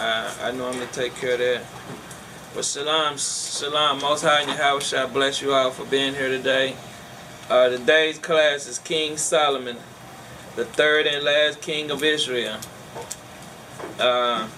I, 0.00 0.52
know 0.52 0.66
I 0.66 0.70
normally 0.70 0.86
take 0.92 1.14
care 1.16 1.34
of 1.34 1.38
that. 1.40 1.62
But 2.54 2.64
shalom, 2.64 3.18
shalom. 3.18 4.00
Most 4.00 4.22
High 4.22 4.42
and 4.42 4.58
Yahweh 4.58 4.80
shall 4.80 5.06
I 5.06 5.10
bless 5.10 5.42
you 5.42 5.52
all 5.52 5.70
for 5.70 5.84
being 5.84 6.14
here 6.14 6.28
today. 6.28 6.74
Uh, 7.50 7.68
today's 7.68 8.18
class 8.18 8.66
is 8.66 8.78
King 8.78 9.18
Solomon, 9.18 9.76
the 10.56 10.64
third 10.64 11.06
and 11.06 11.22
last 11.22 11.60
king 11.60 11.90
of 11.90 12.02
Israel. 12.02 12.58
Uh, 13.98 14.48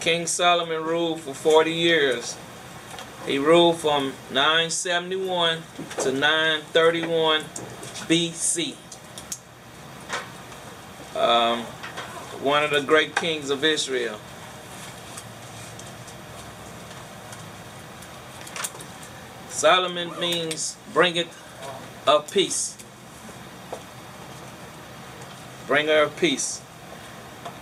king 0.00 0.26
Solomon 0.26 0.82
ruled 0.82 1.20
for 1.20 1.32
40 1.32 1.72
years. 1.72 2.36
He 3.26 3.38
ruled 3.38 3.78
from 3.78 4.12
971 4.30 5.62
to 6.00 6.12
931 6.12 7.42
BC. 8.08 8.74
Um, 11.16 11.60
one 12.42 12.62
of 12.62 12.70
the 12.70 12.82
great 12.82 13.16
kings 13.16 13.48
of 13.48 13.64
Israel. 13.64 14.18
Solomon 19.62 20.10
means 20.18 20.76
bringeth 20.92 21.28
of 22.04 22.28
peace. 22.32 22.76
Bringer 25.68 26.02
of 26.02 26.16
peace. 26.16 26.60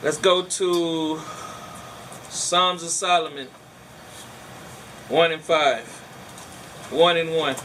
Let's 0.02 0.16
go 0.16 0.40
to 0.40 1.20
Psalms 2.30 2.82
of 2.82 2.88
Solomon 2.88 3.48
1 5.08 5.32
and 5.32 5.42
5. 5.42 5.86
1 6.90 7.16
and 7.18 7.36
1. 7.36 7.56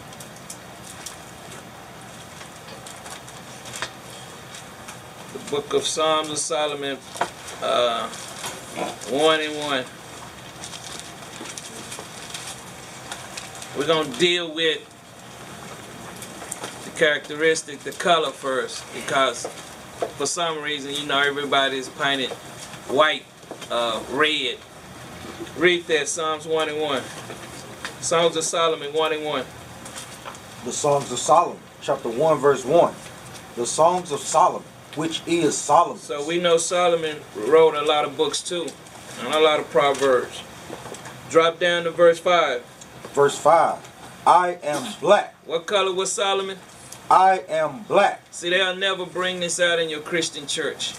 The 5.31 5.49
book 5.49 5.73
of 5.73 5.85
Psalms 5.85 6.29
of 6.29 6.37
Solomon 6.39 6.97
uh, 7.61 8.09
1 8.09 9.39
and 9.39 9.57
1. 9.59 9.85
We're 13.77 13.87
going 13.87 14.09
to 14.09 14.19
deal 14.19 14.55
with 14.55 14.79
the 16.85 16.91
characteristic, 16.97 17.79
the 17.79 17.91
color 17.91 18.31
first, 18.31 18.85
because 18.93 19.47
for 20.15 20.25
some 20.25 20.61
reason, 20.61 20.93
you 20.93 21.05
know, 21.05 21.19
everybody's 21.19 21.89
painted 21.89 22.29
white, 22.87 23.25
uh, 23.69 24.01
red. 24.11 24.59
Read 25.57 25.85
that, 25.87 26.07
Psalms 26.07 26.47
1 26.47 26.69
and 26.69 26.79
1. 26.79 27.03
Songs 27.99 28.37
of 28.37 28.45
Solomon 28.45 28.93
1 28.93 29.13
and 29.13 29.25
1. 29.25 29.45
The 30.63 30.71
Songs 30.71 31.11
of 31.11 31.19
Solomon, 31.19 31.59
chapter 31.81 32.07
1, 32.07 32.37
verse 32.37 32.63
1. 32.63 32.93
The 33.57 33.65
Songs 33.65 34.13
of 34.13 34.21
Solomon, 34.21 34.67
which 34.95 35.21
is 35.27 35.57
Solomon. 35.57 35.97
So 35.97 36.25
we 36.25 36.39
know 36.39 36.55
Solomon 36.55 37.17
wrote 37.35 37.75
a 37.75 37.81
lot 37.81 38.05
of 38.05 38.15
books 38.15 38.41
too, 38.41 38.67
and 39.19 39.33
a 39.33 39.39
lot 39.41 39.59
of 39.59 39.69
proverbs. 39.69 40.41
Drop 41.29 41.59
down 41.59 41.83
to 41.83 41.91
verse 41.91 42.19
5. 42.19 42.63
Verse 43.15 43.37
5. 43.37 43.77
I 44.27 44.57
am 44.61 44.93
black. 44.99 45.33
What 45.45 45.65
color 45.65 45.93
was 45.93 46.11
Solomon? 46.11 46.57
I 47.09 47.43
am 47.47 47.83
black, 47.83 48.21
See, 48.31 48.49
they'll 48.49 48.75
never 48.75 49.05
bring 49.05 49.39
this 49.39 49.59
out 49.59 49.79
in 49.79 49.89
your 49.89 50.01
Christian 50.01 50.47
church. 50.47 50.93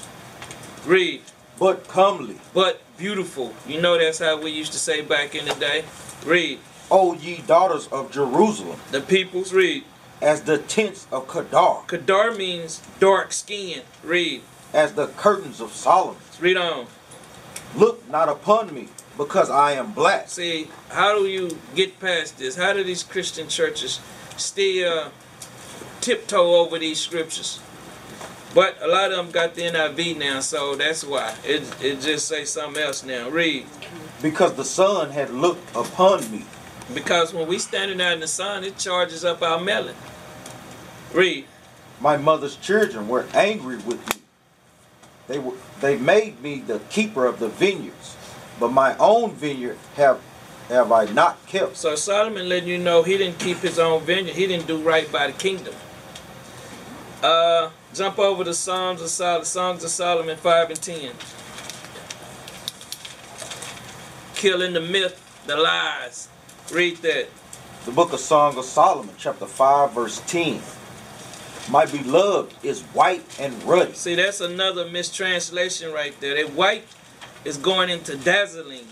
Read. 0.87 1.21
but 1.59 1.87
comely. 1.89 2.37
But 2.55 2.81
beautiful. 2.97 3.53
You 3.67 3.81
know 3.81 3.99
that's 3.99 4.21
how 4.21 4.41
we 4.41 4.51
used 4.51 4.73
to 4.73 4.79
say 4.79 5.03
back 5.03 5.35
in 5.35 5.45
the 5.47 5.55
day. 5.57 5.85
Read. 6.25 6.59
O 6.91 7.15
ye 7.15 7.43
daughters 7.47 7.87
of 7.89 8.13
Jerusalem, 8.13 8.79
The 8.93 9.01
peoples 9.03 9.53
read. 9.53 9.83
as 10.23 10.43
the 10.43 10.57
tents 10.59 11.07
of 11.13 11.29
Kedar, 11.29 11.83
Kadar 11.89 12.35
means 12.37 12.81
dark 13.01 13.33
skin. 13.33 13.83
Read. 14.05 14.41
as 14.73 14.93
the 14.95 15.09
curtains 15.09 15.61
of 15.61 15.73
Solomon. 15.73 16.17
Read 16.41 16.57
on. 16.57 16.87
Look 17.77 18.09
not 18.09 18.29
upon 18.29 18.73
me, 18.73 18.89
because 19.17 19.51
I 19.51 19.73
am 19.73 19.93
black. 19.93 20.29
See, 20.29 20.69
how 20.91 21.19
do 21.19 21.27
you 21.27 21.59
get 21.75 21.99
past 22.01 22.39
this? 22.39 22.57
How 22.57 22.73
do 22.73 22.85
these 22.85 23.03
Christian 23.03 23.49
churches 23.49 24.01
still 24.37 24.99
uh, 24.99 25.09
tiptoe 26.01 26.57
over 26.57 26.79
these 26.79 27.01
scriptures? 27.01 27.61
But 28.55 28.77
a 28.81 28.89
lot 28.89 29.11
of 29.11 29.19
them 29.19 29.31
got 29.31 29.55
the 29.55 29.63
NIV 29.63 30.19
now, 30.19 30.41
so 30.41 30.77
that's 30.77 31.05
why. 31.05 31.35
It, 31.45 31.63
it 31.83 32.01
just 32.01 32.27
say 32.27 32.45
something 32.45 32.83
else 32.83 33.05
now. 33.05 33.29
Read. 33.29 33.67
Because 34.23 34.55
the 34.55 34.65
sun 34.65 35.11
had 35.11 35.31
looked 35.31 35.75
upon 35.77 36.31
me. 36.31 36.45
Because 36.95 37.35
when 37.35 37.49
we 37.49 37.59
standing 37.59 38.01
out 38.01 38.15
in 38.15 38.21
the 38.21 38.27
sun, 38.27 38.65
it 38.65 38.79
charges 38.79 39.25
up 39.25 39.43
our 39.43 39.61
melon. 39.61 39.97
Read. 41.13 41.45
My 42.01 42.17
mother's 42.17 42.57
children 42.57 43.09
were 43.09 43.27
angry 43.35 43.77
with 43.77 43.99
me. 44.15 44.23
They 45.29 45.39
were 45.39 45.55
they 45.81 45.97
made 45.99 46.41
me 46.41 46.61
the 46.61 46.79
keeper 46.91 47.27
of 47.27 47.39
the 47.41 47.49
vineyards, 47.49 48.16
but 48.59 48.73
my 48.73 48.97
own 48.99 49.33
vineyard 49.33 49.79
have 49.97 50.21
have 50.69 50.91
I 50.91 51.05
not 51.07 51.45
kept. 51.47 51.77
So 51.77 51.95
Solomon 51.95 52.49
letting 52.49 52.69
you 52.69 52.79
know 52.79 53.03
he 53.03 53.17
didn't 53.17 53.39
keep 53.39 53.59
his 53.59 53.79
own 53.79 54.03
vineyard. 54.03 54.35
He 54.35 54.47
didn't 54.47 54.67
do 54.67 54.79
right 54.79 55.11
by 55.13 55.29
the 55.29 55.33
kingdom. 55.33 55.75
Uh, 57.23 57.71
jump 57.95 58.19
over 58.19 58.45
to 58.45 58.53
Psalms 58.53 59.01
of 59.01 59.09
Sol- 59.09 59.45
Songs 59.45 59.85
of 59.85 59.91
Solomon 59.91 60.37
5 60.37 60.71
and 60.71 60.83
10. 60.83 61.13
Killing 64.35 64.75
the 64.75 64.81
myth, 64.81 65.21
the 65.47 65.57
lies. 65.57 66.29
Read 66.73 66.97
that. 66.99 67.29
The 67.85 67.93
book 67.93 68.13
of 68.13 68.21
Song 68.21 68.59
of 68.59 68.65
Solomon, 68.65 69.15
chapter 69.17 69.47
5, 69.47 69.93
verse 69.93 70.21
10. 70.27 70.61
My 71.71 71.87
beloved 71.87 72.55
is 72.63 72.83
white 72.83 73.25
and 73.41 73.61
ruddy. 73.65 73.93
See, 73.95 74.15
that's 74.15 74.41
another 74.41 74.89
mistranslation 74.89 75.93
right 75.93 76.19
there. 76.21 76.35
They 76.35 76.45
white 76.45 76.85
is 77.47 77.57
going 77.57 77.89
into 77.89 78.17
dazzling 78.17 78.85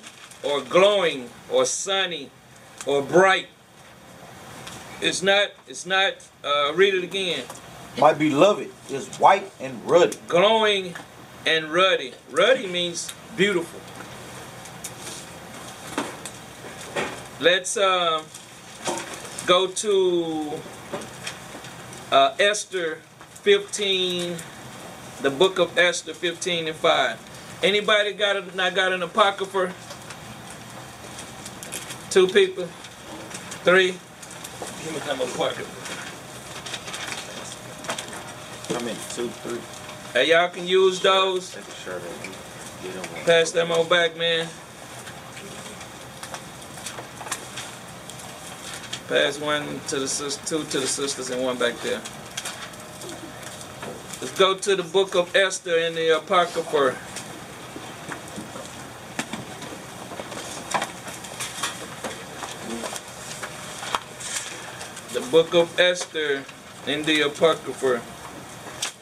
or 0.44 0.60
glowing 0.60 1.28
or 1.50 1.64
sunny 1.64 2.30
or 2.86 3.02
bright. 3.02 3.48
It's 5.00 5.22
not, 5.22 5.48
it's 5.66 5.84
not, 5.84 6.14
uh, 6.44 6.72
read 6.72 6.94
it 6.94 7.02
again. 7.02 7.42
My 7.98 8.14
beloved 8.14 8.70
is 8.90 9.08
white 9.16 9.50
and 9.60 9.84
ruddy. 9.84 10.16
glowing 10.28 10.94
and 11.44 11.72
ruddy. 11.72 12.14
Ruddy 12.30 12.68
means 12.68 13.12
beautiful. 13.36 13.80
Let's 17.40 17.76
uh, 17.76 18.22
go 19.48 19.66
to 19.66 20.52
uh, 22.12 22.36
Esther 22.38 22.98
15, 23.42 24.36
the 25.22 25.30
book 25.30 25.58
of 25.58 25.76
Esther 25.76 26.14
15 26.14 26.68
and 26.68 26.76
5. 26.76 27.33
Anybody 27.64 28.12
got 28.12 28.36
a, 28.36 28.54
not 28.54 28.74
got 28.74 28.92
an 28.92 29.02
apocrypha? 29.02 29.72
Two 32.10 32.28
people? 32.28 32.66
Three? 33.64 33.92
Give 33.92 34.92
me 34.92 35.00
some 35.00 35.18
apocrypha. 35.22 35.72
I 38.76 38.82
mean, 38.82 38.96
two, 39.14 39.28
three. 39.28 39.58
Hey, 40.12 40.28
y'all 40.28 40.50
can 40.50 40.68
use 40.68 41.00
those. 41.00 41.56
Pass 43.24 43.52
them 43.52 43.72
on 43.72 43.88
back, 43.88 44.14
man. 44.18 44.46
Pass 49.08 49.40
one 49.40 49.80
to 49.88 50.00
the 50.00 50.06
sis, 50.06 50.36
two 50.44 50.64
to 50.64 50.80
the 50.80 50.86
sisters, 50.86 51.30
and 51.30 51.42
one 51.42 51.56
back 51.56 51.78
there. 51.78 52.02
Let's 54.20 54.38
go 54.38 54.54
to 54.54 54.76
the 54.76 54.82
book 54.82 55.14
of 55.14 55.34
Esther 55.34 55.78
in 55.78 55.94
the 55.94 56.18
Apocrypha. 56.18 57.13
Book 65.34 65.52
of 65.52 65.80
Esther 65.80 66.44
in 66.86 67.02
the 67.02 67.22
Apocrypha. 67.22 68.00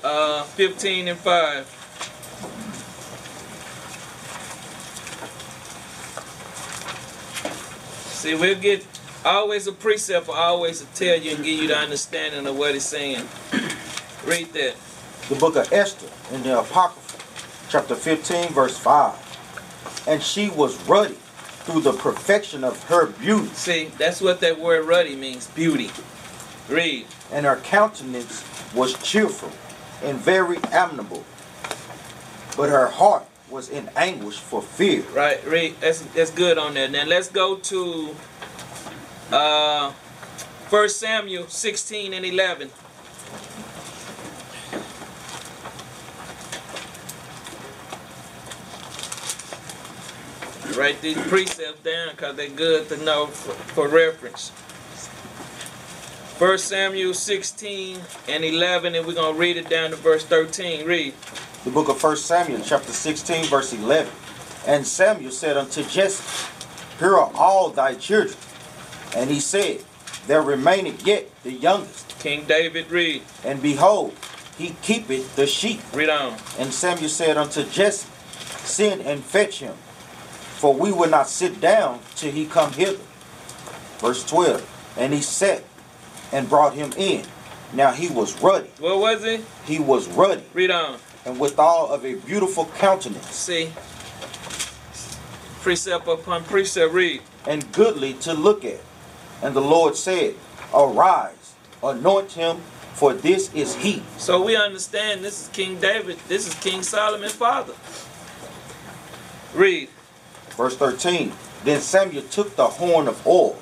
Uh, 0.02 0.42
15 0.44 1.08
and 1.08 1.18
5. 1.18 1.66
See, 8.14 8.34
we'll 8.34 8.58
get 8.58 8.86
always 9.26 9.66
a 9.66 9.72
precept, 9.72 10.24
for 10.24 10.34
always 10.34 10.80
to 10.80 10.86
tell 10.94 11.20
you 11.20 11.34
and 11.34 11.44
give 11.44 11.60
you 11.60 11.68
the 11.68 11.76
understanding 11.76 12.46
of 12.46 12.56
what 12.56 12.74
it's 12.74 12.86
saying. 12.86 13.28
Read 14.24 14.50
that. 14.54 14.74
The 15.28 15.34
book 15.34 15.56
of 15.56 15.70
Esther 15.70 16.08
in 16.34 16.42
the 16.44 16.60
Apocrypha, 16.60 17.68
chapter 17.68 17.94
15, 17.94 18.48
verse 18.54 18.78
5. 18.78 20.06
And 20.08 20.22
she 20.22 20.48
was 20.48 20.82
ruddy 20.88 21.18
through 21.64 21.82
the 21.82 21.92
perfection 21.92 22.64
of 22.64 22.82
her 22.84 23.08
beauty, 23.08 23.48
See, 23.48 23.90
that's 23.98 24.22
what 24.22 24.40
that 24.40 24.58
word 24.58 24.86
ruddy 24.86 25.14
means 25.14 25.46
beauty. 25.48 25.90
Read. 26.72 27.06
and 27.30 27.46
her 27.46 27.56
countenance 27.56 28.44
was 28.74 28.94
cheerful 29.02 29.52
and 30.02 30.18
very 30.18 30.58
amiable. 30.72 31.24
But 32.56 32.68
her 32.70 32.88
heart 32.88 33.24
was 33.50 33.68
in 33.68 33.90
anguish 33.96 34.38
for 34.38 34.62
fear. 34.62 35.02
Right, 35.14 35.44
read. 35.46 35.76
That's, 35.80 36.00
that's 36.00 36.30
good 36.30 36.58
on 36.58 36.74
that. 36.74 36.90
Now 36.90 37.04
let's 37.04 37.28
go 37.28 37.56
to 37.56 38.14
uh, 39.30 39.92
1 40.70 40.88
Samuel 40.88 41.46
16 41.48 42.14
and 42.14 42.24
11. 42.24 42.70
Write 50.76 51.02
these 51.02 51.18
precepts 51.28 51.82
down 51.82 52.10
because 52.12 52.34
they're 52.36 52.48
good 52.48 52.88
to 52.88 52.96
know 53.04 53.26
for, 53.26 53.52
for 53.74 53.88
reference. 53.88 54.50
1 56.42 56.58
Samuel 56.58 57.14
16 57.14 58.00
and 58.26 58.44
11, 58.44 58.96
and 58.96 59.06
we're 59.06 59.14
going 59.14 59.32
to 59.32 59.38
read 59.38 59.56
it 59.56 59.70
down 59.70 59.90
to 59.90 59.96
verse 59.96 60.24
13. 60.24 60.84
Read. 60.84 61.14
The 61.62 61.70
book 61.70 61.88
of 61.88 62.02
1 62.02 62.16
Samuel, 62.16 62.60
chapter 62.64 62.90
16, 62.90 63.44
verse 63.44 63.72
11. 63.72 64.12
And 64.66 64.84
Samuel 64.84 65.30
said 65.30 65.56
unto 65.56 65.84
Jesse, 65.84 66.48
Here 66.98 67.16
are 67.16 67.30
all 67.36 67.70
thy 67.70 67.94
children. 67.94 68.36
And 69.14 69.30
he 69.30 69.38
said, 69.38 69.84
There 70.26 70.42
remaineth 70.42 71.06
yet 71.06 71.30
the 71.44 71.52
youngest. 71.52 72.18
King 72.18 72.44
David, 72.44 72.90
read. 72.90 73.22
And 73.44 73.62
behold, 73.62 74.12
he 74.58 74.74
keepeth 74.82 75.36
the 75.36 75.46
sheep. 75.46 75.80
Read 75.94 76.10
on. 76.10 76.36
And 76.58 76.74
Samuel 76.74 77.08
said 77.08 77.36
unto 77.36 77.62
Jesse, 77.62 78.10
Send 78.64 79.02
and 79.02 79.22
fetch 79.22 79.60
him, 79.60 79.74
for 80.56 80.74
we 80.74 80.90
will 80.90 81.08
not 81.08 81.28
sit 81.28 81.60
down 81.60 82.00
till 82.16 82.32
he 82.32 82.46
come 82.46 82.72
hither. 82.72 82.98
Verse 83.98 84.24
12. 84.24 84.96
And 84.98 85.14
he 85.14 85.20
sat 85.20 85.62
and 86.32 86.48
brought 86.48 86.74
him 86.74 86.92
in. 86.96 87.24
Now 87.72 87.92
he 87.92 88.08
was 88.08 88.40
ruddy. 88.42 88.70
What 88.78 88.98
was 88.98 89.24
it? 89.24 89.42
He 89.64 89.78
was 89.78 90.08
ruddy, 90.08 90.42
Read 90.54 90.70
on. 90.70 90.98
and 91.24 91.38
withal 91.40 91.88
of 91.90 92.04
a 92.04 92.14
beautiful 92.14 92.66
countenance, 92.78 93.26
See. 93.34 93.72
Precept 95.62 96.08
upon 96.08 96.44
precept, 96.44 96.92
read. 96.92 97.22
and 97.46 97.70
goodly 97.72 98.14
to 98.14 98.32
look 98.34 98.64
at. 98.64 98.80
And 99.42 99.54
the 99.54 99.60
Lord 99.60 99.96
said, 99.96 100.34
Arise, 100.74 101.54
anoint 101.82 102.32
him, 102.32 102.58
for 102.94 103.14
this 103.14 103.52
is 103.54 103.74
he. 103.76 104.02
So 104.18 104.42
we 104.44 104.56
understand 104.56 105.24
this 105.24 105.42
is 105.42 105.48
King 105.48 105.80
David. 105.80 106.18
This 106.28 106.46
is 106.48 106.54
King 106.54 106.82
Solomon's 106.82 107.32
father. 107.32 107.74
Read. 109.54 109.88
Verse 110.56 110.76
13 110.76 111.32
Then 111.64 111.80
Samuel 111.80 112.22
took 112.24 112.54
the 112.56 112.66
horn 112.66 113.08
of 113.08 113.24
oil 113.26 113.56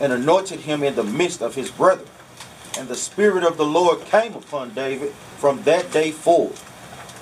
and 0.00 0.12
anointed 0.12 0.60
him 0.60 0.82
in 0.82 0.94
the 0.94 1.04
midst 1.04 1.40
of 1.42 1.54
his 1.54 1.70
brethren. 1.70 2.08
And 2.78 2.88
the 2.88 2.94
Spirit 2.94 3.42
of 3.42 3.56
the 3.56 3.64
Lord 3.64 4.04
came 4.04 4.34
upon 4.34 4.74
David 4.74 5.12
from 5.38 5.62
that 5.62 5.90
day 5.92 6.10
forward. 6.10 6.58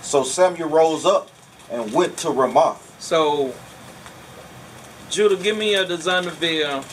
So 0.03 0.25
Samuel 0.25 0.69
rose 0.69 1.07
up 1.07 1.31
and 1.71 1.93
went 1.93 2.17
to 2.19 2.31
Ramah. 2.31 2.77
So, 2.99 3.55
Judah, 5.11 5.37
give 5.37 5.57
me 5.57 5.75
a 5.75 5.85
Zondervan, 5.85 6.85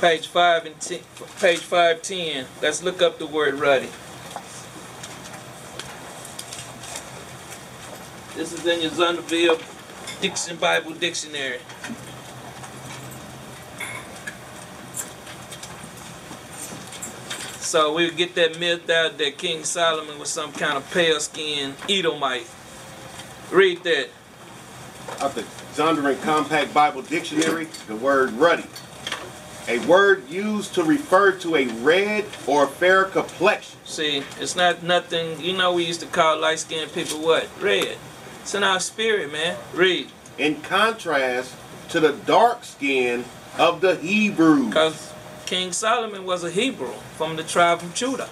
page 0.00 0.26
five 0.26 0.66
and 0.66 0.78
ten, 0.80 1.00
page 1.40 1.60
five 1.60 2.02
ten. 2.02 2.46
Let's 2.60 2.82
look 2.82 3.00
up 3.00 3.18
the 3.18 3.26
word 3.26 3.54
ruddy. 3.54 3.88
This 8.36 8.52
is 8.52 8.66
in 8.66 8.82
your 8.82 8.90
Zondervan 8.90 10.20
Dixon 10.20 10.56
Bible 10.56 10.92
Dictionary. 10.92 11.60
So 17.68 17.92
we 17.92 18.10
get 18.10 18.34
that 18.36 18.58
myth 18.58 18.88
out 18.88 19.18
that 19.18 19.36
King 19.36 19.62
Solomon 19.62 20.18
was 20.18 20.30
some 20.30 20.52
kind 20.52 20.78
of 20.78 20.90
pale 20.90 21.20
skinned 21.20 21.74
Edomite. 21.86 22.46
Read 23.50 23.84
that. 23.84 24.08
Of 25.20 25.34
the 25.34 25.42
Zondervan 25.74 26.22
Compact 26.22 26.72
Bible 26.72 27.02
Dictionary, 27.02 27.66
the 27.86 27.94
word 27.94 28.32
ruddy. 28.32 28.64
A 29.68 29.80
word 29.80 30.26
used 30.30 30.72
to 30.76 30.82
refer 30.82 31.32
to 31.32 31.56
a 31.56 31.66
red 31.66 32.24
or 32.46 32.66
fair 32.66 33.04
complexion. 33.04 33.78
See, 33.84 34.22
it's 34.40 34.56
not 34.56 34.82
nothing. 34.82 35.38
You 35.38 35.54
know, 35.54 35.74
we 35.74 35.84
used 35.84 36.00
to 36.00 36.06
call 36.06 36.40
light 36.40 36.60
skinned 36.60 36.94
people 36.94 37.18
what? 37.20 37.50
Red. 37.60 37.98
It's 38.40 38.54
in 38.54 38.64
our 38.64 38.80
spirit, 38.80 39.30
man. 39.30 39.58
Read. 39.74 40.08
in 40.38 40.62
contrast 40.62 41.54
to 41.90 42.00
the 42.00 42.12
dark 42.12 42.64
skin 42.64 43.26
of 43.58 43.82
the 43.82 43.96
Hebrews. 43.96 44.68
Because 44.68 45.12
King 45.48 45.72
Solomon 45.72 46.26
was 46.26 46.44
a 46.44 46.50
Hebrew 46.50 46.92
from 47.16 47.36
the 47.36 47.42
tribe 47.42 47.80
of 47.80 47.94
Judah. 47.94 48.28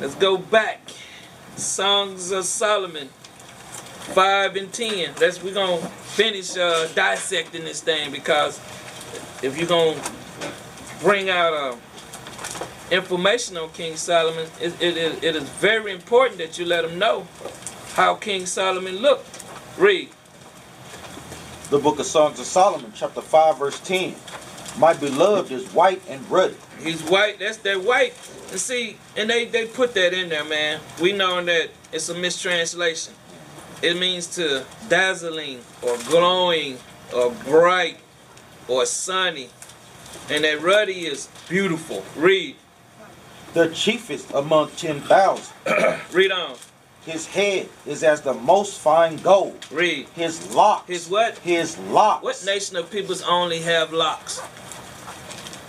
Let's 0.00 0.16
go 0.16 0.36
back. 0.36 0.90
Songs 1.54 2.32
of 2.32 2.44
Solomon, 2.44 3.06
5 3.06 4.56
and 4.56 4.72
10. 4.72 5.14
Let's, 5.20 5.40
we're 5.40 5.54
going 5.54 5.80
to 5.80 5.86
finish 5.86 6.56
uh, 6.56 6.88
dissecting 6.96 7.62
this 7.62 7.80
thing 7.80 8.10
because 8.10 8.58
if 9.40 9.56
you're 9.56 9.68
going 9.68 10.00
to 10.00 10.10
bring 11.00 11.30
out 11.30 11.52
uh, 11.52 11.76
information 12.90 13.56
on 13.56 13.70
King 13.70 13.94
Solomon, 13.94 14.48
it, 14.60 14.74
it, 14.82 14.96
it, 14.96 15.22
it 15.22 15.36
is 15.36 15.48
very 15.48 15.92
important 15.92 16.38
that 16.38 16.58
you 16.58 16.64
let 16.64 16.84
him 16.84 16.98
know 16.98 17.24
how 17.92 18.16
King 18.16 18.46
Solomon 18.46 18.96
looked. 18.96 19.44
Read. 19.78 20.08
The 21.70 21.78
book 21.78 22.00
of 22.00 22.06
Songs 22.06 22.40
of 22.40 22.46
Solomon, 22.46 22.92
chapter 22.96 23.20
5, 23.20 23.58
verse 23.60 23.78
10. 23.78 24.16
My 24.78 24.92
beloved 24.92 25.52
is 25.52 25.66
white 25.72 26.02
and 26.08 26.28
ruddy. 26.30 26.56
He's 26.80 27.02
white. 27.02 27.38
That's 27.38 27.58
that 27.58 27.82
white. 27.82 28.14
And 28.50 28.60
see, 28.60 28.96
and 29.16 29.30
they 29.30 29.44
they 29.44 29.66
put 29.66 29.94
that 29.94 30.12
in 30.12 30.28
there, 30.28 30.44
man. 30.44 30.80
We 31.00 31.12
know 31.12 31.42
that 31.44 31.70
it's 31.92 32.08
a 32.08 32.14
mistranslation. 32.14 33.14
It 33.82 33.98
means 33.98 34.26
to 34.36 34.64
dazzling 34.88 35.60
or 35.82 35.96
glowing 36.08 36.78
or 37.14 37.30
bright 37.44 37.98
or 38.66 38.86
sunny. 38.86 39.50
And 40.30 40.44
that 40.44 40.62
ruddy 40.62 41.06
is 41.06 41.28
beautiful. 41.48 42.04
Read. 42.16 42.56
The 43.52 43.68
chiefest 43.68 44.32
among 44.32 44.70
10,000. 44.70 45.54
Read 46.12 46.32
on. 46.32 46.56
His 47.04 47.26
head 47.26 47.68
is 47.84 48.02
as 48.02 48.22
the 48.22 48.32
most 48.32 48.80
fine 48.80 49.16
gold. 49.18 49.66
Read. 49.70 50.08
His 50.14 50.54
locks. 50.54 50.88
His 50.88 51.08
what? 51.08 51.36
His 51.38 51.76
locks. 51.78 52.24
What 52.24 52.42
nation 52.46 52.76
of 52.76 52.90
peoples 52.90 53.22
only 53.22 53.60
have 53.60 53.92
locks? 53.92 54.40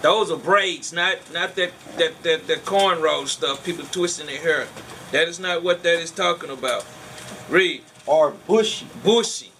Those 0.06 0.30
are 0.30 0.38
braids, 0.38 0.94
not 0.94 1.18
not 1.34 1.56
that 1.56 1.72
that 1.98 2.22
that, 2.22 2.46
that 2.46 2.64
cornrow 2.64 3.28
stuff. 3.28 3.66
People 3.66 3.86
twisting 3.86 4.28
their 4.28 4.40
hair. 4.40 4.68
That 5.12 5.28
is 5.28 5.40
not 5.40 5.64
what 5.64 5.82
that 5.82 6.00
is 6.00 6.12
talking 6.12 6.52
about. 6.52 6.86
Read. 7.50 7.82
Or 8.06 8.30
bushy. 8.30 8.86
bushy. 9.04 9.52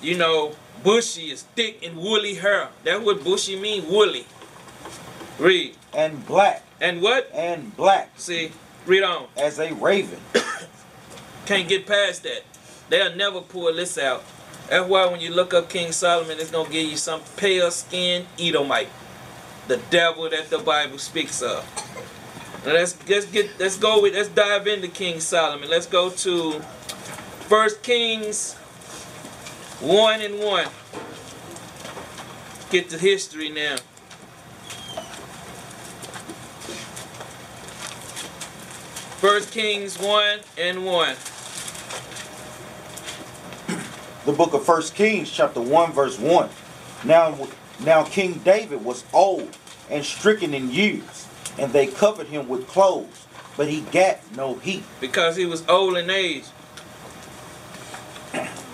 You 0.00 0.18
know, 0.18 0.54
bushy 0.84 1.32
is 1.32 1.42
thick 1.42 1.84
and 1.84 1.96
woolly 1.96 2.34
hair. 2.34 2.68
That's 2.84 3.04
what 3.04 3.24
bushy 3.24 3.58
mean, 3.58 3.88
woolly. 3.90 4.26
Read. 5.36 5.74
And 5.92 6.24
black. 6.24 6.62
And 6.80 7.02
what? 7.02 7.28
And 7.34 7.76
black. 7.76 8.20
See, 8.20 8.52
read 8.86 9.02
on. 9.02 9.26
As 9.36 9.58
a 9.58 9.74
raven. 9.74 10.20
Can't 11.46 11.68
get 11.68 11.88
past 11.88 12.22
that. 12.22 12.42
They'll 12.88 13.16
never 13.16 13.40
pull 13.40 13.74
this 13.74 13.98
out. 13.98 14.22
That's 14.68 14.88
why 14.88 15.06
when 15.06 15.20
you 15.20 15.34
look 15.34 15.52
up 15.52 15.68
King 15.68 15.90
Solomon, 15.90 16.38
it's 16.38 16.52
gonna 16.52 16.70
give 16.70 16.88
you 16.88 16.96
some 16.96 17.20
pale 17.36 17.72
skinned 17.72 18.26
Edomite. 18.38 18.90
The 19.68 19.78
devil 19.90 20.30
that 20.30 20.48
the 20.48 20.58
Bible 20.58 20.98
speaks 20.98 21.42
of. 21.42 21.64
Now 22.64 22.72
let's 22.72 22.96
let's 23.08 23.26
get 23.26 23.58
let's 23.58 23.76
go 23.78 24.02
with 24.02 24.14
let's 24.14 24.28
dive 24.28 24.66
into 24.66 24.88
King 24.88 25.20
Solomon. 25.20 25.68
Let's 25.68 25.86
go 25.86 26.10
to 26.10 26.60
First 27.48 27.82
Kings 27.82 28.54
one 29.80 30.20
and 30.20 30.38
one. 30.40 30.68
Get 32.70 32.90
the 32.90 32.98
history 32.98 33.48
now. 33.48 33.76
First 39.18 39.50
Kings 39.52 39.98
one 39.98 40.40
and 40.58 40.84
one. 40.84 41.16
The 44.26 44.32
book 44.32 44.54
of 44.54 44.64
First 44.64 44.96
Kings, 44.96 45.30
chapter 45.30 45.60
1, 45.60 45.92
verse 45.92 46.18
1. 46.18 46.48
Now, 47.04 47.36
now 47.84 48.04
King 48.04 48.40
David 48.44 48.84
was 48.84 49.04
old 49.12 49.56
and 49.90 50.04
stricken 50.04 50.54
in 50.54 50.70
years, 50.70 51.26
and 51.58 51.72
they 51.72 51.86
covered 51.86 52.28
him 52.28 52.48
with 52.48 52.66
clothes, 52.66 53.26
but 53.56 53.68
he 53.68 53.80
gat 53.92 54.22
no 54.36 54.54
heat. 54.54 54.82
because 55.00 55.36
he 55.36 55.46
was 55.46 55.66
old 55.68 55.96
in 55.96 56.10
age. 56.10 56.44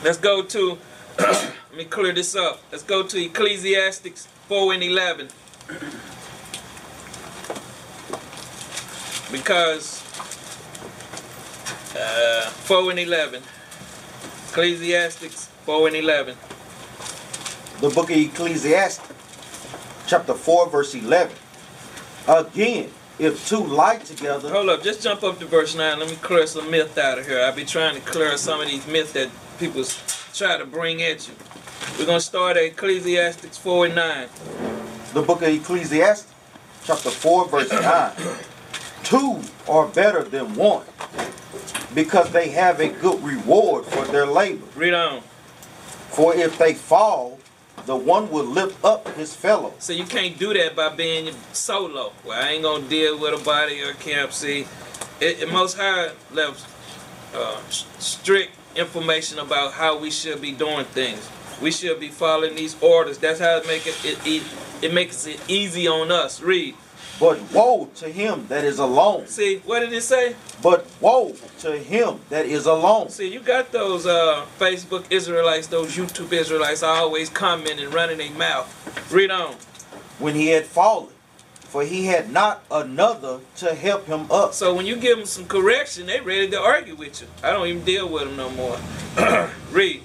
Let's 0.04 0.18
go 0.18 0.42
to, 0.42 0.78
let 1.18 1.76
me 1.76 1.84
clear 1.84 2.12
this 2.12 2.34
up. 2.34 2.60
Let's 2.72 2.82
go 2.82 3.04
to 3.04 3.24
Ecclesiastics 3.24 4.26
4 4.48 4.74
and 4.74 4.82
11. 4.82 5.28
Because, 9.30 10.02
uh, 11.96 12.50
4 12.50 12.90
and 12.90 12.98
11. 12.98 13.42
Ecclesiastics 14.48 15.46
4 15.64 15.86
and 15.86 15.96
11. 15.96 16.36
The 17.82 17.90
book 17.90 18.10
of 18.12 18.16
Ecclesiastes, 18.16 19.02
chapter 20.06 20.34
4, 20.34 20.70
verse 20.70 20.94
11. 20.94 21.34
Again, 22.28 22.88
if 23.18 23.48
two 23.48 23.58
lie 23.58 23.96
together, 23.96 24.50
Hold 24.50 24.68
up, 24.68 24.84
just 24.84 25.02
jump 25.02 25.24
up 25.24 25.40
to 25.40 25.46
verse 25.46 25.74
9. 25.74 25.98
Let 25.98 26.08
me 26.08 26.14
clear 26.14 26.46
some 26.46 26.70
myth 26.70 26.96
out 26.96 27.18
of 27.18 27.26
here. 27.26 27.40
I'll 27.40 27.52
be 27.52 27.64
trying 27.64 27.96
to 27.96 28.00
clear 28.02 28.36
some 28.36 28.60
of 28.60 28.68
these 28.68 28.86
myths 28.86 29.10
that 29.14 29.30
people 29.58 29.82
try 30.32 30.58
to 30.58 30.64
bring 30.64 31.02
at 31.02 31.26
you. 31.26 31.34
We're 31.98 32.06
going 32.06 32.20
to 32.20 32.24
start 32.24 32.56
at 32.56 32.62
Ecclesiastics 32.62 33.58
4 33.58 33.86
and 33.86 33.96
9. 33.96 34.28
the 35.12 35.22
book 35.22 35.42
of 35.42 35.48
Ecclesiastes, 35.48 36.32
chapter 36.84 37.10
4, 37.10 37.48
verse 37.48 37.72
9. 37.72 38.12
Two 39.02 39.40
are 39.68 39.88
better 39.88 40.22
than 40.22 40.54
one, 40.54 40.86
because 41.96 42.30
they 42.30 42.50
have 42.50 42.78
a 42.78 42.90
good 42.90 43.20
reward 43.24 43.86
for 43.86 44.04
their 44.04 44.26
labor. 44.26 44.66
Read 44.76 44.94
on. 44.94 45.22
For 46.10 46.32
if 46.32 46.56
they 46.58 46.74
fall, 46.74 47.40
the 47.86 47.96
one 47.96 48.30
will 48.30 48.44
lift 48.44 48.82
up 48.84 49.08
his 49.16 49.34
fellow. 49.34 49.74
So 49.78 49.92
you 49.92 50.04
can't 50.04 50.38
do 50.38 50.52
that 50.54 50.76
by 50.76 50.94
being 50.94 51.34
solo. 51.52 52.12
Well, 52.24 52.40
I 52.42 52.50
ain't 52.50 52.62
gonna 52.62 52.88
deal 52.88 53.18
with 53.18 53.40
a 53.40 53.44
body 53.44 53.82
or 53.82 53.92
camp. 53.94 54.32
See, 54.32 54.66
it, 55.20 55.42
it 55.42 55.52
Most 55.52 55.76
High 55.76 56.10
left 56.32 56.66
uh, 57.34 57.60
strict 57.68 58.52
information 58.76 59.38
about 59.38 59.72
how 59.72 59.98
we 59.98 60.10
should 60.10 60.40
be 60.40 60.52
doing 60.52 60.84
things. 60.86 61.28
We 61.60 61.70
should 61.70 62.00
be 62.00 62.08
following 62.08 62.54
these 62.54 62.80
orders. 62.82 63.18
That's 63.18 63.40
how 63.40 63.56
it 63.56 63.66
make 63.66 63.86
it 63.86 64.04
it, 64.04 64.18
it, 64.26 64.42
it 64.82 64.94
makes 64.94 65.26
it 65.26 65.40
easy 65.48 65.86
on 65.86 66.10
us. 66.10 66.40
Read. 66.40 66.74
But 67.20 67.40
woe 67.52 67.88
to 67.96 68.08
him 68.08 68.46
that 68.48 68.64
is 68.64 68.78
alone. 68.78 69.26
See, 69.28 69.58
what 69.64 69.80
did 69.80 69.92
it 69.92 70.02
say? 70.02 70.34
But 70.62 70.86
woe 71.00 71.34
to 71.60 71.78
him 71.78 72.20
that 72.30 72.46
is 72.46 72.66
alone. 72.66 73.10
See, 73.10 73.32
you 73.32 73.40
got 73.40 73.70
those 73.70 74.06
uh, 74.06 74.44
Facebook 74.58 75.04
Israelites, 75.10 75.68
those 75.68 75.96
YouTube 75.96 76.32
Israelites, 76.32 76.82
always 76.82 77.28
commenting, 77.28 77.90
running 77.90 78.18
their 78.18 78.32
mouth. 78.32 78.68
Read 79.12 79.30
on. 79.30 79.54
when 80.18 80.34
he 80.34 80.48
had 80.48 80.66
fallen, 80.66 81.10
for 81.60 81.82
he 81.84 82.06
had 82.06 82.30
not 82.32 82.64
another 82.70 83.40
to 83.56 83.74
help 83.74 84.06
him 84.06 84.30
up. 84.30 84.54
So 84.54 84.74
when 84.74 84.86
you 84.86 84.96
give 84.96 85.16
them 85.18 85.26
some 85.26 85.46
correction, 85.46 86.06
they 86.06 86.20
ready 86.20 86.48
to 86.50 86.60
argue 86.60 86.94
with 86.96 87.20
you. 87.20 87.28
I 87.42 87.50
don't 87.52 87.66
even 87.68 87.84
deal 87.84 88.08
with 88.08 88.24
them 88.24 88.36
no 88.36 88.50
more. 88.50 88.78
Read. 89.70 90.02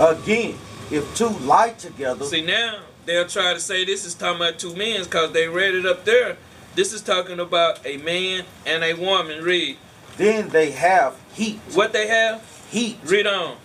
Again, 0.00 0.56
if 0.92 1.16
two 1.16 1.28
lie 1.28 1.70
together, 1.70 2.24
See 2.24 2.42
now 2.44 2.80
they'll 3.06 3.26
try 3.26 3.54
to 3.54 3.60
say 3.60 3.84
this 3.84 4.04
is 4.04 4.14
talking 4.14 4.36
about 4.36 4.58
two 4.58 4.76
men 4.76 5.04
because 5.04 5.32
they 5.32 5.48
read 5.48 5.74
it 5.74 5.86
up 5.86 6.04
there. 6.04 6.36
This 6.74 6.92
is 6.92 7.02
talking 7.02 7.40
about 7.40 7.84
a 7.86 7.96
man 7.98 8.44
and 8.66 8.84
a 8.84 8.94
woman. 8.94 9.42
Read. 9.42 9.78
then 10.16 10.50
they 10.50 10.70
have 10.70 11.16
heat. 11.32 11.58
What 11.72 11.92
they 11.92 12.08
have? 12.08 12.42
Heat. 12.70 12.98
Read 13.04 13.26
on. 13.26 13.56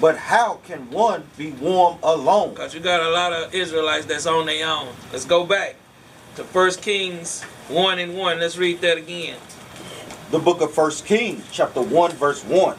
But 0.00 0.16
how 0.16 0.54
can 0.64 0.90
one 0.90 1.24
be 1.36 1.52
warm 1.52 1.98
alone? 2.02 2.50
Because 2.50 2.74
you 2.74 2.80
got 2.80 3.00
a 3.00 3.10
lot 3.10 3.32
of 3.32 3.54
Israelites 3.54 4.06
that's 4.06 4.26
on 4.26 4.46
their 4.46 4.66
own. 4.66 4.88
Let's 5.12 5.24
go 5.24 5.44
back 5.44 5.76
to 6.36 6.44
First 6.44 6.82
Kings 6.82 7.42
1 7.68 7.98
and 7.98 8.16
1. 8.16 8.40
Let's 8.40 8.56
read 8.56 8.80
that 8.80 8.98
again. 8.98 9.36
The 10.30 10.38
book 10.38 10.60
of 10.60 10.72
First 10.72 11.04
Kings, 11.04 11.44
chapter 11.52 11.82
1, 11.82 12.12
verse 12.12 12.42
1. 12.44 12.76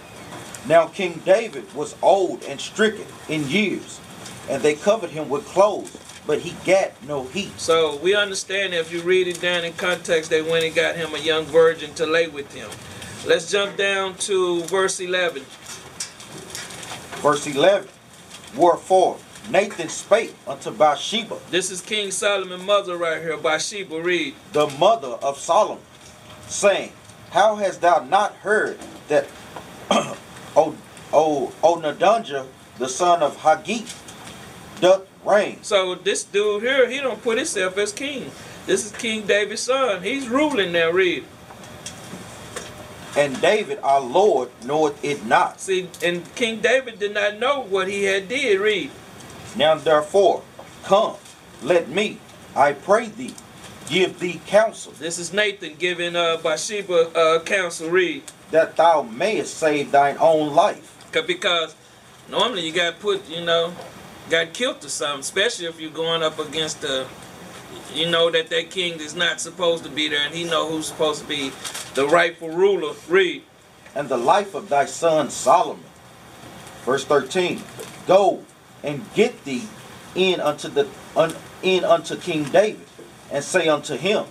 Now 0.68 0.88
King 0.88 1.22
David 1.26 1.74
was 1.74 1.96
old 2.02 2.44
and 2.44 2.60
stricken 2.60 3.06
in 3.28 3.48
years, 3.50 4.00
and 4.50 4.62
they 4.62 4.76
covered 4.76 5.10
him 5.10 5.30
with 5.30 5.46
clothes, 5.46 5.98
but 6.26 6.40
he 6.40 6.52
got 6.66 6.92
no 7.06 7.24
heat. 7.26 7.60
So 7.60 7.98
we 7.98 8.16
understand 8.16 8.74
if 8.74 8.92
you 8.92 9.02
read 9.02 9.28
it 9.28 9.42
down 9.42 9.66
in 9.66 9.74
context, 9.74 10.30
they 10.30 10.42
went 10.42 10.64
and 10.64 10.74
got 10.74 10.96
him 10.96 11.14
a 11.14 11.20
young 11.20 11.46
virgin 11.46 11.94
to 11.96 12.06
lay 12.06 12.28
with 12.28 12.54
him. 12.54 12.70
Let's 13.28 13.52
jump 13.52 13.78
down 13.78 14.16
to 14.16 14.62
verse 14.64 15.00
11. 15.00 15.44
Verse 17.22 17.48
11. 17.48 17.88
Wherefore 18.56 19.18
Nathan 19.50 19.90
spake 19.90 20.36
unto 20.48 20.72
Bathsheba, 20.72 21.38
This 21.52 21.70
is 21.72 21.82
King 21.82 22.12
Solomon's 22.12 22.64
mother 22.64 22.98
right 22.98 23.22
here, 23.22 23.38
Bathsheba. 23.38 24.02
Read. 24.02 24.36
the 24.54 24.68
mother 24.80 25.10
of 25.22 25.38
Solomon, 25.38 25.84
saying, 26.48 26.94
How 27.32 27.56
hast 27.56 27.82
thou 27.82 28.00
not 28.00 28.34
heard 28.36 28.78
that 29.10 29.28
O 30.56 30.76
O 31.12 31.54
Onadonja, 31.64 32.46
the 32.78 32.90
son 32.90 33.22
of 33.22 33.38
Haggith, 33.38 34.00
doth 34.82 35.06
reign? 35.26 35.62
So 35.64 35.96
this 35.96 36.24
dude 36.24 36.64
here, 36.64 36.90
he 36.90 37.00
don't 37.00 37.22
put 37.22 37.38
himself 37.38 37.78
as 37.78 37.92
king. 37.92 38.32
This 38.66 38.86
is 38.86 38.92
King 38.94 39.28
David's 39.28 39.62
son. 39.62 40.04
He's 40.04 40.30
ruling 40.30 40.72
now. 40.72 40.90
Read. 40.90 41.26
And 43.16 43.40
David 43.42 43.80
our 43.84 44.02
Lord 44.02 44.50
knoweth 44.64 45.04
it 45.04 45.26
not. 45.26 45.60
See, 45.60 45.90
and 46.02 46.34
King 46.36 46.62
David 46.62 46.98
did 46.98 47.14
not 47.14 47.40
know 47.40 47.62
what 47.62 47.88
he 47.88 48.04
had 48.04 48.28
did. 48.28 48.60
Read. 48.60 48.90
Now 49.56 49.76
therefore, 49.76 50.44
come, 50.84 51.18
let 51.62 51.90
me, 51.90 52.18
I 52.56 52.74
pray 52.74 53.08
thee, 53.08 53.36
give 53.88 54.20
thee 54.20 54.42
counsel, 54.48 54.94
This 54.94 55.20
is 55.20 55.34
Nathan 55.34 55.76
giving 55.78 56.16
uh, 56.16 56.38
Bathsheba 56.38 57.12
uh, 57.16 57.40
counsel. 57.44 57.90
Read. 57.90 58.24
That 58.54 58.78
thou 58.78 59.02
mayest 59.02 59.58
save 59.58 59.92
thine 59.92 60.16
own 60.20 60.54
life. 60.54 60.96
Because 61.12 61.76
normally 62.30 62.66
you 62.68 62.72
got 62.72 63.00
put, 63.00 63.28
you 63.28 63.44
know, 63.44 63.74
got 64.30 64.54
killed 64.54 64.86
or 64.86 64.90
something, 64.90 65.22
especially 65.22 65.66
if 65.66 65.82
you're 65.82 65.92
going 65.92 66.22
up 66.22 66.38
against 66.38 66.82
the, 66.82 67.08
you 67.94 68.10
know 68.10 68.30
that 68.30 68.50
that 68.50 68.70
king 68.70 69.00
is 69.00 69.16
not 69.16 69.42
supposed 69.42 69.84
to 69.84 69.90
be 69.90 70.08
there, 70.08 70.22
and 70.22 70.36
he 70.36 70.44
know 70.44 70.70
who's 70.70 70.86
supposed 70.88 71.22
to 71.22 71.28
be 71.28 71.52
the 71.96 72.08
rightful 72.08 72.50
ruler. 72.50 72.94
Read. 73.10 73.42
and 73.96 74.08
the 74.08 74.18
life 74.18 74.54
of 74.54 74.70
thy 74.70 74.86
son 74.86 75.30
Solomon. 75.32 75.84
Verse 76.86 77.06
13 77.06 77.62
Go 78.06 78.44
and 78.84 79.04
get 79.16 79.44
thee 79.46 79.68
in 80.14 80.40
unto 80.40 80.68
the 80.70 80.88
un, 81.16 81.34
in 81.64 81.84
unto 81.84 82.16
King 82.16 82.44
David, 82.44 82.86
and 83.32 83.44
say 83.44 83.68
unto 83.68 83.96
him, 83.96 84.26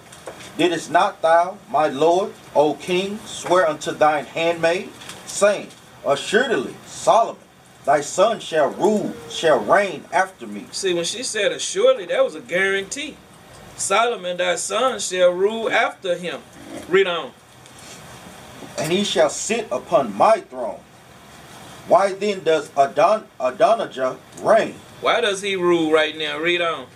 Didst 0.58 0.90
not 0.90 1.22
thou, 1.22 1.56
my 1.70 1.88
lord, 1.88 2.32
O 2.54 2.74
king, 2.74 3.18
swear 3.24 3.66
unto 3.66 3.90
thine 3.92 4.26
handmaid, 4.26 4.90
saying, 5.26 5.68
Assuredly, 6.06 6.74
Solomon, 6.86 7.40
thy 7.84 8.00
son 8.02 8.38
shall 8.40 8.68
rule, 8.70 9.14
shall 9.30 9.58
reign 9.60 10.04
after 10.12 10.46
me. 10.46 10.66
See, 10.72 10.92
when 10.94 11.04
she 11.04 11.22
said 11.22 11.58
surely 11.60 12.06
that 12.06 12.22
was 12.24 12.34
a 12.34 12.40
guarantee. 12.40 13.16
Solomon, 13.76 14.36
thy 14.36 14.56
son, 14.56 14.98
shall 15.00 15.30
rule 15.30 15.70
after 15.70 16.16
him. 16.16 16.40
Read 16.88 17.06
on. 17.06 17.32
and 18.78 18.92
he 18.92 19.04
shall 19.04 19.30
sit 19.30 19.66
upon 19.70 20.16
my 20.16 20.40
throne. 20.40 20.80
Why 21.88 22.12
then 22.12 22.44
does 22.44 22.70
Adon, 22.76 23.24
Adonijah 23.40 24.16
reign? 24.40 24.74
Why 25.00 25.20
does 25.20 25.42
he 25.42 25.56
rule 25.56 25.90
right 25.92 26.16
now? 26.16 26.38
Read 26.38 26.60
on. 26.60 26.86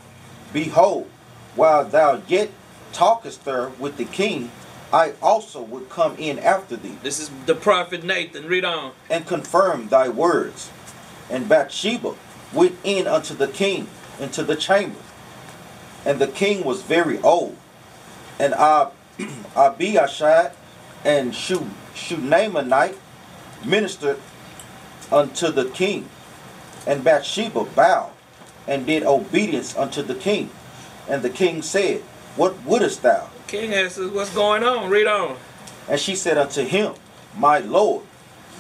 Behold, 0.53 1.09
while 1.55 1.85
thou 1.85 2.23
yet 2.29 2.51
talkest 2.97 3.45
there 3.45 3.69
with 3.79 3.97
the 3.99 4.05
king, 4.07 4.51
I 4.93 5.13
also 5.21 5.61
would 5.63 5.91
come 5.91 6.17
in 6.17 6.39
after 6.39 6.77
thee, 6.77 6.97
This 7.03 7.21
is 7.21 7.31
the 7.45 7.55
prophet 7.55 8.03
Nathan. 8.05 8.47
Read 8.49 8.65
on. 8.65 8.93
and 9.11 9.27
confirm 9.27 9.89
thy 9.89 10.09
words. 10.09 10.71
And 11.29 11.49
Bathsheba 11.49 12.15
went 12.53 12.77
in 12.85 13.07
unto 13.07 13.35
the 13.35 13.49
king 13.49 13.89
into 14.19 14.43
the 14.43 14.57
chamber. 14.57 14.99
And 16.07 16.19
the 16.21 16.29
king 16.29 16.65
was 16.65 16.83
very 16.83 17.21
old. 17.21 17.57
And 18.39 18.55
Ab- 18.55 18.93
Abishag 19.57 20.53
and 21.05 21.35
Shu- 21.35 21.71
Shunamanite 21.95 22.97
ministered 23.65 24.21
unto 25.13 25.51
the 25.51 25.67
king. 25.71 26.09
And 26.87 27.03
Bathsheba 27.05 27.65
bowed 27.65 28.13
and 28.69 28.87
did 28.87 29.03
obedience 29.03 29.77
unto 29.77 30.03
the 30.03 30.15
king. 30.15 30.51
And 31.09 31.23
the 31.23 31.31
king 31.31 31.61
said, 31.63 32.03
What 32.37 32.63
wouldest 32.65 33.03
thou? 33.03 33.29
King 33.47 33.73
asks, 33.75 33.99
what's 33.99 34.35
going 34.35 34.63
on? 34.63 34.91
Read 34.91 35.07
on. 35.07 35.37
And 35.89 36.01
she 36.01 36.15
said 36.15 36.37
unto 36.37 36.63
him, 36.65 36.95
My 37.37 37.59
lord, 37.61 38.05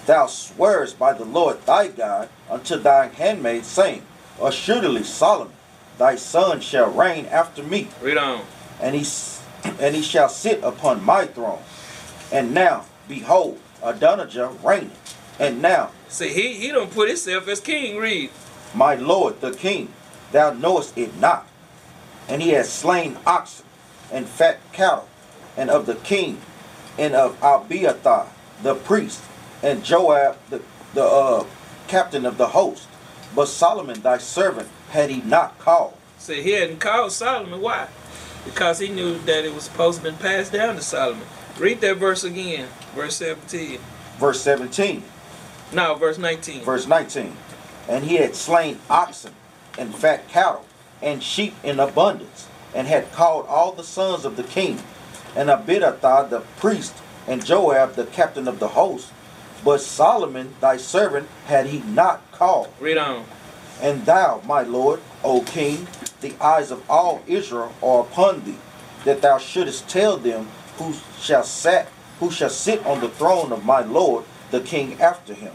thou 0.06 0.26
swearest 0.26 0.98
by 0.98 1.12
the 1.12 1.24
Lord 1.24 1.64
thy 1.66 1.88
God 1.88 2.28
unto 2.48 2.76
thine 2.76 3.10
handmaid, 3.10 3.64
saying, 3.64 4.02
Assuredly 4.40 5.02
Solomon, 5.02 5.52
thy 5.98 6.16
son 6.16 6.60
shall 6.60 6.90
reign 6.90 7.26
after 7.26 7.62
me, 7.62 7.88
Read 8.00 8.16
on. 8.18 8.42
and 8.80 8.94
he 8.94 9.04
and 9.80 9.96
he 9.96 10.02
shall 10.02 10.28
sit 10.28 10.62
upon 10.62 11.04
my 11.04 11.26
throne. 11.26 11.62
And 12.30 12.54
now, 12.54 12.84
behold, 13.08 13.58
Adonijah 13.82 14.52
reigneth. 14.62 15.16
And 15.40 15.60
now, 15.60 15.90
See, 16.08 16.32
he, 16.32 16.54
he 16.54 16.68
don't 16.70 16.90
put 16.92 17.08
himself 17.08 17.48
as 17.48 17.60
king. 17.60 17.96
Read. 17.98 18.30
my 18.74 18.94
lord 18.94 19.40
the 19.40 19.50
king, 19.52 19.92
thou 20.32 20.52
knowest 20.52 20.96
it 20.96 21.18
not. 21.18 21.46
And 22.28 22.40
he 22.42 22.50
has 22.50 22.72
slain 22.72 23.16
oxen 23.26 23.65
and 24.12 24.26
fat 24.26 24.58
cattle, 24.72 25.08
and 25.56 25.70
of 25.70 25.86
the 25.86 25.94
king, 25.96 26.40
and 26.98 27.14
of 27.14 27.36
Abiathar 27.42 28.28
the 28.62 28.74
priest, 28.74 29.22
and 29.62 29.84
Joab 29.84 30.36
the, 30.50 30.62
the 30.94 31.04
uh, 31.04 31.46
captain 31.88 32.24
of 32.24 32.38
the 32.38 32.48
host. 32.48 32.88
But 33.34 33.46
Solomon 33.46 34.00
thy 34.00 34.18
servant 34.18 34.68
had 34.90 35.10
he 35.10 35.20
not 35.20 35.58
called. 35.58 35.94
See, 36.18 36.42
he 36.42 36.52
hadn't 36.52 36.78
called 36.80 37.12
Solomon. 37.12 37.60
Why? 37.60 37.88
Because 38.44 38.78
he 38.78 38.88
knew 38.88 39.18
that 39.20 39.44
it 39.44 39.54
was 39.54 39.64
supposed 39.64 40.00
to 40.00 40.10
have 40.10 40.18
been 40.18 40.26
passed 40.26 40.52
down 40.52 40.76
to 40.76 40.82
Solomon. 40.82 41.26
Read 41.58 41.80
that 41.80 41.96
verse 41.96 42.24
again. 42.24 42.68
Verse 42.94 43.16
17. 43.16 43.78
Verse 44.18 44.40
17, 44.40 45.02
No, 45.72 45.94
verse 45.94 46.16
19. 46.16 46.64
verse 46.64 46.86
19. 46.86 47.36
And 47.86 48.04
he 48.04 48.16
had 48.16 48.34
slain 48.34 48.78
oxen 48.88 49.34
and 49.76 49.94
fat 49.94 50.26
cattle 50.28 50.64
and 51.02 51.22
sheep 51.22 51.54
in 51.62 51.78
abundance, 51.78 52.48
and 52.76 52.86
had 52.86 53.10
called 53.10 53.46
all 53.48 53.72
the 53.72 53.82
sons 53.82 54.26
of 54.26 54.36
the 54.36 54.42
king, 54.44 54.78
and 55.34 55.48
Abiathar 55.48 56.28
the 56.28 56.40
priest, 56.58 56.94
and 57.26 57.44
Joab 57.44 57.94
the 57.94 58.04
captain 58.04 58.46
of 58.46 58.58
the 58.58 58.68
host. 58.68 59.10
But 59.64 59.80
Solomon 59.80 60.54
thy 60.60 60.76
servant 60.76 61.26
had 61.46 61.66
he 61.66 61.80
not 61.80 62.20
called. 62.32 62.68
Read 62.78 62.98
on. 62.98 63.24
And 63.80 64.04
thou, 64.04 64.42
my 64.44 64.60
lord, 64.60 65.00
O 65.24 65.40
king, 65.40 65.88
the 66.20 66.34
eyes 66.38 66.70
of 66.70 66.88
all 66.88 67.22
Israel 67.26 67.72
are 67.82 68.02
upon 68.02 68.44
thee, 68.44 68.58
that 69.04 69.22
thou 69.22 69.38
shouldest 69.38 69.88
tell 69.88 70.18
them 70.18 70.48
who 70.76 70.94
shall 71.18 71.44
sat, 71.44 71.88
who 72.20 72.30
shall 72.30 72.50
sit 72.50 72.84
on 72.84 73.00
the 73.00 73.08
throne 73.08 73.52
of 73.52 73.64
my 73.64 73.80
lord, 73.80 74.24
the 74.50 74.60
king 74.60 75.00
after 75.00 75.32
him. 75.32 75.52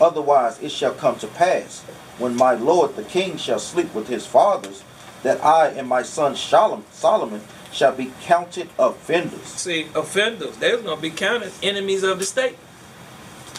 Otherwise 0.00 0.62
it 0.62 0.70
shall 0.70 0.94
come 0.94 1.16
to 1.18 1.26
pass, 1.26 1.82
when 2.18 2.36
my 2.36 2.54
lord 2.54 2.94
the 2.94 3.02
king 3.02 3.36
shall 3.36 3.58
sleep 3.58 3.92
with 3.92 4.06
his 4.06 4.24
fathers, 4.24 4.84
that 5.24 5.44
I 5.44 5.68
and 5.68 5.88
my 5.88 6.02
son 6.02 6.36
Solomon 6.36 7.40
shall 7.72 7.92
be 7.92 8.12
counted 8.22 8.68
offenders. 8.78 9.42
See, 9.42 9.88
offenders, 9.94 10.56
they 10.58 10.72
was 10.72 10.82
gonna 10.82 11.00
be 11.00 11.10
counted 11.10 11.52
enemies 11.62 12.04
of 12.04 12.20
the 12.20 12.24
state. 12.24 12.56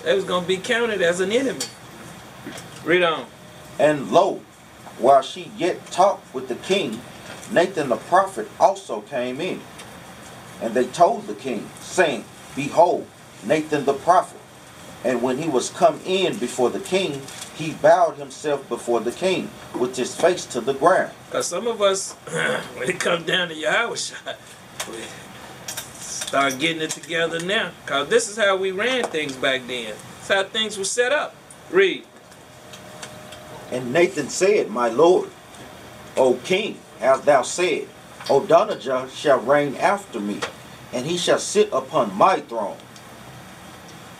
They 0.04 0.16
was 0.16 0.24
gonna 0.24 0.48
be 0.48 0.58
counted 0.58 1.02
as 1.02 1.20
an 1.20 1.32
enemy. 1.32 1.66
Read 2.86 3.04
on. 3.04 3.26
And 3.78 4.12
lo, 4.12 4.42
while 5.00 5.22
she 5.22 5.52
yet 5.58 5.86
talked 5.88 6.34
with 6.34 6.48
the 6.48 6.56
king, 6.56 7.02
Nathan 7.52 7.90
the 7.90 7.98
prophet 7.98 8.48
also 8.60 9.02
came 9.02 9.42
in. 9.42 9.60
And 10.62 10.74
they 10.74 10.86
told 10.86 11.28
the 11.28 11.34
king, 11.34 11.70
saying, 11.82 12.24
Behold, 12.56 13.06
Nathan 13.44 13.86
the 13.86 13.94
prophet. 13.94 14.40
And 15.04 15.22
when 15.22 15.38
he 15.38 15.50
was 15.50 15.70
come 15.70 16.00
in 16.06 16.38
before 16.38 16.70
the 16.70 16.80
king, 16.80 17.22
he 17.56 17.74
bowed 17.74 18.18
himself 18.18 18.68
before 18.70 19.02
the 19.02 19.12
king 19.12 19.50
with 19.78 19.96
his 19.96 20.16
face 20.16 20.46
to 20.48 20.62
the 20.62 20.74
ground. 20.74 21.12
Cause 21.36 21.48
some 21.48 21.68
of 21.68 21.82
us, 21.82 22.14
when 22.78 22.90
it 22.90 22.98
comes 22.98 23.26
down 23.26 23.50
to 23.50 23.54
Yahweh 23.54 23.98
shot, 23.98 24.38
we 24.90 25.04
start 26.00 26.58
getting 26.60 26.82
it 26.82 26.92
together 26.92 27.42
now. 27.42 27.72
Cause 27.86 28.08
this 28.08 28.30
is 28.30 28.38
how 28.38 28.56
we 28.56 28.72
ran 28.72 29.04
things 29.04 29.36
back 29.36 29.68
then. 29.68 29.96
It's 30.20 30.30
how 30.30 30.46
things 30.46 30.78
were 30.78 30.86
set 30.86 31.12
up. 31.12 31.36
Read. 31.70 32.06
And 33.70 33.92
Nathan 33.92 34.30
said, 34.30 34.70
My 34.70 34.88
lord, 34.88 35.30
O 36.16 36.36
king, 36.36 36.80
as 37.02 37.20
thou 37.24 37.42
said, 37.42 37.90
Adonijah 38.30 39.10
shall 39.14 39.42
reign 39.42 39.76
after 39.76 40.22
me, 40.22 40.40
and 40.94 41.06
he 41.06 41.18
shall 41.18 41.40
sit 41.40 41.68
upon 41.74 42.16
my 42.16 42.40
throne. 42.40 42.78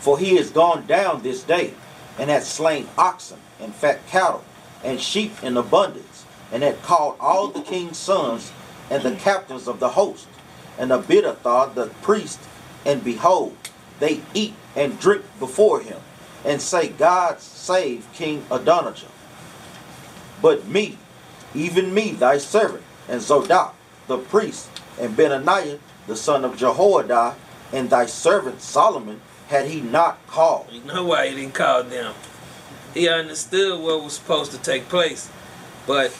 For 0.00 0.18
he 0.18 0.36
is 0.36 0.50
gone 0.50 0.86
down 0.86 1.22
this 1.22 1.42
day, 1.42 1.72
and 2.18 2.28
hath 2.28 2.44
slain 2.44 2.88
oxen 2.98 3.38
and 3.58 3.74
fat 3.74 4.06
cattle, 4.06 4.44
and 4.84 5.00
sheep 5.00 5.42
in 5.42 5.56
abundance, 5.56 6.15
and 6.52 6.62
had 6.62 6.82
called 6.82 7.16
all 7.20 7.48
the 7.48 7.62
king's 7.62 7.96
sons 7.96 8.52
and 8.90 9.02
the 9.02 9.16
captains 9.16 9.66
of 9.66 9.80
the 9.80 9.90
host, 9.90 10.28
and 10.78 10.92
Abiathar 10.92 11.70
the 11.74 11.86
priest, 12.02 12.40
and 12.84 13.02
behold, 13.02 13.56
they 13.98 14.20
eat 14.34 14.54
and 14.74 14.98
drink 15.00 15.24
before 15.38 15.80
him, 15.80 16.00
and 16.44 16.60
say, 16.60 16.88
God 16.88 17.40
save 17.40 18.06
King 18.12 18.44
Adonijah. 18.50 19.06
But 20.40 20.68
me, 20.68 20.98
even 21.54 21.94
me, 21.94 22.12
thy 22.12 22.38
servant, 22.38 22.84
and 23.08 23.20
Zadok, 23.20 23.74
the 24.06 24.18
priest, 24.18 24.68
and 25.00 25.16
Benaiah, 25.16 25.78
the 26.06 26.16
son 26.16 26.44
of 26.44 26.56
Jehoiada, 26.56 27.34
and 27.72 27.90
thy 27.90 28.06
servant 28.06 28.60
Solomon, 28.60 29.20
had 29.48 29.66
he 29.66 29.80
not 29.80 30.24
called. 30.26 30.68
You 30.70 30.82
know 30.84 31.04
why 31.04 31.28
he 31.28 31.34
didn't 31.34 31.54
call 31.54 31.82
them. 31.82 32.14
He 32.94 33.08
understood 33.08 33.80
what 33.80 34.02
was 34.02 34.14
supposed 34.14 34.52
to 34.52 34.58
take 34.58 34.88
place. 34.88 35.30
But, 35.86 36.12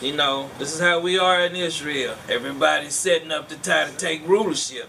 you 0.00 0.14
know, 0.14 0.48
this 0.58 0.74
is 0.74 0.80
how 0.80 1.00
we 1.00 1.18
are 1.18 1.44
in 1.44 1.56
Israel. 1.56 2.14
Everybody's 2.28 2.94
setting 2.94 3.32
up 3.32 3.48
to 3.48 3.56
try 3.56 3.84
to 3.90 3.96
take 3.96 4.26
rulership. 4.28 4.88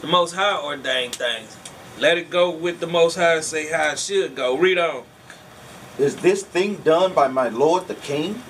The 0.00 0.06
Most 0.06 0.34
High 0.34 0.62
ordained 0.62 1.16
things. 1.16 1.56
Let 1.98 2.18
it 2.18 2.30
go 2.30 2.50
with 2.50 2.78
the 2.78 2.86
Most 2.86 3.16
High 3.16 3.36
and 3.36 3.44
say 3.44 3.70
how 3.70 3.90
it 3.90 3.98
should 3.98 4.36
go. 4.36 4.56
Read 4.56 4.78
on. 4.78 5.04
Is 5.98 6.16
this 6.16 6.44
thing 6.44 6.76
done 6.76 7.14
by 7.14 7.28
my 7.28 7.48
lord 7.48 7.88
the 7.88 7.94
king? 7.96 8.42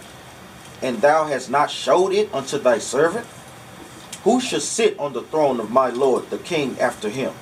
And 0.83 1.01
thou 1.01 1.25
hast 1.25 1.51
not 1.51 1.71
showed 1.71 2.13
it 2.13 2.35
unto 2.35 2.59
thy 2.59 2.79
servant? 2.79 3.27
Who 4.25 4.41
shall 4.41 4.61
sit 4.61 4.99
on 4.99 5.15
the 5.15 5.23
throne 5.23 5.59
of 5.59 5.71
my 5.71 5.89
lord 5.89 6.29
the 6.29 6.39
king 6.39 6.79
after 6.79 7.09
him? 7.09 7.33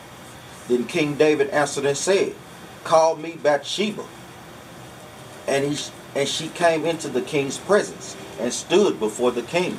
Then 0.68 0.84
King 0.84 1.16
David 1.16 1.50
answered 1.50 1.84
and 1.84 1.96
said, 1.96 2.34
Call 2.84 3.16
me 3.16 3.38
Bathsheba. 3.42 4.04
And 5.48 5.72
he 5.72 5.84
and 6.14 6.28
she 6.28 6.48
came 6.48 6.84
into 6.84 7.08
the 7.08 7.22
king's 7.22 7.58
presence 7.58 8.16
and 8.40 8.52
stood 8.52 8.98
before 8.98 9.30
the 9.30 9.42
king. 9.42 9.78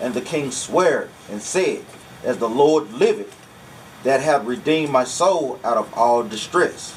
And 0.00 0.14
the 0.14 0.20
king 0.20 0.50
sware 0.50 1.08
and 1.30 1.42
said, 1.42 1.84
As 2.24 2.38
the 2.38 2.48
Lord 2.48 2.92
liveth, 2.92 3.34
that 4.04 4.20
have 4.20 4.46
redeemed 4.46 4.92
my 4.92 5.04
soul 5.04 5.58
out 5.64 5.76
of 5.76 5.92
all 5.94 6.22
distress, 6.22 6.94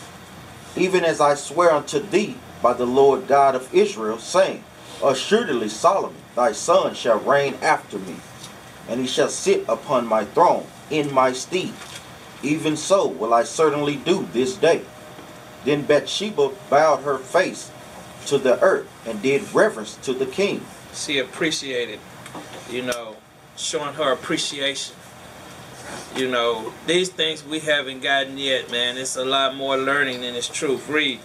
even 0.75 1.03
as 1.03 1.19
I 1.19 1.35
swear 1.35 1.71
unto 1.71 1.99
thee 1.99 2.37
by 2.61 2.73
the 2.73 2.85
Lord 2.85 3.27
God 3.27 3.55
of 3.55 3.73
Israel, 3.73 4.19
saying, 4.19 4.63
Assuredly 5.03 5.69
Solomon 5.69 6.21
thy 6.35 6.51
son 6.51 6.93
shall 6.93 7.19
reign 7.19 7.55
after 7.61 7.97
me, 7.97 8.17
and 8.87 8.99
he 8.99 9.07
shall 9.07 9.29
sit 9.29 9.65
upon 9.67 10.05
my 10.05 10.25
throne 10.25 10.67
in 10.91 11.11
my 11.11 11.33
stead. 11.33 11.73
Even 12.43 12.77
so 12.77 13.07
will 13.07 13.33
I 13.33 13.43
certainly 13.43 13.95
do 13.95 14.27
this 14.31 14.55
day. 14.55 14.81
Then 15.65 15.83
Bathsheba 15.83 16.51
bowed 16.69 17.03
her 17.03 17.17
face 17.17 17.71
to 18.27 18.37
the 18.37 18.59
earth 18.61 18.90
and 19.05 19.21
did 19.21 19.41
reverence 19.53 19.95
to 19.97 20.13
the 20.13 20.25
king. 20.25 20.65
She 20.93 21.19
appreciated, 21.19 21.99
you 22.69 22.81
know, 22.83 23.15
showing 23.57 23.93
her 23.95 24.11
appreciation. 24.11 24.95
You 26.15 26.29
know, 26.29 26.73
these 26.87 27.09
things 27.09 27.43
we 27.45 27.59
haven't 27.59 28.01
gotten 28.01 28.37
yet, 28.37 28.71
man. 28.71 28.97
It's 28.97 29.15
a 29.15 29.25
lot 29.25 29.55
more 29.55 29.77
learning 29.77 30.21
than 30.21 30.35
it's 30.35 30.47
truth. 30.47 30.87
Read. 30.89 31.19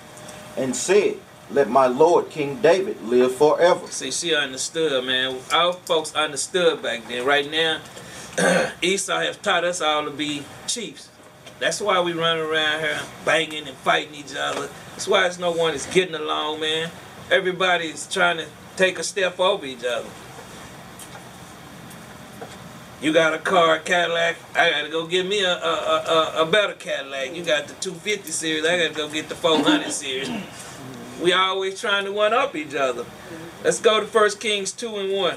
and 0.57 0.75
said, 0.75 1.17
Let 1.51 1.69
my 1.71 1.87
Lord 1.87 2.31
King 2.31 2.61
David 2.63 3.01
live 3.03 3.35
forever. 3.37 3.87
See, 3.89 4.11
she 4.11 4.35
understood, 4.35 5.05
man. 5.05 5.39
Our 5.53 5.73
folks 5.75 6.15
understood 6.15 6.83
back 6.83 7.07
then. 7.09 7.25
Right 7.25 7.51
now, 7.51 7.81
Esau 8.83 9.21
have 9.21 9.43
taught 9.43 9.65
us 9.65 9.81
all 9.81 10.05
to 10.05 10.11
be 10.11 10.43
chiefs. 10.67 11.09
That's 11.59 11.81
why 11.81 12.01
we 12.01 12.13
run 12.13 12.39
around 12.39 12.81
here 12.81 13.01
banging 13.25 13.67
and 13.67 13.77
fighting 13.79 14.15
each 14.15 14.35
other. 14.37 14.69
That's 14.91 15.09
why 15.09 15.27
it's 15.27 15.39
no 15.39 15.53
one 15.53 15.75
is 15.75 15.87
getting 15.87 16.15
along, 16.15 16.61
man. 16.61 16.91
Everybody's 17.31 18.07
trying 18.07 18.37
to 18.37 18.47
take 18.77 18.99
a 18.99 19.03
step 19.03 19.41
over 19.41 19.67
each 19.67 19.85
other. 19.85 20.09
You 23.01 23.13
got 23.13 23.35
a 23.35 23.39
car, 23.39 23.77
a 23.77 23.81
Cadillac. 23.81 24.37
I 24.55 24.71
gotta 24.71 24.89
go 24.89 25.07
get 25.07 25.27
me 25.27 25.43
a, 25.43 25.53
a, 25.53 25.55
a, 25.57 26.43
a, 26.43 26.47
better 26.47 26.73
Cadillac. 26.73 27.35
You 27.35 27.45
got 27.45 27.67
the 27.67 27.75
250 27.75 28.31
series. 28.31 28.65
I 28.65 28.79
gotta 28.79 28.95
go 28.95 29.09
get 29.09 29.29
the 29.29 29.35
400 29.35 29.91
series. 29.91 30.31
We 31.21 31.33
always 31.33 31.81
trying 31.81 32.05
to 32.05 32.13
one 32.13 32.33
up 32.33 32.55
each 32.55 32.75
other. 32.75 33.05
Let's 33.65 33.81
go 33.81 34.01
to 34.01 34.07
First 34.07 34.41
Kings 34.41 34.73
2 34.73 34.97
and 34.97 35.13
1. 35.13 35.37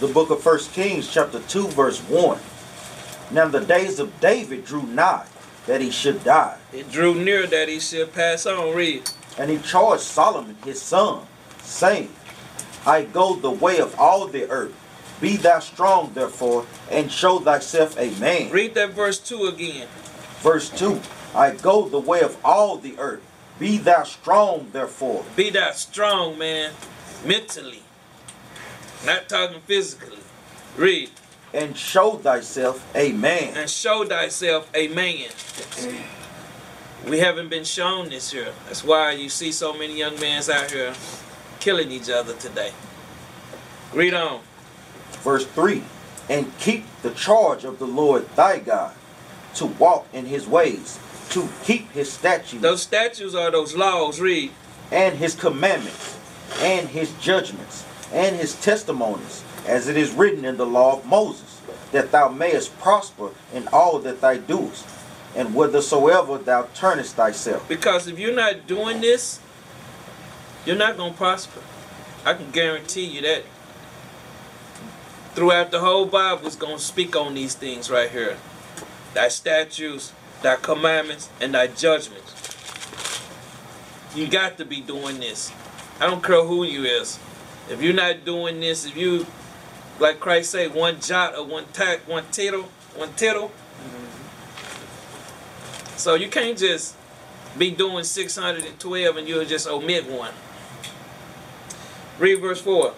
The 0.00 0.12
book 0.12 0.30
of 0.30 0.42
First 0.42 0.72
Kings, 0.72 1.12
chapter 1.12 1.40
2, 1.40 1.68
verse 1.68 2.00
1. 2.00 2.38
Now 3.30 3.48
the 3.48 3.60
days 3.60 3.98
of 3.98 4.18
David 4.20 4.64
drew 4.64 4.82
nigh 4.82 5.26
that 5.66 5.80
he 5.80 5.90
should 5.90 6.22
die, 6.24 6.56
It 6.72 6.90
drew 6.90 7.14
near 7.14 7.46
that 7.46 7.68
he 7.68 7.80
should 7.80 8.12
pass 8.12 8.46
on. 8.46 8.74
Read. 8.74 9.10
and 9.38 9.50
he 9.50 9.58
charged 9.58 10.02
Solomon 10.02 10.56
his 10.64 10.80
son, 10.80 11.26
saying, 11.62 12.10
I 12.86 13.02
go 13.04 13.34
the 13.34 13.50
way 13.50 13.78
of 13.78 13.98
all 13.98 14.26
the 14.26 14.48
earth. 14.50 14.72
Be 15.20 15.36
thou 15.36 15.60
strong, 15.60 16.12
therefore, 16.12 16.66
and 16.90 17.10
show 17.10 17.38
thyself 17.38 17.98
a 17.98 18.10
man. 18.20 18.50
Read 18.50 18.74
that 18.74 18.90
verse 18.90 19.18
2 19.18 19.46
again. 19.46 19.88
Verse 20.40 20.68
2 20.70 21.00
I 21.34 21.52
go 21.52 21.88
the 21.88 21.98
way 21.98 22.20
of 22.20 22.36
all 22.44 22.76
the 22.76 22.98
earth. 22.98 23.22
Be 23.58 23.78
thou 23.78 24.02
strong, 24.02 24.68
therefore, 24.72 25.24
Be 25.36 25.50
thou 25.50 25.70
strong, 25.72 26.36
man, 26.36 26.72
mentally. 27.24 27.82
Not 29.06 29.28
talking 29.28 29.60
physically. 29.62 30.18
Read. 30.76 31.10
And 31.54 31.76
show 31.76 32.16
thyself 32.16 32.84
a 32.94 33.12
man. 33.12 33.56
And 33.56 33.70
show 33.70 34.04
thyself 34.04 34.68
a 34.74 34.88
man. 34.88 35.30
We 37.06 37.20
haven't 37.20 37.48
been 37.48 37.64
shown 37.64 38.08
this 38.08 38.32
here. 38.32 38.52
That's 38.66 38.82
why 38.82 39.12
you 39.12 39.28
see 39.28 39.52
so 39.52 39.72
many 39.72 39.96
young 39.98 40.18
men 40.18 40.42
out 40.50 40.70
here 40.70 40.94
killing 41.60 41.90
each 41.92 42.10
other 42.10 42.34
today. 42.34 42.72
Read 43.92 44.14
on. 44.14 44.40
Verse 45.22 45.46
3 45.46 45.82
And 46.28 46.58
keep 46.58 46.84
the 47.02 47.10
charge 47.10 47.64
of 47.64 47.78
the 47.78 47.86
Lord 47.86 48.28
thy 48.34 48.58
God, 48.58 48.94
to 49.54 49.66
walk 49.66 50.08
in 50.12 50.26
his 50.26 50.48
ways, 50.48 50.98
to 51.30 51.48
keep 51.62 51.90
his 51.92 52.12
statutes 52.12 52.60
Those 52.62 52.82
statutes 52.82 53.34
are 53.34 53.50
those 53.50 53.76
laws. 53.76 54.20
Read. 54.20 54.50
and 54.90 55.16
his 55.18 55.34
commandments, 55.34 56.18
and 56.60 56.88
his 56.88 57.12
judgments, 57.20 57.84
and 58.12 58.34
his 58.36 58.54
testimonies, 58.60 59.43
as 59.66 59.88
it 59.88 59.96
is 59.96 60.12
written 60.12 60.44
in 60.44 60.56
the 60.56 60.66
law 60.66 60.98
of 60.98 61.06
Moses, 61.06 61.60
that 61.92 62.12
thou 62.12 62.28
mayest 62.28 62.76
prosper 62.78 63.30
in 63.52 63.68
all 63.68 63.98
that 64.00 64.20
thou 64.20 64.34
doest, 64.36 64.86
and 65.36 65.48
whithersoever 65.50 66.38
thou 66.38 66.68
turnest 66.74 67.16
thyself. 67.16 67.68
Because 67.68 68.06
if 68.06 68.18
you're 68.18 68.34
not 68.34 68.66
doing 68.66 69.00
this, 69.00 69.40
you're 70.64 70.76
not 70.76 70.96
going 70.96 71.12
to 71.12 71.16
prosper. 71.16 71.60
I 72.24 72.34
can 72.34 72.50
guarantee 72.50 73.04
you 73.04 73.20
that. 73.22 73.44
Throughout 75.34 75.70
the 75.70 75.80
whole 75.80 76.06
Bible, 76.06 76.46
it's 76.46 76.56
going 76.56 76.76
to 76.76 76.82
speak 76.82 77.16
on 77.16 77.34
these 77.34 77.54
things 77.54 77.90
right 77.90 78.10
here. 78.10 78.38
Thy 79.14 79.28
statutes, 79.28 80.12
thy 80.42 80.56
commandments, 80.56 81.28
and 81.40 81.54
thy 81.54 81.66
judgments. 81.66 82.32
You 84.14 84.28
got 84.28 84.58
to 84.58 84.64
be 84.64 84.80
doing 84.80 85.18
this. 85.18 85.52
I 86.00 86.06
don't 86.06 86.22
care 86.22 86.44
who 86.44 86.64
you 86.64 86.84
is. 86.84 87.18
If 87.68 87.82
you're 87.82 87.94
not 87.94 88.24
doing 88.24 88.60
this, 88.60 88.86
if 88.86 88.96
you, 88.96 89.26
like 89.98 90.20
Christ 90.20 90.50
say, 90.50 90.68
one 90.68 91.00
jot 91.00 91.36
or 91.36 91.44
one 91.44 91.66
tack, 91.72 92.06
one 92.08 92.24
tittle, 92.30 92.68
one 92.96 93.12
tittle, 93.14 93.48
mm-hmm. 93.48 94.14
So 95.96 96.14
you 96.14 96.28
can't 96.28 96.58
just 96.58 96.96
be 97.56 97.70
doing 97.70 98.04
612 98.04 99.16
and 99.16 99.28
you'll 99.28 99.44
just 99.44 99.68
omit 99.68 100.10
one. 100.10 100.32
Read 102.18 102.40
verse 102.40 102.60
4. 102.60 102.94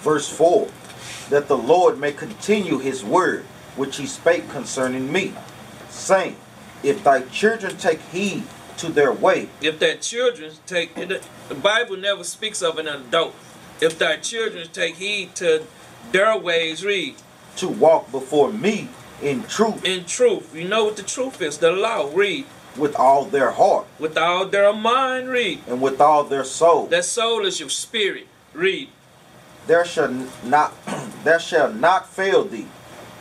Verse 0.00 0.28
4 0.28 0.68
That 1.28 1.48
the 1.48 1.56
Lord 1.56 1.98
may 1.98 2.12
continue 2.12 2.78
his 2.78 3.04
word, 3.04 3.44
which 3.76 3.96
he 3.98 4.06
spake 4.06 4.48
concerning 4.48 5.12
me, 5.12 5.34
saying, 5.90 6.36
If 6.82 7.04
thy 7.04 7.22
children 7.22 7.76
take 7.76 8.00
heed 8.00 8.44
to 8.78 8.88
their 8.88 9.12
way, 9.12 9.48
If 9.60 9.78
thy 9.78 9.96
children 9.96 10.52
take, 10.66 10.94
the 10.94 11.54
Bible 11.54 11.96
never 11.96 12.24
speaks 12.24 12.62
of 12.62 12.78
an 12.78 12.88
adult. 12.88 13.34
If 13.80 13.98
thy 13.98 14.16
children 14.16 14.68
take 14.72 14.96
heed 14.96 15.34
to 15.36 15.66
their 16.12 16.36
ways, 16.38 16.84
read, 16.84 17.14
to 17.56 17.68
walk 17.68 18.10
before 18.10 18.52
me 18.52 18.88
in 19.22 19.42
truth 19.44 19.84
in 19.84 20.04
truth. 20.04 20.54
You 20.54 20.66
know 20.68 20.84
what 20.84 20.96
the 20.96 21.02
truth 21.02 21.40
is, 21.42 21.58
the 21.58 21.70
law, 21.72 22.10
read. 22.14 22.46
with 22.76 22.94
all 22.96 23.24
their 23.24 23.50
heart 23.50 23.86
With 23.98 24.16
all 24.16 24.46
their 24.46 24.72
mind, 24.72 25.28
read. 25.28 25.60
and 25.68 25.80
with 25.82 26.00
all 26.00 26.24
their 26.24 26.44
soul, 26.44 26.86
That 26.86 27.04
soul 27.04 27.44
is 27.44 27.60
your 27.60 27.68
spirit, 27.68 28.26
read. 28.54 28.88
there 29.66 29.84
shall 29.84 30.12
not 30.44 30.72
there 31.24 31.40
shall 31.40 31.72
not 31.72 32.08
fail 32.08 32.44
thee, 32.44 32.66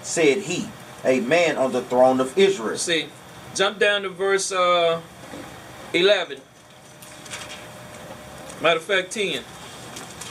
said 0.02 0.38
he, 0.44 0.70
a 1.04 1.20
man 1.20 1.58
on 1.58 1.72
the 1.72 1.82
throne 1.82 2.20
of 2.20 2.38
Israel. 2.38 2.78
See, 2.78 3.08
jump 3.56 3.80
down 3.80 4.04
to 4.04 4.10
verse 4.10 4.52
uh, 4.52 5.02
11. 5.94 6.40
Matter 8.62 8.78
of 8.78 8.84
fact, 8.84 9.12
10. 9.12 9.42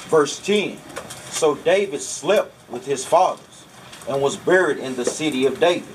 Verse 0.08 0.38
10 0.40 0.78
So 1.38 1.54
David 1.54 2.00
slept 2.00 2.52
with 2.68 2.84
his 2.84 3.04
fathers 3.04 3.64
and 4.08 4.20
was 4.20 4.34
buried 4.34 4.78
in 4.78 4.96
the 4.96 5.04
city 5.04 5.46
of 5.46 5.60
David. 5.60 5.94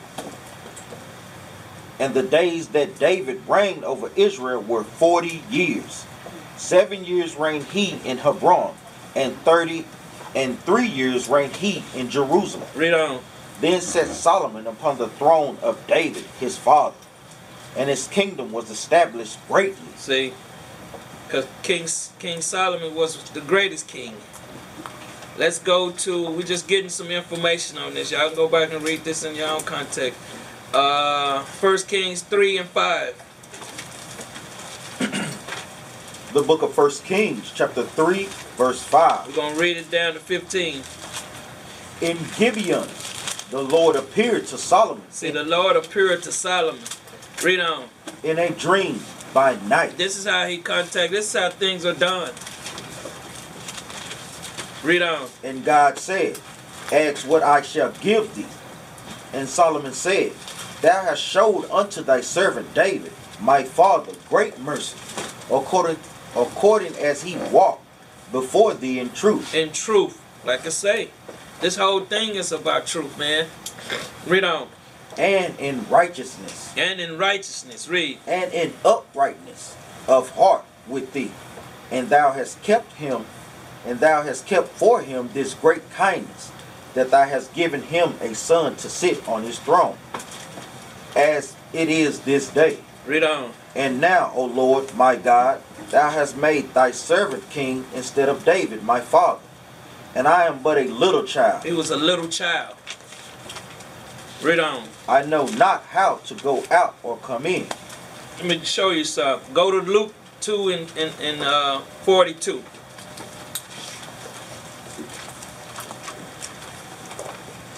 And 1.99 2.13
the 2.13 2.23
days 2.23 2.69
that 2.69 2.97
David 2.97 3.41
reigned 3.45 3.84
over 3.84 4.10
Israel 4.15 4.62
were 4.62 4.86
40 4.86 5.43
years. 5.49 6.06
Seven 6.56 7.03
years 7.03 7.36
reigned 7.36 7.65
he 7.65 7.99
in 8.06 8.19
Hebron, 8.19 8.73
and 9.17 9.36
30 9.39 9.84
and 10.34 10.58
three 10.62 10.88
years 10.88 11.27
reigned 11.27 11.58
he 11.58 11.84
in 11.93 12.10
Jerusalem. 12.10 12.69
Read 12.73 12.93
on. 12.93 13.19
Then 13.60 13.82
set 13.82 14.08
Solomon 14.08 14.65
upon 14.65 14.97
the 14.97 15.10
throne 15.10 15.58
of 15.62 15.86
David 15.88 16.23
his 16.39 16.58
father, 16.58 16.95
and 17.75 17.89
his 17.89 18.08
kingdom 18.08 18.53
was 18.53 18.69
established 18.69 19.38
greatly. 19.49 19.91
See, 19.97 20.32
because 21.27 21.47
King 21.63 21.86
King 22.17 22.39
Solomon 22.39 22.95
was 22.95 23.21
the 23.32 23.41
greatest 23.41 23.89
king. 23.89 24.15
Let's 25.37 25.59
go 25.59 25.91
to. 25.91 26.31
We're 26.31 26.43
just 26.43 26.67
getting 26.67 26.89
some 26.89 27.07
information 27.09 27.77
on 27.77 27.93
this. 27.95 28.11
Y'all 28.11 28.33
go 28.35 28.47
back 28.47 28.71
and 28.71 28.83
read 28.83 29.03
this 29.03 29.23
in 29.23 29.35
your 29.35 29.49
own 29.49 29.61
context. 29.63 30.19
Uh, 30.73 31.41
First 31.43 31.87
Kings 31.87 32.21
three 32.21 32.57
and 32.57 32.69
five. 32.69 33.15
The 36.33 36.41
book 36.41 36.63
of 36.63 36.73
First 36.73 37.05
Kings, 37.05 37.51
chapter 37.53 37.83
3, 37.83 38.25
verse 38.57 38.81
5. 38.81 39.27
We're 39.27 39.35
gonna 39.35 39.55
read 39.55 39.77
it 39.77 39.91
down 39.91 40.13
to 40.13 40.19
fifteen. 40.19 40.81
In 42.01 42.17
Gibeon, 42.37 42.87
the 43.51 43.61
Lord 43.61 43.95
appeared 43.95 44.47
to 44.47 44.57
Solomon 44.57 45.03
See, 45.11 45.29
the 45.29 45.43
Lord 45.43 45.75
appeared 45.75 46.23
to 46.23 46.31
Solomon. 46.31 46.81
Read 47.43 47.59
on. 47.59 47.85
in 48.23 48.39
a 48.39 48.49
dream 48.49 48.99
by 49.31 49.57
night. 49.67 49.95
This 49.97 50.17
is 50.17 50.25
how 50.25 50.47
he 50.47 50.57
contact. 50.57 51.11
This 51.11 51.27
is 51.33 51.39
how 51.39 51.51
things 51.51 51.85
are 51.85 51.93
done. 51.93 52.31
Read 54.83 55.01
on. 55.01 55.27
And 55.43 55.63
God 55.63 55.97
said, 55.97 56.39
Ask 56.91 57.27
what 57.27 57.43
I 57.43 57.61
shall 57.61 57.91
give 58.01 58.35
thee. 58.35 58.45
And 59.33 59.47
Solomon 59.47 59.93
said, 59.93 60.33
Thou 60.81 61.03
hast 61.05 61.21
showed 61.21 61.69
unto 61.71 62.01
thy 62.03 62.21
servant 62.21 62.73
David, 62.73 63.11
my 63.39 63.63
father, 63.63 64.11
great 64.29 64.59
mercy, 64.59 64.97
according, 65.51 65.97
according 66.35 66.95
as 66.97 67.23
he 67.23 67.37
walked 67.51 67.85
before 68.31 68.73
thee 68.73 68.99
in 68.99 69.09
truth. 69.11 69.55
In 69.55 69.71
truth, 69.71 70.21
like 70.45 70.65
I 70.65 70.69
say, 70.69 71.09
this 71.61 71.77
whole 71.77 72.01
thing 72.01 72.35
is 72.35 72.51
about 72.51 72.85
truth, 72.85 73.17
man. 73.17 73.47
Read 74.27 74.43
on. 74.43 74.67
and 75.17 75.57
in 75.59 75.87
righteousness, 75.89 76.73
And 76.75 76.99
in 76.99 77.17
righteousness. 77.17 77.87
Read. 77.87 78.17
and 78.27 78.51
in 78.53 78.73
uprightness 78.83 79.75
of 80.07 80.31
heart 80.31 80.65
with 80.87 81.13
thee. 81.13 81.31
And 81.91 82.09
thou 82.09 82.31
hast 82.33 82.61
kept 82.63 82.93
him, 82.93 83.25
and 83.85 83.99
thou 83.99 84.21
hast 84.21 84.45
kept 84.45 84.69
for 84.69 85.01
him 85.01 85.29
this 85.33 85.53
great 85.53 85.89
kindness, 85.91 86.51
that 86.93 87.11
thou 87.11 87.25
hast 87.27 87.53
given 87.53 87.81
him 87.81 88.13
a 88.21 88.33
son 88.35 88.75
to 88.77 88.89
sit 88.89 89.27
on 89.27 89.43
his 89.43 89.59
throne, 89.59 89.97
as 91.15 91.55
it 91.73 91.89
is 91.89 92.21
this 92.21 92.49
day. 92.49 92.77
Read 93.05 93.23
on. 93.23 93.51
And 93.75 93.99
now, 93.99 94.31
O 94.35 94.45
Lord 94.45 94.93
my 94.95 95.15
God, 95.15 95.61
thou 95.89 96.09
hast 96.11 96.37
made 96.37 96.73
thy 96.73 96.91
servant 96.91 97.49
king 97.49 97.85
instead 97.93 98.29
of 98.29 98.45
David 98.45 98.83
my 98.83 98.99
father. 99.01 99.41
And 100.15 100.27
I 100.27 100.45
am 100.45 100.61
but 100.61 100.77
a 100.77 100.83
little 100.83 101.23
child. 101.23 101.65
He 101.65 101.73
was 101.73 101.89
a 101.89 101.97
little 101.97 102.27
child. 102.27 102.75
Read 104.41 104.59
on. 104.59 104.87
I 105.07 105.23
know 105.23 105.47
not 105.47 105.83
how 105.85 106.17
to 106.25 106.35
go 106.35 106.63
out 106.69 106.95
or 107.01 107.17
come 107.17 107.45
in. 107.45 107.67
Let 108.37 108.45
me 108.45 108.59
show 108.63 108.91
you 108.91 109.03
something. 109.03 109.53
Go 109.53 109.71
to 109.71 109.79
Luke 109.79 110.13
2 110.41 110.69
and, 110.69 110.91
and, 110.97 111.13
and 111.21 111.41
uh, 111.41 111.79
42. 112.03 112.63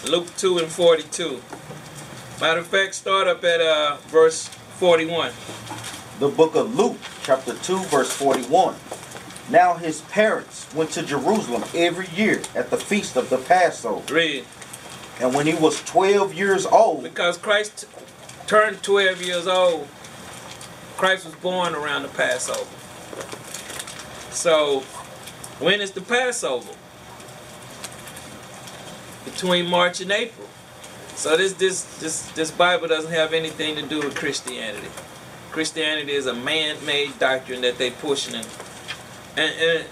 Luke 0.10 0.28
2 0.38 0.60
and 0.60 0.68
42. 0.68 1.42
Matter 2.40 2.60
of 2.60 2.68
fact, 2.68 2.94
start 2.96 3.28
up 3.28 3.44
at 3.44 3.60
uh, 3.62 3.98
verse 4.08 4.48
41. 4.78 5.32
the 6.20 6.28
book 6.28 6.56
of 6.56 6.76
Luke, 6.76 6.98
chapter 7.24 7.54
2, 7.56 7.80
verse 7.86 8.12
41. 8.12 8.76
Now 9.50 9.76
his 9.76 10.02
parents 10.02 10.72
went 10.74 10.92
to 10.92 11.04
Jerusalem 11.04 11.64
every 11.74 12.08
year 12.16 12.42
at 12.56 12.70
the 12.70 12.78
feast 12.78 13.16
of 13.16 13.30
the 13.30 13.38
Passover. 13.38 14.14
Read. 14.14 14.46
And 15.20 15.34
when 15.34 15.48
he 15.48 15.54
was 15.56 15.82
12 15.84 16.34
years 16.34 16.66
old, 16.66 17.04
Because 17.04 17.38
Christ 17.38 17.86
turned 18.48 18.84
12 18.84 19.22
years 19.22 19.48
old, 19.48 19.88
Christ 20.98 21.26
was 21.26 21.36
born 21.36 21.74
around 21.74 22.04
the 22.04 22.10
Passover. 22.10 22.70
So, 24.32 24.82
when 25.60 25.82
is 25.82 25.92
the 25.92 26.02
Passover? 26.02 26.72
Between 29.26 29.68
March 29.70 30.02
and 30.02 30.12
April. 30.12 30.48
So 31.16 31.36
this 31.38 31.54
this 31.54 31.84
this 32.00 32.30
this 32.32 32.52
Bible 32.52 32.88
doesn't 32.88 33.12
have 33.12 33.34
anything 33.34 33.76
to 33.76 33.82
do 33.82 34.00
with 34.00 34.16
Christianity. 34.16 34.88
Christianity 35.52 36.12
is 36.12 36.26
a 36.26 36.34
man-made 36.34 37.18
doctrine 37.20 37.62
that 37.62 37.78
they 37.78 37.92
pushing 37.92 38.36
and 38.36 38.46
and, 39.38 39.86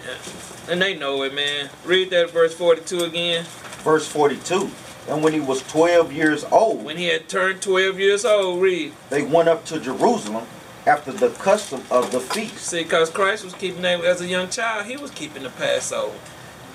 and 0.70 0.82
they 0.82 0.96
know 0.96 1.24
it, 1.24 1.34
man. 1.34 1.70
Read 1.86 2.10
that 2.12 2.30
verse 2.32 2.54
42 2.54 3.00
again. 3.04 3.46
verse 3.84 4.08
42. 4.08 4.70
And 5.10 5.22
when 5.22 5.34
he 5.34 5.42
was 5.42 5.62
12 5.64 6.14
years 6.14 6.46
old, 6.46 6.86
When 6.86 6.96
he 6.96 7.08
had 7.08 7.28
turned 7.28 7.62
12 7.62 8.00
years 8.00 8.24
old, 8.24 8.62
read. 8.62 8.94
they 9.10 9.22
went 9.24 9.50
up 9.50 9.66
to 9.66 9.80
Jerusalem 9.82 10.46
after 10.88 11.12
the 11.12 11.30
custom 11.30 11.82
of 11.92 12.12
the 12.12 12.22
feast. 12.22 12.58
See, 12.60 12.84
because 12.84 13.10
Christ 13.10 13.44
was 13.44 13.54
keeping 13.54 13.82
that 13.82 14.02
as 14.06 14.22
a 14.22 14.28
young 14.28 14.50
child, 14.50 14.86
he 14.86 14.96
was 14.96 15.12
keeping 15.12 15.44
the 15.44 15.50
Passover. 15.50 16.18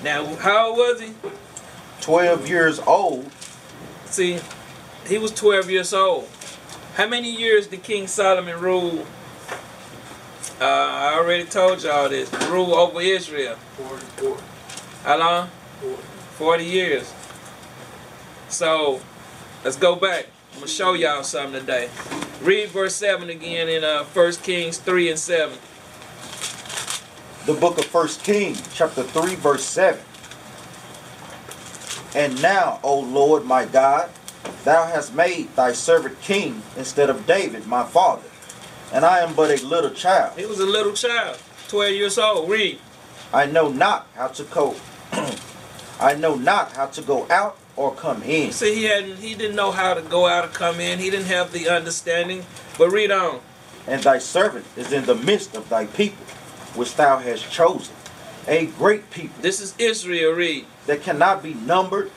Now, 0.03 0.27
how 0.37 0.69
old 0.69 0.77
was 0.79 1.01
he? 1.01 1.15
12 2.01 2.49
years 2.49 2.79
old, 2.81 3.31
See, 4.11 4.39
he 5.07 5.19
was 5.19 5.33
12 5.33 5.71
years 5.71 5.93
old. 5.93 6.29
How 6.95 7.07
many 7.07 7.31
years 7.31 7.67
did 7.67 7.83
King 7.83 8.07
Solomon 8.07 8.59
rule? 8.59 9.05
Uh, 10.61 10.65
I 10.65 11.15
already 11.15 11.45
told 11.45 11.83
y'all 11.85 12.09
this. 12.09 12.33
Rule 12.49 12.75
over 12.75 13.01
Israel. 13.01 13.55
Forty-four. 13.77 14.39
How 15.05 15.19
long? 15.19 15.49
Forty. 15.81 16.03
40 16.39 16.65
years. 16.65 17.15
So, 18.49 19.01
let's 19.63 19.77
go 19.77 19.95
back. 19.95 20.27
I'm 20.53 20.61
going 20.61 20.69
to 20.69 20.73
show 20.73 20.95
y'all 20.95 21.23
something 21.23 21.61
today. 21.61 21.91
Read 22.43 22.71
verse 22.71 22.95
7 22.95 23.29
again 23.29 23.69
in 23.69 23.85
uh, 23.85 24.05
1 24.05 24.33
Kings 24.37 24.79
3 24.79 25.11
and 25.11 25.19
7. 25.19 25.59
the 27.47 27.55
book 27.55 27.79
of 27.79 27.85
First 27.85 28.25
Kings, 28.25 28.63
chapter 28.75 29.03
3, 29.03 29.35
verse 29.37 29.65
7. 29.65 30.01
And 32.15 32.41
now, 32.41 32.81
O 32.83 32.99
Lord 32.99 33.45
my 33.45 33.65
God, 33.65 34.11
thou 34.65 34.87
hast 34.87 35.15
made 35.15 35.55
thy 35.55 35.73
servant 35.73 36.21
king 36.21 36.63
instead 36.77 37.11
of 37.11 37.27
David 37.27 37.67
my 37.67 37.85
father, 37.85 38.29
and 38.93 39.05
I 39.05 39.19
am 39.21 39.35
but 39.35 39.51
a 39.51 39.67
little 39.67 39.91
child. 39.91 40.39
He 40.39 40.47
was 40.47 40.61
a 40.61 40.67
little 40.67 40.93
child, 40.93 41.39
12 41.69 41.95
years 41.95 42.19
old. 42.19 42.49
Read. 42.49 42.79
I 43.33 43.45
know 43.47 43.69
not 43.69 44.07
how 44.15 44.29
to 44.29 44.45
go. 44.45 44.77
I 46.01 46.15
know 46.15 46.35
not 46.35 46.73
how 46.73 46.87
to 46.87 47.03
go 47.03 47.27
out 47.31 47.59
or 47.77 47.95
come 47.95 48.23
in. 48.23 48.53
See, 48.53 48.75
he 48.75 48.85
hadn't. 48.85 49.19
He 49.19 49.35
didn't 49.35 49.57
know 49.57 49.71
how 49.71 49.95
to 49.95 50.03
go 50.03 50.27
out 50.27 50.45
or 50.45 50.49
come 50.49 50.81
in. 50.81 50.99
He 50.99 51.11
didn't 51.11 51.27
have 51.27 51.53
the 51.53 51.69
understanding. 51.69 52.45
But 52.79 52.91
read 52.91 53.11
on. 53.11 53.41
And 53.87 54.03
thy 54.03 54.19
servant 54.19 54.67
is 54.77 54.93
in 54.93 55.07
the 55.07 55.15
midst 55.15 55.55
of 55.55 55.69
thy 55.69 55.87
people, 55.87 56.25
which 56.75 56.95
thou 56.97 57.19
hast 57.19 57.51
chosen, 57.51 57.95
a 58.47 58.67
great 58.67 59.11
people 59.11 59.37
This 59.41 59.61
is 59.61 59.75
Israel. 59.79 60.33
Read. 60.33 60.67
That 60.89 61.03
cannot 61.03 61.43
be 61.43 61.55
numbered 61.55 62.11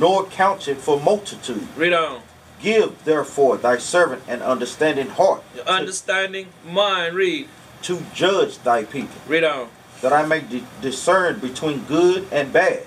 nor 0.00 0.24
counted 0.26 0.78
for 0.78 0.98
multitude. 0.98 1.68
Read 1.76 1.92
on. 1.92 2.22
Give 2.60 2.92
therefore 3.04 3.58
thy 3.58 3.76
servant 3.78 4.22
an 4.26 4.42
understanding 4.42 5.10
heart 5.10 5.44
Your 5.54 5.66
understanding 5.66 6.48
mind. 6.64 7.14
Read. 7.14 7.46
to 7.82 8.02
judge 8.14 8.58
thy 8.58 8.82
people, 8.84 9.14
Read 9.28 9.44
on. 9.44 9.68
that 10.00 10.12
I 10.12 10.26
may 10.26 10.40
di- 10.40 10.64
discern 10.80 11.38
between 11.38 11.84
good 11.84 12.26
and 12.32 12.52
bad. 12.52 12.82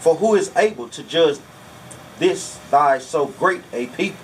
For 0.00 0.16
who 0.16 0.34
is 0.34 0.52
able 0.56 0.88
to 0.90 1.02
judge 1.02 1.38
this 2.18 2.58
thy 2.70 2.98
so 2.98 3.26
great 3.26 3.62
a 3.72 3.86
people? 3.86 4.20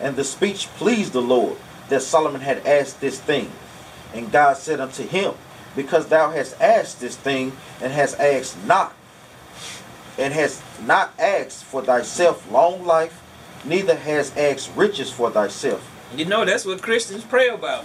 And 0.00 0.16
the 0.16 0.24
speech 0.24 0.66
pleased 0.78 1.12
the 1.12 1.20
Lord 1.22 1.56
that 1.90 2.00
Solomon 2.02 2.40
had 2.40 2.66
asked 2.66 3.00
this 3.00 3.20
thing. 3.20 3.52
And 4.14 4.32
God 4.32 4.56
said 4.56 4.80
unto 4.80 5.06
him, 5.06 5.34
Because 5.76 6.06
thou 6.06 6.30
hast 6.30 6.60
asked 6.60 7.00
this 7.00 7.16
thing, 7.16 7.52
and 7.82 7.92
hast 7.92 8.18
asked 8.18 8.56
not, 8.64 8.94
and 10.18 10.32
hast 10.32 10.62
not 10.86 11.12
asked 11.18 11.64
for 11.64 11.82
thyself 11.82 12.50
long 12.50 12.84
life, 12.84 13.22
neither 13.64 13.96
hast 13.96 14.36
asked 14.36 14.70
riches 14.76 15.10
for 15.10 15.30
thyself. 15.30 15.90
You 16.16 16.24
know 16.24 16.44
that's 16.44 16.64
what 16.64 16.80
Christians 16.80 17.24
pray 17.24 17.48
about. 17.48 17.84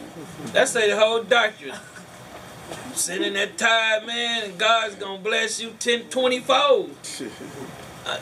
That's 0.53 0.73
the 0.73 0.95
whole 0.95 1.23
doctrine. 1.23 1.75
Sending 2.93 3.33
that 3.33 3.57
tithe, 3.57 4.05
man, 4.05 4.43
and 4.43 4.57
God's 4.57 4.95
gonna 4.95 5.17
bless 5.17 5.59
you 5.59 5.71
10, 5.79 6.09
20 6.09 6.39
fold. 6.41 6.95
Uh, 8.05 8.19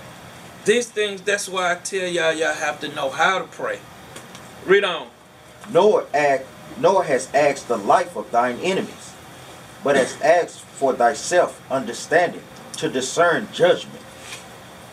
these 0.64 0.90
things, 0.90 1.22
that's 1.22 1.50
why 1.50 1.72
I 1.72 1.76
tell 1.76 2.08
y'all, 2.08 2.34
y'all 2.34 2.54
have 2.54 2.80
to 2.82 2.94
know 2.94 3.10
how 3.10 3.40
to 3.40 3.46
pray. 3.46 3.80
Read 4.66 4.84
on. 4.84 5.08
Nor 5.72 6.06
act, 6.14 6.46
nor 6.80 7.04
has 7.04 7.34
asked 7.34 7.68
the 7.68 7.78
life 7.78 8.16
of 8.16 8.32
thine 8.32 8.60
enemies, 8.60 9.14
but 9.84 9.96
has 9.96 10.20
asked 10.22 10.62
for 10.62 10.94
thyself 10.94 11.62
understanding 11.70 12.44
to 12.78 12.90
discern 12.90 13.48
judgment. 13.54 14.02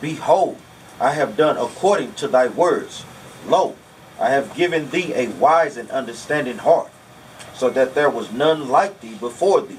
Behold, 0.00 0.58
I 1.00 1.10
have 1.12 1.36
done 1.36 1.56
according 1.56 2.14
to 2.14 2.28
thy 2.28 2.48
words. 2.48 3.04
Lo, 3.46 3.76
I 4.20 4.30
have 4.30 4.54
given 4.54 4.90
thee 4.90 5.12
a 5.14 5.28
wise 5.28 5.76
and 5.76 5.90
understanding 5.90 6.58
heart, 6.58 6.90
so 7.54 7.70
that 7.70 7.94
there 7.94 8.10
was 8.10 8.32
none 8.32 8.68
like 8.68 9.00
thee 9.00 9.14
before 9.14 9.60
thee. 9.60 9.78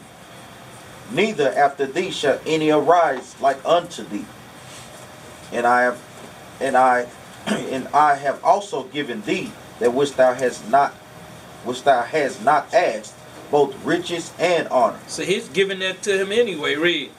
Neither 1.11 1.53
after 1.53 1.85
thee 1.85 2.11
shall 2.11 2.39
any 2.45 2.69
arise 2.69 3.39
like 3.39 3.63
unto 3.65 4.03
thee. 4.03 4.25
And 5.51 5.65
I 5.65 5.83
have, 5.83 6.01
and 6.59 6.75
I, 6.75 7.07
and 7.45 7.87
I 7.89 8.15
have 8.15 8.43
also 8.43 8.83
given 8.83 9.21
thee 9.21 9.51
that 9.79 9.93
which 9.93 10.13
thou 10.13 10.33
hast 10.33 10.69
not, 10.69 10.91
which 11.63 11.83
thou 11.83 12.01
hast 12.01 12.43
not 12.43 12.73
asked, 12.73 13.13
both 13.51 13.75
riches 13.85 14.33
and 14.39 14.67
honor, 14.69 14.99
So 15.07 15.23
he's 15.23 15.47
giving 15.49 15.79
that 15.79 16.01
to 16.03 16.19
him 16.19 16.31
anyway. 16.31 16.75
Read. 16.75 17.11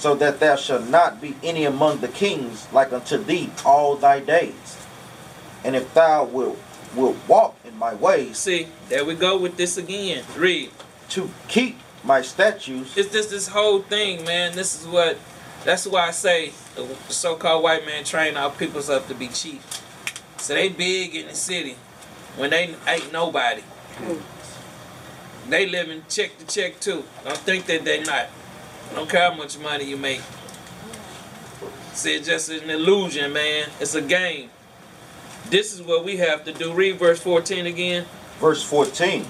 So 0.00 0.14
that 0.14 0.40
there 0.40 0.56
shall 0.56 0.80
not 0.80 1.20
be 1.20 1.36
any 1.42 1.66
among 1.66 2.00
the 2.00 2.08
kings 2.08 2.66
like 2.72 2.90
unto 2.90 3.18
thee 3.18 3.50
all 3.66 3.96
thy 3.96 4.18
days. 4.18 4.78
And 5.62 5.76
if 5.76 5.92
thou 5.92 6.24
wilt, 6.24 6.58
wilt 6.96 7.18
walk 7.28 7.54
in 7.66 7.76
my 7.76 7.92
ways 7.94 8.38
See, 8.38 8.68
there 8.88 9.04
we 9.04 9.14
go 9.14 9.38
with 9.38 9.58
this 9.58 9.76
again. 9.76 10.24
Read. 10.38 10.70
to 11.10 11.28
keep 11.48 11.76
my 12.02 12.22
statutes, 12.22 12.96
It's 12.96 13.12
just 13.12 13.28
this 13.28 13.48
whole 13.48 13.82
thing, 13.82 14.24
man. 14.24 14.56
This 14.56 14.80
is 14.80 14.88
what. 14.88 15.18
That's 15.66 15.86
why 15.86 16.08
I 16.08 16.12
say 16.12 16.52
the 16.74 16.86
so-called 17.10 17.62
white 17.62 17.84
man 17.84 18.02
train 18.04 18.38
our 18.38 18.50
peoples 18.50 18.88
up 18.88 19.06
to 19.08 19.14
be 19.14 19.28
cheap. 19.28 19.60
So 20.38 20.54
they 20.54 20.70
big 20.70 21.14
in 21.14 21.26
the 21.26 21.34
city 21.34 21.76
when 22.38 22.48
they 22.48 22.74
ain't 22.88 23.12
nobody. 23.12 23.60
Hmm. 23.60 25.50
They 25.50 25.66
living 25.66 26.04
check 26.08 26.38
to 26.38 26.46
check 26.46 26.80
too. 26.80 27.04
Don't 27.22 27.36
think 27.36 27.66
that 27.66 27.84
they 27.84 28.02
not. 28.02 28.28
Don't 28.94 29.08
care 29.08 29.30
how 29.30 29.36
much 29.36 29.58
money 29.58 29.84
you 29.84 29.96
make. 29.96 30.20
See, 31.92 32.14
it's 32.16 32.26
just 32.28 32.50
an 32.50 32.70
illusion, 32.70 33.32
man. 33.32 33.68
It's 33.80 33.94
a 33.94 34.02
game. 34.02 34.50
This 35.48 35.74
is 35.74 35.82
what 35.82 36.04
we 36.04 36.16
have 36.18 36.44
to 36.44 36.52
do. 36.52 36.72
Read 36.72 36.98
verse 36.98 37.20
14 37.20 37.66
again. 37.66 38.06
verse 38.38 38.62
14. 38.62 39.26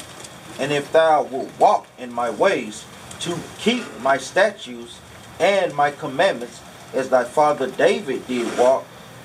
And 0.58 0.72
if 0.72 0.92
thou 0.92 1.22
wilt 1.22 1.50
walk 1.58 1.86
in 1.98 2.12
my 2.12 2.30
ways 2.30 2.84
to 3.20 3.38
keep 3.58 3.84
my 4.00 4.18
statutes 4.18 4.98
and 5.38 5.74
my 5.74 5.90
commandments 5.90 6.60
as 6.92 7.08
thy 7.08 7.24
father 7.24 7.70
David 7.70 8.26
did 8.26 8.58
walk, 8.58 8.84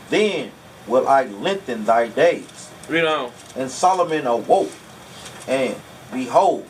then 0.10 0.52
will 0.88 1.08
I 1.08 1.26
lengthen 1.26 1.86
thy 1.86 2.08
days. 2.08 2.72
Read 2.88 3.06
on. 3.06 3.32
And 3.56 3.70
Solomon 3.70 4.28
awoke, 4.28 4.72
and 5.48 5.76
behold, 6.12 6.68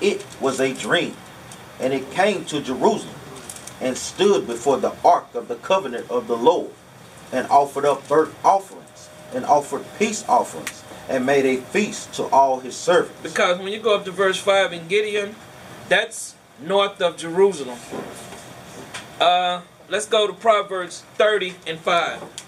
it 0.00 0.24
was 0.40 0.60
a 0.60 0.74
dream. 0.74 1.16
And 1.80 1.92
it 1.92 2.10
came 2.10 2.44
to 2.46 2.60
Jerusalem, 2.60 3.14
and 3.80 3.96
stood 3.96 4.46
before 4.46 4.78
the 4.78 4.94
ark 5.04 5.34
of 5.34 5.48
the 5.48 5.56
covenant 5.56 6.10
of 6.10 6.28
the 6.28 6.36
Lord, 6.36 6.70
and 7.32 7.46
offered 7.48 7.84
up 7.84 8.06
burnt 8.08 8.34
offerings, 8.44 9.08
and 9.34 9.44
offered 9.44 9.84
peace 9.98 10.24
offerings, 10.28 10.84
and 11.08 11.26
made 11.26 11.44
a 11.44 11.60
feast 11.60 12.14
to 12.14 12.24
all 12.24 12.60
his 12.60 12.76
servants. 12.76 13.20
Because 13.22 13.58
when 13.58 13.72
you 13.72 13.80
go 13.80 13.94
up 13.96 14.04
to 14.04 14.12
verse 14.12 14.38
5 14.38 14.72
in 14.72 14.88
Gibeon, 14.88 15.34
that's 15.88 16.34
north 16.60 17.00
of 17.02 17.16
Jerusalem. 17.16 17.78
Uh, 19.20 19.60
let's 19.88 20.06
go 20.06 20.26
to 20.26 20.32
Proverbs 20.32 21.02
30 21.16 21.54
and 21.66 21.78
5. 21.78 22.43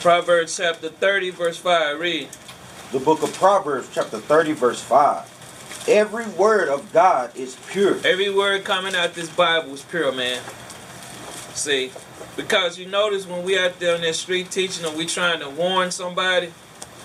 Proverbs 0.00 0.56
chapter 0.56 0.88
30, 0.88 1.28
verse 1.28 1.58
5. 1.58 2.00
Read. 2.00 2.28
The 2.90 3.00
book 3.00 3.22
of 3.22 3.34
Proverbs, 3.34 3.90
chapter 3.92 4.18
30, 4.18 4.52
verse 4.52 4.80
5. 4.80 5.84
Every 5.88 6.26
word 6.26 6.70
of 6.70 6.90
God 6.90 7.36
is 7.36 7.54
pure. 7.68 7.98
Every 8.02 8.34
word 8.34 8.64
coming 8.64 8.94
out 8.94 9.12
this 9.12 9.28
Bible 9.28 9.74
is 9.74 9.82
pure, 9.82 10.10
man. 10.10 10.40
See, 11.52 11.92
because 12.34 12.78
you 12.78 12.86
notice 12.86 13.26
when 13.26 13.44
we 13.44 13.58
out 13.58 13.78
there 13.78 13.94
on 13.94 14.00
that 14.00 14.14
street 14.14 14.50
teaching 14.50 14.86
or 14.86 14.96
we 14.96 15.04
trying 15.04 15.40
to 15.40 15.50
warn 15.50 15.90
somebody, 15.90 16.50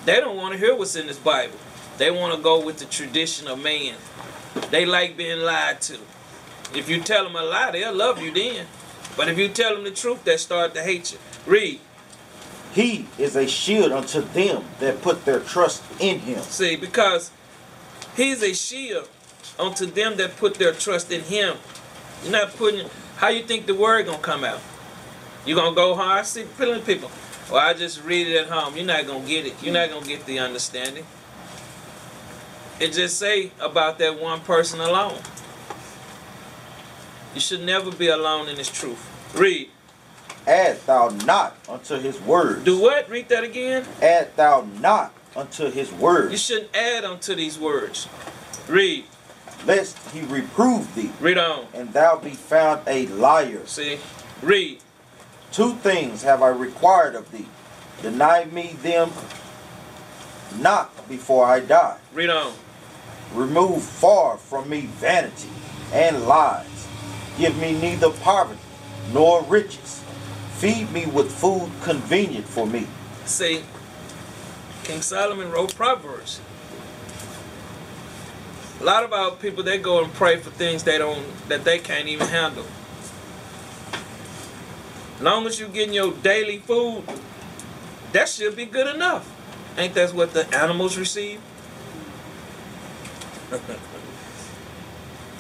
they 0.06 0.22
don't 0.22 0.38
want 0.38 0.54
to 0.54 0.58
hear 0.58 0.74
what's 0.74 0.96
in 0.96 1.08
this 1.08 1.20
Bible. 1.20 1.58
They 1.98 2.12
want 2.12 2.34
to 2.34 2.42
go 2.42 2.66
with 2.66 2.78
the 2.78 2.86
tradition 2.86 3.50
of 3.50 3.62
man. 3.62 3.96
They 4.72 4.86
like 4.86 5.18
being 5.18 5.42
lied 5.42 5.82
to. 5.82 5.98
If 6.74 6.88
you 6.88 7.02
tell 7.02 7.26
them 7.26 7.36
a 7.36 7.44
lie, 7.44 7.72
they'll 7.72 7.94
love 7.94 8.22
you 8.22 8.34
then. 8.34 8.68
But 9.18 9.28
if 9.28 9.38
you 9.38 9.50
tell 9.50 9.76
them 9.76 9.84
the 9.84 9.92
truth, 9.92 10.24
they 10.24 10.38
start 10.38 10.74
to 10.76 10.82
hate 10.82 11.12
you. 11.12 11.18
Read. 11.46 11.82
He 12.76 13.08
is 13.18 13.38
a 13.38 13.48
shield 13.48 13.94
unto 13.94 14.20
them 14.20 14.66
that 14.82 15.02
put 15.02 15.24
their 15.24 15.40
trust 15.40 15.82
in 15.98 16.20
him. 16.20 16.42
See, 16.42 16.76
because 16.76 17.32
he's 18.18 18.44
a 18.44 18.54
shield 18.54 19.08
unto 19.58 19.86
them 19.86 20.18
that 20.18 20.36
put 20.36 20.56
their 20.56 20.74
trust 20.74 21.10
in 21.10 21.22
him. 21.22 21.56
You're 22.22 22.34
not 22.34 22.54
putting 22.58 22.90
how 23.16 23.30
you 23.30 23.44
think 23.44 23.66
the 23.66 23.76
word 23.76 24.08
gonna 24.08 24.18
come 24.18 24.44
out. 24.44 24.60
You're 25.46 25.56
gonna 25.56 25.74
go 25.74 25.96
home. 25.96 26.10
I 26.10 26.24
see 26.24 26.44
plenty 26.44 26.82
people. 26.82 27.10
Well, 27.50 27.66
I 27.66 27.74
just 27.74 28.04
read 28.04 28.28
it 28.28 28.36
at 28.36 28.48
home. 28.48 28.76
You're 28.76 28.86
not 28.86 29.08
gonna 29.08 29.26
get 29.26 29.46
it. 29.46 29.54
You're 29.64 29.74
not 29.74 29.90
gonna 29.90 30.06
get 30.06 30.26
the 30.26 30.40
understanding. 30.40 31.06
It 32.82 32.92
just 32.92 33.18
say 33.18 33.52
about 33.62 34.00
that 34.00 34.20
one 34.20 34.42
person 34.42 34.82
alone. 34.82 35.20
You 37.34 37.40
should 37.40 37.62
never 37.62 37.90
be 37.90 38.10
alone 38.10 38.50
in 38.50 38.58
this 38.58 38.70
truth. 38.70 39.00
Read. 39.34 39.70
Add 40.48 40.80
thou 40.86 41.10
not 41.26 41.56
unto 41.68 41.98
his 42.00 42.20
words. 42.22 42.64
Do 42.64 42.80
what? 42.80 43.10
Read 43.10 43.30
that 43.30 43.44
again. 43.44 43.86
Add 44.02 44.36
thou 44.36 44.68
not 44.80 45.14
unto 45.36 45.72
his 45.72 45.92
words. 45.92 46.32
You 46.32 46.38
shouldn't 46.38 46.76
add 46.76 47.04
unto 47.04 47.34
these 47.36 47.58
words. 47.58 48.08
Read. 48.68 49.06
lest 49.66 49.98
he 50.12 50.22
reprove 50.22 50.94
thee, 50.96 51.10
Read 51.20 51.38
on. 51.40 51.66
and 51.74 51.92
thou 51.94 52.18
be 52.18 52.32
found 52.32 52.82
a 52.88 53.08
liar. 53.08 53.66
See? 53.66 53.98
Read. 54.42 54.80
Two 55.52 55.74
things 55.76 56.22
have 56.22 56.42
I 56.44 56.50
required 56.50 57.16
of 57.16 57.32
thee. 57.32 57.48
Deny 58.04 58.46
me 58.46 58.76
them 58.84 59.12
not 60.60 61.08
before 61.10 61.46
I 61.46 61.60
die. 61.62 61.98
Read 62.14 62.30
on. 62.30 62.54
Remove 63.34 63.82
far 63.84 64.38
from 64.38 64.70
me 64.70 64.82
vanity 64.82 65.50
and 65.92 66.28
lies. 66.28 66.88
Give 67.38 67.58
me 67.58 67.74
neither 67.80 68.12
poverty 68.12 68.60
nor 69.12 69.42
riches. 69.44 70.04
Feed 70.58 70.92
me 70.92 71.06
with 71.06 71.32
food 71.32 71.70
convenient 71.84 72.46
for 72.46 72.66
me. 72.66 72.88
See, 73.26 73.64
King 74.84 75.02
Solomon 75.02 75.52
wrote 75.52 75.76
Proverbs. 75.76 76.40
A 78.80 78.84
lot 78.84 79.04
of 79.04 79.14
our 79.14 79.32
people 79.32 79.64
they 79.64 79.78
go 79.78 80.04
and 80.04 80.14
pray 80.14 80.38
for 80.38 80.50
things 80.52 80.84
they 80.84 80.98
don't 80.98 81.26
that 81.50 81.64
they 81.64 81.80
can't 81.80 82.08
even 82.08 82.28
handle. 82.28 82.66
Long 85.22 85.48
as 85.48 85.60
you 85.60 85.68
getting 85.68 85.94
your 85.94 86.14
daily 86.14 86.60
food, 86.60 87.04
that 88.12 88.30
should 88.30 88.56
be 88.56 88.66
good 88.66 88.94
enough. 88.94 89.32
Ain't 89.78 89.94
that 89.96 90.14
what 90.14 90.34
the 90.34 90.48
animals 90.56 90.98
receive? 90.98 91.42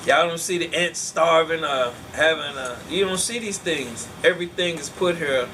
Y'all 0.05 0.27
don't 0.27 0.39
see 0.39 0.59
the 0.59 0.73
ants 0.75 0.99
starving, 0.99 1.63
uh, 1.63 1.91
having, 2.13 2.57
uh, 2.57 2.77
you 2.89 3.05
don't 3.05 3.17
see 3.17 3.39
these 3.39 3.57
things. 3.57 4.07
Everything 4.23 4.77
is 4.77 4.89
put 4.89 5.17
here 5.17 5.47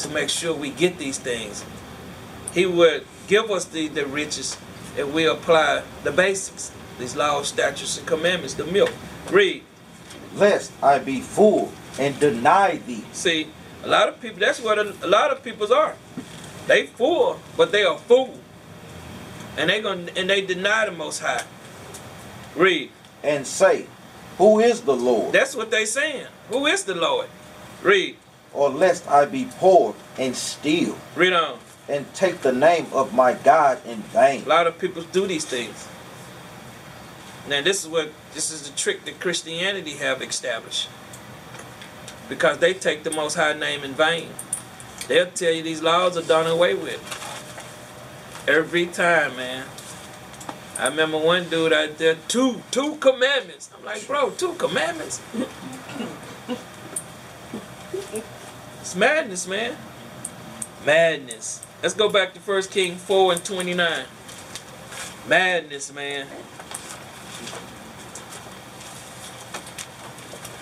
to 0.00 0.08
make 0.08 0.28
sure 0.28 0.52
we 0.52 0.70
get 0.70 0.98
these 0.98 1.18
things. 1.18 1.64
He 2.52 2.66
would 2.66 3.06
give 3.28 3.48
us 3.50 3.66
the, 3.66 3.86
the 3.86 4.06
riches 4.06 4.58
and 4.98 5.14
we 5.14 5.24
apply 5.26 5.82
the 6.02 6.10
basics, 6.10 6.72
these 6.98 7.14
laws, 7.14 7.48
statutes, 7.48 7.96
and 7.96 8.06
commandments, 8.08 8.54
the 8.54 8.64
milk. 8.64 8.92
Read. 9.30 9.62
lest 10.34 10.72
I 10.82 10.98
be 10.98 11.20
full 11.20 11.72
and 11.98 12.18
deny 12.18 12.78
thee. 12.78 13.04
See, 13.12 13.48
a 13.84 13.88
lot 13.88 14.08
of 14.08 14.20
people, 14.20 14.40
that's 14.40 14.60
what 14.60 14.78
a, 14.78 14.94
a 15.02 15.06
lot 15.06 15.30
of 15.30 15.44
people's 15.44 15.70
are. 15.70 15.94
They 16.66 16.86
fool, 16.86 17.40
but 17.56 17.70
they 17.70 17.84
are 17.84 17.98
fool. 17.98 18.36
And 19.56 19.70
they 19.70 19.80
gonna 19.80 20.06
and 20.16 20.30
they 20.30 20.40
deny 20.42 20.86
the 20.86 20.92
most 20.92 21.20
high. 21.20 21.44
Read. 22.56 22.90
And 23.22 23.46
say, 23.46 23.86
Who 24.38 24.60
is 24.60 24.82
the 24.82 24.96
Lord? 24.96 25.32
That's 25.32 25.54
what 25.56 25.70
they 25.70 25.84
saying. 25.84 26.26
Who 26.50 26.66
is 26.66 26.84
the 26.84 26.94
Lord? 26.94 27.28
Read. 27.82 28.16
Or 28.52 28.68
lest 28.68 29.08
I 29.08 29.26
be 29.26 29.48
poor 29.58 29.94
and 30.18 30.34
steal, 30.36 30.96
Read 31.14 31.32
on. 31.32 31.58
and 31.88 32.12
take 32.14 32.40
the 32.40 32.52
name 32.52 32.86
of 32.92 33.14
my 33.14 33.34
God 33.34 33.78
in 33.86 33.98
vain. 34.02 34.42
A 34.44 34.48
lot 34.48 34.66
of 34.66 34.78
people 34.78 35.02
do 35.12 35.26
these 35.26 35.44
things. 35.44 35.86
Now 37.48 37.62
this 37.62 37.82
is 37.84 37.88
what 37.88 38.10
this 38.34 38.50
is 38.50 38.68
the 38.68 38.76
trick 38.76 39.04
that 39.04 39.20
Christianity 39.20 39.92
have 39.94 40.20
established. 40.22 40.88
Because 42.28 42.58
they 42.58 42.74
take 42.74 43.02
the 43.02 43.10
most 43.10 43.34
high 43.34 43.54
name 43.54 43.82
in 43.84 43.92
vain. 43.94 44.28
They'll 45.08 45.26
tell 45.30 45.52
you 45.52 45.62
these 45.62 45.82
laws 45.82 46.16
are 46.16 46.22
done 46.22 46.46
away 46.46 46.74
with. 46.74 47.00
Every 48.46 48.86
time, 48.86 49.36
man. 49.36 49.66
I 50.80 50.88
remember 50.88 51.18
one 51.18 51.46
dude 51.50 51.74
out 51.74 51.98
there, 51.98 52.14
two 52.26 52.62
two 52.70 52.96
commandments. 52.96 53.68
I'm 53.76 53.84
like, 53.84 54.06
bro, 54.06 54.30
two 54.30 54.54
commandments? 54.54 55.20
it's 58.80 58.96
madness, 58.96 59.46
man. 59.46 59.76
Madness. 60.86 61.62
Let's 61.82 61.94
go 61.94 62.08
back 62.08 62.32
to 62.32 62.40
1 62.40 62.62
King 62.64 62.96
4 62.96 63.32
and 63.34 63.44
29. 63.44 64.04
Madness, 65.28 65.92
man. 65.92 66.26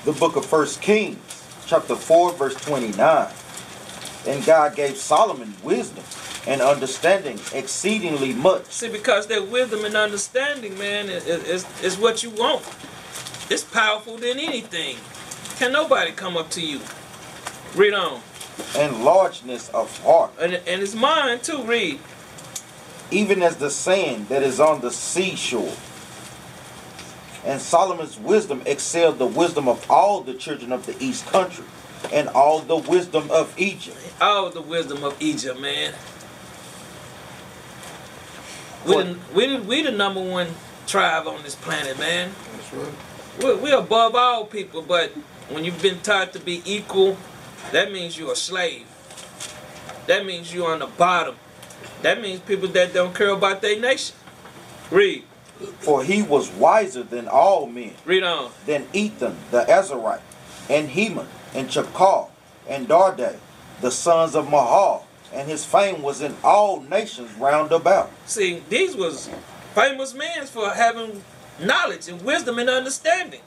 The 0.05 0.13
book 0.19 0.35
of 0.35 0.45
First 0.45 0.83
Kings, 0.83 1.47
chapter 1.65 1.95
4, 1.95 2.33
verse 2.33 2.57
29. 2.57 3.29
And 4.27 4.45
God 4.45 4.75
gave 4.75 4.97
Solomon 4.97 5.55
wisdom 5.63 6.03
and 6.49 6.61
understanding 6.63 7.39
exceedingly 7.53 8.33
much. 8.33 8.65
See, 8.67 8.89
because 8.89 9.27
that 9.29 9.49
wisdom 9.49 9.85
and 9.85 9.95
understanding, 9.95 10.77
man, 10.79 11.09
is, 11.11 11.27
is, 11.27 11.67
is 11.83 11.97
what 11.99 12.23
you 12.23 12.31
want. 12.31 12.65
It's 13.51 13.63
powerful 13.65 14.17
than 14.17 14.39
anything. 14.39 14.97
Can 15.59 15.73
nobody 15.73 16.11
come 16.13 16.37
up 16.37 16.51
to 16.53 16.61
you? 16.61 16.81
Read 17.77 17.93
on. 17.95 18.21
and 18.77 19.05
largeness 19.05 19.69
of 19.71 19.97
heart, 20.03 20.33
And, 20.41 20.55
and 20.55 20.83
it's 20.83 20.95
mine 20.95 21.39
too, 21.41 21.63
read. 21.65 22.01
even 23.11 23.43
as 23.43 23.57
the 23.57 23.71
sand 23.71 24.29
that 24.29 24.43
is 24.43 24.59
on 24.59 24.81
the 24.81 24.91
seashore. 24.91 25.75
And 27.45 27.61
Solomon's 27.61 28.19
wisdom 28.19 28.63
excelled 28.67 29.19
the 29.19 29.27
wisdom 29.27 29.69
of 29.69 29.89
all 29.91 30.23
the 30.23 30.35
children 30.35 30.73
of 30.73 30.87
the 30.87 30.97
east 31.03 31.27
country, 31.27 31.65
and 32.13 32.29
all 32.31 32.59
the 32.61 32.77
wisdom 32.77 33.31
of 33.31 33.55
Egypt. 33.59 33.97
All 34.21 34.51
the 34.51 34.61
wisdom 34.63 35.05
of 35.05 35.17
Egypt, 35.21 35.59
man. 35.61 35.95
We 38.87 38.95
the, 39.03 39.17
we, 39.35 39.59
we 39.61 39.83
the 39.83 39.93
number 39.93 40.21
one 40.21 40.49
tribe 40.87 41.27
on 41.27 41.43
this 41.43 41.55
planet, 41.55 41.99
man. 41.99 42.31
That's 42.53 42.73
right. 42.73 42.95
We're, 43.43 43.57
we're 43.57 43.79
above 43.79 44.15
all 44.15 44.47
people, 44.47 44.83
but 44.83 45.11
when 45.51 45.65
you've 45.65 45.81
been 45.83 46.01
taught 46.01 46.33
to 46.33 46.41
be 46.41 46.63
equal, 46.65 47.17
that 47.73 47.93
means 47.93 48.19
you're 48.19 48.33
a 48.33 48.37
slave. 48.37 48.87
That 50.07 50.25
means 50.25 50.53
you're 50.55 50.73
on 50.73 50.79
the 50.81 50.87
bottom. 50.87 51.37
That 52.03 52.21
means 52.21 52.41
people 52.41 52.69
that 52.69 52.95
don't 52.95 53.15
care 53.15 53.31
about 53.31 53.61
their 53.63 53.79
nation. 53.79 54.17
Read. 54.91 55.25
For 55.81 56.05
he 56.05 56.23
was 56.23 56.51
wiser 56.51 57.03
than 57.03 57.29
all 57.29 57.67
men, 57.67 57.95
Read 58.05 58.23
on. 58.23 58.51
than 58.65 58.87
Ethan 58.93 59.37
the 59.51 59.63
Ezrahite, 59.65 60.21
and 60.71 60.89
Heman, 60.91 61.27
and 61.53 61.69
Chakar, 61.69 62.29
and 62.69 62.89
Darda, 62.89 63.37
the 63.81 63.91
sons 63.91 64.37
of 64.37 64.47
Mahol, 64.47 65.03
and 65.33 65.49
his 65.49 65.65
fame 65.65 66.03
was 66.03 66.21
in 66.21 66.35
all 66.43 66.81
nations 66.81 67.33
round 67.35 67.73
about. 67.73 68.11
See, 68.27 68.63
these 68.69 68.97
was 68.97 69.31
famous 69.75 70.15
men 70.15 70.47
for 70.47 70.71
having 70.71 71.23
knowledge 71.61 72.09
and 72.09 72.23
wisdom 72.23 72.59
and 72.59 72.71
understanding. 72.71 73.41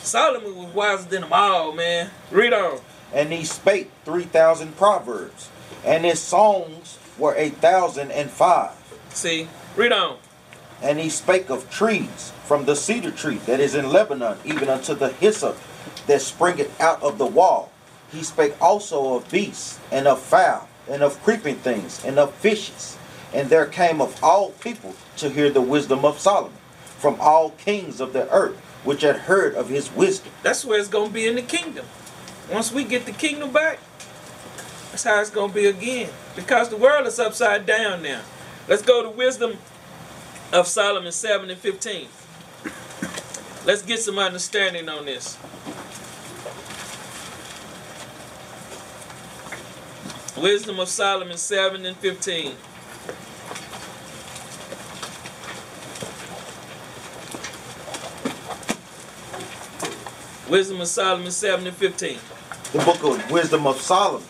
Solomon 0.00 0.56
was 0.56 0.74
wiser 0.74 1.08
than 1.08 1.22
them 1.22 1.32
all, 1.32 1.72
man. 1.72 2.10
Read 2.30 2.52
on. 2.52 2.80
And 3.12 3.32
he 3.32 3.44
spake 3.44 3.90
three 4.04 4.24
thousand 4.24 4.76
proverbs, 4.76 5.48
and 5.84 6.04
his 6.04 6.20
songs 6.20 6.98
were 7.18 7.34
a 7.34 7.50
thousand 7.50 8.10
and 8.10 8.30
five. 8.30 8.72
See, 9.10 9.48
read 9.74 9.92
on. 9.92 10.18
And 10.82 10.98
he 11.00 11.08
spake 11.08 11.48
of 11.48 11.70
trees, 11.70 12.32
from 12.44 12.66
the 12.66 12.76
cedar 12.76 13.10
tree 13.10 13.38
that 13.46 13.60
is 13.60 13.74
in 13.74 13.90
Lebanon, 13.90 14.38
even 14.44 14.68
unto 14.68 14.94
the 14.94 15.08
hyssop 15.08 15.56
that 16.06 16.20
springeth 16.20 16.78
out 16.80 17.02
of 17.02 17.18
the 17.18 17.26
wall. 17.26 17.72
He 18.12 18.22
spake 18.22 18.54
also 18.60 19.14
of 19.14 19.30
beasts, 19.30 19.80
and 19.90 20.06
of 20.06 20.20
fowl, 20.20 20.65
and 20.88 21.02
of 21.02 21.22
creeping 21.22 21.56
things, 21.56 22.04
and 22.04 22.18
of 22.18 22.34
fishes. 22.34 22.96
And 23.32 23.48
there 23.48 23.66
came 23.66 24.00
of 24.00 24.22
all 24.22 24.50
people 24.52 24.94
to 25.16 25.28
hear 25.28 25.50
the 25.50 25.60
wisdom 25.60 26.04
of 26.04 26.18
Solomon, 26.18 26.56
from 26.98 27.16
all 27.20 27.50
kings 27.50 28.00
of 28.00 28.12
the 28.12 28.30
earth, 28.32 28.56
which 28.84 29.02
had 29.02 29.16
heard 29.16 29.54
of 29.54 29.68
his 29.68 29.90
wisdom. 29.92 30.32
That's 30.42 30.64
where 30.64 30.78
it's 30.78 30.88
gonna 30.88 31.10
be 31.10 31.26
in 31.26 31.36
the 31.36 31.42
kingdom. 31.42 31.86
Once 32.50 32.72
we 32.72 32.84
get 32.84 33.04
the 33.06 33.12
kingdom 33.12 33.52
back, 33.52 33.80
that's 34.90 35.04
how 35.04 35.20
it's 35.20 35.30
gonna 35.30 35.52
be 35.52 35.66
again. 35.66 36.10
Because 36.34 36.68
the 36.68 36.76
world 36.76 37.06
is 37.06 37.18
upside 37.18 37.66
down 37.66 38.02
now. 38.02 38.22
Let's 38.68 38.82
go 38.82 39.02
to 39.02 39.10
wisdom 39.10 39.58
of 40.52 40.66
Solomon 40.66 41.12
7 41.12 41.50
and 41.50 41.58
15. 41.58 42.08
Let's 43.64 43.82
get 43.82 44.00
some 44.00 44.18
understanding 44.18 44.88
on 44.88 45.06
this. 45.06 45.36
Wisdom 50.36 50.78
of 50.80 50.88
Solomon 50.88 51.36
7 51.38 51.86
and 51.86 51.96
15. 51.96 52.52
Wisdom 60.48 60.80
of 60.80 60.88
Solomon 60.88 61.30
7 61.30 61.66
and 61.66 61.76
15. 61.76 62.18
The 62.72 62.78
book 62.80 63.02
of 63.02 63.30
Wisdom 63.30 63.66
of 63.66 63.80
Solomon, 63.80 64.26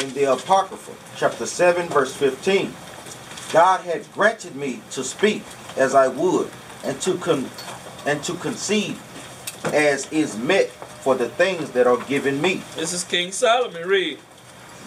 in 0.00 0.12
the 0.14 0.32
Apocrypha, 0.32 0.92
chapter 1.16 1.46
7, 1.46 1.88
verse 1.88 2.14
15. 2.14 2.72
God 3.52 3.80
had 3.80 4.10
granted 4.12 4.54
me 4.54 4.80
to 4.92 5.02
speak 5.02 5.42
as 5.76 5.94
I 5.94 6.08
would, 6.08 6.50
and 6.84 7.00
to 7.02 7.16
con- 7.18 7.50
and 8.06 8.22
to 8.24 8.34
conceive 8.34 9.00
as 9.66 10.10
is 10.12 10.36
met 10.36 10.68
for 10.68 11.14
the 11.14 11.28
things 11.30 11.70
that 11.70 11.86
are 11.86 11.96
given 12.04 12.40
me, 12.40 12.62
This 12.76 12.92
is 12.92 13.04
King 13.04 13.32
Solomon. 13.32 13.86
Read. 13.88 14.18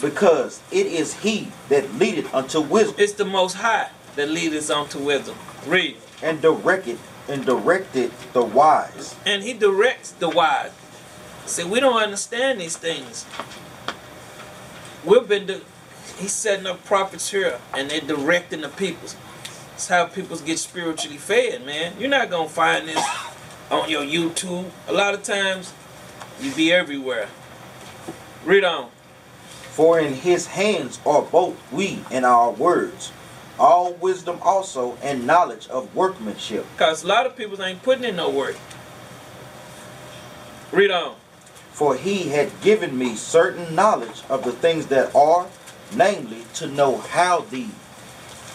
Because 0.04 0.60
it 0.70 0.86
is 0.86 1.14
he 1.20 1.48
that 1.70 1.94
leadeth 1.94 2.32
unto 2.34 2.60
wisdom, 2.60 2.96
It's 2.98 3.14
the 3.14 3.24
Most 3.24 3.54
High 3.54 3.88
that 4.16 4.28
leadeth 4.28 4.70
unto 4.70 4.98
wisdom. 4.98 5.36
Read. 5.66 5.96
and 6.22 6.40
directed 6.42 6.98
and 7.26 7.44
directed 7.46 8.12
the 8.34 8.44
wise. 8.44 9.16
And 9.24 9.42
he 9.42 9.54
directs 9.54 10.12
the 10.12 10.28
wise. 10.28 10.72
See, 11.46 11.64
we 11.64 11.80
don't 11.80 12.00
understand 12.02 12.60
these 12.60 12.76
things. 12.76 13.24
We've 15.04 15.26
been, 15.26 15.48
he's 16.18 16.32
setting 16.32 16.66
up 16.66 16.84
prophets 16.84 17.30
here, 17.30 17.58
and 17.74 17.90
they're 17.90 18.00
directing 18.00 18.60
the 18.60 18.68
people. 18.68 19.08
It's 19.74 19.88
how 19.88 20.06
people 20.06 20.36
get 20.38 20.58
spiritually 20.58 21.16
fed, 21.18 21.64
man. 21.64 21.94
You're 21.98 22.10
not 22.10 22.30
going 22.30 22.48
to 22.48 22.54
find 22.54 22.88
this 22.88 23.04
on 23.70 23.88
your 23.88 24.02
YouTube. 24.02 24.70
A 24.86 24.92
lot 24.92 25.14
of 25.14 25.22
times, 25.22 25.72
you 26.40 26.52
be 26.54 26.72
everywhere. 26.72 27.28
Read 28.44 28.64
on. 28.64 28.90
For 29.74 29.98
in 29.98 30.14
his 30.14 30.46
hands 30.46 31.00
are 31.04 31.22
both 31.22 31.56
we 31.72 31.98
and 32.08 32.24
our 32.24 32.52
words, 32.52 33.10
all 33.58 33.92
wisdom 33.94 34.38
also 34.40 34.96
and 35.02 35.26
knowledge 35.26 35.66
of 35.66 35.92
workmanship. 35.96 36.64
Because 36.76 37.02
a 37.02 37.08
lot 37.08 37.26
of 37.26 37.34
people 37.36 37.60
ain't 37.60 37.82
putting 37.82 38.04
in 38.04 38.14
no 38.14 38.30
work. 38.30 38.56
Read 40.70 40.92
on. 40.92 41.16
For 41.72 41.96
he 41.96 42.28
had 42.28 42.52
given 42.60 42.96
me 42.96 43.16
certain 43.16 43.74
knowledge 43.74 44.22
of 44.28 44.44
the 44.44 44.52
things 44.52 44.86
that 44.86 45.12
are, 45.12 45.48
namely, 45.92 46.44
to 46.54 46.68
know 46.68 46.98
how 46.98 47.40
the 47.40 47.66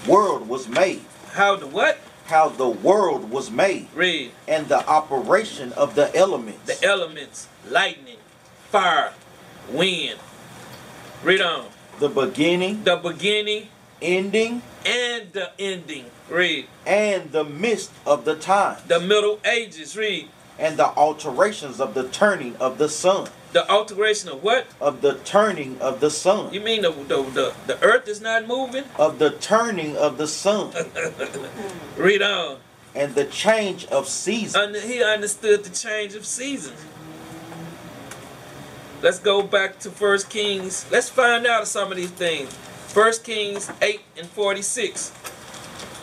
world 0.07 0.47
was 0.47 0.70
made, 0.70 1.01
How 1.34 1.57
the 1.57 1.67
what? 1.67 1.97
how 2.28 2.47
the 2.47 2.70
world 2.70 3.30
was 3.30 3.51
made, 3.51 3.88
Read. 3.93 4.32
and 4.47 4.70
the 4.70 4.88
operation 4.88 5.74
of 5.74 5.95
the 5.95 6.15
elements, 6.15 6.80
The 6.80 6.88
elements, 6.88 7.49
lightning, 7.70 8.20
fire, 8.72 9.11
wind. 9.70 10.17
Read 11.24 11.41
on. 11.41 11.65
the 11.99 12.09
beginning, 12.09 12.84
The 12.84 12.95
beginning 12.95 13.67
ending, 14.01 14.61
and 14.86 15.32
the 15.34 15.51
ending. 15.59 16.05
Read. 16.30 16.67
and 16.86 17.32
the 17.32 17.43
midst 17.43 17.91
of 18.05 18.24
the 18.26 18.36
time, 18.36 18.78
The 18.88 18.99
Middle 18.99 19.39
Ages. 19.43 19.97
Read. 19.97 20.30
and 20.57 20.78
the 20.78 20.88
alterations 20.95 21.80
of 21.82 21.93
the 21.93 22.07
turning 22.07 22.55
of 22.57 22.78
the 22.78 22.88
sun. 22.89 23.28
The 23.51 23.70
alteration 23.70 24.30
of 24.30 24.43
what? 24.43 24.67
Of 24.80 25.01
the 25.01 25.15
turning 25.15 25.80
of 25.82 25.99
the 26.01 26.11
sun. 26.11 26.53
You 26.53 26.61
mean 26.61 26.84
the 26.84 26.91
the, 26.91 27.24
the, 27.24 27.53
the 27.65 27.84
earth 27.84 28.07
is 28.07 28.22
not 28.22 28.47
moving? 28.47 28.84
Of 28.97 29.17
the 29.20 29.32
turning 29.32 29.97
of 29.97 30.17
the 30.17 30.28
sun. 30.28 30.72
Read 31.97 32.22
on. 32.22 32.57
And 32.95 33.15
the 33.15 33.26
change 33.26 33.86
of 33.88 34.07
seasons. 34.07 34.84
He 34.84 35.03
understood 35.03 35.63
the 35.63 35.70
change 35.70 36.13
of 36.15 36.26
seasons. 36.26 36.80
Let's 39.01 39.19
go 39.19 39.41
back 39.41 39.79
to 39.79 39.89
First 39.89 40.29
Kings. 40.29 40.85
Let's 40.91 41.07
find 41.07 41.47
out 41.47 41.67
some 41.67 41.89
of 41.89 41.95
these 41.95 42.11
things. 42.11 42.53
First 42.53 43.23
Kings 43.23 43.71
8 43.81 44.01
and 44.17 44.27
46. 44.27 45.13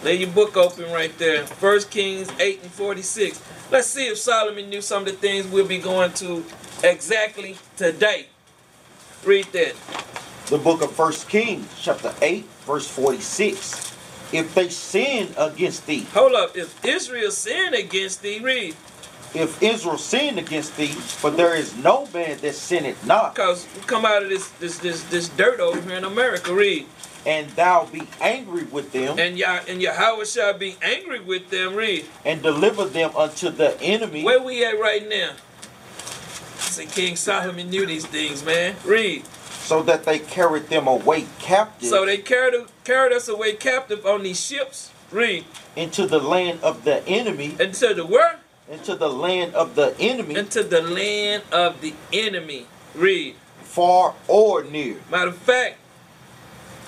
Lay 0.03 0.15
your 0.15 0.31
book 0.31 0.57
open 0.57 0.91
right 0.91 1.17
there. 1.19 1.45
First 1.45 1.91
Kings 1.91 2.31
8 2.41 2.63
and 2.63 2.71
46. 2.71 3.43
Let's 3.71 3.89
see 3.89 4.07
if 4.07 4.17
Solomon 4.17 4.71
knew 4.71 4.81
some 4.81 5.03
of 5.03 5.09
the 5.09 5.13
things 5.13 5.47
we'll 5.47 5.67
be 5.67 5.77
going 5.77 6.13
to 6.15 6.43
exactly 6.83 7.57
today. 7.77 8.29
Read 9.27 9.47
that. 9.53 9.75
The 10.47 10.57
book 10.57 10.81
of 10.81 10.91
First 10.93 11.29
Kings, 11.29 11.69
chapter 11.79 12.15
8, 12.23 12.45
verse 12.65 12.89
46. 12.89 13.95
If 14.33 14.55
they 14.55 14.71
sin 14.71 15.35
against 15.37 15.87
thee, 15.87 16.07
Hold 16.15 16.33
up. 16.33 16.57
If 16.57 16.83
Israel 16.83 17.31
sin 17.31 17.75
against 17.75 18.23
thee, 18.23 18.39
read. 18.39 18.75
If 19.35 19.63
Israel 19.63 19.99
sinned 19.99 20.39
against 20.39 20.77
thee, 20.77 20.95
but 21.23 21.37
there 21.37 21.55
is 21.55 21.77
no 21.77 22.07
man 22.15 22.39
that 22.39 22.55
sinneth 22.55 23.05
not, 23.07 23.35
Because 23.35 23.67
we 23.75 23.83
come 23.83 24.05
out 24.05 24.23
of 24.23 24.29
this 24.29 24.49
this 24.61 24.79
this 24.79 25.03
this 25.05 25.29
dirt 25.31 25.61
over 25.61 25.81
here 25.81 25.97
in 25.97 26.05
America, 26.05 26.55
read. 26.55 26.87
and 27.27 27.51
thou 27.51 27.87
be 27.87 28.03
angry 28.21 28.65
with 28.65 28.93
them, 28.93 29.19
And 29.19 29.37
Yah 29.39 29.61
and 29.69 29.83
Yahweh 29.83 30.25
shall 30.25 30.55
be 30.55 30.77
angry 30.83 31.21
with 31.21 31.51
them, 31.51 31.75
read. 31.75 32.05
and 32.25 32.43
deliver 32.43 32.85
them 32.85 33.11
unto 33.17 33.51
the 33.51 33.81
enemy, 33.81 34.23
Where 34.25 34.43
we 34.43 34.65
at 34.65 34.79
right 34.81 35.07
now? 35.09 35.33
Say 36.59 36.87
King 36.87 37.17
Solomon 37.17 37.71
knew 37.71 37.87
these 37.87 38.07
things, 38.07 38.45
man. 38.45 38.77
Read. 38.85 39.25
so 39.67 39.83
that 39.83 40.05
they 40.05 40.19
carried 40.21 40.69
them 40.69 40.87
away 40.87 41.27
captive 41.41 41.89
So 41.89 42.07
they 42.07 42.19
carried 42.19 42.55
carried 42.85 43.13
us 43.13 43.29
away 43.29 43.55
captive 43.55 44.07
on 44.07 44.23
these 44.23 44.41
ships. 44.45 44.91
Read. 45.11 45.45
into 45.77 46.07
the 46.07 46.19
land 46.21 46.61
of 46.63 46.85
the 46.85 47.07
enemy, 47.09 47.57
Into 47.61 47.93
the 47.95 48.05
where? 48.07 48.41
Into 48.71 48.95
the 48.97 49.09
land 49.09 49.55
of 49.55 49.75
the 49.77 49.95
enemy, 50.01 50.35
Into 50.37 50.63
the 50.63 50.83
land 50.83 51.43
of 51.53 51.81
the 51.81 51.95
enemy. 52.13 52.67
Read. 52.95 53.35
far 53.63 54.15
or 54.27 54.65
near. 54.65 54.97
Matter 55.11 55.29
of 55.31 55.37
fact, 55.37 55.77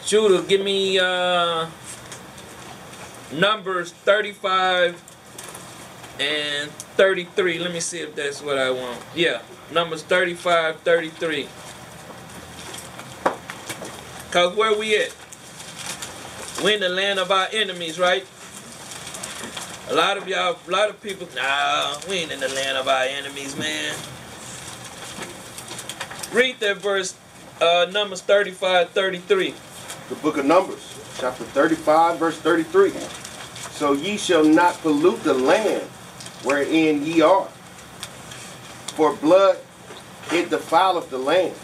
Judah, 0.06 0.42
give 0.46 0.62
me 0.62 0.98
uh 0.98 1.66
numbers 3.32 3.92
35 3.92 5.02
and 6.18 6.70
33. 6.70 7.58
Let 7.58 7.72
me 7.72 7.80
see 7.80 8.00
if 8.00 8.14
that's 8.16 8.42
what 8.42 8.58
I 8.58 8.70
want. 8.70 8.98
Yeah, 9.14 9.42
numbers 9.72 10.02
35, 10.02 10.80
33. 10.80 11.48
Cause 14.30 14.56
where 14.56 14.76
we 14.78 14.96
at? 14.96 15.14
We 16.64 16.74
in 16.74 16.80
the 16.80 16.88
land 16.88 17.18
of 17.18 17.30
our 17.30 17.48
enemies, 17.52 17.98
right? 17.98 18.26
A 19.90 19.94
lot 19.94 20.18
of 20.18 20.28
y'all, 20.28 20.58
a 20.66 20.70
lot 20.70 20.90
of 20.90 21.00
people, 21.02 21.26
nah, 21.34 21.96
we 22.08 22.16
ain't 22.16 22.30
in 22.30 22.40
the 22.40 22.48
land 22.48 22.76
of 22.76 22.88
our 22.88 23.04
enemies, 23.04 23.56
man. 23.56 23.94
Read 26.30 26.60
that 26.60 26.76
verse, 26.76 27.16
uh, 27.62 27.86
Numbers 27.90 28.20
35, 28.20 28.90
33. 28.90 29.54
The 30.10 30.14
book 30.16 30.36
of 30.36 30.44
Numbers, 30.44 30.94
chapter 31.18 31.44
35, 31.44 32.18
verse 32.18 32.36
33. 32.38 32.90
So 33.70 33.92
ye 33.94 34.18
shall 34.18 34.44
not 34.44 34.74
pollute 34.82 35.22
the 35.22 35.32
land 35.32 35.84
wherein 36.42 37.06
ye 37.06 37.22
are. 37.22 37.48
For 38.94 39.14
blood 39.16 39.58
it 40.30 40.50
defileth 40.50 41.08
the 41.08 41.18
land. 41.18 41.54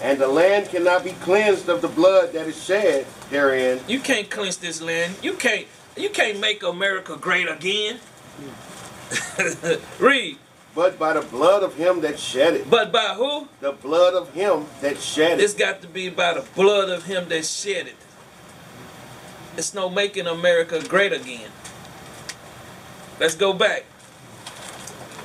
And 0.00 0.18
the 0.18 0.28
land 0.28 0.70
cannot 0.70 1.04
be 1.04 1.12
cleansed 1.12 1.68
of 1.68 1.82
the 1.82 1.88
blood 1.88 2.32
that 2.32 2.46
is 2.46 2.62
shed 2.64 3.06
therein. 3.28 3.80
You 3.86 4.00
can't 4.00 4.30
cleanse 4.30 4.56
this 4.56 4.80
land. 4.80 5.16
You 5.22 5.34
can't 5.34 5.66
you 5.96 6.10
can't 6.10 6.40
make 6.40 6.62
America 6.62 7.16
great 7.20 7.48
again. 7.48 7.98
Hmm. 8.36 9.74
Read. 10.04 10.38
But 10.74 10.98
by 10.98 11.14
the 11.14 11.22
blood 11.22 11.62
of 11.62 11.74
him 11.74 12.00
that 12.02 12.18
shed 12.18 12.54
it. 12.54 12.70
But 12.70 12.92
by 12.92 13.14
who? 13.16 13.48
The 13.60 13.72
blood 13.72 14.14
of 14.14 14.32
him 14.32 14.66
that 14.82 14.98
shed 14.98 15.40
it. 15.40 15.42
It's 15.42 15.54
got 15.54 15.82
to 15.82 15.88
be 15.88 16.10
by 16.10 16.34
the 16.34 16.46
blood 16.54 16.90
of 16.90 17.04
him 17.04 17.28
that 17.28 17.44
shed 17.44 17.88
it. 17.88 17.96
It's 19.56 19.74
no 19.74 19.88
making 19.88 20.26
America 20.26 20.80
great 20.86 21.12
again. 21.12 21.50
Let's 23.18 23.34
go 23.34 23.52
back. 23.52 23.84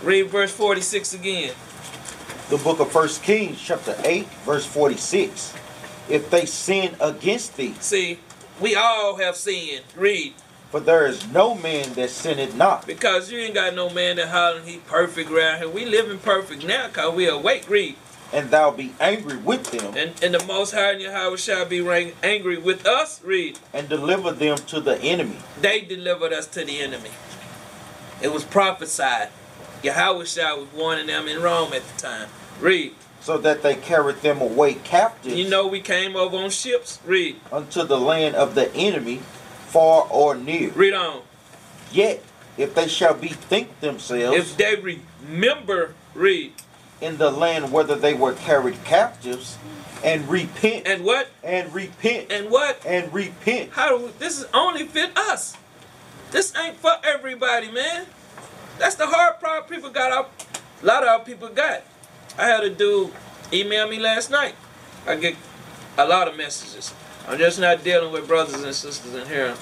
Read 0.03 0.23
verse 0.27 0.51
46 0.51 1.13
again. 1.13 1.53
The 2.49 2.57
book 2.57 2.79
of 2.79 2.91
First 2.91 3.23
Kings, 3.23 3.59
chapter 3.59 3.95
8, 4.03 4.27
verse 4.45 4.65
46. 4.65 5.53
If 6.09 6.29
they 6.29 6.45
sin 6.45 6.95
against 6.99 7.55
thee, 7.55 7.73
See, 7.79 8.19
we 8.59 8.75
all 8.75 9.15
have 9.17 9.35
sinned. 9.35 9.83
Read. 9.95 10.33
For 10.75 10.81
there 10.81 11.05
is 11.05 11.25
no 11.31 11.55
man 11.55 11.93
that 11.93 12.09
sinneth 12.09 12.53
not, 12.53 12.85
Because 12.85 13.31
you 13.31 13.39
ain't 13.39 13.53
got 13.53 13.75
no 13.75 13.89
man 13.89 14.17
that 14.17 14.27
hollering 14.27 14.65
he 14.65 14.79
perfect 14.79 15.31
around 15.31 15.59
here. 15.59 15.69
We 15.69 15.85
living 15.85 16.19
perfect 16.19 16.65
now 16.65 16.87
because 16.87 17.15
we 17.15 17.29
awake. 17.29 17.69
Read. 17.69 17.95
and 18.33 18.51
thou 18.51 18.71
be 18.71 18.93
angry 18.99 19.37
with 19.37 19.71
them, 19.71 19.93
And, 19.95 20.21
and 20.21 20.33
the 20.33 20.45
Most 20.45 20.73
High 20.73 20.91
and 20.91 21.01
Yahweh 21.01 21.37
shall 21.37 21.65
be 21.65 21.79
angry 22.21 22.57
with 22.57 22.85
us. 22.85 23.21
Read. 23.23 23.57
and 23.73 23.87
deliver 23.87 24.33
them 24.33 24.57
to 24.67 24.81
the 24.81 24.99
enemy. 25.01 25.37
They 25.61 25.79
delivered 25.79 26.33
us 26.33 26.45
to 26.47 26.65
the 26.65 26.81
enemy. 26.81 27.11
It 28.21 28.33
was 28.33 28.43
prophesied. 28.43 29.29
Yahawashi 29.81 30.57
was 30.57 30.67
warning 30.75 31.07
them 31.07 31.29
in 31.29 31.41
Rome 31.41 31.71
at 31.71 31.87
the 31.87 32.01
time. 32.01 32.27
Read. 32.59 32.93
so 33.21 33.37
that 33.37 33.63
they 33.63 33.75
carried 33.75 34.17
them 34.17 34.41
away 34.41 34.73
captive 34.73 35.37
You 35.37 35.47
know 35.47 35.67
we 35.67 35.79
came 35.79 36.17
over 36.17 36.35
on 36.35 36.49
ships. 36.49 36.99
Read. 37.05 37.37
unto 37.49 37.85
the 37.85 37.97
land 37.97 38.35
of 38.35 38.55
the 38.55 38.73
enemy, 38.75 39.21
far 39.75 40.07
or 40.09 40.35
near. 40.35 40.69
Read 40.71 40.93
on. 40.93 41.21
Yet, 41.91 42.23
if 42.57 42.73
they 42.73 42.87
shall 42.87 43.13
bethink 43.13 43.77
themselves 43.81 44.37
If 44.37 44.55
they 44.55 44.75
remember, 45.21 45.93
read. 46.13 46.53
in 47.01 47.17
the 47.17 47.29
land 47.29 47.73
whether 47.73 47.93
they 47.95 48.13
were 48.13 48.31
carried 48.31 48.81
captives, 48.85 49.57
and 50.01 50.29
repent, 50.29 50.87
And 50.87 51.03
what? 51.03 51.27
and 51.43 51.73
repent, 51.73 52.31
And 52.31 52.49
what? 52.49 52.79
and 52.85 53.13
repent, 53.13 53.71
How 53.73 53.89
do 53.89 54.05
we, 54.05 54.11
this 54.17 54.39
is 54.39 54.45
only 54.53 54.85
fit 54.87 55.11
us. 55.17 55.57
This 56.31 56.53
ain't 56.55 56.77
for 56.77 56.93
everybody, 57.03 57.69
man. 57.69 58.05
That's 58.79 58.95
the 58.95 59.07
hard 59.07 59.41
problem 59.41 59.69
people 59.69 59.89
got 59.89 60.11
out. 60.13 60.31
A 60.81 60.85
lot 60.85 61.03
of 61.03 61.09
our 61.09 61.19
people 61.19 61.49
got. 61.49 61.81
I 62.37 62.45
had 62.45 62.63
a 62.63 62.69
dude 62.69 63.11
email 63.51 63.89
me 63.89 63.99
last 63.99 64.29
night. 64.31 64.55
I 65.05 65.15
get 65.17 65.35
a 65.97 66.05
lot 66.07 66.29
of 66.29 66.37
messages. 66.37 66.93
I'm 67.27 67.37
just 67.37 67.59
not 67.59 67.83
dealing 67.83 68.11
with 68.13 68.27
brothers 68.27 68.61
and 68.61 68.73
sisters 68.73 69.13
in 69.13 69.27
here. 69.27 69.55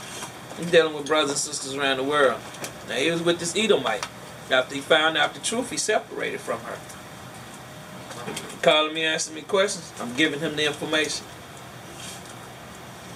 I'm 0.60 0.70
dealing 0.70 0.94
with 0.94 1.08
brothers 1.08 1.32
and 1.32 1.40
sisters 1.40 1.76
around 1.76 1.98
the 1.98 2.04
world. 2.04 2.40
Now 2.90 2.96
he 2.96 3.10
was 3.10 3.22
with 3.22 3.40
this 3.40 3.56
Edomite. 3.56 4.06
After 4.52 4.76
he 4.76 4.82
found 4.82 5.18
out 5.18 5.34
the 5.34 5.40
truth, 5.40 5.70
he 5.70 5.78
separated 5.78 6.42
from 6.42 6.60
her. 6.62 6.78
Calling 8.62 8.94
me, 8.94 9.06
asking 9.06 9.36
me 9.36 9.42
questions. 9.42 9.94
I'm 10.00 10.14
giving 10.16 10.40
him 10.42 10.56
the 10.56 10.66
information. 10.66 11.26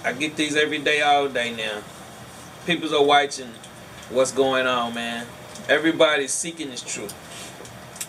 I 0.04 0.12
get 0.12 0.36
these 0.36 0.56
every 0.56 0.78
day, 0.78 1.02
all 1.02 1.28
day 1.28 1.54
now. 1.54 1.82
People's 2.66 2.92
are 2.92 3.04
watching 3.04 3.48
what's 4.10 4.32
going 4.32 4.66
on, 4.66 4.94
man. 4.94 5.26
Everybody's 5.68 6.32
seeking 6.32 6.70
this 6.70 6.82
truth. 6.82 7.14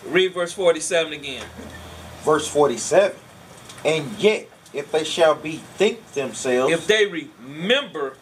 Read 0.06 0.32
verse 0.32 0.52
47 0.52 1.12
again. 1.12 1.44
verse 2.22 2.48
47. 2.48 3.16
And 3.84 4.10
yet, 4.18 4.48
if 4.72 4.90
they 4.92 5.04
shall 5.04 5.34
bethink 5.34 6.12
themselves 6.12 6.72
If 6.72 6.86
they 6.86 7.06
remember, 7.06 8.16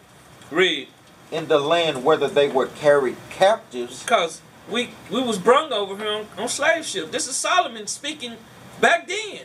read, 0.51 0.87
in 1.31 1.47
the 1.47 1.59
land 1.59 2.03
whether 2.03 2.27
they 2.27 2.47
were 2.49 2.67
carried 2.67 3.15
captives, 3.29 4.03
because 4.03 4.41
we 4.69 4.89
we 5.11 5.21
was 5.21 5.37
brung 5.37 5.71
over 5.73 5.95
here 5.97 6.11
on, 6.11 6.27
on 6.37 6.47
slave 6.49 6.85
ship. 6.85 7.11
This 7.11 7.27
is 7.27 7.35
Solomon 7.35 7.87
speaking 7.87 8.35
back 8.81 9.07
then. 9.07 9.41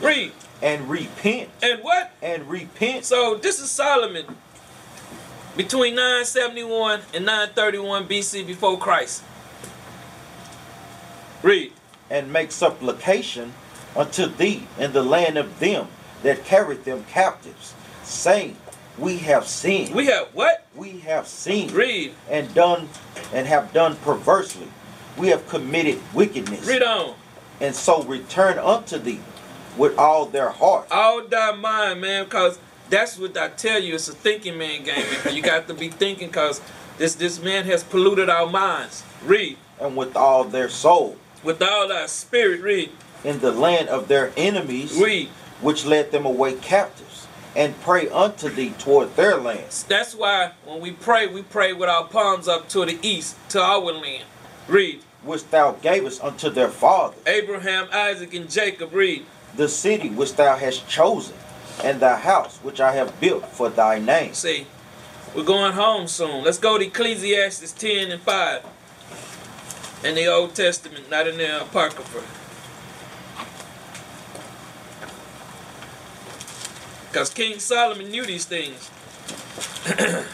Read. 0.00 0.32
and 0.60 0.88
repent, 0.88 1.48
And 1.62 1.82
what? 1.82 2.12
and 2.22 2.48
repent, 2.48 3.04
So 3.04 3.34
this 3.36 3.60
is 3.60 3.70
Solomon 3.70 4.36
between 5.56 5.94
971 5.96 7.00
and 7.14 7.26
931 7.26 8.06
BC 8.08 8.46
before 8.46 8.78
Christ. 8.78 9.22
Read. 11.42 11.72
and 12.10 12.32
make 12.32 12.52
supplication 12.52 13.52
unto 13.96 14.26
thee 14.26 14.66
in 14.78 14.92
the 14.92 15.02
land 15.02 15.36
of 15.38 15.58
them 15.58 15.88
that 16.22 16.44
carried 16.44 16.84
them 16.84 17.04
captives, 17.10 17.74
saying, 18.04 18.56
We 18.98 19.18
have 19.18 19.46
sinned, 19.46 19.94
We 19.94 20.06
have 20.06 20.28
what? 20.32 20.66
we 20.74 21.00
have 21.00 21.26
sinned, 21.26 21.72
Read. 21.72 22.14
and 22.30 22.52
done 22.54 22.88
and 23.32 23.46
have 23.46 23.72
done 23.72 23.96
perversely. 23.96 24.68
We 25.16 25.28
have 25.28 25.46
committed 25.48 26.00
wickedness, 26.14 26.66
Read 26.66 26.82
on. 26.82 27.14
and 27.60 27.74
so 27.74 28.02
return 28.02 28.58
unto 28.58 28.98
thee 28.98 29.20
with 29.76 29.98
all 29.98 30.26
their 30.26 30.50
heart. 30.50 30.88
All 30.90 31.26
thy 31.26 31.52
mind, 31.52 32.00
man, 32.00 32.24
because 32.24 32.58
that's 32.88 33.18
what 33.18 33.36
I 33.36 33.48
tell 33.48 33.82
you. 33.82 33.94
It's 33.94 34.08
a 34.08 34.12
thinking 34.14 34.56
man 34.58 34.84
game. 34.84 35.04
You 35.30 35.42
got 35.42 35.66
to 35.68 35.74
be 35.74 35.88
thinking 35.88 36.28
because 36.28 36.60
this, 36.98 37.14
this 37.14 37.42
man 37.42 37.64
has 37.64 37.82
polluted 37.84 38.28
our 38.28 38.46
minds. 38.46 39.02
Read. 39.24 39.56
and 39.80 39.96
with 39.96 40.16
all 40.16 40.44
their 40.44 40.68
soul 40.68 41.16
with 41.42 41.60
all 41.60 41.90
our 41.92 42.06
spirit, 42.06 42.60
read, 42.60 42.90
in 43.24 43.40
the 43.40 43.52
land 43.52 43.88
of 43.88 44.08
their 44.08 44.32
enemies, 44.36 44.98
read. 45.00 45.28
which 45.60 45.84
led 45.84 46.10
them 46.12 46.26
away 46.26 46.54
captives, 46.54 47.26
and 47.54 47.78
pray 47.82 48.08
unto 48.08 48.48
thee 48.48 48.70
toward 48.78 49.14
their 49.16 49.36
lands. 49.36 49.84
That's 49.84 50.14
why 50.14 50.52
when 50.64 50.80
we 50.80 50.90
pray, 50.92 51.26
we 51.26 51.42
pray 51.42 51.72
with 51.72 51.88
our 51.88 52.04
palms 52.04 52.48
up 52.48 52.68
to 52.70 52.84
the 52.84 52.98
east, 53.02 53.36
to 53.50 53.60
our 53.60 53.80
land. 53.92 54.24
Read. 54.68 55.00
which 55.22 55.48
thou 55.50 55.72
gavest 55.82 56.22
unto 56.22 56.50
their 56.50 56.68
father. 56.68 57.14
Abraham, 57.26 57.88
Isaac, 57.92 58.34
and 58.34 58.50
Jacob, 58.50 58.92
read. 58.92 59.24
the 59.56 59.68
city 59.68 60.08
which 60.08 60.34
thou 60.34 60.56
hast 60.56 60.88
chosen, 60.88 61.36
and 61.84 62.00
the 62.00 62.16
house 62.16 62.58
which 62.58 62.80
I 62.80 62.92
have 62.92 63.20
built 63.20 63.46
for 63.46 63.68
thy 63.68 63.98
name. 63.98 64.34
See, 64.34 64.66
we're 65.34 65.44
going 65.44 65.72
home 65.72 66.08
soon. 66.08 66.42
Let's 66.44 66.58
go 66.58 66.76
to 66.78 66.84
Ecclesiastes 66.86 67.72
10 67.72 68.10
and 68.10 68.20
5. 68.20 68.62
In 70.04 70.14
the 70.16 70.26
Old 70.26 70.54
Testament, 70.54 71.08
not 71.10 71.26
in 71.28 71.36
the 71.38 71.62
Apocrypha. 71.62 72.22
Because 77.12 77.28
King 77.28 77.58
Solomon 77.58 78.10
knew 78.10 78.24
these 78.24 78.46
things. 78.46 78.90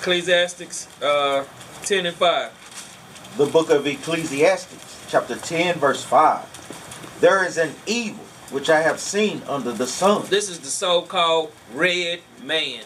Ecclesiastics 0.00 0.88
uh, 1.02 1.46
10 1.84 2.04
and 2.04 2.14
5. 2.14 3.34
The 3.38 3.46
book 3.46 3.70
of 3.70 3.86
Ecclesiastes, 3.86 5.06
chapter 5.08 5.36
10, 5.36 5.76
verse 5.78 6.04
5. 6.04 7.16
There 7.22 7.42
is 7.42 7.56
an 7.56 7.72
evil 7.86 8.26
which 8.50 8.68
I 8.68 8.82
have 8.82 9.00
seen 9.00 9.40
under 9.48 9.72
the 9.72 9.86
sun, 9.86 10.26
This 10.28 10.50
is 10.50 10.58
the 10.58 10.66
so-called 10.66 11.50
red 11.72 12.20
man. 12.42 12.82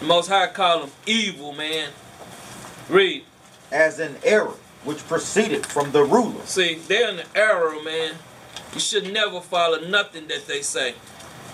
The 0.00 0.06
Most 0.06 0.26
High 0.26 0.48
call 0.48 0.82
him 0.82 0.90
evil 1.06 1.52
man. 1.52 1.90
Read. 2.88 3.22
as 3.70 4.00
an 4.00 4.16
error 4.24 4.54
which 4.84 5.06
proceeded 5.08 5.66
from 5.66 5.92
the 5.92 6.04
ruler. 6.04 6.44
See, 6.44 6.74
they're 6.74 7.10
in 7.10 7.16
the 7.16 7.26
error, 7.34 7.80
man. 7.82 8.14
You 8.74 8.80
should 8.80 9.12
never 9.12 9.40
follow 9.40 9.80
nothing 9.80 10.28
that 10.28 10.46
they 10.46 10.62
say. 10.62 10.94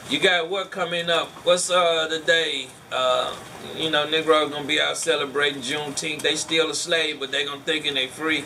You 0.09 0.19
got 0.19 0.49
what 0.49 0.71
coming 0.71 1.09
up? 1.09 1.29
What's 1.45 1.71
uh 1.71 2.09
the 2.09 2.19
day? 2.19 2.67
Uh, 2.91 3.35
you 3.77 3.91
know, 3.91 4.09
Negroes 4.09 4.51
gonna 4.51 4.67
be 4.67 4.81
out 4.81 4.97
celebrating 4.97 5.63
Juneteenth. 5.63 6.23
They 6.23 6.35
still 6.35 6.71
a 6.71 6.75
slave, 6.75 7.21
but 7.21 7.31
they 7.31 7.45
gonna 7.45 7.61
thinking 7.61 7.95
they 7.95 8.09
free. 8.09 8.45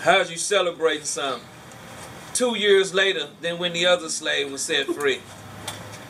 How's 0.00 0.30
you 0.30 0.36
celebrating 0.36 1.04
something? 1.04 1.46
Two 2.34 2.56
years 2.56 2.94
later 2.94 3.28
than 3.40 3.58
when 3.58 3.72
the 3.72 3.86
other 3.86 4.08
slave 4.08 4.50
was 4.50 4.62
set 4.62 4.86
free. 4.86 5.20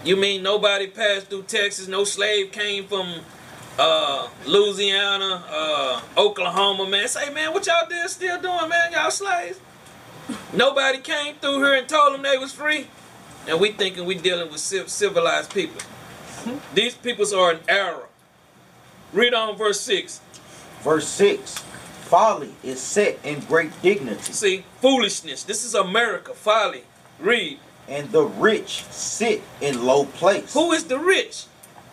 You 0.04 0.16
mean 0.16 0.42
nobody 0.42 0.86
passed 0.86 1.26
through 1.26 1.42
Texas? 1.42 1.88
No 1.88 2.04
slave 2.04 2.52
came 2.52 2.84
from 2.84 3.16
uh, 3.78 4.28
Louisiana, 4.46 5.44
uh, 5.50 6.00
Oklahoma, 6.16 6.88
man. 6.88 7.08
Say, 7.08 7.32
man, 7.32 7.52
what 7.52 7.66
y'all 7.66 7.88
did 7.88 8.08
still 8.10 8.40
doing, 8.40 8.68
man? 8.68 8.92
Y'all 8.92 9.10
slaves. 9.10 9.60
Nobody 10.52 10.98
came 10.98 11.36
through 11.36 11.58
here 11.58 11.74
and 11.74 11.88
told 11.88 12.14
them 12.14 12.22
they 12.22 12.36
was 12.38 12.52
free. 12.52 12.86
And 13.46 13.60
we 13.60 13.72
thinking 13.72 14.04
we 14.04 14.14
dealing 14.16 14.50
with 14.50 14.60
civilized 14.60 15.52
people. 15.54 15.80
These 16.74 16.94
peoples 16.94 17.32
are 17.32 17.52
an 17.52 17.60
error. 17.68 18.08
Read 19.12 19.32
on 19.34 19.56
verse 19.56 19.80
6. 19.80 20.20
Verse 20.82 21.08
6 21.08 21.58
Folly 22.08 22.54
is 22.62 22.80
set 22.80 23.18
in 23.24 23.40
great 23.40 23.70
dignity, 23.82 24.32
See, 24.32 24.64
foolishness. 24.80 25.44
This 25.44 25.64
is 25.64 25.74
America. 25.74 26.32
Folly. 26.34 26.82
Read. 27.18 27.58
and 27.88 28.10
the 28.12 28.22
rich 28.22 28.84
sit 28.90 29.42
in 29.60 29.84
low 29.84 30.04
place. 30.04 30.52
Who 30.54 30.72
is 30.72 30.84
the 30.84 30.98
rich? 30.98 31.44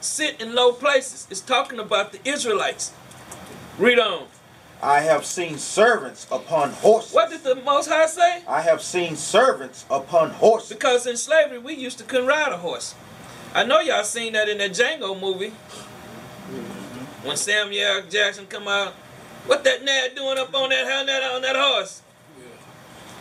Sit 0.05 0.39
in 0.39 0.53
low 0.53 0.71
places. 0.71 1.27
It's 1.31 1.41
talking 1.41 1.79
about 1.79 2.11
the 2.11 2.19
Israelites. 2.29 2.93
Read 3.79 3.97
on. 3.97 4.27
I 4.81 4.99
have 4.99 5.25
seen 5.25 5.57
servants 5.57 6.27
upon 6.31 6.71
horses. 6.73 7.11
What 7.11 7.31
did 7.31 7.43
the 7.43 7.55
Most 7.55 7.89
High 7.89 8.05
say? 8.05 8.43
I 8.47 8.61
have 8.61 8.83
seen 8.83 9.15
servants 9.15 9.83
upon 9.89 10.29
horses. 10.29 10.69
Because 10.69 11.07
in 11.07 11.17
slavery, 11.17 11.57
we 11.57 11.73
used 11.73 11.97
to 11.97 12.03
couldn't 12.03 12.27
ride 12.27 12.51
a 12.51 12.57
horse. 12.57 12.93
I 13.55 13.63
know 13.63 13.79
y'all 13.79 14.03
seen 14.03 14.33
that 14.33 14.47
in 14.47 14.59
that 14.59 14.71
Django 14.71 15.19
movie. 15.19 15.49
When 17.23 17.35
Samuel 17.35 18.03
Jackson 18.07 18.45
come 18.45 18.67
out, 18.67 18.93
what 19.47 19.63
that 19.63 19.83
Ned 19.83 20.15
doing 20.15 20.37
up 20.37 20.53
on 20.53 20.69
that 20.69 20.99
on 20.99 21.07
that 21.07 21.23
on 21.23 21.41
that 21.41 21.55
horse? 21.55 22.03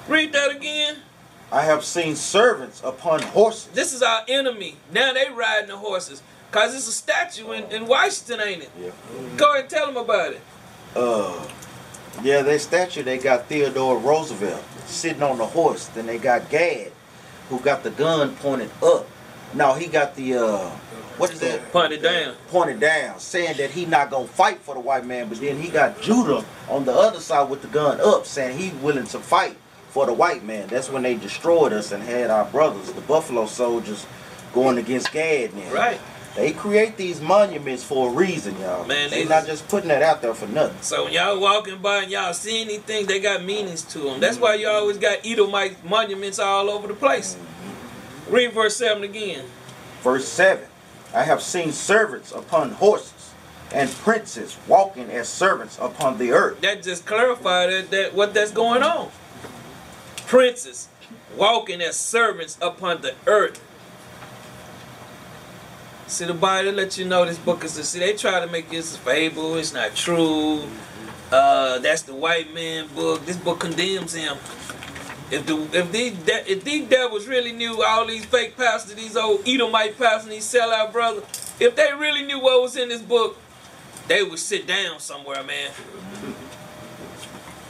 Read 0.06 0.34
that 0.34 0.54
again. 0.54 0.98
I 1.50 1.62
have 1.62 1.82
seen 1.82 2.14
servants 2.14 2.82
upon 2.84 3.22
horses. 3.22 3.68
This 3.68 3.94
is 3.94 4.02
our 4.02 4.22
enemy. 4.28 4.76
Now 4.92 5.14
they 5.14 5.30
riding 5.30 5.68
the 5.68 5.78
horses. 5.78 6.22
Cause 6.54 6.72
it's 6.72 6.86
a 6.86 6.92
statue 6.92 7.50
in, 7.50 7.64
in 7.72 7.88
Washington, 7.88 8.46
ain't 8.46 8.62
it? 8.62 8.70
Yeah. 8.80 8.90
Go 9.36 9.54
ahead 9.54 9.62
and 9.62 9.70
tell 9.70 9.86
them 9.86 9.96
about 9.96 10.34
it. 10.34 10.40
Uh, 10.94 11.48
yeah, 12.22 12.42
they 12.42 12.58
statue, 12.58 13.02
they 13.02 13.18
got 13.18 13.46
Theodore 13.46 13.98
Roosevelt 13.98 14.62
sitting 14.86 15.24
on 15.24 15.38
the 15.38 15.46
horse. 15.46 15.86
Then 15.88 16.06
they 16.06 16.16
got 16.16 16.48
Gad, 16.50 16.92
who 17.48 17.58
got 17.58 17.82
the 17.82 17.90
gun 17.90 18.36
pointed 18.36 18.70
up. 18.84 19.04
No, 19.52 19.74
he 19.74 19.88
got 19.88 20.14
the, 20.14 20.34
uh, 20.34 20.68
what 21.18 21.32
is 21.32 21.40
that? 21.40 21.72
Point 21.72 21.92
it 21.92 22.02
down. 22.02 22.36
Pointed 22.46 22.78
down, 22.78 23.18
saying 23.18 23.56
that 23.56 23.72
he 23.72 23.84
not 23.84 24.10
going 24.10 24.28
to 24.28 24.32
fight 24.32 24.60
for 24.60 24.76
the 24.76 24.80
white 24.80 25.04
man. 25.04 25.28
But 25.28 25.40
then 25.40 25.60
he 25.60 25.68
got 25.68 26.00
Judah 26.00 26.44
on 26.68 26.84
the 26.84 26.92
other 26.92 27.18
side 27.18 27.50
with 27.50 27.62
the 27.62 27.68
gun 27.68 28.00
up, 28.00 28.26
saying 28.26 28.56
he 28.56 28.70
willing 28.78 29.06
to 29.06 29.18
fight 29.18 29.56
for 29.88 30.06
the 30.06 30.12
white 30.12 30.44
man. 30.44 30.68
That's 30.68 30.88
when 30.88 31.02
they 31.02 31.16
destroyed 31.16 31.72
us 31.72 31.90
and 31.90 32.00
had 32.00 32.30
our 32.30 32.44
brothers, 32.44 32.92
the 32.92 33.00
Buffalo 33.00 33.46
soldiers, 33.46 34.06
going 34.52 34.78
against 34.78 35.10
Gad 35.10 35.52
now. 35.54 35.72
Right. 35.72 35.98
They 36.36 36.52
create 36.52 36.96
these 36.96 37.20
monuments 37.20 37.84
for 37.84 38.10
a 38.10 38.12
reason, 38.12 38.58
y'all. 38.58 38.84
Man, 38.86 39.10
they 39.10 39.22
they- 39.22 39.28
not 39.28 39.46
just 39.46 39.68
putting 39.68 39.88
that 39.88 40.02
out 40.02 40.20
there 40.20 40.34
for 40.34 40.48
nothing. 40.48 40.76
So 40.82 41.04
when 41.04 41.12
y'all 41.12 41.38
walking 41.38 41.78
by 41.78 42.02
and 42.02 42.10
y'all 42.10 42.34
see 42.34 42.60
anything, 42.60 43.06
they 43.06 43.20
got 43.20 43.44
meanings 43.44 43.82
to 43.82 44.00
them. 44.00 44.20
That's 44.20 44.38
why 44.38 44.54
you 44.54 44.68
always 44.68 44.98
got 44.98 45.18
Edomite 45.24 45.84
monuments 45.84 46.38
all 46.40 46.68
over 46.70 46.88
the 46.88 46.94
place. 46.94 47.34
Mm-hmm. 47.34 48.34
Read 48.34 48.52
verse 48.52 48.76
7 48.76 49.04
again. 49.04 49.44
Verse 50.02 50.26
7 50.28 50.66
I 51.14 51.22
have 51.22 51.40
seen 51.40 51.70
servants 51.70 52.32
upon 52.32 52.72
horses, 52.72 53.32
and 53.72 53.88
princes 53.88 54.56
walking 54.66 55.10
as 55.10 55.28
servants 55.28 55.78
upon 55.80 56.18
the 56.18 56.32
earth. 56.32 56.60
That 56.60 56.82
just 56.82 57.06
clarified 57.06 57.70
that, 57.70 57.90
that 57.92 58.14
what 58.14 58.34
that's 58.34 58.50
going 58.50 58.82
on. 58.82 59.10
Princes 60.26 60.88
walking 61.36 61.80
as 61.80 61.96
servants 61.96 62.58
upon 62.60 63.02
the 63.02 63.14
earth. 63.26 63.60
See 66.14 66.26
the 66.26 66.32
Bible 66.32 66.70
let 66.70 66.96
you 66.96 67.06
know 67.06 67.24
this 67.24 67.38
book 67.38 67.64
is 67.64 67.72
see 67.72 67.98
they 67.98 68.12
try 68.12 68.38
to 68.38 68.46
make 68.46 68.70
this 68.70 68.94
a 68.94 68.98
fable, 69.00 69.56
it's 69.56 69.74
not 69.74 69.96
true. 69.96 70.62
Uh 71.32 71.80
that's 71.80 72.02
the 72.02 72.14
white 72.14 72.54
man 72.54 72.86
book. 72.94 73.26
This 73.26 73.36
book 73.36 73.58
condemns 73.58 74.14
him. 74.14 74.36
If 75.32 75.44
the 75.44 75.56
if 75.76 75.90
these 75.90 76.12
de- 76.12 76.52
if 76.52 76.62
these 76.62 76.88
devils 76.88 77.26
really 77.26 77.50
knew 77.50 77.82
all 77.82 78.06
these 78.06 78.24
fake 78.26 78.56
pastors, 78.56 78.94
these 78.94 79.16
old 79.16 79.40
Edomite 79.44 79.98
pastors, 79.98 80.30
these 80.30 80.44
sellout 80.44 80.92
brothers, 80.92 81.24
if 81.58 81.74
they 81.74 81.92
really 81.98 82.22
knew 82.22 82.38
what 82.38 82.62
was 82.62 82.76
in 82.76 82.90
this 82.90 83.02
book, 83.02 83.36
they 84.06 84.22
would 84.22 84.38
sit 84.38 84.68
down 84.68 85.00
somewhere, 85.00 85.42
man. 85.42 85.72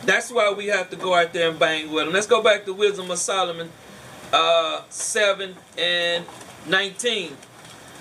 That's 0.04 0.30
why 0.30 0.52
we 0.52 0.66
have 0.66 0.90
to 0.90 0.96
go 0.96 1.14
out 1.14 1.32
there 1.32 1.48
and 1.48 1.58
bang 1.58 1.90
with 1.90 2.04
them. 2.04 2.12
Let's 2.12 2.26
go 2.26 2.42
back 2.42 2.66
to 2.66 2.74
Wisdom 2.74 3.10
of 3.10 3.16
Solomon, 3.16 3.70
uh, 4.34 4.82
7 4.90 5.56
and 5.78 6.26
19. 6.66 7.34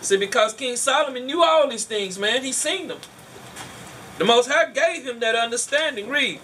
See, 0.03 0.17
because 0.17 0.51
King 0.51 0.75
Solomon 0.75 1.25
knew 1.25 1.41
all 1.41 1.69
these 1.69 1.85
things, 1.85 2.19
man. 2.19 2.43
He 2.43 2.51
seen 2.51 2.89
them. 2.89 2.99
The 4.17 4.25
Most 4.25 4.49
High 4.49 4.69
gave 4.71 5.07
him 5.07 5.21
that 5.21 5.33
understanding. 5.33 6.09
Read. 6.09 6.41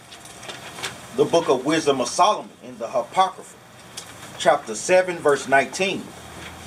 The 1.17 1.25
book 1.25 1.49
of 1.49 1.65
Wisdom 1.65 1.99
of 1.99 2.07
Solomon 2.07 2.51
in 2.63 2.77
the 2.77 2.85
Apocrypha, 2.85 3.57
chapter 4.37 4.75
7, 4.75 5.17
verse 5.17 5.49
19. 5.49 6.05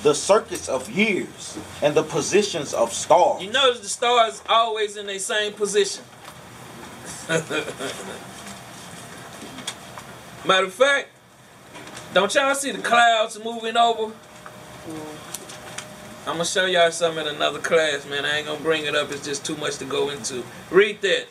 The 0.03 0.13
circuits 0.13 0.69
of 0.69 0.87
years 0.91 1.57
and 1.81 1.95
the 1.95 2.03
positions 2.03 2.75
of 2.75 2.93
stars. 2.93 3.41
You 3.41 3.51
notice 3.51 3.79
the 3.79 3.89
stars 3.89 4.43
always 4.47 4.95
in 4.95 5.07
their 5.07 5.17
same 5.17 5.53
position. 5.53 6.03
Matter 7.27 7.63
of 10.65 10.73
fact, 10.73 11.07
don't 12.13 12.35
y'all 12.35 12.53
see 12.53 12.71
the 12.71 12.83
clouds 12.83 13.43
moving 13.43 13.77
over? 13.77 14.13
Mm. 14.87 15.32
I'm 16.25 16.33
gonna 16.35 16.45
show 16.45 16.65
y'all 16.65 16.89
something 16.91 17.27
in 17.27 17.35
another 17.35 17.59
class, 17.59 18.07
man. 18.07 18.23
I 18.25 18.37
ain't 18.37 18.47
gonna 18.47 18.59
bring 18.61 18.85
it 18.85 18.95
up. 18.95 19.11
It's 19.11 19.25
just 19.25 19.45
too 19.45 19.57
much 19.57 19.77
to 19.77 19.85
go 19.85 20.09
into. 20.09 20.43
Read 20.71 21.01
that. 21.01 21.25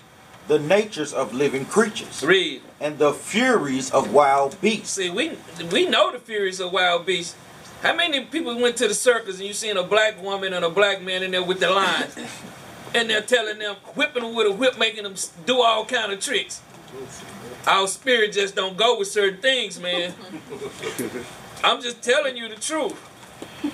the 0.49 0.59
natures 0.59 1.13
of 1.15 1.33
living 1.33 1.65
creatures 1.65 2.23
Read. 2.23 2.61
and 2.81 2.99
the 2.99 3.13
furies 3.15 3.91
of 3.91 4.13
wild 4.13 4.61
beasts. 4.61 4.91
See, 4.91 5.09
we 5.09 5.33
we 5.71 5.87
know 5.87 6.13
the 6.13 6.19
furies 6.19 6.61
of 6.61 6.73
wild 6.73 7.07
beasts. 7.07 7.35
How 7.83 7.95
many 7.95 8.25
people 8.27 8.59
went 8.61 8.77
to 8.79 8.89
the 8.89 8.95
circus 8.95 9.39
and 9.39 9.47
you 9.47 9.55
seen 9.55 9.77
a 9.77 9.83
black 9.83 10.23
woman 10.23 10.53
and 10.53 10.65
a 10.65 10.71
black 10.71 11.01
man 11.03 11.23
in 11.23 11.31
there 11.31 11.43
with 11.45 11.59
the 11.61 11.71
lines, 11.71 12.15
and 12.95 13.09
they're 13.09 13.23
telling 13.23 13.59
them, 13.59 13.77
whipping 13.95 14.23
them 14.23 14.35
with 14.35 14.47
a 14.47 14.53
whip, 14.53 14.79
making 14.79 15.05
them 15.05 15.15
do 15.47 15.63
all 15.63 15.85
kind 15.87 16.13
of 16.13 16.21
tricks. 16.21 16.61
Our 17.67 17.87
spirit 17.87 18.33
just 18.33 18.55
don't 18.55 18.77
go 18.77 18.99
with 18.99 19.09
certain 19.09 19.41
things, 19.41 19.81
man. 19.81 20.13
I'm 21.65 21.81
just 21.81 22.03
telling 22.03 22.37
you 22.37 22.49
the 22.49 22.57
truth. 22.57 22.99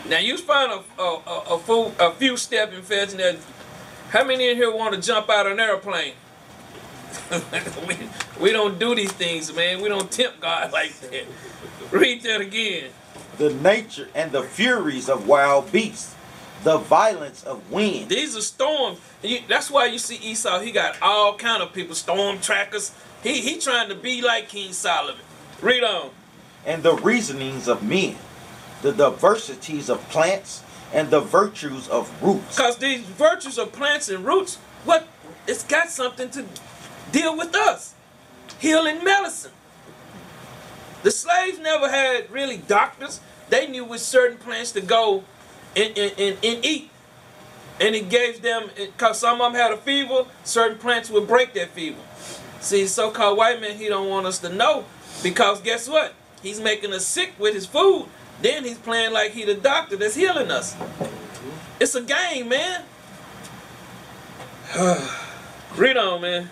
Now 0.09 0.19
you 0.19 0.37
find 0.39 0.73
a 0.73 1.03
a, 1.03 1.05
a, 1.27 1.41
a, 1.55 1.59
few, 1.59 1.93
a 1.99 2.13
few 2.13 2.37
stepping 2.37 2.83
feds 2.83 3.15
that. 3.15 3.37
How 4.11 4.25
many 4.25 4.49
in 4.49 4.57
here 4.57 4.75
want 4.75 4.95
to 4.95 5.01
jump 5.01 5.29
out 5.29 5.47
of 5.47 5.53
an 5.53 5.61
airplane? 5.61 6.15
we, 7.89 7.97
we 8.41 8.53
don't 8.53 8.79
do 8.79 8.95
these 8.95 9.13
things, 9.13 9.55
man. 9.55 9.81
We 9.83 9.89
don't 9.89 10.11
tempt 10.11 10.41
God 10.41 10.73
like 10.79 10.99
that. 11.01 11.25
Read 11.91 12.23
that 12.23 12.41
again. 12.41 12.91
The 13.39 13.53
nature 13.53 14.09
and 14.15 14.33
the 14.33 14.43
furies 14.43 15.09
of 15.09 15.27
wild 15.29 15.71
beasts, 15.73 16.15
the 16.65 16.79
violence 16.79 17.45
of 17.45 17.71
wind, 17.71 18.09
These 18.09 18.37
are 18.37 18.41
storms. 18.41 18.99
You- 19.23 19.41
That's 19.49 19.71
why 19.71 19.87
you 19.87 19.99
see 19.99 20.17
Esau. 20.17 20.61
He 20.61 20.73
got 20.73 20.97
all 21.03 21.37
kind 21.37 21.63
of 21.63 21.73
people, 21.73 21.95
storm 21.95 22.41
trackers. 22.41 22.93
He 23.23 23.41
he 23.41 23.59
trying 23.59 23.89
to 23.91 23.95
be 23.95 24.23
like 24.23 24.49
King 24.49 24.73
Solomon. 24.73 25.21
Read 25.61 25.83
on. 25.85 26.11
and 26.67 26.83
the 26.83 26.95
reasonings 26.95 27.69
of 27.69 27.83
men, 27.83 28.17
the 28.83 28.93
diversities 28.93 29.89
of 29.89 30.07
plants, 30.09 30.63
and 30.93 31.11
the 31.11 31.21
virtues 31.21 31.89
of 31.89 32.11
roots. 32.23 32.57
Because 32.57 32.79
these 32.79 33.01
virtues 33.01 33.59
of 33.59 33.73
plants 33.73 34.09
and 34.09 34.25
roots, 34.25 34.57
what 34.85 35.07
it's 35.47 35.65
got 35.65 35.91
something 35.91 36.31
to 36.31 36.45
deal 37.13 37.37
with 37.37 37.55
us. 37.55 37.95
Healing 38.59 39.05
medicine. 39.05 39.53
The 41.03 41.11
slaves 41.11 41.59
never 41.59 41.89
had 41.89 42.31
really 42.31 42.57
doctors. 42.57 43.21
They 43.51 43.67
knew 43.67 43.85
which 43.85 44.01
certain 44.01 44.39
plants 44.39 44.73
to 44.73 44.81
go 44.81 45.25
and, 45.77 45.97
and, 45.97 46.13
and, 46.19 46.39
and 46.43 46.65
eat. 46.65 46.91
And 47.81 47.95
it 47.95 48.09
gave 48.09 48.43
them, 48.43 48.71
because 48.77 49.21
some 49.21 49.41
of 49.41 49.53
them 49.53 49.61
had 49.61 49.73
a 49.73 49.77
fever, 49.77 50.25
certain 50.43 50.79
plants 50.79 51.11
would 51.11 51.29
break 51.29 51.55
that 51.55 51.71
fever. 51.71 52.01
See, 52.61 52.87
so-called 52.87 53.39
white 53.39 53.61
man, 53.61 53.77
he 53.77 53.89
don't 53.89 54.09
want 54.09 54.27
us 54.27 54.39
to 54.41 54.49
know. 54.49 54.85
Because 55.23 55.61
guess 55.61 55.89
what? 55.89 56.15
He's 56.43 56.61
making 56.61 56.93
us 56.93 57.07
sick 57.07 57.35
with 57.39 57.55
his 57.55 57.67
food. 57.67 58.07
Then 58.41 58.65
he's 58.65 58.79
playing 58.79 59.13
like 59.13 59.33
he 59.33 59.45
the 59.45 59.55
doctor 59.55 59.97
that's 59.97 60.15
healing 60.15 60.51
us. 60.51 60.77
It's 61.81 61.95
a 61.95 62.03
game, 62.03 62.49
man. 62.49 62.83
Read 65.77 65.97
on, 65.97 66.21
man. 66.21 66.51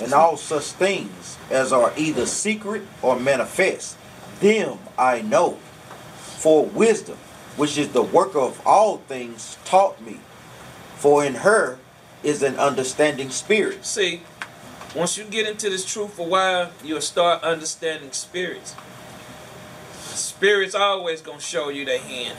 and 0.00 0.12
all 0.12 0.36
such 0.36 0.64
things 0.72 1.38
as 1.50 1.72
are 1.72 1.92
either 1.96 2.26
secret 2.26 2.82
or 3.02 3.18
manifest, 3.18 3.96
them 4.40 4.78
I 4.98 5.22
know. 5.22 5.58
For 6.16 6.64
wisdom, 6.66 7.18
which 7.56 7.78
is 7.78 7.88
the 7.90 8.02
worker 8.02 8.40
of 8.40 8.60
all 8.66 8.98
things, 8.98 9.58
taught 9.64 10.00
me. 10.02 10.18
For 10.96 11.24
in 11.24 11.36
her 11.36 11.78
is 12.22 12.42
an 12.42 12.56
understanding 12.56 13.30
spirit. 13.30 13.84
See, 13.84 14.22
once 14.94 15.16
you 15.16 15.24
get 15.24 15.46
into 15.46 15.70
this 15.70 15.84
truth 15.84 16.14
for 16.14 16.26
a 16.26 16.28
while, 16.28 16.70
you'll 16.82 17.00
start 17.00 17.42
understanding 17.44 18.10
spirits. 18.12 18.74
Spirits 20.14 20.74
always 20.74 21.20
gonna 21.22 21.40
show 21.40 21.68
you 21.68 21.84
their 21.84 21.98
hand. 21.98 22.38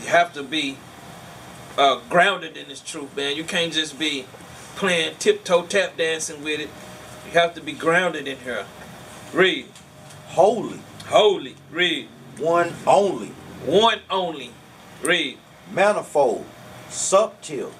You 0.00 0.08
have 0.08 0.32
to 0.34 0.42
be 0.42 0.76
uh, 1.78 2.00
grounded 2.10 2.56
in 2.56 2.68
this 2.68 2.80
truth, 2.80 3.16
man. 3.16 3.36
You 3.36 3.44
can't 3.44 3.72
just 3.72 3.98
be 3.98 4.26
playing 4.76 5.14
tiptoe 5.18 5.62
tap 5.66 5.96
dancing 5.96 6.42
with 6.42 6.60
it. 6.60 6.68
You 7.26 7.32
have 7.38 7.54
to 7.54 7.60
be 7.60 7.72
grounded 7.72 8.26
in 8.26 8.38
here. 8.38 8.66
Read. 9.32 9.66
Holy, 10.28 10.80
Holy. 11.06 11.56
Read. 11.70 12.08
one 12.38 12.72
only, 12.86 13.28
One 13.64 14.00
only. 14.10 14.50
Read. 15.02 15.38
manifold, 15.70 16.44
subtle, 16.88 17.72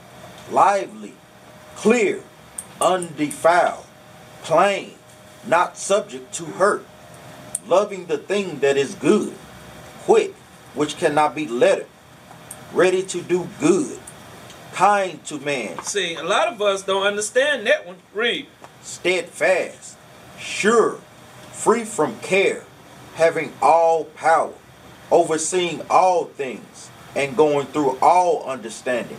lively, 0.51 1.15
clear, 1.77 2.23
undefiled, 2.81 3.85
plain, 4.43 4.93
not 5.47 5.77
subject 5.77 6.33
to 6.35 6.45
hurt, 6.45 6.85
loving 7.67 8.07
the 8.07 8.19
thing 8.19 8.61
that 8.61 8.77
is 8.77 8.95
good, 8.95 9.35
quick, 10.05 10.35
which 10.75 10.97
cannot 10.97 11.35
be 11.35 11.47
lettered, 11.47 11.87
ready 12.73 13.03
to 13.03 13.23
do 13.23 13.49
good, 13.61 13.99
kind 14.73 15.23
to 15.27 15.39
man, 15.39 15.83
See, 15.83 16.15
a 16.15 16.23
lot 16.23 16.49
of 16.49 16.61
us 16.63 16.83
don't 16.83 17.07
understand 17.07 17.67
that 17.67 17.87
one. 17.87 17.97
Read. 18.15 18.47
steadfast, 18.83 19.97
sure, 20.39 20.99
free 21.53 21.85
from 21.85 22.19
care, 22.21 22.65
having 23.15 23.53
all 23.61 24.05
power, 24.05 24.55
overseeing 25.11 25.83
all 25.91 26.25
things, 26.25 26.91
and 27.15 27.37
going 27.37 27.67
through 27.67 27.99
all 28.01 28.43
understanding, 28.45 29.19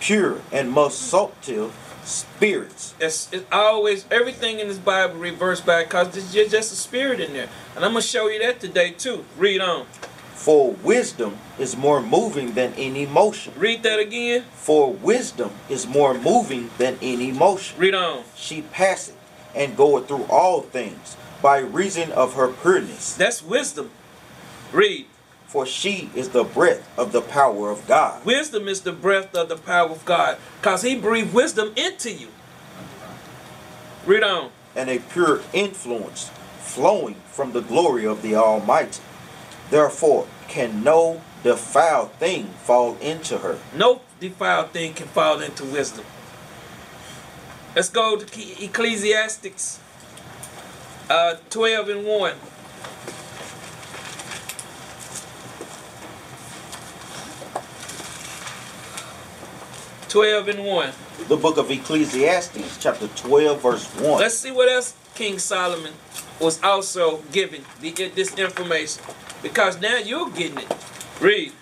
pure 0.00 0.40
and 0.50 0.70
most 0.70 1.00
subtle 1.00 1.70
spirits, 2.08 2.94
It's, 3.00 3.28
it's 3.32 3.44
always 3.52 4.06
everything 4.10 4.60
in 4.60 4.68
this 4.68 4.78
Bible 4.78 5.16
reversed 5.16 5.66
back 5.66 5.86
because 5.88 6.12
there's 6.32 6.50
just 6.50 6.72
a 6.72 6.76
spirit 6.76 7.20
in 7.20 7.32
there. 7.34 7.48
And 7.76 7.84
I'm 7.84 7.92
gonna 7.92 8.02
show 8.02 8.28
you 8.28 8.40
that 8.40 8.60
today 8.60 8.90
too. 8.92 9.24
Read 9.36 9.60
on. 9.60 9.86
for 10.32 10.72
wisdom 10.72 11.36
is 11.58 11.76
more 11.76 12.00
moving 12.00 12.54
than 12.54 12.72
any 12.74 13.04
motion. 13.06 13.52
Read 13.56 13.82
that 13.82 13.98
again. 13.98 14.44
For 14.54 14.92
wisdom 14.92 15.50
is 15.68 15.86
more 15.86 16.14
moving 16.14 16.70
than 16.78 16.96
any 17.02 17.32
motion. 17.32 17.78
Read 17.78 17.94
on. 17.94 18.24
She 18.36 18.62
passeth 18.62 19.16
and 19.54 19.76
goeth 19.76 20.08
through 20.08 20.24
all 20.30 20.62
things 20.62 21.16
by 21.42 21.58
reason 21.58 22.12
of 22.12 22.34
her 22.34 22.48
pureness. 22.48 23.14
That's 23.16 23.42
wisdom. 23.42 23.90
Read. 24.72 25.06
For 25.48 25.64
she 25.66 26.10
is 26.14 26.28
the 26.28 26.44
breath 26.44 26.86
of 26.98 27.12
the 27.12 27.22
power 27.22 27.70
of 27.70 27.86
God. 27.88 28.24
Wisdom 28.24 28.68
is 28.68 28.82
the 28.82 28.92
breath 28.92 29.34
of 29.34 29.48
the 29.48 29.56
power 29.56 29.88
of 29.90 30.04
God 30.04 30.36
because 30.60 30.82
He 30.82 30.94
breathed 30.94 31.32
wisdom 31.34 31.72
into 31.76 32.12
you. 32.12 32.28
Read 34.06 34.22
on. 34.22 34.50
and 34.76 34.88
a 34.90 34.98
pure 34.98 35.40
influence 35.52 36.30
flowing 36.60 37.16
from 37.32 37.52
the 37.52 37.60
glory 37.62 38.06
of 38.06 38.22
the 38.22 38.34
Almighty. 38.36 39.00
Therefore, 39.70 40.26
can 40.48 40.84
no 40.84 41.22
defiled 41.42 42.12
thing 42.12 42.46
fall 42.64 42.96
into 43.00 43.38
her. 43.38 43.58
No 43.74 44.02
defiled 44.20 44.70
thing 44.70 44.92
can 44.94 45.08
fall 45.08 45.40
into 45.40 45.64
wisdom. 45.64 46.04
Let's 47.74 47.88
go 47.90 48.16
to 48.16 48.64
Ecclesiastics 48.64 49.80
uh, 51.10 51.36
12 51.50 51.88
and 51.88 52.06
1. 52.06 52.34
Twelve 60.08 60.48
and 60.48 60.64
one. 60.64 60.92
The 61.28 61.36
book 61.36 61.58
of 61.58 61.70
Ecclesiastes, 61.70 62.78
chapter 62.78 63.08
12, 63.08 63.60
verse 63.60 63.84
1. 63.96 64.20
Let's 64.20 64.38
see 64.38 64.50
what 64.50 64.68
else 64.70 64.94
King 65.14 65.38
Solomon 65.38 65.92
was 66.40 66.62
also 66.62 67.18
giving 67.32 67.62
the, 67.82 67.90
this 67.90 68.34
information, 68.38 69.02
because 69.42 69.78
now 69.80 69.98
you're 69.98 70.30
getting 70.30 70.58
it. 70.58 70.76
Read. 71.20 71.52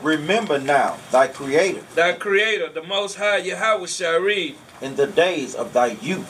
Remember 0.00 0.60
now 0.60 0.98
thy 1.10 1.26
Creator 1.26 1.82
Thy 1.96 2.12
Creator, 2.12 2.68
the 2.68 2.84
Most 2.84 3.16
High 3.16 3.40
Yahawashi 3.42 4.22
read. 4.22 4.54
in 4.80 4.94
the 4.94 5.08
days 5.08 5.56
of 5.56 5.72
thy 5.72 5.86
youth, 6.00 6.28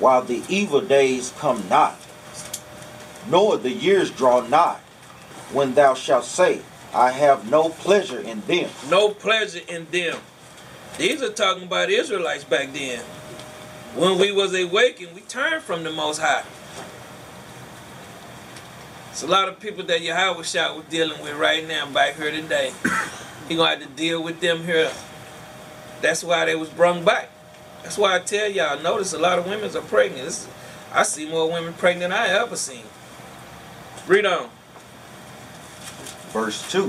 while 0.00 0.22
the 0.22 0.42
evil 0.48 0.80
days 0.80 1.32
come 1.38 1.68
not, 1.68 1.96
nor 3.30 3.56
the 3.56 3.70
years 3.70 4.10
draw 4.10 4.40
nigh, 4.40 4.80
when 5.52 5.74
thou 5.74 5.94
shalt 5.94 6.24
say, 6.24 6.62
I 6.92 7.12
have 7.12 7.48
no 7.48 7.68
pleasure 7.68 8.18
in 8.18 8.40
them. 8.48 8.68
no 8.90 9.10
pleasure 9.10 9.60
in 9.68 9.86
them. 9.92 10.18
These 10.98 11.22
are 11.22 11.32
talking 11.32 11.64
about 11.64 11.90
Israelites 11.90 12.44
back 12.44 12.72
then. 12.72 13.00
When 13.94 14.18
we 14.18 14.30
was 14.30 14.54
awakened, 14.54 15.14
we 15.14 15.22
turned 15.22 15.62
from 15.62 15.84
the 15.84 15.90
Most 15.90 16.18
High. 16.18 16.44
It's 19.10 19.22
a 19.22 19.26
lot 19.26 19.48
of 19.48 19.58
people 19.60 19.84
that 19.84 20.00
Yahawashi 20.00 20.76
was 20.76 20.84
dealing 20.86 21.22
with 21.22 21.36
right 21.36 21.66
now 21.66 21.90
back 21.90 22.16
here 22.16 22.30
today. 22.30 22.72
He 23.48 23.56
gonna 23.56 23.70
have 23.70 23.80
to 23.80 23.88
deal 23.88 24.22
with 24.22 24.40
them 24.40 24.64
here. 24.64 24.90
That's 26.00 26.22
why 26.22 26.44
they 26.44 26.54
was 26.54 26.68
brung 26.68 27.04
back. 27.04 27.28
That's 27.82 27.98
why 27.98 28.14
I 28.14 28.20
tell 28.20 28.48
y'all, 28.48 28.80
notice 28.80 29.12
a 29.12 29.18
lot 29.18 29.38
of 29.38 29.46
women 29.46 29.76
are 29.76 29.80
pregnant. 29.80 30.46
I 30.92 31.02
see 31.02 31.28
more 31.28 31.50
women 31.50 31.74
pregnant 31.74 32.12
than 32.12 32.18
I 32.18 32.28
ever 32.28 32.54
seen. 32.56 32.84
Read 34.06 34.24
on. 34.24 34.48
Verse 36.30 36.70
2 36.70 36.88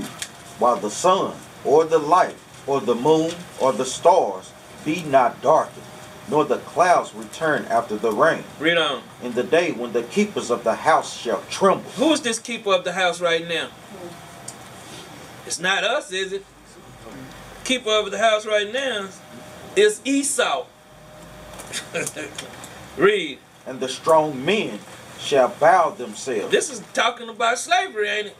While 0.60 0.76
the 0.76 0.90
sun, 0.90 1.34
or 1.64 1.84
the 1.84 1.98
light, 1.98 2.36
or 2.66 2.80
the 2.80 2.94
moon, 2.94 3.32
or 3.60 3.72
the 3.72 3.84
stars 3.84 4.52
be 4.84 5.02
not 5.04 5.40
darkened, 5.42 5.84
nor 6.30 6.44
the 6.44 6.58
clouds 6.58 7.14
return 7.14 7.64
after 7.66 7.96
the 7.96 8.10
rain, 8.12 8.42
Read 8.58 8.78
on. 8.78 9.02
in 9.22 9.32
the 9.34 9.42
day 9.42 9.72
when 9.72 9.92
the 9.92 10.02
keepers 10.04 10.50
of 10.50 10.64
the 10.64 10.74
house 10.74 11.14
shall 11.16 11.42
tremble. 11.50 11.90
Who 11.92 12.12
is 12.12 12.22
this 12.22 12.38
keeper 12.38 12.72
of 12.72 12.84
the 12.84 12.92
house 12.92 13.20
right 13.20 13.46
now? 13.46 13.68
It's 15.46 15.58
not 15.60 15.84
us, 15.84 16.10
is 16.12 16.32
it? 16.32 16.44
Keeper 17.64 17.90
of 17.90 18.10
the 18.10 18.18
house 18.18 18.46
right 18.46 18.72
now 18.72 19.08
is 19.76 20.00
Esau. 20.04 20.66
Read. 22.96 23.38
and 23.66 23.80
the 23.80 23.88
strong 23.88 24.44
men 24.44 24.78
shall 25.18 25.48
bow 25.48 25.90
themselves. 25.90 26.50
This 26.50 26.70
is 26.70 26.82
talking 26.92 27.28
about 27.28 27.58
slavery, 27.58 28.08
ain't 28.08 28.26
it? 28.28 28.36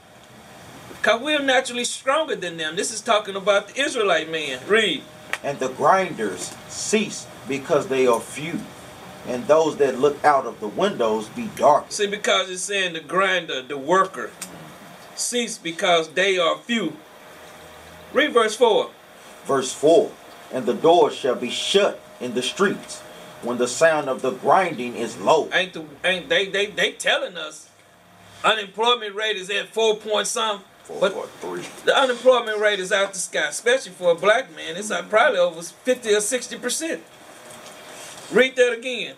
Because 1.05 1.21
we're 1.21 1.43
naturally 1.43 1.85
stronger 1.85 2.35
than 2.35 2.57
them. 2.57 2.77
This 2.77 2.91
is 2.91 3.03
talking 3.03 3.37
about 3.37 3.69
the 3.69 3.79
Israelite 3.79 4.31
man. 4.31 4.59
Read. 4.67 5.03
and 5.43 5.59
the 5.59 5.69
grinders 5.69 6.57
cease 6.69 7.27
because 7.47 7.89
they 7.89 8.07
are 8.07 8.19
few, 8.19 8.61
and 9.29 9.47
those 9.47 9.77
that 9.77 9.99
look 9.99 10.25
out 10.25 10.47
of 10.47 10.61
the 10.61 10.67
windows 10.67 11.29
be 11.29 11.51
dark. 11.57 11.93
See, 11.93 12.07
because 12.07 12.49
it's 12.49 12.63
saying 12.63 12.95
the 12.95 13.01
grinder, 13.01 13.61
the 13.61 13.77
worker. 13.77 14.31
cease 15.15 15.59
because 15.59 16.09
they 16.09 16.39
are 16.39 16.57
few. 16.57 16.97
Read 18.15 18.33
verse 18.33 18.57
4. 18.57 18.89
Verse 19.45 19.75
4 19.75 20.11
And 20.55 20.65
the 20.65 20.73
doors 20.73 21.15
shall 21.15 21.35
be 21.35 21.51
shut 21.51 22.01
in 22.19 22.33
the 22.33 22.43
streets 22.43 23.01
when 23.43 23.59
the 23.59 23.69
sound 23.69 24.09
of 24.09 24.23
the 24.23 24.31
grinding 24.31 24.97
is 24.97 25.19
low. 25.19 25.51
Ain't 25.53 25.75
the 25.75 25.85
ain't 26.03 26.31
they 26.31 26.49
they 26.49 26.69
they 26.69 26.93
telling 26.93 27.37
us 27.37 27.69
unemployment 28.43 29.15
rate 29.15 29.37
is 29.37 29.51
at 29.51 29.69
four 29.69 29.97
point 29.97 30.29
something. 30.29 30.65
But 30.89 31.13
three. 31.41 31.63
the 31.85 31.97
unemployment 31.99 32.59
rate 32.61 32.79
is 32.79 32.93
out 32.93 33.13
the 33.15 33.19
sky, 33.19 33.47
especially 33.49 33.93
for 33.93 34.11
a 34.13 34.15
black 34.15 34.55
man. 34.55 34.77
It's 34.77 34.91
like 34.91 35.09
probably 35.09 35.39
over 35.39 35.63
50 35.63 36.13
or 36.15 36.21
60 36.21 36.59
percent. 36.59 37.03
Read 38.33 38.57
that 38.57 38.73
again. 38.73 39.17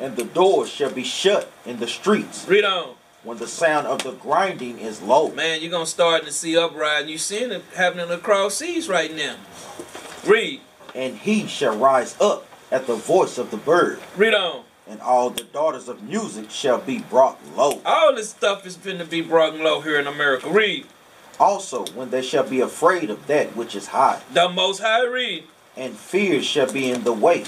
And 0.00 0.16
the 0.16 0.24
doors 0.24 0.70
shall 0.70 0.90
be 0.90 1.04
shut 1.04 1.50
in 1.66 1.78
the 1.78 1.86
streets 1.86 2.46
Read 2.48 2.64
on. 2.64 2.94
when 3.24 3.36
the 3.38 3.46
sound 3.46 3.86
of 3.86 4.02
the 4.02 4.12
grinding 4.12 4.78
is 4.78 5.02
low. 5.02 5.30
Man, 5.30 5.60
you're 5.60 5.70
gonna 5.70 5.84
start 5.86 6.24
to 6.24 6.32
see 6.32 6.56
uprising. 6.56 7.10
You 7.10 7.18
seeing 7.18 7.50
it 7.52 7.62
happening 7.76 8.10
across 8.10 8.56
seas 8.56 8.88
right 8.88 9.14
now. 9.14 9.36
Read. 10.26 10.60
And 10.94 11.16
he 11.18 11.46
shall 11.46 11.76
rise 11.76 12.16
up 12.20 12.46
at 12.70 12.86
the 12.86 12.94
voice 12.94 13.36
of 13.36 13.50
the 13.50 13.56
bird, 13.58 14.00
Read 14.16 14.34
on. 14.34 14.64
and 14.88 15.00
all 15.02 15.28
the 15.30 15.44
daughters 15.44 15.88
of 15.88 16.02
music 16.02 16.50
shall 16.50 16.78
be 16.78 16.98
brought 17.00 17.38
low. 17.54 17.82
All 17.84 18.14
this 18.14 18.30
stuff 18.30 18.66
is 18.66 18.76
going 18.76 18.98
to 18.98 19.04
be 19.04 19.20
brought 19.20 19.54
low 19.56 19.80
here 19.82 19.98
in 19.98 20.06
America. 20.06 20.48
Read. 20.50 20.86
Also, 21.42 21.84
when 21.96 22.10
they 22.10 22.22
shall 22.22 22.44
be 22.48 22.60
afraid 22.60 23.10
of 23.10 23.26
that 23.26 23.56
which 23.56 23.74
is 23.74 23.88
high, 23.88 24.22
The 24.32 24.48
most 24.48 24.80
high 24.80 25.04
read. 25.04 25.42
and 25.76 25.96
fear 25.96 26.40
shall 26.40 26.70
be 26.72 26.88
in 26.88 27.02
the 27.02 27.12
way, 27.12 27.42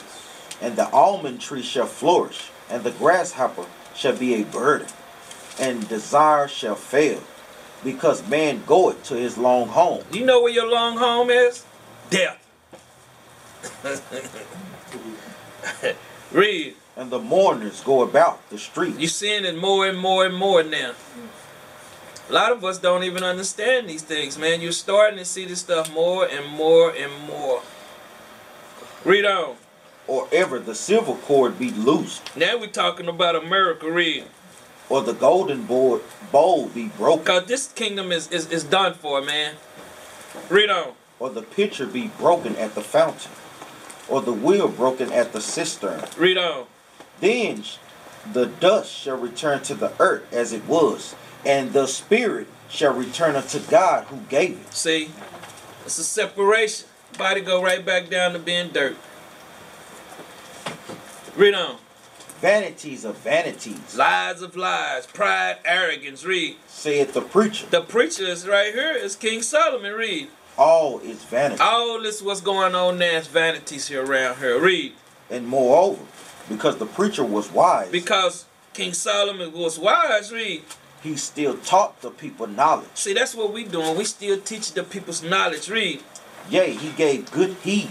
and 0.61 0.75
the 0.75 0.91
almond 0.91 1.41
tree 1.41 1.63
shall 1.63 1.87
flourish, 1.87 2.51
and 2.69 2.83
the 2.83 2.91
grasshopper 2.91 3.67
shall 3.95 4.17
be 4.17 4.35
a 4.35 4.43
burden, 4.43 4.89
and 5.61 5.89
desire 5.89 6.49
shall 6.49 6.75
fail, 6.75 7.23
because 7.85 8.27
man 8.27 8.65
goeth 8.67 9.01
to 9.05 9.15
his 9.15 9.39
long 9.39 9.69
home. 9.69 10.03
You 10.11 10.27
know 10.27 10.43
where 10.43 10.53
your 10.53 10.69
long 10.69 10.97
home 10.97 11.31
is? 11.31 11.65
Death. 12.11 12.41
read. 16.33 16.75
And 16.97 17.11
the 17.11 17.21
mourners 17.21 17.81
go 17.83 18.03
about 18.03 18.49
the 18.51 18.59
streets. 18.59 18.99
You're 18.99 19.09
seeing 19.09 19.45
it 19.45 19.57
more 19.57 19.87
and 19.87 19.99
more 19.99 20.27
and 20.27 20.35
more 20.35 20.65
now. 20.65 20.95
A 22.29 22.33
lot 22.33 22.53
of 22.53 22.65
us 22.65 22.79
don't 22.79 23.05
even 23.05 23.23
understand 23.23 23.89
these 23.89 24.03
things, 24.03 24.39
man. 24.39 24.61
You're 24.61 24.73
starting 24.73 25.19
to 25.19 25.25
see 25.25 25.45
this 25.45 25.61
stuff 25.61 25.93
more 25.93 26.27
and 26.27 26.47
more 26.49 26.91
and 26.91 27.13
more. 27.27 27.63
Read 29.05 29.27
on. 29.27 29.57
or 30.07 30.29
ever 30.33 30.59
the 30.59 30.75
silver 30.75 31.15
cord 31.15 31.59
be 31.59 31.71
loosed, 31.71 32.35
Now 32.37 32.59
we're 32.59 32.67
talking 32.69 33.09
about 33.09 33.37
America, 33.37 33.91
read. 33.91 34.25
or 34.89 35.03
the 35.03 35.13
golden 35.15 35.65
board 35.65 36.03
bowl 36.33 36.69
be 36.69 36.89
broken, 36.89 37.25
Because 37.25 37.47
this 37.47 37.69
kingdom 37.69 38.13
is, 38.13 38.31
is, 38.31 38.51
is 38.51 38.65
done 38.65 38.95
for, 38.95 39.21
man. 39.23 39.55
Read 40.49 40.71
on. 40.71 40.93
or 41.19 41.31
the 41.31 41.43
pitcher 41.43 41.87
be 41.87 42.09
broken 42.09 42.57
at 42.57 42.75
the 42.75 42.83
fountain, 42.83 43.33
or 44.09 44.21
the 44.23 44.33
wheel 44.33 44.69
broken 44.69 45.13
at 45.13 45.33
the 45.33 45.41
cistern. 45.41 46.03
Read 46.19 46.37
on. 46.39 46.67
Then 47.21 47.65
the 48.33 48.47
dust 48.47 48.91
shall 48.93 49.17
return 49.17 49.63
to 49.65 49.75
the 49.75 49.93
earth 49.99 50.31
as 50.33 50.53
it 50.53 50.67
was, 50.67 51.15
and 51.45 51.73
the 51.73 51.87
spirit 51.87 52.47
shall 52.69 52.95
return 52.95 53.37
unto 53.37 53.59
God 53.61 54.05
who 54.07 54.19
gave 54.29 54.53
it. 54.61 54.73
See? 54.75 55.11
It's 55.85 55.99
a 55.99 56.05
separation. 56.05 56.89
Body 57.19 57.41
go 57.41 57.63
right 57.63 57.85
back 57.85 58.09
down 58.11 58.33
to 58.33 58.39
being 58.39 58.71
dirt. 58.71 58.97
Read 61.37 61.55
on. 61.55 61.77
Vanities 62.41 63.05
of 63.05 63.17
vanities, 63.19 63.97
Lies 63.97 64.43
of 64.43 64.55
lies, 64.55 65.07
pride, 65.07 65.57
arrogance. 65.65 66.25
Read. 66.25 66.57
saith 66.67 67.15
the 67.15 67.23
preacher. 67.23 67.67
The 67.71 67.81
preacher 67.81 68.25
is 68.25 68.47
right 68.47 68.75
here. 68.75 68.93
Is 68.93 69.17
King 69.17 69.41
Solomon. 69.41 69.93
Read. 69.95 70.29
All 70.59 70.99
is 71.01 71.25
vanity. 71.25 71.63
All 71.63 72.01
this 72.03 72.21
what's 72.21 72.41
going 72.43 72.75
on 72.75 72.99
now 72.99 73.07
is 73.17 73.29
vanities 73.29 73.89
here 73.89 74.05
around 74.05 74.39
here. 74.39 74.61
Read. 74.61 74.93
And 75.31 75.47
moreover, 75.49 76.03
because 76.49 76.77
the 76.77 76.87
preacher 76.87 77.25
was 77.25 77.51
wise, 77.51 77.91
Because 77.91 78.45
King 78.75 78.93
Solomon 78.93 79.53
was 79.53 79.79
wise. 79.79 80.31
Read. 80.31 80.63
He 81.05 81.15
still 81.17 81.57
taught 81.59 82.01
the 82.03 82.11
people 82.11 82.49
knowledge. 82.49 82.89
See, 82.95 83.13
that's 83.15 83.35
what 83.37 83.53
we 83.53 83.63
doing. 83.65 83.97
We 83.97 84.05
still 84.05 84.41
teach 84.41 84.73
the 84.73 84.83
people's 84.83 85.23
knowledge. 85.23 85.69
Read. 85.69 86.03
Yea, 86.51 86.73
he 86.73 86.91
gave 86.91 87.31
good 87.31 87.53
heed 87.63 87.91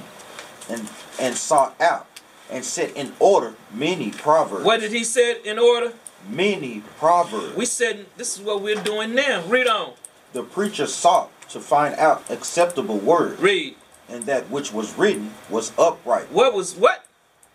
and 0.70 0.90
and 1.20 1.36
sought 1.36 1.80
out 1.80 2.08
and 2.52 2.66
set 2.66 2.92
in 2.98 3.14
order 3.20 3.54
many 3.72 4.12
proverbs. 4.12 4.66
What 4.66 4.82
did 4.82 4.92
he 4.92 5.04
said 5.06 5.38
in 5.46 5.58
order? 5.58 5.94
Many 6.30 6.82
proverbs. 7.00 7.56
We 7.56 7.66
said 7.66 8.06
this 8.18 8.36
is 8.38 8.44
what 8.44 8.62
we're 8.62 8.82
doing 8.84 9.14
now. 9.16 9.44
Read 9.48 9.68
on. 9.68 9.94
the 10.34 10.44
preacher 10.44 10.88
sought 10.88 11.30
to 11.50 11.60
find 11.60 11.94
out 11.96 12.24
acceptable 12.32 12.98
words, 12.98 13.40
Read. 13.40 13.76
and 14.10 14.24
that 14.26 14.50
which 14.50 14.74
was 14.74 14.98
written 14.98 15.32
was 15.50 15.72
upright, 15.78 16.32
What 16.32 16.54
was 16.54 16.76
what? 16.76 17.06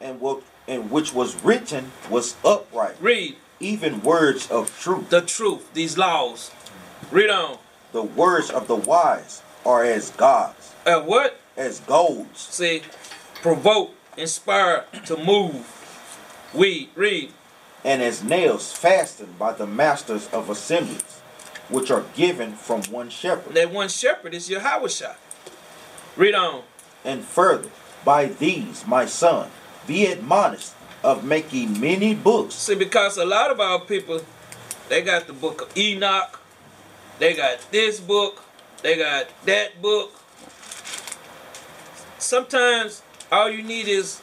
and 0.00 0.20
what 0.20 0.42
and 0.68 0.90
which 0.90 1.12
was 1.14 1.42
written 1.42 1.90
was 2.11 2.36
upright, 2.44 2.94
Read. 3.00 3.36
Even 3.61 4.02
words 4.02 4.50
of 4.50 4.78
truth. 4.80 5.11
The 5.11 5.22
truth. 5.22 5.72
These 5.74 5.96
laws. 5.98 6.50
Read 7.11 7.30
on. 7.30 7.59
The 7.92 8.02
words 8.02 8.50
of 8.50 8.68
the 8.68 8.74
wise 8.76 9.42
are 9.64 9.82
as 9.84 10.11
gods, 10.11 10.72
Uh, 10.86 11.00
what? 11.00 11.40
as 11.56 11.80
golds, 11.80 12.40
See, 12.50 12.82
provoke, 13.42 13.92
inspire 14.16 14.84
to 15.06 15.16
move. 15.16 15.66
We 16.54 16.90
read. 16.94 17.32
and 17.84 18.02
as 18.02 18.22
nails 18.22 18.72
fastened 18.72 19.38
by 19.38 19.52
the 19.52 19.66
masters 19.66 20.28
of 20.32 20.50
assemblies, 20.50 21.20
which 21.68 21.90
are 21.90 22.04
given 22.14 22.54
from 22.54 22.82
one 22.90 23.09
shepherd. 23.09 23.54
That 23.54 23.70
one 23.70 23.88
shepherd 23.88 24.34
is 24.34 24.50
your 24.50 24.61
Yahweh. 24.61 25.14
Read 26.16 26.34
on. 26.34 26.62
And 27.04 27.24
further, 27.24 27.70
by 28.04 28.26
these, 28.26 28.84
my 28.86 29.06
son, 29.06 29.50
be 29.86 30.06
admonished 30.06 30.72
of 31.03 31.24
making 31.24 31.80
many 31.80 32.14
books, 32.14 32.55
See, 32.55 32.74
because 32.74 33.16
a 33.16 33.24
lot 33.24 33.51
of 33.51 33.61
our 33.61 33.80
people, 33.80 34.20
they 34.88 35.03
got 35.03 35.26
the 35.26 35.32
book 35.32 35.62
of 35.62 35.76
Enoch, 35.76 36.40
they 37.18 37.34
got 37.34 37.59
this 37.70 38.01
book, 38.01 38.42
they 38.82 38.96
got 38.96 39.28
that 39.46 39.80
book. 39.80 40.12
Sometimes 42.18 43.03
all 43.30 43.49
you 43.49 43.62
need 43.62 43.86
is 43.88 44.20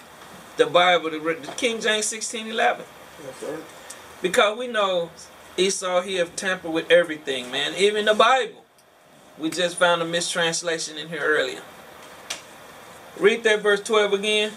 the 0.57 0.65
Bible, 0.65 1.09
the, 1.11 1.19
the 1.19 1.51
King 1.53 1.79
James 1.79 2.11
1611. 2.11 2.85
Because 4.21 4.57
we 4.57 4.67
know 4.67 5.09
Esau, 5.57 6.01
he 6.01 6.15
have 6.15 6.35
tampered 6.35 6.71
with 6.71 6.91
everything, 6.91 7.51
man. 7.51 7.73
Even 7.77 8.05
the 8.05 8.13
Bible. 8.13 8.63
We 9.37 9.49
just 9.49 9.77
found 9.77 10.01
a 10.01 10.05
mistranslation 10.05 10.97
in 10.97 11.09
here 11.09 11.21
earlier. 11.21 11.61
Read 13.19 13.43
that 13.43 13.61
verse 13.61 13.81
12 13.81 14.13
again. 14.13 14.51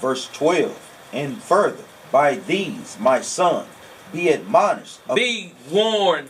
verse 0.00 0.28
12. 0.32 0.91
And 1.12 1.42
further, 1.42 1.84
by 2.10 2.36
these, 2.36 2.96
my 2.98 3.20
son, 3.20 3.66
be 4.12 4.28
admonished 4.28 5.00
of, 5.08 5.16
Be 5.16 5.52
warned. 5.70 6.28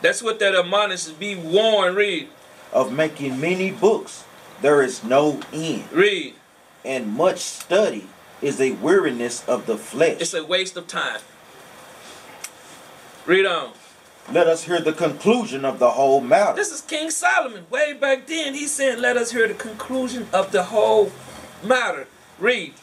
That's 0.00 0.22
what 0.22 0.38
that 0.40 0.54
admonishes. 0.54 1.12
Be 1.12 1.34
warned. 1.34 1.96
Read. 1.96 2.28
of 2.72 2.92
making 2.92 3.38
many 3.40 3.70
books. 3.70 4.24
There 4.62 4.82
is 4.82 5.02
no 5.04 5.40
end, 5.52 5.84
Read. 5.92 6.34
and 6.84 7.08
much 7.12 7.38
study 7.40 8.06
is 8.40 8.60
a 8.60 8.72
weariness 8.72 9.46
of 9.48 9.66
the 9.66 9.76
flesh. 9.76 10.20
It's 10.20 10.34
a 10.34 10.44
waste 10.44 10.76
of 10.76 10.86
time. 10.86 11.20
Read 13.26 13.46
on. 13.46 13.72
Let 14.30 14.46
us 14.46 14.64
hear 14.64 14.80
the 14.80 14.92
conclusion 14.92 15.64
of 15.64 15.78
the 15.78 15.90
whole 15.90 16.20
matter. 16.20 16.54
This 16.54 16.70
is 16.72 16.80
King 16.80 17.10
Solomon. 17.10 17.66
Way 17.70 17.92
back 17.92 18.26
then, 18.26 18.54
he 18.54 18.66
said, 18.66 18.98
Let 19.00 19.16
us 19.16 19.32
hear 19.32 19.48
the 19.48 19.54
conclusion 19.54 20.28
of 20.32 20.52
the 20.52 20.64
whole 20.64 21.10
matter. 21.62 22.06
Read. 22.38 22.74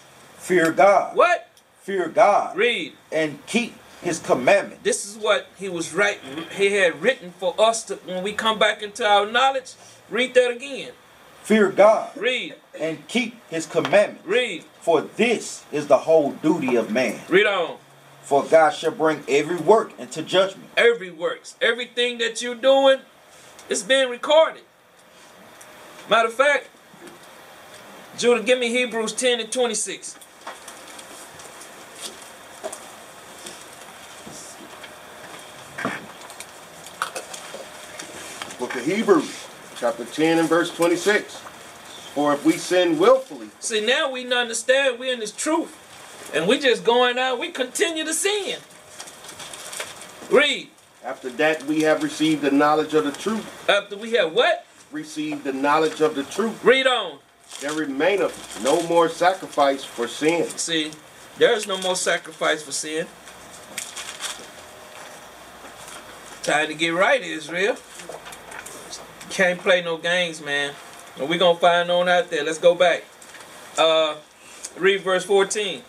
Fear 0.49 0.71
God. 0.71 1.15
What? 1.15 1.47
Fear 1.83 2.09
God. 2.09 2.57
Read. 2.57 2.93
And 3.11 3.45
keep 3.45 3.75
his 4.01 4.17
commandment. 4.17 4.81
This 4.81 5.05
is 5.05 5.15
what 5.15 5.45
he 5.59 5.69
was 5.69 5.93
writing. 5.93 6.45
He 6.57 6.73
had 6.73 7.03
written 7.03 7.33
for 7.37 7.53
us 7.61 7.83
to 7.83 7.97
when 7.97 8.23
we 8.23 8.33
come 8.33 8.57
back 8.57 8.81
into 8.81 9.05
our 9.05 9.31
knowledge. 9.31 9.75
Read 10.09 10.33
that 10.33 10.49
again. 10.49 10.93
Fear 11.43 11.69
God. 11.69 12.17
Read. 12.17 12.55
And 12.79 13.07
keep 13.07 13.35
his 13.51 13.67
commandment. 13.67 14.25
Read. 14.25 14.63
For 14.81 15.01
this 15.01 15.65
is 15.71 15.85
the 15.85 15.99
whole 15.99 16.31
duty 16.31 16.75
of 16.75 16.91
man. 16.91 17.21
Read 17.29 17.45
on. 17.45 17.77
For 18.23 18.43
God 18.43 18.71
shall 18.71 18.89
bring 18.89 19.21
every 19.27 19.57
work 19.57 19.91
into 19.99 20.23
judgment. 20.23 20.71
Every 20.75 21.11
works. 21.11 21.57
Everything 21.61 22.17
that 22.17 22.41
you're 22.41 22.55
doing 22.55 23.01
is 23.69 23.83
being 23.83 24.09
recorded. 24.09 24.63
Matter 26.09 26.29
of 26.29 26.33
fact, 26.33 26.69
Judah, 28.17 28.41
give 28.41 28.57
me 28.57 28.69
Hebrews 28.69 29.13
10 29.13 29.41
and 29.41 29.51
26. 29.51 30.17
Book 38.69 38.81
of 38.81 38.85
Hebrews, 38.85 39.47
chapter 39.77 40.05
10 40.05 40.37
and 40.37 40.47
verse 40.47 40.69
26. 40.69 41.37
For 42.13 42.33
if 42.33 42.45
we 42.45 42.51
sin 42.51 42.99
willfully, 42.99 43.49
See, 43.59 43.83
now 43.83 44.11
we 44.11 44.31
understand 44.31 44.99
we're 44.99 45.11
in 45.11 45.19
this 45.19 45.31
truth. 45.31 45.75
And 46.35 46.47
we 46.47 46.59
just 46.59 46.83
going 46.83 47.17
out, 47.17 47.39
we 47.39 47.49
continue 47.49 48.05
to 48.05 48.13
sin. 48.13 48.59
Read. 50.29 50.69
After 51.03 51.31
that 51.31 51.63
we 51.63 51.81
have 51.81 52.03
received 52.03 52.43
the 52.43 52.51
knowledge 52.51 52.93
of 52.93 53.05
the 53.05 53.11
truth. 53.11 53.67
After 53.67 53.97
we 53.97 54.11
have 54.11 54.33
what? 54.33 54.67
Received 54.91 55.45
the 55.45 55.53
knowledge 55.53 55.99
of 55.99 56.13
the 56.13 56.23
truth. 56.23 56.63
Read 56.63 56.85
on. 56.85 57.17
There 57.61 57.73
remaineth 57.73 58.63
no 58.63 58.83
more 58.83 59.09
sacrifice 59.09 59.83
for 59.83 60.07
sin. 60.07 60.47
See, 60.47 60.91
there 61.39 61.53
is 61.53 61.65
no 61.65 61.79
more 61.79 61.95
sacrifice 61.95 62.61
for 62.61 62.71
sin. 62.71 63.07
Time 66.43 66.67
to 66.67 66.75
get 66.75 66.93
right, 66.93 67.23
Israel. 67.23 67.75
Can't 69.29 69.59
play 69.59 69.81
no 69.81 69.97
games, 69.97 70.41
man. 70.41 70.73
And 71.19 71.29
we 71.29 71.37
gonna 71.37 71.57
find 71.59 71.89
on 71.91 72.09
out 72.09 72.29
there. 72.29 72.43
Let's 72.43 72.57
go 72.57 72.75
back. 72.75 73.03
Uh, 73.77 74.15
read 74.77 75.01
verse 75.01 75.23
14. 75.23 75.81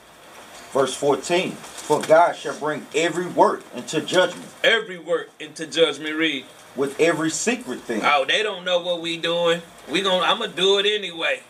Verse 0.73 0.95
14. 0.95 1.53
For 1.53 2.01
God 2.01 2.37
shall 2.37 2.57
bring 2.59 2.87
every 2.95 3.27
work 3.27 3.65
into 3.75 4.01
judgment 4.01 4.47
Every 4.63 4.99
work 4.99 5.31
into 5.41 5.67
judgment. 5.67 6.17
Read. 6.17 6.45
with 6.77 6.99
every 7.01 7.31
secret 7.31 7.81
thing, 7.81 8.03
Oh, 8.05 8.25
they 8.27 8.43
don't 8.45 8.65
know 8.65 8.79
what 8.81 9.01
we 9.01 9.17
doing. 9.17 9.61
We 9.91 10.03
gonna. 10.03 10.25
I'm 10.25 10.39
gonna 10.39 10.53
do 10.53 10.79
it 10.79 10.87
anyway. 10.87 11.41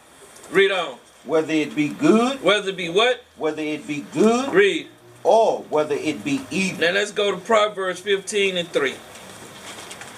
Read 0.50 0.72
on. 0.72 0.96
whether 1.24 1.52
it 1.52 1.74
be 1.76 1.88
good, 1.88 2.42
Whether 2.42 2.70
it 2.70 2.76
be 2.76 2.88
what? 2.88 3.22
whether 3.36 3.60
it 3.62 3.86
be 3.86 4.06
good, 4.12 4.52
Read. 4.54 4.88
or 5.22 5.58
whether 5.68 5.94
it 5.94 6.24
be 6.24 6.40
evil. 6.50 6.80
Now 6.86 6.92
let's 6.92 7.12
go 7.12 7.30
to 7.30 7.36
Proverbs 7.36 8.00
15 8.00 8.56
and 8.56 8.68
3. 8.70 8.94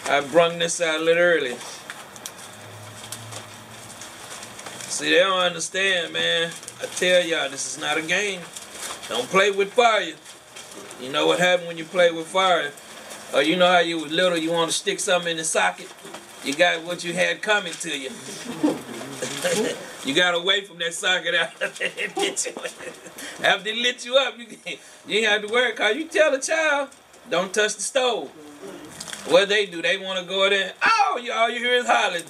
I 0.07 0.21
brung 0.21 0.59
this 0.59 0.81
out 0.81 1.01
a 1.01 1.05
little 1.05 1.23
earlier. 1.23 1.57
See, 4.89 5.11
they 5.11 5.21
don't 5.21 5.39
understand, 5.39 6.13
man. 6.13 6.51
I 6.83 6.87
tell 6.87 7.25
y'all, 7.25 7.49
this 7.49 7.75
is 7.75 7.81
not 7.81 7.97
a 7.97 8.03
game. 8.03 8.41
Don't 9.09 9.29
play 9.29 9.51
with 9.51 9.73
fire. 9.73 10.13
You 11.01 11.11
know 11.11 11.27
what 11.27 11.39
happened 11.39 11.69
when 11.69 11.79
you 11.79 11.85
play 11.85 12.11
with 12.11 12.27
fire? 12.27 12.73
Or 13.33 13.43
you 13.43 13.57
know 13.57 13.67
how 13.67 13.79
you 13.79 13.99
was 13.99 14.13
little, 14.13 14.37
you 14.37 14.51
want 14.51 14.71
to 14.71 14.77
stick 14.77 15.01
something 15.01 15.31
in 15.31 15.37
the 15.39 15.45
socket? 15.45 15.89
You 16.45 16.55
got 16.55 16.83
what 16.83 17.05
you 17.05 17.15
had 17.15 17.41
coming 17.41 17.73
to 17.73 17.89
you. 17.89 18.11
you 20.05 20.15
got 20.15 20.35
away 20.35 20.63
from 20.63 20.79
that 20.79 20.93
socket 20.93 21.35
after 21.35 21.71
it 21.85 22.17
lit 22.17 22.47
you. 22.47 22.53
After 23.45 23.69
it 23.71 23.77
lit 23.77 24.05
you 24.05 24.17
up, 24.17 24.39
you, 24.39 24.47
you 25.07 25.19
ain't 25.19 25.27
have 25.29 25.43
to 25.43 25.49
worry, 25.53 25.73
cause 25.73 25.97
you 25.97 26.09
tell 26.09 26.33
the 26.33 26.39
child, 26.39 26.91
don't 27.31 27.55
touch 27.55 27.77
the 27.77 27.83
stove. 27.83 28.31
What 29.29 29.49
they 29.49 29.67
do, 29.67 29.81
they 29.81 29.99
want 29.99 30.19
to 30.19 30.25
go 30.25 30.49
there. 30.51 30.73
Oh, 30.85 31.21
you, 31.23 31.33
all 31.33 31.49
you 31.49 31.59
hear 31.59 31.75
is 31.75 31.87
hollering. 31.87 32.25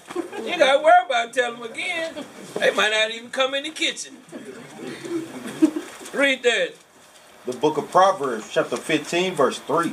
You 0.44 0.58
got 0.58 0.76
to 0.76 0.82
worry 0.82 1.06
about 1.06 1.32
telling 1.32 1.60
them 1.60 1.70
again. 1.70 2.24
They 2.58 2.70
might 2.72 2.90
not 2.90 3.10
even 3.10 3.30
come 3.30 3.54
in 3.54 3.64
the 3.64 3.70
kitchen. 3.70 4.18
Read 6.12 6.42
that. 6.42 6.74
The 7.46 7.52
book 7.54 7.78
of 7.78 7.90
Proverbs, 7.90 8.48
chapter 8.52 8.76
15, 8.76 9.34
verse 9.34 9.58
3. 9.60 9.92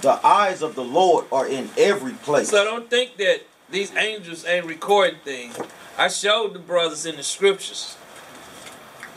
The 0.00 0.26
eyes 0.26 0.62
of 0.62 0.74
the 0.74 0.84
Lord 0.84 1.26
are 1.30 1.46
in 1.46 1.68
every 1.76 2.14
place. 2.14 2.48
So 2.48 2.64
don't 2.64 2.90
think 2.90 3.16
that 3.18 3.42
these 3.70 3.94
angels 3.94 4.44
ain't 4.46 4.66
recording 4.66 5.20
things. 5.24 5.58
I 5.96 6.08
showed 6.08 6.54
the 6.54 6.58
brothers 6.58 7.06
in 7.06 7.16
the 7.16 7.22
scriptures. 7.22 7.96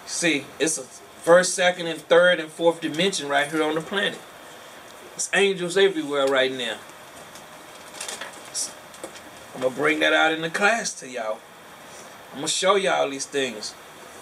See, 0.05 0.45
it's 0.59 0.77
a 0.77 0.83
first, 0.83 1.53
second, 1.53 1.87
and 1.87 1.99
third, 1.99 2.39
and 2.39 2.49
fourth 2.49 2.81
dimension 2.81 3.27
right 3.27 3.51
here 3.51 3.63
on 3.63 3.75
the 3.75 3.81
planet. 3.81 4.19
It's 5.17 5.31
angels 5.33 5.77
everywhere 5.77 6.27
right 6.27 6.51
now. 6.51 6.77
I'm 9.55 9.61
gonna 9.63 9.73
bring 9.73 9.99
that 10.01 10.13
out 10.13 10.31
in 10.31 10.43
the 10.43 10.49
class 10.51 10.93
to 10.99 11.09
y'all. 11.09 11.39
I'm 12.33 12.41
gonna 12.41 12.47
show 12.47 12.75
y'all 12.75 13.09
these 13.09 13.25
things. 13.25 13.73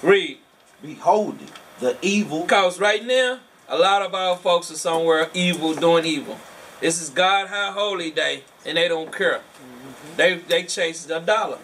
Read. 0.02 0.38
Behold 0.82 1.42
it, 1.42 1.52
the 1.82 1.98
evil 2.02 2.44
Because 2.44 2.80
right 2.80 3.06
now, 3.06 3.42
a 3.68 3.78
lot 3.78 4.04
of 4.04 4.16
our 4.16 4.38
folks 4.38 4.72
are 4.72 4.78
somewhere 4.78 5.30
evil 5.34 5.74
doing 5.74 6.06
evil. 6.06 6.40
This 6.80 7.02
is 7.02 7.10
God 7.10 7.50
High 7.50 7.74
Holy 7.74 8.10
Day, 8.10 8.44
and 8.66 8.78
they 8.78 8.88
don't 8.88 9.12
care. 9.12 9.40
Mm-hmm. 9.40 10.16
They 10.16 10.36
they 10.36 10.64
chase 10.64 11.04
the 11.04 11.20
dollar. 11.20 11.58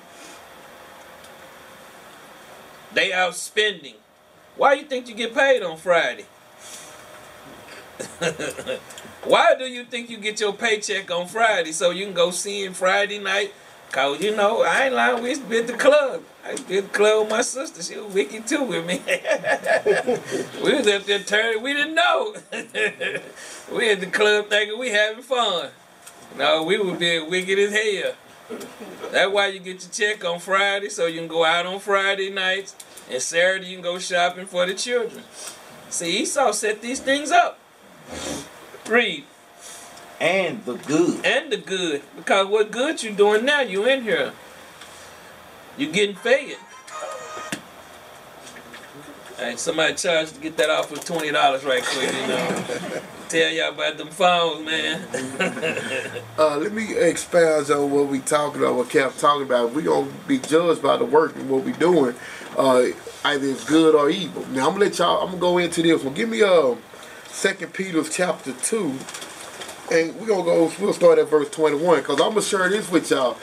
They 2.93 3.13
out 3.13 3.35
spending. 3.35 3.95
Why 4.57 4.73
you 4.73 4.83
think 4.83 5.07
you 5.07 5.15
get 5.15 5.33
paid 5.33 5.63
on 5.63 5.77
Friday? 5.77 6.25
Why 9.23 9.53
do 9.55 9.65
you 9.65 9.83
think 9.83 10.09
you 10.09 10.17
get 10.17 10.39
your 10.39 10.51
paycheck 10.51 11.11
on 11.11 11.27
Friday 11.27 11.71
so 11.73 11.91
you 11.91 12.05
can 12.05 12.13
go 12.13 12.31
see 12.31 12.65
him 12.65 12.73
Friday 12.73 13.19
night? 13.19 13.53
Cause 13.91 14.19
you 14.19 14.35
know, 14.35 14.63
I 14.63 14.85
ain't 14.85 14.95
lying, 14.95 15.21
we 15.21 15.29
used 15.29 15.43
to 15.43 15.47
be 15.47 15.57
at 15.59 15.67
the 15.67 15.73
club. 15.73 16.23
I 16.43 16.51
used 16.51 16.63
to 16.63 16.69
be 16.69 16.77
at 16.79 16.91
the 16.91 16.97
club 16.97 17.21
with 17.21 17.29
my 17.29 17.41
sister. 17.41 17.83
She 17.83 17.99
was 17.99 18.11
wicked 18.13 18.47
too 18.47 18.63
with 18.63 18.85
me. 18.85 19.01
we 20.63 20.75
was 20.75 20.87
at 20.87 21.05
there 21.05 21.19
turning, 21.19 21.61
we 21.61 21.73
didn't 21.73 21.93
know. 21.93 22.33
we 23.71 23.91
at 23.91 23.99
the 23.99 24.09
club 24.11 24.49
thinking 24.49 24.79
we 24.79 24.89
having 24.89 25.21
fun. 25.21 25.69
No, 26.35 26.63
we 26.63 26.79
were 26.79 26.95
being 26.95 27.29
wicked 27.29 27.59
as 27.59 27.71
hell. 27.73 28.13
That's 29.11 29.31
why 29.31 29.47
you 29.47 29.59
get 29.59 29.83
your 29.83 29.91
check 29.91 30.25
on 30.25 30.39
Friday 30.39 30.89
so 30.89 31.05
you 31.05 31.19
can 31.19 31.27
go 31.27 31.45
out 31.45 31.67
on 31.67 31.79
Friday 31.79 32.31
nights 32.31 32.75
and 33.09 33.21
Saturday 33.21 33.67
you 33.67 33.75
can 33.75 33.83
go 33.83 33.99
shopping 33.99 34.47
for 34.47 34.65
the 34.65 34.73
children. 34.73 35.23
See, 35.89 36.21
Esau 36.21 36.53
set 36.53 36.81
these 36.81 37.01
things 37.01 37.29
up. 37.29 37.59
Read. 38.87 39.23
and 40.19 40.63
the 40.65 40.75
good. 40.75 41.25
And 41.25 41.51
the 41.51 41.57
good. 41.57 42.01
Because 42.15 42.47
what 42.47 42.71
good 42.71 43.01
you 43.03 43.11
doing 43.11 43.45
now, 43.45 43.61
you 43.61 43.85
in 43.85 44.03
here. 44.03 44.33
You 45.77 45.91
getting 45.91 46.15
fed. 46.15 46.57
Hey, 49.37 49.55
somebody 49.55 49.95
charged 49.95 50.35
to 50.35 50.41
get 50.41 50.57
that 50.57 50.69
off 50.69 50.91
with 50.91 51.03
twenty 51.05 51.31
dollars 51.31 51.63
right 51.63 51.83
quick, 51.83 52.11
you 52.13 52.27
know. 52.27 52.63
Tell 53.29 53.49
y'all 53.49 53.69
about 53.73 53.97
them 53.97 54.09
phones, 54.09 54.65
man. 54.65 55.01
Uh, 56.37 56.57
let 56.57 56.73
me 56.73 56.95
expound 56.97 57.69
on 57.69 57.91
what 57.91 58.07
we 58.07 58.19
talking 58.19 58.61
about, 58.61 58.75
what 58.75 58.89
Cap 58.89 59.15
talking 59.17 59.43
about. 59.43 59.73
We 59.73 59.83
gonna 59.83 60.11
be 60.27 60.39
judged 60.39 60.81
by 60.81 60.97
the 60.97 61.05
work 61.05 61.35
and 61.35 61.49
what 61.49 61.63
we 61.63 61.71
doing, 61.73 62.15
uh, 62.57 62.85
either 63.25 63.47
it's 63.47 63.63
good 63.65 63.93
or 63.93 64.09
evil. 64.09 64.45
Now 64.47 64.67
I'm 64.67 64.73
gonna 64.73 64.85
let 64.85 64.97
y'all. 64.97 65.21
I'm 65.21 65.27
gonna 65.27 65.39
go 65.39 65.57
into 65.59 65.83
this 65.83 66.03
one. 66.03 66.13
Give 66.15 66.27
me 66.29 66.41
um, 66.41 66.79
Second 67.31 67.73
Peter 67.73 68.03
chapter 68.03 68.51
two, 68.53 68.93
and 69.91 70.15
we're 70.17 70.27
gonna 70.27 70.43
go. 70.43 70.71
We'll 70.79 70.93
start 70.93 71.17
at 71.17 71.29
verse 71.29 71.49
21 71.49 71.99
because 71.99 72.19
I'm 72.19 72.29
gonna 72.29 72.41
share 72.41 72.69
this 72.69 72.91
with 72.91 73.09
y'all. 73.09 73.37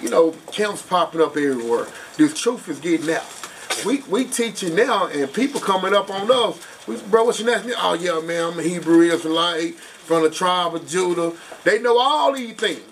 You 0.00 0.10
know, 0.10 0.32
camps 0.52 0.82
popping 0.82 1.20
up 1.20 1.30
everywhere. 1.30 1.86
This 2.16 2.38
truth 2.38 2.68
is 2.68 2.78
getting 2.78 3.10
out. 3.10 3.24
We 3.84 4.02
we 4.02 4.26
teaching 4.26 4.76
now, 4.76 5.06
and 5.08 5.32
people 5.32 5.60
coming 5.60 5.94
up 5.94 6.10
on 6.10 6.30
us. 6.30 6.60
We, 6.86 6.96
bro, 7.02 7.24
what's 7.24 7.40
your 7.40 7.50
nationality? 7.50 7.80
Oh 7.82 7.94
yeah, 7.94 8.24
man, 8.24 8.52
I'm 8.52 8.58
a 8.58 8.62
Hebrew 8.62 9.00
Israelite 9.00 9.74
from 9.74 10.22
the 10.22 10.30
tribe 10.30 10.74
of 10.74 10.86
Judah. 10.86 11.32
They 11.64 11.80
know 11.80 11.98
all 11.98 12.32
these 12.34 12.54
things. 12.54 12.82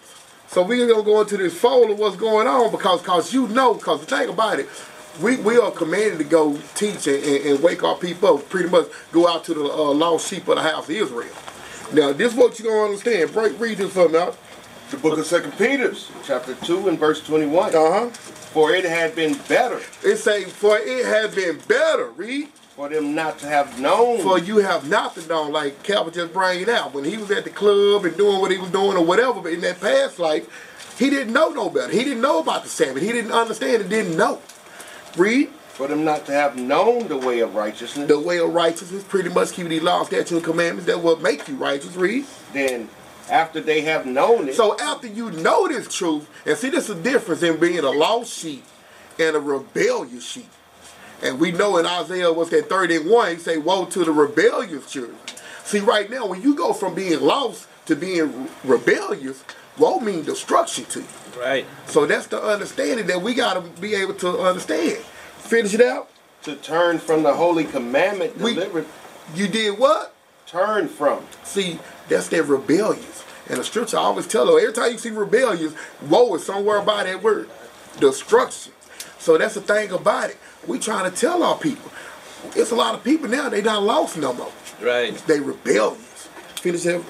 So 0.49 0.63
we're 0.63 0.89
gonna 0.89 1.05
go 1.05 1.21
into 1.21 1.37
this 1.37 1.55
fold 1.55 1.91
of 1.91 1.99
what's 1.99 2.17
going 2.17 2.47
on 2.49 2.71
because 2.71 3.03
cause 3.03 3.35
you 3.35 3.49
know, 3.49 3.75
because 3.75 4.01
the 4.01 4.07
thing 4.07 4.31
about 4.31 4.59
it, 4.61 4.69
we, 5.21 5.37
we 5.37 5.59
are 5.59 5.71
commanded 5.71 6.19
to 6.19 6.25
go 6.25 6.59
teach 6.75 7.07
and, 7.07 7.25
and, 7.25 7.63
wake 7.63 7.83
our 7.83 7.97
people 7.97 8.37
up, 8.37 8.49
pretty 8.49 8.69
much 8.69 8.87
go 9.13 9.29
out 9.29 9.45
to 9.45 9.55
the 9.55 9.65
uh, 9.65 9.93
lost 9.93 10.29
sheep 10.29 10.47
of 10.49 10.57
the 10.57 10.63
house 10.63 10.85
of 10.85 10.91
Israel. 10.91 11.33
Now 11.93 12.13
this 12.13 12.33
is 12.33 12.39
what 12.39 12.59
you're 12.59 12.71
gonna 12.71 12.93
understand. 12.93 13.33
Break 13.33 13.59
read 13.59 13.79
this 13.79 13.93
for 13.93 14.09
me 14.09 14.19
out. 14.19 14.37
The 14.91 14.97
book 14.97 15.19
of 15.19 15.27
Second 15.27 15.53
Peter, 15.59 15.95
chapter 16.25 16.55
2 16.55 16.89
and 16.89 16.99
verse 16.99 17.25
21. 17.27 17.75
Uh-huh. 17.75 18.09
For 18.09 18.73
it 18.73 18.87
had 18.87 19.15
been 19.15 19.37
better 19.47 19.83
It 20.03 20.17
say, 20.17 20.45
for 20.45 20.79
it 20.79 21.05
had 21.05 21.35
been 21.35 21.59
better, 21.69 22.09
read, 22.11 22.49
for 22.75 22.89
them 22.89 23.15
not 23.15 23.39
to 23.41 23.47
have 23.47 23.79
known 23.79 24.23
for 24.23 24.39
you 24.39 24.59
have 24.59 24.89
not 24.89 25.15
to 25.17 25.27
know, 25.27 25.43
like 25.43 25.83
Calvin 25.83 26.15
just 26.15 26.33
bring 26.33 26.63
it 26.63 26.69
out. 26.69 26.95
When 26.95 27.05
he 27.05 27.17
was 27.19 27.31
at 27.31 27.45
the 27.45 27.51
club 27.51 28.05
and 28.05 28.17
doing 28.17 28.41
what 28.41 28.51
he 28.51 28.57
was 28.57 28.71
doing 28.71 28.97
or 28.97 29.05
whatever, 29.05 29.41
but 29.43 29.53
in 29.53 29.61
that 29.63 29.81
past 29.81 30.19
life, 30.19 30.97
he 30.99 31.11
didn't 31.11 31.33
know 31.33 31.51
no 31.51 31.69
better. 31.69 31.93
He 31.93 32.03
didn't 32.05 32.23
know 32.23 32.39
about 32.41 32.63
the 32.63 32.69
Sabbath. 32.69 33.03
He 33.03 33.13
didn't 33.13 33.33
understand 33.33 33.83
and 33.83 33.91
didn't 33.91 34.17
know. 34.17 34.41
Read. 35.17 35.49
for 35.69 35.87
them 35.87 36.05
not 36.05 36.27
to 36.27 36.33
have 36.33 36.57
known 36.57 37.07
the 37.09 37.17
way 37.17 37.41
of 37.41 37.55
righteousness, 37.55 38.09
The 38.09 38.19
way 38.19 38.39
of 38.39 38.53
righteousness, 38.53 39.05
pretty 39.05 39.29
much 39.29 39.53
keeping 39.53 39.71
these 39.71 39.83
laws, 39.83 40.09
statutes, 40.09 40.33
and 40.33 40.43
commandments 40.45 40.87
that 40.87 41.03
will 41.03 41.17
make 41.17 41.47
you 41.49 41.55
righteous. 41.57 41.95
Read. 41.97 42.25
then 42.53 42.89
after 43.31 43.61
they 43.61 43.83
have 43.83 44.07
known 44.07 44.49
it, 44.49 44.55
So 44.55 44.77
after 44.79 45.07
you 45.07 45.31
know 45.31 45.69
this 45.69 45.95
truth, 45.95 46.29
and 46.47 46.57
see, 46.57 46.71
there's 46.71 46.89
a 46.91 46.95
difference 46.95 47.43
in 47.43 47.59
being 47.59 47.81
a 47.81 47.91
lost 47.91 48.33
sheep 48.33 48.65
and 49.19 49.37
a 49.37 49.41
rebellious 49.41 50.27
sheep. 50.27 50.49
And 51.23 51.39
we 51.39 51.53
know 51.53 51.77
in 51.79 51.87
Isaiah, 51.87 52.33
what's 52.33 52.51
that, 52.51 52.69
31, 52.69 53.35
he 53.35 53.37
say, 53.39 53.59
woe 53.59 53.85
to 53.87 54.05
the 54.05 54.13
rebellious 54.13 54.91
children. 54.91 55.17
See, 55.65 55.81
right 55.81 56.09
now, 56.09 56.27
when 56.27 56.41
you 56.43 56.55
go 56.55 56.73
from 56.73 56.95
being 56.95 57.21
lost 57.21 57.69
to 57.87 57.95
being 57.97 58.49
rebellious, 58.65 59.45
woe 59.79 60.01
means 60.01 60.27
destruction 60.27 60.85
to 60.87 61.01
you. 61.01 61.07
right. 61.39 61.67
So 61.87 62.07
that's 62.07 62.27
the 62.27 62.43
understanding 62.43 63.07
that 63.07 63.21
we 63.23 63.35
got 63.35 63.55
to 63.55 63.81
be 63.81 63.95
able 63.95 64.15
to 64.15 64.41
understand. 64.41 64.99
Finish 65.39 65.75
it 65.75 65.81
out. 65.81 66.09
to 66.43 66.55
turn 66.57 66.99
from 66.99 67.23
the 67.25 67.35
holy 67.35 67.65
commandment 67.65 68.37
We- 68.39 68.55
You 69.35 69.49
did 69.49 69.79
what? 69.79 70.15
turn 70.47 70.89
from. 70.89 71.21
See, 71.45 71.79
that's 72.09 72.29
that 72.29 72.45
rebellious. 72.45 73.25
And 73.49 73.59
the 73.59 73.65
scripture 73.65 73.99
always 73.99 74.27
tell 74.27 74.47
them, 74.47 74.57
every 74.59 74.73
time 74.73 74.93
you 74.93 74.99
see 74.99 75.11
rebellious, 75.11 75.75
woe 76.09 76.35
is 76.35 76.45
somewhere 76.45 76.81
by 76.83 77.05
that 77.05 77.23
word. 77.23 77.49
Destruction. 77.99 78.73
So 79.19 79.37
that's 79.37 79.55
the 79.55 79.61
thing 79.61 79.91
about 79.91 80.31
it. 80.31 80.39
We 80.67 80.79
trying 80.79 81.11
to 81.11 81.17
tell 81.17 81.43
our 81.43 81.57
people. 81.59 81.91
It's 82.55 82.71
a 82.71 82.75
lot 82.77 82.95
of 82.95 83.03
people 83.05 83.29
now, 83.29 83.49
they 83.49 83.61
not 83.63 83.83
lost 83.83 84.17
no 84.17 84.33
more. 84.33 84.53
Right. 84.81 85.15
They 85.27 85.41
rebellious. 85.41 86.29
Finish 86.61 86.83
that. 86.85 87.03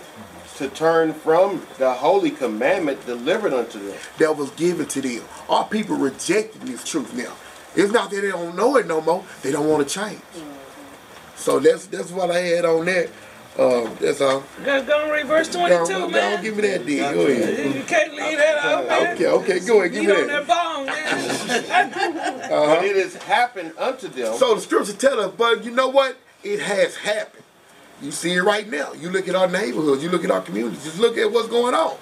To 0.58 0.68
turn 0.68 1.12
from 1.14 1.62
the 1.78 1.92
holy 1.92 2.30
commandment 2.30 3.04
delivered 3.06 3.52
unto 3.52 3.78
them. 3.78 3.96
that 4.18 4.36
was 4.36 4.50
given 4.52 4.86
to 4.86 5.00
them. 5.00 5.22
Our 5.48 5.64
people 5.64 5.96
rejecting 5.96 6.64
this 6.66 6.84
truth 6.84 7.14
now. 7.14 7.32
It's 7.76 7.92
not 7.92 8.10
that 8.10 8.20
they 8.20 8.28
don't 8.30 8.56
know 8.56 8.76
it 8.76 8.86
no 8.86 9.00
more. 9.00 9.24
They 9.42 9.52
don't 9.52 9.68
want 9.68 9.86
to 9.88 9.94
change. 9.94 10.20
So 11.36 11.60
that's 11.60 11.86
that's 11.86 12.10
what 12.10 12.30
I 12.30 12.38
had 12.40 12.64
on 12.64 12.86
that. 12.86 13.08
Um, 13.58 13.96
that's 14.00 14.20
all. 14.20 14.44
Go, 14.64 14.84
go 14.84 15.02
and 15.02 15.10
read 15.12 15.26
verse 15.26 15.48
Go, 15.48 15.66
22, 15.66 15.92
go, 15.92 16.00
go, 16.00 16.08
man. 16.10 16.42
give 16.42 16.56
me 16.56 16.62
that 16.62 16.86
deal. 16.86 17.12
Go 17.12 17.26
ahead. 17.26 17.74
You 17.74 17.82
can't 17.82 18.12
leave 18.14 18.38
that 18.38 18.58
out, 18.64 18.86
man. 18.88 19.14
Okay, 19.14 19.26
okay, 19.26 19.58
go 19.60 19.80
ahead, 19.80 19.92
give 19.92 20.02
Eat 20.04 20.06
me 20.08 20.12
on 20.14 20.26
that. 20.28 20.46
that 20.46 20.76
bone, 20.76 20.86
man. 20.86 22.38
But 22.50 22.84
it 22.84 22.96
has 22.96 23.14
happened 23.16 23.72
unto 23.78 24.08
them. 24.08 24.36
So 24.36 24.54
the 24.54 24.60
scripture 24.60 24.92
tell 24.92 25.18
us, 25.20 25.32
but 25.36 25.64
you 25.64 25.70
know 25.72 25.88
what? 25.88 26.16
It 26.44 26.60
has 26.60 26.94
happened. 26.96 27.44
You 28.02 28.10
see 28.12 28.34
it 28.34 28.42
right 28.42 28.68
now. 28.68 28.92
You 28.92 29.10
look 29.10 29.28
at 29.28 29.34
our 29.34 29.48
neighborhoods. 29.48 30.02
You 30.02 30.10
look 30.10 30.24
at 30.24 30.30
our 30.30 30.40
communities. 30.40 30.84
Just 30.84 30.98
look 30.98 31.18
at 31.18 31.30
what's 31.32 31.48
going 31.48 31.74
on. 31.74 31.96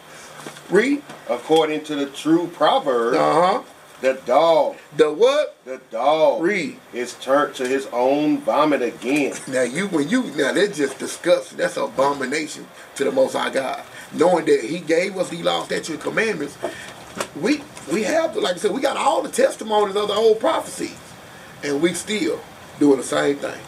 Read. 0.70 1.03
according 1.28 1.84
to 1.84 1.97
the 1.97 2.07
true 2.07 2.49
proverb, 2.49 3.14
Uh 3.14 3.18
huh. 3.57 3.62
the 4.01 4.14
dog, 4.26 4.76
The 4.97 5.12
what? 5.12 5.57
the 5.64 5.80
dog 5.90 6.42
Read. 6.42 6.78
is 6.92 7.14
turned 7.14 7.55
to 7.57 7.66
his 7.66 7.86
own 7.92 8.38
vomit 8.38 8.82
again. 8.82 9.34
Now 9.49 9.62
you 9.62 9.88
when 9.88 10.09
you 10.09 10.22
now 10.36 10.53
that's 10.53 10.76
just 10.76 10.99
disgusting. 10.99 11.59
That's 11.59 11.76
abomination 11.76 12.66
to 12.97 13.05
the 13.05 13.12
Most 13.12 13.32
High 13.34 13.51
God. 13.51 13.82
Knowing 14.12 14.44
that 14.47 14.61
He 14.64 14.78
gave 14.80 15.16
us 15.16 15.30
the 15.30 15.42
law, 15.42 15.64
statutes, 15.64 15.88
and 15.90 16.01
commandments, 16.01 16.57
we 17.40 17.62
we 17.92 18.03
have 18.05 18.36
like 18.36 18.55
I 18.55 18.59
said, 18.59 18.72
we 18.72 18.80
got 18.80 18.97
all 18.97 19.22
the 19.22 19.30
testimonies 19.30 19.97
of 19.97 20.09
the 20.09 20.14
old 20.14 20.38
prophecies, 20.40 20.97
and 21.64 21.80
we 21.82 21.94
still 21.94 22.40
doing 22.78 22.99
the 22.99 23.05
same 23.05 23.36
thing. 23.36 23.61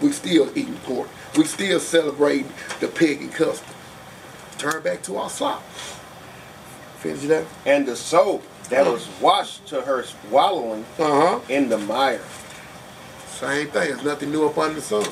We 0.00 0.12
still 0.12 0.48
eating 0.58 0.76
pork. 0.84 1.08
We 1.36 1.44
still 1.44 1.80
celebrating 1.80 2.50
the 2.80 2.88
pagan 2.88 3.28
custom. 3.30 3.66
Turn 4.58 4.82
back 4.82 5.02
to 5.04 5.16
our 5.16 5.28
slop. 5.30 5.62
Finish 6.98 7.22
that. 7.24 7.44
And 7.66 7.86
the 7.86 7.94
soap 7.96 8.42
that 8.70 8.86
was 8.86 9.06
washed 9.20 9.66
to 9.68 9.82
her 9.82 10.02
swallowing 10.02 10.84
Uh 10.98 11.38
huh. 11.38 11.40
in 11.48 11.68
the 11.68 11.78
mire. 11.78 12.22
Same 13.28 13.66
thing. 13.68 13.88
There's 13.90 14.02
nothing 14.04 14.30
new 14.30 14.46
up 14.46 14.56
under 14.56 14.76
the 14.76 14.80
sun. 14.80 15.04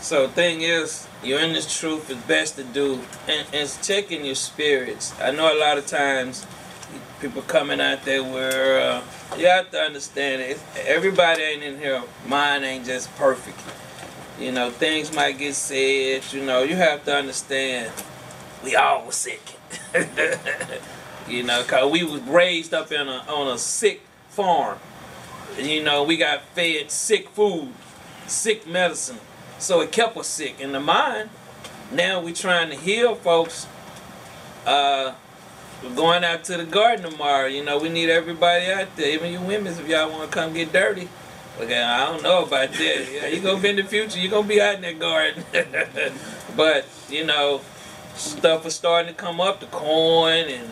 So 0.00 0.28
thing 0.28 0.60
is, 0.60 1.08
you're 1.22 1.40
in 1.40 1.54
this 1.54 1.78
truth. 1.80 2.10
It's 2.10 2.20
best 2.26 2.56
to 2.56 2.64
do, 2.64 2.94
and, 3.26 3.46
and 3.46 3.54
it's 3.54 3.84
checking 3.86 4.26
your 4.26 4.34
spirits. 4.34 5.14
I 5.18 5.30
know 5.30 5.56
a 5.56 5.58
lot 5.58 5.78
of 5.78 5.86
times 5.86 6.46
people 7.22 7.40
coming 7.40 7.80
out 7.80 8.04
there 8.04 8.22
where 8.22 8.80
uh, 8.80 9.02
you 9.38 9.46
have 9.46 9.70
to 9.70 9.78
understand 9.78 10.42
it. 10.42 10.58
Everybody 10.84 11.42
ain't 11.42 11.62
in 11.62 11.78
here. 11.78 12.02
Mine 12.28 12.64
ain't 12.64 12.84
just 12.84 13.14
perfect. 13.16 13.58
You 14.38 14.50
know, 14.50 14.70
things 14.70 15.14
might 15.14 15.38
get 15.38 15.54
said. 15.54 16.22
You 16.32 16.44
know, 16.44 16.62
you 16.62 16.76
have 16.76 17.04
to 17.04 17.14
understand. 17.14 17.92
We 18.64 18.74
all 18.74 19.06
was 19.06 19.14
sick. 19.14 19.40
you 21.28 21.42
know, 21.42 21.62
cause 21.64 21.90
we 21.90 22.02
was 22.04 22.20
raised 22.22 22.74
up 22.74 22.90
in 22.90 23.08
a 23.08 23.24
on 23.28 23.54
a 23.54 23.58
sick 23.58 24.02
farm. 24.28 24.78
You 25.58 25.82
know, 25.82 26.02
we 26.02 26.16
got 26.16 26.42
fed 26.42 26.90
sick 26.90 27.28
food, 27.28 27.72
sick 28.26 28.66
medicine. 28.66 29.18
So 29.58 29.80
it 29.80 29.92
kept 29.92 30.16
us 30.16 30.26
sick 30.26 30.60
in 30.60 30.72
the 30.72 30.80
mind. 30.80 31.30
Now 31.92 32.20
we 32.20 32.32
trying 32.32 32.70
to 32.70 32.76
heal 32.76 33.14
folks. 33.14 33.66
Uh, 34.66 35.14
we're 35.82 35.94
going 35.94 36.24
out 36.24 36.44
to 36.44 36.56
the 36.56 36.64
garden 36.64 37.10
tomorrow. 37.10 37.46
You 37.46 37.64
know, 37.64 37.78
we 37.78 37.88
need 37.88 38.08
everybody 38.08 38.66
out 38.66 38.96
there, 38.96 39.10
even 39.10 39.32
you 39.32 39.40
women, 39.40 39.72
if 39.72 39.86
y'all 39.86 40.10
want 40.10 40.30
to 40.30 40.36
come 40.36 40.54
get 40.54 40.72
dirty. 40.72 41.08
Okay, 41.60 41.80
I 41.80 42.06
don't 42.06 42.22
know 42.22 42.44
about 42.44 42.72
that. 42.72 43.12
Yeah, 43.12 43.26
you 43.28 43.40
gonna 43.40 43.60
be 43.60 43.68
in 43.68 43.76
the 43.76 43.84
future. 43.84 44.18
You're 44.18 44.30
gonna 44.30 44.48
be 44.48 44.60
out 44.60 44.74
in 44.74 44.82
that 44.82 44.98
garden. 44.98 45.44
but 46.56 46.84
you 47.08 47.24
know, 47.24 47.60
stuff 48.16 48.66
is 48.66 48.74
starting 48.74 49.14
to 49.14 49.18
come 49.18 49.40
up. 49.40 49.60
The 49.60 49.66
corn 49.66 50.46
and 50.48 50.68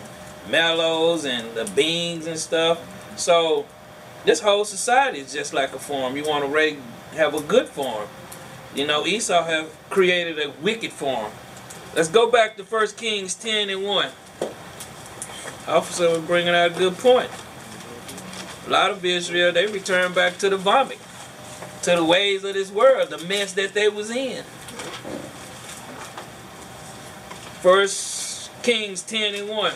mallows 0.50 1.24
and 1.24 1.54
the 1.54 1.70
beans 1.76 2.26
and 2.26 2.38
stuff. 2.38 2.80
So 3.16 3.66
this 4.24 4.40
whole 4.40 4.64
society 4.64 5.20
is 5.20 5.32
just 5.32 5.52
like 5.54 5.72
a 5.72 5.78
farm. 5.78 6.16
You 6.16 6.24
want 6.24 6.44
to 6.44 7.16
have 7.16 7.34
a 7.34 7.40
good 7.40 7.68
farm. 7.68 8.08
You 8.74 8.86
know, 8.86 9.06
Esau 9.06 9.44
have 9.44 9.70
created 9.90 10.38
a 10.38 10.50
wicked 10.62 10.92
farm. 10.92 11.30
Let's 11.94 12.08
go 12.08 12.30
back 12.30 12.56
to 12.56 12.64
1 12.64 12.86
Kings 12.96 13.34
10 13.34 13.68
and 13.68 13.84
1. 13.84 14.08
Officer 15.68 16.08
was 16.08 16.20
bringing 16.20 16.54
out 16.54 16.72
a 16.72 16.74
good 16.74 16.96
point. 16.96 17.30
A 18.66 18.70
lot 18.70 18.90
of 18.90 19.04
Israel, 19.04 19.52
they 19.52 19.66
returned 19.66 20.14
back 20.14 20.38
to 20.38 20.48
the 20.48 20.56
vomit, 20.56 20.98
to 21.82 21.96
the 21.96 22.04
ways 22.04 22.44
of 22.44 22.54
this 22.54 22.70
world, 22.70 23.10
the 23.10 23.18
mess 23.26 23.52
that 23.54 23.74
they 23.74 23.88
was 23.88 24.10
in. 24.10 24.44
First 27.60 28.50
Kings 28.62 29.02
10 29.02 29.34
and 29.34 29.48
1. 29.48 29.72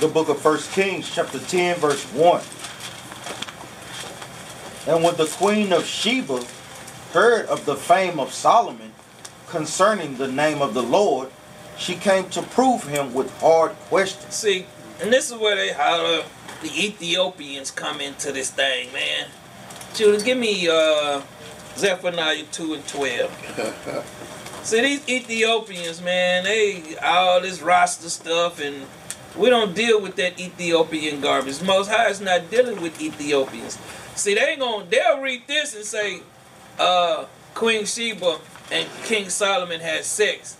the 0.00 0.08
book 0.08 0.28
of 0.28 0.38
First 0.38 0.70
Kings, 0.72 1.10
chapter 1.12 1.38
10, 1.38 1.78
verse 1.78 2.04
1. 2.12 2.40
And 4.86 5.04
when 5.04 5.16
the 5.16 5.26
queen 5.26 5.72
of 5.72 5.84
Sheba 5.84 6.44
heard 7.12 7.46
of 7.46 7.64
the 7.66 7.74
fame 7.76 8.20
of 8.20 8.32
Solomon 8.32 8.92
concerning 9.48 10.16
the 10.16 10.28
name 10.28 10.62
of 10.62 10.74
the 10.74 10.82
Lord, 10.82 11.30
she 11.76 11.94
came 11.96 12.28
to 12.30 12.42
prove 12.42 12.84
him 12.84 13.12
with 13.12 13.30
hard 13.40 13.72
questions. 13.88 14.34
See, 14.34 14.66
and 15.00 15.12
this 15.12 15.30
is 15.30 15.36
where 15.36 15.56
they 15.56 15.72
holler 15.72 16.24
the 16.62 16.68
Ethiopians 16.68 17.70
come 17.70 18.00
into 18.00 18.32
this 18.32 18.50
thing, 18.50 18.92
man. 18.92 19.26
Judah, 19.94 20.22
give 20.22 20.38
me 20.38 20.68
uh 20.68 21.22
Zephaniah 21.76 22.44
2 22.50 22.74
and 22.74 22.88
12. 22.88 24.24
See, 24.64 24.80
these 24.80 25.08
Ethiopians, 25.08 26.02
man, 26.02 26.44
they 26.44 26.96
all 27.02 27.40
this 27.40 27.62
roster 27.62 28.10
stuff, 28.10 28.60
and 28.60 28.86
we 29.36 29.48
don't 29.48 29.74
deal 29.74 30.00
with 30.00 30.16
that 30.16 30.38
Ethiopian 30.40 31.20
garbage. 31.20 31.62
Most 31.62 31.90
High 31.90 32.08
is 32.08 32.20
not 32.20 32.50
dealing 32.50 32.82
with 32.82 33.00
Ethiopians. 33.00 33.78
See, 34.16 34.34
they 34.34 34.40
ain't 34.40 34.60
gonna, 34.60 34.84
they'll 34.90 35.20
read 35.20 35.46
this 35.46 35.74
and 35.76 35.84
say, 35.84 36.20
uh, 36.78 37.26
Queen 37.54 37.86
Sheba 37.86 38.38
and 38.72 38.88
King 39.04 39.30
Solomon 39.30 39.80
had 39.80 40.04
sex, 40.04 40.56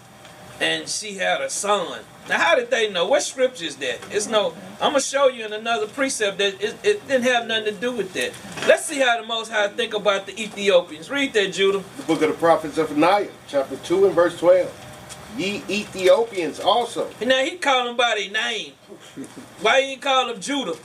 and 0.61 0.89
she 0.89 1.15
had 1.15 1.41
a 1.41 1.51
son. 1.51 2.01
Now, 2.29 2.39
how 2.39 2.55
did 2.57 2.71
they 2.71 2.91
know? 2.91 3.07
What 3.07 3.23
scripture 3.23 3.65
is 3.65 3.77
that? 3.77 3.99
It's 4.11 4.27
no. 4.27 4.53
I'm 4.81 4.93
gonna 4.93 5.01
show 5.01 5.29
you 5.29 5.47
in 5.47 5.53
another 5.53 5.87
precept 5.87 6.39
that 6.39 6.63
it, 6.63 6.77
it 6.83 7.09
didn't 7.09 7.25
have 7.25 7.47
nothing 7.47 7.75
to 7.75 7.81
do 7.81 7.93
with 7.93 8.13
that. 8.13 8.33
Let's 8.69 8.85
see 8.85 8.99
how 8.99 9.21
the 9.21 9.27
Most 9.27 9.51
High 9.51 9.69
think 9.69 9.95
about 9.95 10.27
the 10.27 10.41
Ethiopians. 10.41 11.11
Read 11.11 11.33
that, 11.33 11.53
Judah. 11.55 11.83
The 11.97 12.03
book 12.03 12.21
of 12.23 12.29
the 12.29 12.37
prophet 12.37 12.73
Zephaniah, 12.73 13.29
chapter 13.47 13.77
2 13.77 14.07
and 14.07 14.15
verse 14.15 14.39
12. 14.39 14.85
Ye 15.39 15.63
Ethiopians 15.71 16.61
also. 16.61 17.09
Now 17.25 17.43
he 17.43 17.57
call 17.57 17.87
them 17.87 17.97
by 17.97 18.15
their 18.19 18.31
name. 18.31 18.73
Why 19.61 19.83
he 19.83 19.97
call 19.97 20.27
them 20.27 20.41
Judah? 20.41 20.77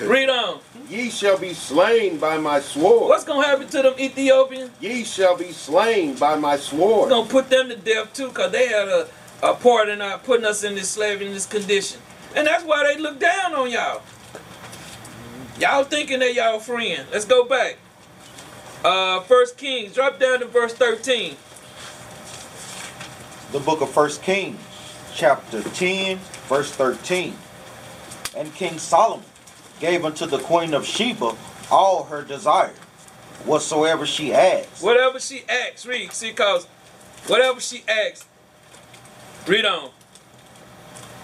Read 0.00 0.30
on. 0.30 0.60
Ye 0.88 1.10
shall 1.10 1.38
be 1.38 1.52
slain 1.52 2.18
by 2.18 2.38
my 2.38 2.60
sword. 2.60 3.08
What's 3.08 3.24
gonna 3.24 3.46
happen 3.46 3.68
to 3.68 3.82
them 3.82 3.94
Ethiopians? 3.98 4.70
Ye 4.80 5.04
shall 5.04 5.36
be 5.36 5.52
slain 5.52 6.14
by 6.14 6.36
my 6.36 6.56
sword. 6.56 7.10
gonna 7.10 7.28
put 7.28 7.50
them 7.50 7.68
to 7.68 7.76
death 7.76 8.12
too, 8.14 8.30
cause 8.30 8.50
they 8.50 8.68
had 8.68 8.88
a, 8.88 9.08
a 9.42 9.54
part 9.54 9.88
in 9.88 10.00
our 10.00 10.18
putting 10.18 10.44
us 10.46 10.64
in 10.64 10.74
this 10.74 10.90
slavery 10.90 11.26
in 11.26 11.32
this 11.32 11.46
condition, 11.46 12.00
and 12.34 12.46
that's 12.46 12.64
why 12.64 12.84
they 12.84 13.00
look 13.00 13.18
down 13.18 13.54
on 13.54 13.70
y'all. 13.70 14.02
Y'all 15.58 15.84
thinking 15.84 16.20
they 16.20 16.34
y'all 16.34 16.58
friend. 16.58 17.06
Let's 17.12 17.24
go 17.24 17.44
back. 17.44 17.76
Uh, 18.84 19.20
First 19.20 19.58
Kings, 19.58 19.94
drop 19.94 20.18
down 20.18 20.40
to 20.40 20.46
verse 20.46 20.72
thirteen. 20.72 21.36
The 23.52 23.60
book 23.60 23.80
of 23.80 23.90
First 23.90 24.22
Kings, 24.22 24.60
chapter 25.12 25.60
10, 25.60 26.18
verse 26.48 26.70
13. 26.70 27.34
And 28.36 28.54
King 28.54 28.78
Solomon 28.78 29.26
gave 29.80 30.04
unto 30.04 30.24
the 30.24 30.38
queen 30.38 30.72
of 30.72 30.86
Sheba 30.86 31.34
all 31.68 32.04
her 32.04 32.22
desire, 32.22 32.74
whatsoever 33.44 34.06
she 34.06 34.32
asked. 34.32 34.84
Whatever 34.84 35.18
she 35.18 35.42
asks, 35.48 35.84
read. 35.84 36.12
See, 36.12 36.32
cause 36.32 36.66
whatever 37.26 37.58
she 37.58 37.82
asks, 37.88 38.24
read 39.46 39.64
on. 39.64 39.90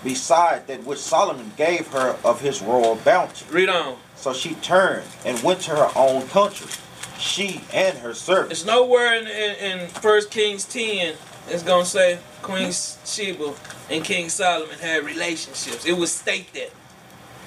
beside 0.04 0.66
that 0.66 0.84
which 0.84 0.98
Solomon 0.98 1.52
gave 1.56 1.88
her 1.88 2.16
of 2.24 2.40
his 2.40 2.62
royal 2.62 2.96
bounty. 2.96 3.44
Read 3.50 3.68
on. 3.68 3.96
So 4.16 4.32
she 4.32 4.54
turned 4.54 5.06
and 5.24 5.42
went 5.42 5.60
to 5.62 5.72
her 5.72 5.90
own 5.96 6.26
country, 6.28 6.70
she 7.18 7.62
and 7.72 7.98
her 7.98 8.14
servants. 8.14 8.60
It's 8.60 8.66
nowhere 8.66 9.14
in, 9.14 9.26
in, 9.26 9.80
in 9.80 9.88
1 9.88 10.28
Kings 10.30 10.64
10 10.64 11.16
it's 11.48 11.62
going 11.62 11.84
to 11.84 11.90
say 11.90 12.18
Queen 12.42 12.72
Sheba 12.72 13.54
and 13.88 14.04
King 14.04 14.28
Solomon 14.28 14.78
had 14.78 15.04
relationships. 15.04 15.86
It 15.86 15.96
was 15.96 16.10
state 16.10 16.52
that. 16.54 16.70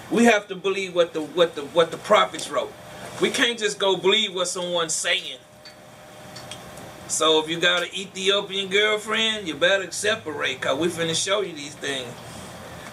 We 0.09 0.25
have 0.25 0.47
to 0.47 0.55
believe 0.55 0.95
what 0.95 1.13
the 1.13 1.21
what 1.21 1.55
the 1.55 1.61
what 1.61 1.91
the 1.91 1.97
prophets 1.97 2.49
wrote. 2.49 2.71
We 3.21 3.29
can't 3.29 3.59
just 3.59 3.77
go 3.77 3.97
believe 3.97 4.33
what 4.33 4.47
someone's 4.47 4.93
saying. 4.93 5.37
So 7.09 7.39
if 7.43 7.49
you 7.49 7.59
got 7.59 7.81
an 7.81 7.89
Ethiopian 7.93 8.69
girlfriend, 8.69 9.47
you 9.47 9.55
better 9.55 9.89
separate 9.91 10.61
cuz 10.61 10.77
we 10.77 10.87
finna 10.89 11.15
show 11.15 11.41
you 11.41 11.53
these 11.53 11.73
things. 11.73 12.07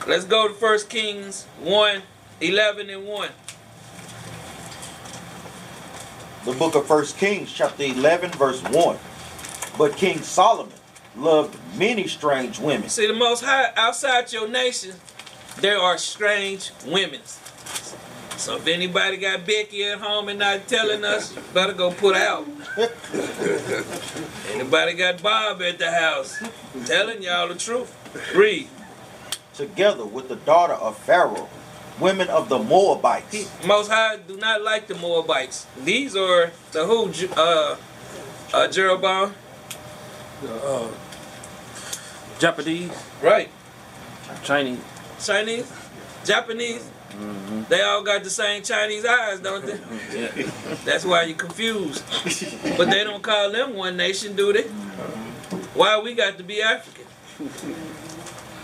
Let's 0.07 0.25
go 0.25 0.49
to 0.49 0.55
1 0.55 0.79
Kings 0.89 1.45
1, 1.61 2.03
11 2.41 2.91
and 2.91 3.07
1. 3.07 3.29
The 6.47 6.53
book 6.53 6.75
of 6.75 6.87
First 6.87 7.19
Kings, 7.19 7.53
chapter 7.53 7.83
11, 7.83 8.31
verse 8.31 8.63
1. 8.63 8.99
But 9.77 9.97
King 9.97 10.23
Solomon 10.23 10.73
loved 11.15 11.59
many 11.77 12.09
strange 12.09 12.59
women. 12.59 12.89
See, 12.89 13.07
the 13.07 13.13
Most 13.13 13.45
High, 13.45 13.73
outside 13.77 14.33
your 14.33 14.49
nation, 14.49 14.95
there 15.61 15.79
are 15.79 15.99
strange 15.99 16.71
women. 16.87 17.21
So 18.37 18.57
if 18.57 18.67
anybody 18.67 19.17
got 19.17 19.47
Becky 19.47 19.85
at 19.85 19.99
home 19.99 20.29
and 20.29 20.39
not 20.39 20.69
telling 20.69 21.05
us, 21.05 21.33
better 21.55 21.73
go 21.73 21.91
put 21.91 22.15
out. 22.17 22.47
anybody 24.53 24.95
got 24.95 25.23
Bob 25.23 25.63
at 25.63 25.79
the 25.79 25.91
house, 25.91 26.43
telling 26.85 27.23
y'all 27.23 27.49
the 27.49 27.55
truth. 27.55 27.93
Read. 28.35 28.69
together 29.55 30.05
with 30.05 30.29
the 30.29 30.37
daughter 30.37 30.75
of 30.75 30.97
Pharaoh, 30.99 31.49
women 31.99 32.29
of 32.29 32.49
the 32.51 32.59
Moabites. 32.59 33.33
He, 33.33 33.67
Most 33.67 33.91
High 33.91 34.17
do 34.19 34.37
not 34.37 34.63
like 34.63 34.87
the 34.87 34.95
Moabites. 34.97 35.67
These 35.83 36.15
are 36.15 36.51
the 36.73 36.85
who? 36.87 37.11
Ju- 37.11 37.31
Uh, 37.37 37.77
uh, 38.53 38.69
Jeroboam. 38.69 39.35
uh, 40.47 40.89
Japanese, 42.39 42.91
Right. 43.23 43.49
Chinese. 44.45 44.81
Chinese, 45.25 45.73
Japanese. 46.25 46.87
Mm-hmm. 47.11 47.63
They 47.69 47.83
all 47.83 48.03
got 48.03 48.25
the 48.25 48.31
same 48.31 48.63
Chinese 48.63 49.05
eyes, 49.05 49.41
don't 49.41 49.65
they? 49.65 50.43
That's 50.85 51.05
why 51.05 51.23
you're 51.23 51.37
confused. 51.37 52.05
But 52.77 52.91
they 52.91 53.05
don't 53.05 53.23
call 53.23 53.51
them 53.51 53.75
one 53.75 53.97
nation, 53.97 54.37
do 54.37 54.53
they? 54.53 54.65
Why 55.75 56.01
we 56.01 56.15
got 56.15 56.37
to 56.39 56.45
be 56.45 56.63
African? 56.63 57.07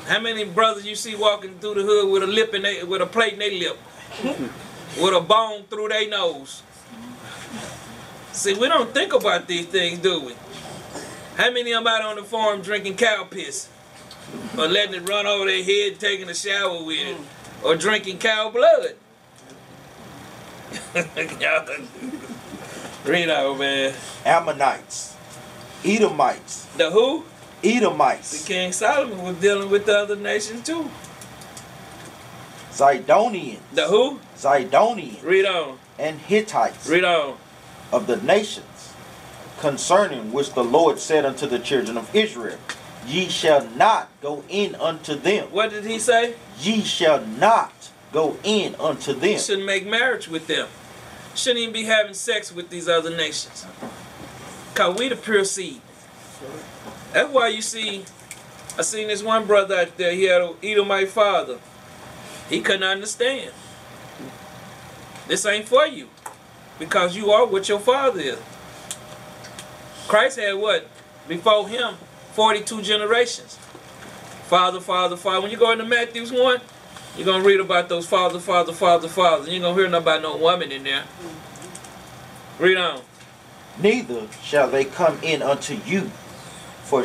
How 0.07 0.21
many 0.21 0.45
brothers 0.45 0.87
you 0.87 0.95
see 0.95 1.15
walking 1.15 1.59
through 1.59 1.75
the 1.75 1.83
hood 1.83 2.11
with 2.11 2.23
a 2.23 2.27
lip 2.27 2.55
in 2.55 2.63
they, 2.63 2.83
with 2.83 3.01
a 3.03 3.07
plate 3.07 3.35
in 3.35 3.39
their 3.39 3.53
lip, 3.53 3.79
with 5.01 5.15
a 5.15 5.21
bone 5.21 5.65
through 5.65 5.89
their 5.89 6.09
nose? 6.09 6.63
See, 8.33 8.55
we 8.55 8.69
don't 8.69 8.93
think 8.93 9.13
about 9.13 9.47
these 9.47 9.67
things, 9.67 9.99
do 9.99 10.21
we? 10.21 10.35
How 11.37 11.51
many 11.51 11.73
of 11.73 11.85
them 11.85 11.87
out 11.87 12.03
on 12.03 12.17
the 12.17 12.23
farm 12.23 12.63
drinking 12.63 12.97
cow 12.97 13.25
piss? 13.31 13.69
Or 14.57 14.67
letting 14.67 14.95
it 14.95 15.09
run 15.09 15.27
over 15.27 15.47
their 15.47 15.63
head, 15.63 16.01
taking 16.01 16.29
a 16.29 16.35
shower 16.35 16.83
with 16.83 16.99
it? 16.99 17.17
Or 17.63 17.77
drinking 17.77 18.19
cow 18.19 18.51
blood? 18.51 18.95
Out, 23.31 23.59
man. 23.59 23.95
Ammonites, 24.25 25.17
Edomites, 25.85 26.67
The 26.77 26.91
who? 26.91 27.25
The 27.63 27.77
Edomites, 27.77 28.45
King 28.47 28.73
Solomon 28.73 29.23
was 29.23 29.37
dealing 29.37 29.71
with 29.71 29.87
the 29.87 29.97
other 29.99 30.17
nations 30.17 30.65
too. 30.67 30.91
Zidonians, 32.73 33.59
The 33.73 33.87
who? 33.89 34.19
Zidonians, 34.37 35.23
Read 35.23 35.45
on. 35.47 35.79
and 35.99 36.19
Hittites 36.21 36.89
Read 36.89 37.05
on. 37.05 37.37
of 37.93 38.07
the 38.07 38.17
nations, 38.17 38.93
concerning 39.61 40.33
which 40.33 40.53
the 40.55 40.65
Lord 40.65 40.99
said 40.99 41.25
unto 41.27 41.47
the 41.47 41.59
children 41.59 41.97
of 41.99 42.15
Israel, 42.15 42.59
Ye 43.07 43.29
shall 43.29 43.67
not 43.71 44.09
go 44.21 44.45
in 44.49 44.75
unto 44.77 45.15
them. 45.15 45.49
What 45.49 45.71
did 45.71 45.85
he 45.85 45.99
say? 45.99 46.35
Ye 46.61 46.83
shall 46.83 47.25
not 47.27 47.91
go 48.13 48.37
in 48.45 48.75
unto 48.77 49.13
You 49.13 49.19
them. 49.19 49.39
shouldn't 49.39 49.67
make 49.67 49.87
marriage 49.87 50.29
with 50.29 50.47
them. 50.47 50.69
Shouldn't 51.35 51.61
even 51.61 51.73
be 51.73 51.85
having 51.85 52.15
sex 52.15 52.53
with 52.53 52.69
these 52.71 52.89
other 52.89 53.11
nations. 53.11 53.67
Cause 54.75 54.97
we 54.99 55.09
the 55.09 55.17
pure 55.17 55.45
seed. 55.45 55.81
That's 57.13 57.31
why 57.31 57.49
you 57.49 57.63
see, 57.63 58.05
I 58.79 58.83
seen 58.83 59.09
this 59.09 59.23
one 59.23 59.47
brother 59.47 59.75
out 59.77 59.97
there, 59.97 60.13
he 60.13 60.25
had 60.25 60.41
a 60.41 60.55
Edomite 60.63 61.09
father. 61.09 61.59
He 62.49 62.61
couldn't 62.61 62.85
understand. 62.85 63.51
This 65.29 65.45
ain't 65.47 65.69
for 65.69 65.87
you. 65.87 66.09
Because 66.79 67.17
you 67.17 67.31
are 67.31 67.47
what 67.47 67.69
your 67.69 67.79
father 67.81 68.21
is. 68.21 68.39
Christ 70.09 70.39
had 70.39 70.55
what? 70.55 70.87
Before 71.29 71.69
him, 71.69 71.95
42 72.33 72.83
generations. 72.83 73.57
Father, 74.47 74.81
father, 74.81 75.17
father. 75.17 75.41
When 75.41 75.51
you 75.51 75.57
go 75.57 75.71
into 75.71 75.85
Matthew's 75.85 76.33
1, 76.33 76.61
you're 77.17 77.27
gonna 77.27 77.45
read 77.45 77.61
about 77.61 77.89
those 77.89 78.07
father, 78.07 78.39
father, 78.39 78.73
father, 78.73 79.09
fathers. 79.09 79.49
You 79.49 79.55
ain't 79.55 79.63
gonna 79.63 79.75
hear 79.75 79.89
nothing 79.89 80.05
about 80.05 80.23
no 80.23 80.37
woman 80.37 80.73
in 80.73 80.85
there. 80.85 81.05
Read 82.59 82.77
on. 82.77 83.03
Neither 83.79 84.29
shall 84.43 84.69
they 84.69 84.85
come 84.85 85.19
in 85.23 85.43
unto 85.43 85.79
you, 85.87 86.11
for 86.85 87.05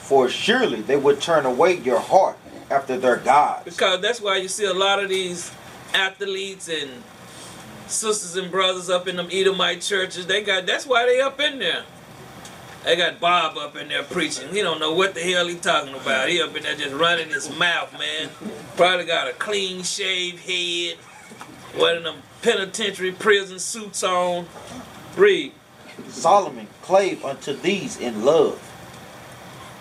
for 0.00 0.28
surely 0.28 0.80
they 0.80 0.96
would 0.96 1.20
turn 1.20 1.44
away 1.44 1.74
your 1.74 2.00
heart 2.00 2.38
after 2.70 2.98
their 2.98 3.16
gods. 3.16 3.64
Because 3.64 4.00
that's 4.00 4.20
why 4.20 4.36
you 4.36 4.48
see 4.48 4.64
a 4.64 4.74
lot 4.74 5.02
of 5.02 5.08
these 5.08 5.50
athletes 5.94 6.68
and 6.68 7.02
sisters 7.86 8.36
and 8.36 8.50
brothers 8.50 8.90
up 8.90 9.08
in 9.08 9.16
them 9.16 9.28
Edomite 9.30 9.80
churches. 9.80 10.26
They 10.26 10.42
got 10.42 10.66
that's 10.66 10.86
why 10.86 11.06
they 11.06 11.20
up 11.20 11.40
in 11.40 11.58
there. 11.58 11.84
They 12.88 12.96
got 12.96 13.20
Bob 13.20 13.56
up 13.58 13.76
in 13.76 13.88
there 13.88 14.02
preaching. 14.02 14.48
He 14.48 14.62
don't 14.62 14.80
know 14.80 14.94
what 14.94 15.12
the 15.12 15.20
hell 15.20 15.46
he 15.46 15.56
talking 15.56 15.94
about. 15.94 16.30
He 16.30 16.40
up 16.40 16.56
in 16.56 16.62
there 16.62 16.74
just 16.74 16.94
running 16.94 17.28
his 17.28 17.54
mouth, 17.54 17.92
man. 17.92 18.30
Probably 18.78 19.04
got 19.04 19.28
a 19.28 19.34
clean 19.34 19.82
shaved 19.82 20.38
head. 20.38 20.96
wearing 21.78 22.04
them 22.04 22.22
penitentiary 22.40 23.12
prison 23.12 23.58
suits 23.58 24.02
on. 24.02 24.46
Read. 25.18 25.52
Solomon 26.08 26.66
clave 26.80 27.22
unto 27.26 27.52
these 27.52 28.00
in 28.00 28.24
love, 28.24 28.58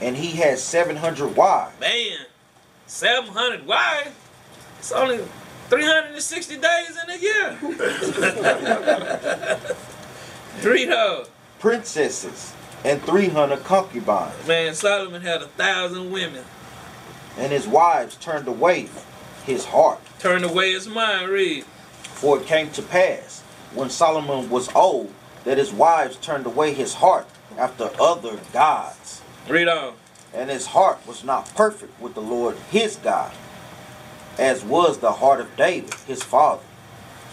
and 0.01 0.17
he 0.17 0.31
had 0.31 0.59
seven 0.59 0.97
hundred 0.97 1.37
wives. 1.37 1.79
Man, 1.79 2.25
700 2.87 3.65
wives. 3.65 4.09
It's 4.79 4.91
only 4.91 5.19
360 5.69 6.57
days 6.57 6.97
in 7.01 7.09
a 7.09 7.17
year. 7.17 7.55
Three 10.59 10.87
dollars. 10.87 11.29
princesses 11.59 12.53
and 12.87 13.01
three 13.03 13.27
hundred 13.29 13.63
concubines, 13.63 14.47
Man, 14.47 14.73
Solomon 14.73 15.21
had 15.21 15.41
a 15.41 15.47
thousand 15.47 16.11
women. 16.11 16.43
and 17.37 17.51
his 17.51 17.67
wives 17.67 18.15
turned 18.15 18.47
away 18.47 18.87
his 19.45 19.65
heart. 19.65 19.99
Turned 20.19 20.45
away 20.45 20.71
his 20.71 20.87
mind, 20.87 21.29
read. 21.29 21.63
For 22.01 22.39
it 22.39 22.47
came 22.47 22.71
to 22.71 22.81
pass, 22.81 23.41
when 23.73 23.89
Solomon 23.89 24.49
was 24.49 24.73
old, 24.73 25.13
that 25.43 25.57
his 25.57 25.71
wives 25.71 26.17
turned 26.17 26.45
away 26.45 26.73
his 26.73 26.95
heart 26.95 27.27
after 27.57 27.89
other 27.99 28.39
gods, 28.53 29.21
Read 29.47 29.67
on. 29.67 29.93
and 30.33 30.49
his 30.49 30.67
heart 30.67 30.99
was 31.05 31.23
not 31.23 31.53
perfect 31.55 31.99
with 32.01 32.13
the 32.15 32.21
Lord 32.21 32.55
his 32.71 32.95
God, 32.97 33.31
as 34.39 34.63
was 34.63 34.97
the 34.99 35.13
heart 35.13 35.39
of 35.39 35.55
David 35.57 35.93
his 36.07 36.23
father. 36.23 36.63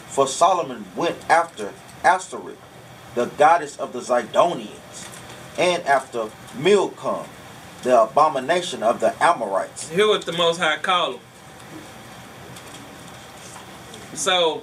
For 0.08 0.26
Solomon 0.28 0.84
went 0.94 1.16
after 1.30 1.72
Ashtoreth, 2.04 2.60
the 3.14 3.26
goddess 3.26 3.76
of 3.78 3.92
the 3.92 4.00
Zidonians, 4.00 4.68
and 5.58 5.82
after 5.84 6.30
Milcom, 6.58 7.26
the 7.82 8.02
abomination 8.02 8.82
of 8.82 9.00
the 9.00 9.14
Amorites. 9.22 9.90
Here 9.90 10.08
what 10.08 10.24
the 10.24 10.32
Most 10.32 10.58
High 10.58 10.78
call 10.78 11.12
them. 11.12 11.20
So, 14.14 14.62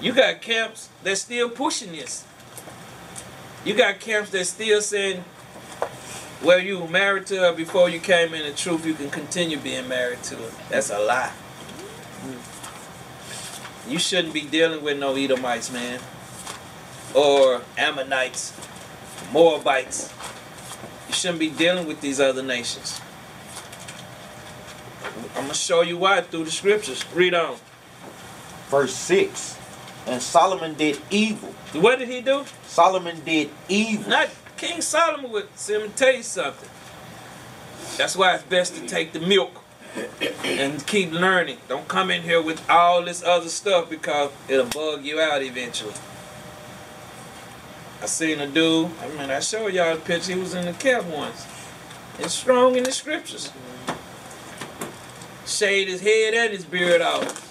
you 0.00 0.12
got 0.12 0.40
camps 0.40 0.88
that's 1.02 1.22
still 1.22 1.50
pushing 1.50 1.92
this. 1.92 2.24
You 3.64 3.74
got 3.74 3.98
camps 3.98 4.30
that 4.30 4.44
still 4.44 4.80
saying, 4.80 5.24
well, 6.42 6.60
you 6.60 6.78
were 6.78 6.88
married 6.88 7.26
to 7.26 7.36
her 7.36 7.52
before 7.52 7.90
you 7.90 7.98
came 7.98 8.32
in 8.34 8.44
the 8.44 8.52
truth, 8.52 8.86
you 8.86 8.94
can 8.94 9.10
continue 9.10 9.58
being 9.58 9.88
married 9.88 10.22
to 10.24 10.36
her. 10.36 10.50
That's 10.70 10.90
a 10.90 10.98
lie. 10.98 11.32
You 13.88 13.98
shouldn't 13.98 14.34
be 14.34 14.42
dealing 14.42 14.84
with 14.84 14.98
no 14.98 15.14
Edomites, 15.14 15.72
man. 15.72 16.00
Or 17.14 17.62
Ammonites, 17.76 18.52
Moabites. 19.32 20.12
You 21.08 21.14
shouldn't 21.14 21.38
be 21.38 21.50
dealing 21.50 21.86
with 21.86 22.00
these 22.00 22.20
other 22.20 22.42
nations. 22.42 23.00
I'm 25.36 25.42
gonna 25.42 25.54
show 25.54 25.82
you 25.82 25.96
why 25.96 26.20
through 26.20 26.44
the 26.44 26.50
scriptures. 26.50 27.04
Read 27.14 27.34
on. 27.34 27.56
Verse 28.68 28.94
6 28.94 29.58
And 30.06 30.20
Solomon 30.20 30.74
did 30.74 31.00
evil. 31.10 31.50
What 31.72 31.98
did 31.98 32.08
he 32.08 32.20
do? 32.20 32.44
Solomon 32.66 33.20
did 33.24 33.50
evil. 33.68 34.10
Not 34.10 34.28
King 34.56 34.80
Solomon 34.80 35.30
would 35.30 35.48
let 35.68 35.82
me 35.82 35.88
tell 35.94 36.14
you 36.14 36.22
something. 36.22 36.68
That's 37.96 38.16
why 38.16 38.34
it's 38.34 38.44
best 38.44 38.74
to 38.76 38.86
take 38.86 39.12
the 39.12 39.20
milk 39.20 39.62
and 40.44 40.86
keep 40.86 41.12
learning. 41.12 41.58
Don't 41.68 41.88
come 41.88 42.10
in 42.10 42.22
here 42.22 42.42
with 42.42 42.68
all 42.68 43.04
this 43.04 43.22
other 43.22 43.48
stuff 43.48 43.88
because 43.88 44.30
it'll 44.48 44.66
bug 44.66 45.04
you 45.04 45.20
out 45.20 45.42
eventually. 45.42 45.94
I 48.00 48.06
seen 48.06 48.40
a 48.40 48.46
dude, 48.46 48.90
I 49.02 49.08
mean 49.08 49.30
I 49.30 49.40
showed 49.40 49.74
y'all 49.74 49.94
the 49.96 50.00
picture, 50.00 50.32
he 50.32 50.38
was 50.38 50.54
in 50.54 50.66
the 50.66 50.72
camp 50.72 51.06
once. 51.06 51.46
It's 52.18 52.32
strong 52.32 52.76
in 52.76 52.84
the 52.84 52.92
scriptures. 52.92 53.52
Shaved 55.46 55.90
his 55.90 56.00
head 56.00 56.34
and 56.34 56.52
his 56.52 56.64
beard 56.64 57.00
off. 57.00 57.44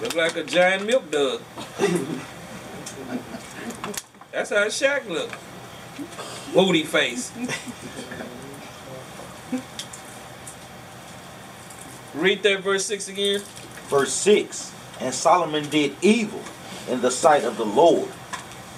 Look 0.00 0.14
like 0.14 0.36
a 0.36 0.44
giant 0.44 0.86
milk 0.86 1.10
dog. 1.10 1.42
That's 4.32 4.50
how 4.50 4.66
Shaq 4.66 5.08
look. 5.08 5.30
Booty 6.54 6.84
face. 6.84 7.32
Read 12.14 12.42
that 12.44 12.60
verse 12.62 12.86
6 12.86 13.08
again. 13.08 13.40
Verse 13.88 14.12
6 14.12 14.72
And 15.00 15.12
Solomon 15.14 15.68
did 15.68 15.96
evil 16.00 16.40
in 16.88 17.00
the 17.00 17.10
sight 17.10 17.44
of 17.44 17.56
the 17.56 17.64
Lord, 17.64 18.08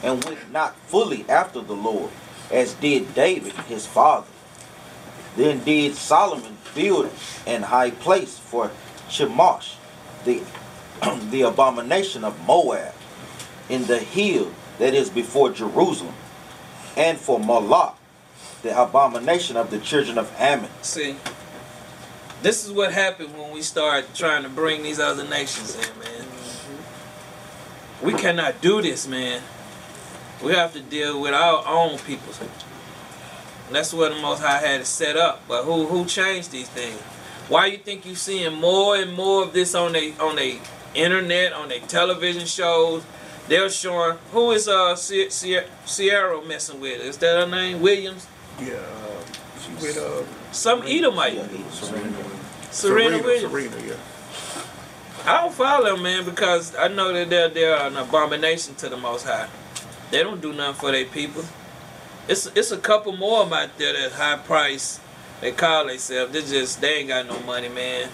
and 0.03 0.25
went 0.25 0.53
not 0.53 0.77
fully 0.87 1.25
after 1.29 1.61
the 1.61 1.75
Lord, 1.75 2.11
as 2.51 2.75
did 2.75 3.15
David 3.15 3.53
his 3.69 3.87
father. 3.87 4.27
Then 5.37 5.63
did 5.65 5.95
Solomon 5.95 6.57
build 6.75 7.11
an 7.47 7.63
high 7.63 7.91
place 7.91 8.39
for 8.39 8.71
Chemosh, 9.09 9.75
the, 10.25 10.43
the 11.31 11.43
abomination 11.43 12.25
of 12.25 12.39
Moab, 12.47 12.95
in 13.69 13.87
the 13.87 13.99
hill 13.99 14.53
that 14.79 14.95
is 14.95 15.11
before 15.11 15.51
Jerusalem, 15.51 16.15
and 16.97 17.19
for 17.19 17.39
Moloch, 17.39 17.97
the 18.63 18.81
abomination 18.81 19.57
of 19.57 19.71
the 19.71 19.79
children 19.79 20.19
of 20.19 20.33
Ammon. 20.39 20.71
See, 20.83 21.17
this 22.43 22.65
is 22.67 22.73
what 22.73 22.93
happened 22.93 23.37
when 23.39 23.53
we 23.53 23.63
start 23.63 24.07
trying 24.15 24.43
to 24.43 24.49
bring 24.49 24.83
these 24.83 24.99
other 24.99 25.25
nations 25.25 25.77
in, 25.77 25.99
man. 25.99 26.27
We 28.03 28.15
cannot 28.15 28.61
do 28.61 28.81
this, 28.83 29.07
man. 29.07 29.43
We 30.43 30.53
have 30.55 30.73
to 30.73 30.81
deal 30.81 31.21
with 31.21 31.35
our 31.35 31.63
own 31.67 31.99
people. 31.99 32.33
And 33.67 33.77
that's 33.77 33.93
what 33.93 34.15
the 34.15 34.21
Most 34.21 34.41
High 34.43 34.59
had 34.59 34.81
it 34.81 34.87
set 34.87 35.17
up. 35.17 35.43
But 35.47 35.65
who 35.65 35.87
who 35.87 36.05
changed 36.07 36.51
these 36.51 36.69
things? 36.69 36.99
Why 37.49 37.67
you 37.67 37.79
think 37.79 38.07
you're 38.07 38.15
seeing 38.17 38.55
more 38.55 38.97
and 38.97 39.13
more 39.13 39.43
of 39.43 39.53
this 39.53 39.75
on 39.75 39.93
the 39.93 40.15
on 40.19 40.37
the 40.37 40.59
internet, 40.95 41.53
on 41.53 41.69
their 41.69 41.81
television 41.81 42.47
shows? 42.47 43.05
They're 43.49 43.69
showing 43.71 44.17
who 44.33 44.53
is 44.53 44.67
uh 44.69 44.95
Sie- 44.97 45.31
Sie- 45.31 45.61
Sierra 45.85 46.41
messing 46.45 46.81
with? 46.81 47.01
Is 47.01 47.17
that 47.19 47.37
her 47.41 47.47
name? 47.51 47.81
Williams? 47.81 48.27
Yeah, 48.61 48.75
uh, 48.75 49.23
she 49.63 49.73
with 49.75 49.99
uh, 49.99 50.25
Some 50.53 50.83
Edomite. 50.87 51.35
Yeah, 51.35 51.47
he- 51.49 51.65
Serena, 51.71 52.13
Serena, 52.71 53.19
Williams. 53.23 53.51
Serena, 53.51 53.77
yeah. 53.87 53.95
I 55.27 55.43
don't 55.43 55.53
follow 55.53 55.95
them, 55.95 56.03
man, 56.03 56.25
because 56.25 56.75
I 56.75 56.89
know 56.89 57.13
that 57.13 57.29
they're 57.29 57.49
they're 57.49 57.77
an 57.77 57.97
abomination 57.97 58.75
to 58.77 58.89
the 58.89 58.97
Most 58.97 59.27
High. 59.27 59.49
They 60.11 60.23
don't 60.23 60.41
do 60.41 60.53
nothing 60.53 60.81
for 60.81 60.93
their 60.93 61.05
people. 61.05 61.45
It's 62.29 62.47
it's 62.47 62.71
a 62.71 62.79
couple 62.79 63.17
more 63.17 63.43
of 63.43 63.49
'em 63.49 63.53
out 63.53 63.79
there 63.79 63.93
that 63.93 64.13
high 64.13 64.37
price. 64.39 64.99
They 65.41 65.53
call 65.53 65.87
themselves. 65.87 66.33
They 66.33 66.41
just 66.43 66.81
they 66.81 66.99
ain't 66.99 67.09
got 67.09 67.27
no 67.27 67.39
money, 67.41 67.69
man. 67.69 68.09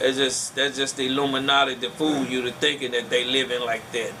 It's 0.00 0.16
just 0.16 0.54
that's 0.54 0.76
just 0.76 0.96
the 0.96 1.06
Illuminati 1.06 1.76
to 1.76 1.90
fool 1.90 2.24
you 2.24 2.42
to 2.42 2.52
thinking 2.52 2.92
that 2.92 3.10
they 3.10 3.24
living 3.24 3.60
like 3.60 3.90
that. 3.92 4.12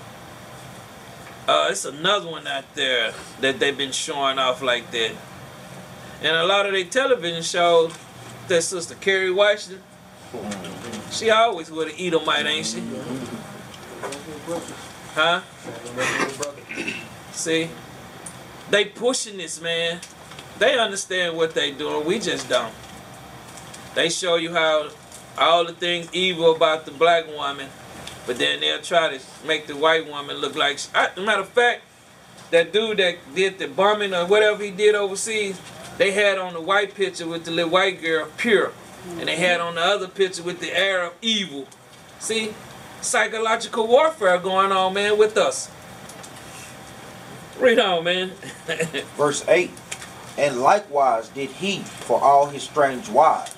Uh, 1.48 1.68
it's 1.70 1.84
another 1.84 2.30
one 2.30 2.46
out 2.46 2.74
there 2.74 3.12
that 3.40 3.58
they've 3.58 3.76
been 3.76 3.92
showing 3.92 4.38
off 4.38 4.62
like 4.62 4.90
that. 4.90 5.12
And 6.22 6.36
a 6.36 6.44
lot 6.44 6.66
of 6.66 6.72
their 6.72 6.84
television 6.84 7.42
shows, 7.42 7.92
that 8.48 8.62
sister 8.62 8.94
Kerry 8.94 9.32
Washington, 9.32 9.82
she 11.10 11.30
always 11.30 11.70
with 11.70 11.88
an 11.88 11.94
Edomite, 11.98 12.46
ain't 12.46 12.66
she? 12.66 12.82
Huh? 15.14 15.40
See? 17.32 17.68
They 18.70 18.84
pushing 18.84 19.36
this, 19.36 19.60
man. 19.60 20.00
They 20.58 20.78
understand 20.78 21.36
what 21.36 21.54
they 21.54 21.72
doing. 21.72 22.06
We 22.06 22.18
just 22.18 22.48
don't. 22.48 22.72
They 23.94 24.08
show 24.08 24.36
you 24.36 24.52
how 24.52 24.90
all 25.36 25.64
the 25.64 25.72
things 25.72 26.08
evil 26.12 26.54
about 26.54 26.84
the 26.84 26.92
black 26.92 27.26
woman, 27.26 27.68
but 28.26 28.38
then 28.38 28.60
they'll 28.60 28.80
try 28.80 29.16
to 29.16 29.20
make 29.46 29.66
the 29.66 29.76
white 29.76 30.06
woman 30.06 30.36
look 30.36 30.54
like. 30.54 30.78
I, 30.94 31.08
matter 31.18 31.42
of 31.42 31.48
fact, 31.48 31.82
that 32.50 32.72
dude 32.72 32.98
that 32.98 33.16
did 33.34 33.58
the 33.58 33.66
bombing 33.66 34.14
or 34.14 34.26
whatever 34.26 34.62
he 34.62 34.70
did 34.70 34.94
overseas, 34.94 35.60
they 35.98 36.12
had 36.12 36.38
on 36.38 36.52
the 36.52 36.60
white 36.60 36.94
picture 36.94 37.26
with 37.26 37.44
the 37.44 37.50
little 37.50 37.70
white 37.70 38.00
girl 38.00 38.28
pure, 38.36 38.72
and 39.18 39.28
they 39.28 39.36
had 39.36 39.60
on 39.60 39.74
the 39.76 39.80
other 39.80 40.08
picture 40.08 40.42
with 40.42 40.60
the 40.60 40.76
air 40.76 41.04
of 41.04 41.12
evil. 41.22 41.66
See, 42.18 42.54
psychological 43.00 43.86
warfare 43.86 44.38
going 44.38 44.72
on, 44.72 44.94
man, 44.94 45.18
with 45.18 45.36
us. 45.36 45.70
Read 47.58 47.78
on, 47.78 48.04
man. 48.04 48.32
Verse 49.16 49.46
8 49.46 49.70
And 50.38 50.60
likewise 50.60 51.28
did 51.28 51.50
he 51.50 51.80
for 51.80 52.20
all 52.20 52.46
his 52.46 52.62
strange 52.62 53.08
wives, 53.08 53.52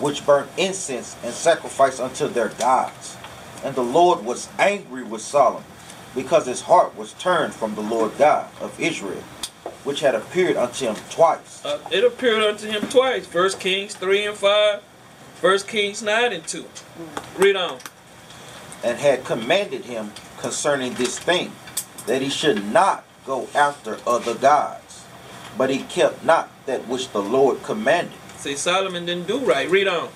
which 0.00 0.24
burnt 0.24 0.50
incense 0.56 1.16
and 1.24 1.34
sacrifice 1.34 1.98
unto 1.98 2.28
their 2.28 2.48
gods. 2.50 3.16
And 3.64 3.74
the 3.74 3.82
Lord 3.82 4.24
was 4.24 4.48
angry 4.58 5.04
with 5.04 5.22
Solomon, 5.22 5.64
because 6.14 6.46
his 6.46 6.62
heart 6.62 6.96
was 6.96 7.14
turned 7.14 7.54
from 7.54 7.74
the 7.74 7.80
Lord 7.80 8.16
God 8.18 8.48
of 8.60 8.78
Israel, 8.80 9.22
which 9.84 10.00
had 10.00 10.14
appeared 10.14 10.56
unto 10.56 10.86
him 10.86 10.96
twice. 11.10 11.64
Uh, 11.64 11.78
it 11.90 12.04
appeared 12.04 12.42
unto 12.42 12.66
him 12.68 12.82
twice. 12.88 13.26
First 13.26 13.58
Kings 13.60 13.94
3 13.94 14.26
and 14.26 14.36
5. 14.36 14.80
First 15.36 15.66
Kings 15.68 16.02
9 16.02 16.32
and 16.32 16.46
2. 16.46 16.64
Read 17.36 17.56
on. 17.56 17.78
and 18.84 18.98
had 18.98 19.24
commanded 19.24 19.84
him 19.84 20.12
concerning 20.38 20.94
this 20.94 21.18
thing, 21.18 21.52
that 22.06 22.20
he 22.20 22.28
should 22.28 22.64
not 22.72 23.04
go 23.24 23.46
after 23.54 23.98
other 24.06 24.34
gods. 24.34 25.04
But 25.56 25.70
he 25.70 25.80
kept 25.84 26.24
not 26.24 26.50
that 26.66 26.88
which 26.88 27.10
the 27.12 27.22
Lord 27.22 27.62
commanded. 27.62 28.18
See, 28.38 28.56
Solomon 28.56 29.06
didn't 29.06 29.28
do 29.28 29.38
right. 29.38 29.70
Read 29.70 29.86
on. 29.86 30.08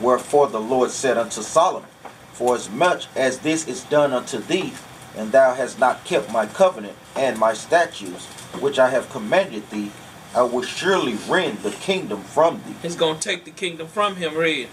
Wherefore 0.00 0.46
the 0.46 0.60
Lord 0.60 0.90
said 0.90 1.18
unto 1.18 1.42
Solomon, 1.42 1.88
For 2.32 2.54
as 2.54 2.70
much 2.70 3.08
as 3.16 3.38
this 3.40 3.66
is 3.66 3.82
done 3.84 4.12
unto 4.12 4.38
thee, 4.38 4.72
and 5.16 5.32
thou 5.32 5.54
hast 5.54 5.78
not 5.80 6.04
kept 6.04 6.30
my 6.30 6.46
covenant 6.46 6.96
and 7.16 7.38
my 7.38 7.52
statutes, 7.54 8.28
which 8.58 8.78
I 8.78 8.90
have 8.90 9.08
commanded 9.10 9.68
thee, 9.70 9.90
I 10.34 10.42
will 10.42 10.62
surely 10.62 11.14
rend 11.28 11.58
the 11.58 11.70
kingdom 11.70 12.22
from 12.22 12.62
thee, 12.66 12.74
He's 12.82 12.96
going 12.96 13.18
to 13.18 13.28
take 13.28 13.44
the 13.44 13.50
kingdom 13.50 13.86
from 13.88 14.16
him. 14.16 14.36
Read. 14.36 14.68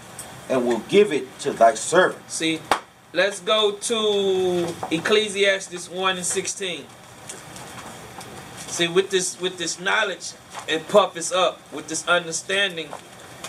and 0.48 0.66
will 0.66 0.82
give 0.88 1.12
it 1.12 1.38
to 1.40 1.52
thy 1.52 1.74
servant. 1.74 2.30
See, 2.30 2.60
let's 3.12 3.40
go 3.40 3.72
to 3.72 4.74
Ecclesiastes 4.90 5.90
1 5.90 6.16
and 6.16 6.24
16. 6.24 6.86
See, 8.68 8.88
with 8.88 9.10
this 9.10 9.40
with 9.40 9.58
this 9.58 9.80
knowledge, 9.80 10.32
it 10.68 10.86
puffs 10.88 11.32
up. 11.32 11.60
With 11.72 11.88
this 11.88 12.06
understanding, 12.06 12.88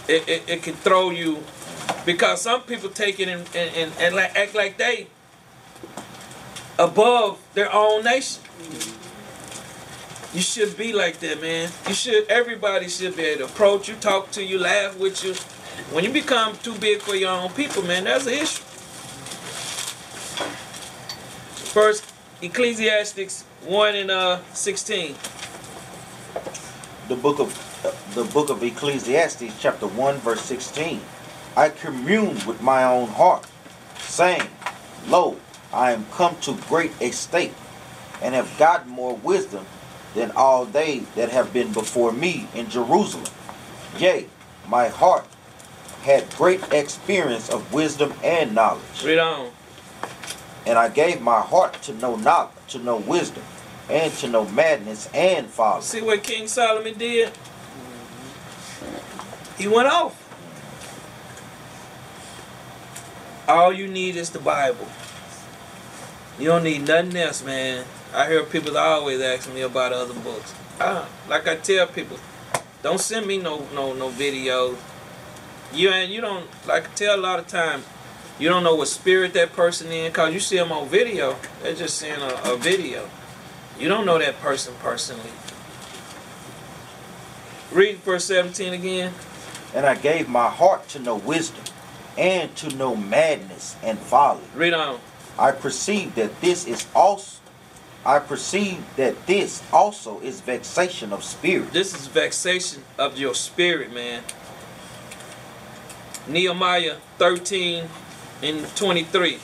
it, 0.08 0.28
it, 0.28 0.44
it 0.50 0.64
can 0.64 0.74
throw 0.76 1.12
you 1.12 1.44
because 2.06 2.42
some 2.42 2.62
people 2.62 2.90
take 2.90 3.20
it 3.20 3.28
and, 3.28 3.48
and, 3.56 3.76
and, 3.76 3.92
and 4.00 4.16
like, 4.16 4.36
act 4.36 4.56
like 4.56 4.78
they 4.78 5.08
above 6.80 7.40
their 7.54 7.72
own 7.74 8.04
nation. 8.04 8.42
You 10.34 10.42
should 10.42 10.78
be 10.78 10.94
like 10.94 11.20
that, 11.22 11.42
man. 11.42 11.70
You 11.88 11.94
should 11.94 12.28
everybody 12.28 12.88
should 12.88 13.16
be 13.16 13.24
able 13.24 13.48
to 13.48 13.52
approach 13.52 13.90
you, 13.90 13.96
talk 13.96 14.30
to 14.32 14.44
you, 14.44 14.60
laugh 14.60 14.98
with 15.00 15.24
you. 15.24 15.34
When 15.94 16.04
you 16.04 16.12
become 16.12 16.56
too 16.58 16.76
big 16.76 17.00
for 17.02 17.16
your 17.16 17.32
own 17.32 17.50
people, 17.52 17.82
man, 17.84 18.04
that's 18.04 18.28
an 18.28 18.34
issue. 18.34 18.62
First, 21.74 22.06
Ecclesiastics 22.42 23.44
1 23.66 23.96
and 23.96 24.12
uh 24.12 24.40
16. 24.54 25.16
the 27.10 27.16
book 27.16 27.40
of 27.40 27.50
uh, 27.86 27.92
the 28.14 28.24
book 28.32 28.50
of 28.50 28.62
Ecclesiastes 28.64 29.54
chapter 29.60 29.88
1 29.88 30.18
verse 30.18 30.42
16 30.42 31.02
I 31.58 31.70
commune 31.70 32.38
with 32.46 32.62
my 32.62 32.84
own 32.84 33.08
heart 33.10 33.46
saying 33.98 34.44
lo 35.08 35.38
I 35.74 35.92
am 35.92 36.06
come 36.12 36.38
to 36.42 36.54
great 36.68 36.92
estate 37.02 37.54
and 38.22 38.36
have 38.36 38.56
gotten 38.60 38.90
more 38.92 39.16
wisdom 39.16 39.66
than 40.16 40.32
all 40.32 40.66
they 40.66 41.00
that 41.16 41.30
have 41.30 41.54
been 41.54 41.72
before 41.72 42.12
me 42.12 42.48
in 42.56 42.70
Jerusalem 42.70 43.26
yea 43.98 44.26
my 44.68 44.88
heart 44.88 45.26
had 46.04 46.30
great 46.36 46.62
experience 46.72 47.50
of 47.50 47.74
wisdom 47.74 48.14
and 48.24 48.54
knowledge 48.56 49.04
Read 49.04 49.20
on. 49.20 49.52
and 50.66 50.78
I 50.78 50.90
gave 50.90 51.22
my 51.22 51.42
heart 51.42 51.74
to 51.84 51.94
know 51.94 52.16
knowledge 52.16 52.52
to 52.70 52.80
know 52.80 52.98
wisdom 52.98 53.44
and 53.90 54.14
to 54.14 54.28
know 54.28 54.46
madness 54.50 55.10
and 55.14 55.48
folly 55.48 55.82
See 55.82 56.02
what 56.02 56.24
King 56.24 56.48
Solomon 56.48 56.98
did? 56.98 57.32
He 59.58 59.68
went 59.68 59.88
off. 59.90 60.16
All 63.48 63.74
you 63.74 63.88
need 63.88 64.16
is 64.16 64.30
the 64.30 64.40
Bible. 64.40 64.88
You 66.40 66.48
don't 66.50 66.64
need 66.64 66.88
nothing 66.88 67.18
else, 67.18 67.44
man. 67.44 67.84
I 68.14 68.28
hear 68.28 68.44
people 68.44 68.78
always 68.78 69.22
asking 69.22 69.54
me 69.54 69.62
about 69.62 69.94
other 69.94 70.16
books. 70.16 70.54
Ah, 70.80 71.08
like 71.28 71.48
I 71.48 71.56
tell 71.56 71.86
people, 71.86 72.18
don't 72.82 73.00
send 73.00 73.28
me 73.28 73.38
no 73.38 73.68
no 73.74 73.94
no 73.94 74.10
videos. 74.10 74.78
You 75.74 75.90
and 75.90 76.12
you 76.12 76.22
don't 76.22 76.48
like 76.68 76.90
I 76.90 76.94
tell 76.96 77.20
a 77.20 77.22
lot 77.22 77.40
of 77.40 77.48
time. 77.48 77.84
You 78.40 78.50
don't 78.50 78.64
know 78.64 78.76
what 78.76 78.88
spirit 78.88 79.34
that 79.34 79.54
person 79.54 79.92
in, 79.92 80.12
cause 80.12 80.34
you 80.34 80.40
see 80.40 80.56
them 80.56 80.72
on 80.72 80.88
video. 80.88 81.36
They're 81.62 81.76
just 81.76 81.98
seeing 81.98 82.22
a, 82.22 82.54
a 82.54 82.58
video. 82.58 83.10
You 83.78 83.90
don't 83.90 84.06
know 84.06 84.18
that 84.18 84.40
person 84.40 84.74
personally. 84.80 85.32
Read 87.72 87.98
verse 87.98 88.26
17 88.26 88.74
again. 88.74 89.14
And 89.76 89.86
I 89.86 89.96
gave 89.96 90.28
my 90.28 90.50
heart 90.50 90.88
to 90.90 91.00
know 91.00 91.16
wisdom, 91.16 91.64
and 92.18 92.56
to 92.56 92.76
know 92.76 92.96
madness 92.96 93.76
and 93.84 94.00
folly. 94.00 94.42
Read 94.56 94.74
on. 94.74 95.00
I 95.38 95.52
perceive 95.52 96.16
that 96.16 96.42
this 96.42 96.66
is 96.66 96.88
also 96.96 97.39
I 98.06 98.20
perceive 98.20 98.84
that 98.96 99.28
this 99.28 99.62
also 99.74 100.20
is 100.22 100.42
vexation 100.42 101.12
of 101.12 101.24
spirit. 101.24 101.74
This 101.74 101.94
is 101.94 102.08
vexation 102.08 102.84
of 102.98 103.18
your 103.18 103.36
spirit, 103.36 103.94
man. 103.94 104.24
Nehemiah 106.28 106.96
13 107.18 107.90
and 108.42 108.76
23. 108.76 109.40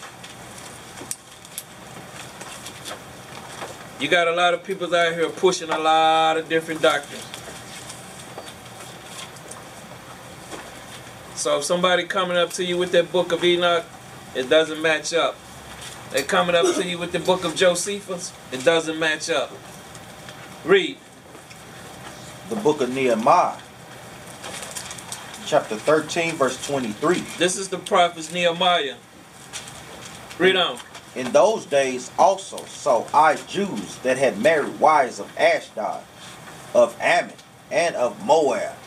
You 4.00 4.08
got 4.08 4.28
a 4.28 4.32
lot 4.34 4.54
of 4.54 4.64
people 4.64 4.94
out 4.94 5.14
here 5.14 5.30
pushing 5.30 5.70
a 5.70 5.78
lot 5.78 6.38
of 6.38 6.48
different 6.48 6.82
doctrines. 6.82 7.24
So 11.36 11.60
if 11.60 11.64
somebody 11.66 12.04
coming 12.04 12.38
up 12.38 12.52
to 12.54 12.66
you 12.66 12.78
with 12.78 12.92
that 12.94 13.12
book 13.12 13.32
of 13.32 13.44
Enoch, 13.44 13.86
it 14.34 14.50
doesn't 14.50 14.82
match 14.82 15.14
up. 15.14 15.38
They 16.16 16.24
coming 16.24 16.56
up 16.56 16.74
to 16.76 16.88
you 16.88 16.98
with 16.98 17.12
the 17.12 17.20
book 17.20 17.44
of 17.44 17.58
Josephus, 17.58 18.32
it 18.54 18.64
doesn't 18.64 18.98
match 18.98 19.30
up. 19.30 19.52
Read. 20.64 20.98
The 22.48 22.56
book 22.56 22.80
of 22.80 22.96
Nehemiah, 22.96 23.58
chapter 25.46 25.76
13, 25.76 26.36
verse 26.36 26.66
23. 26.66 27.22
This 27.38 27.58
is 27.58 27.68
the 27.68 27.80
prophet 27.80 28.32
Nehemiah. 28.34 28.96
Read 30.40 30.56
on. 30.56 30.80
In 31.18 31.34
those 31.34 31.66
days 31.66 32.10
also 32.18 32.64
saw 32.64 33.06
I 33.14 33.36
Jews 33.36 33.98
that 33.98 34.18
had 34.18 34.42
married 34.42 34.80
wives 34.80 35.20
of 35.20 35.30
Ashdod, 35.38 36.02
of 36.74 36.96
Ammon, 37.02 37.36
and 37.70 37.94
of 37.98 38.26
Moab, 38.26 38.78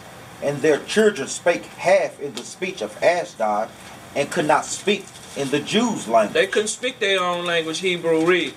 and 0.43 0.63
their 0.63 0.79
children 0.85 1.29
spake 1.29 1.67
half 1.67 2.19
in 2.21 2.33
the 2.33 2.43
speech 2.43 2.81
of 2.81 2.97
Ashdod, 3.03 3.69
and 4.17 4.31
could 4.31 4.47
not 4.47 4.65
speak 4.65 5.05
in 5.39 5.49
the 5.51 5.61
Jews' 5.61 6.09
language, 6.09 6.35
They 6.35 6.47
couldn't 6.47 6.69
speak 6.69 6.99
their 6.99 7.23
own 7.23 7.47
language, 7.47 7.79
Hebrew. 7.79 8.27
Read. 8.27 8.55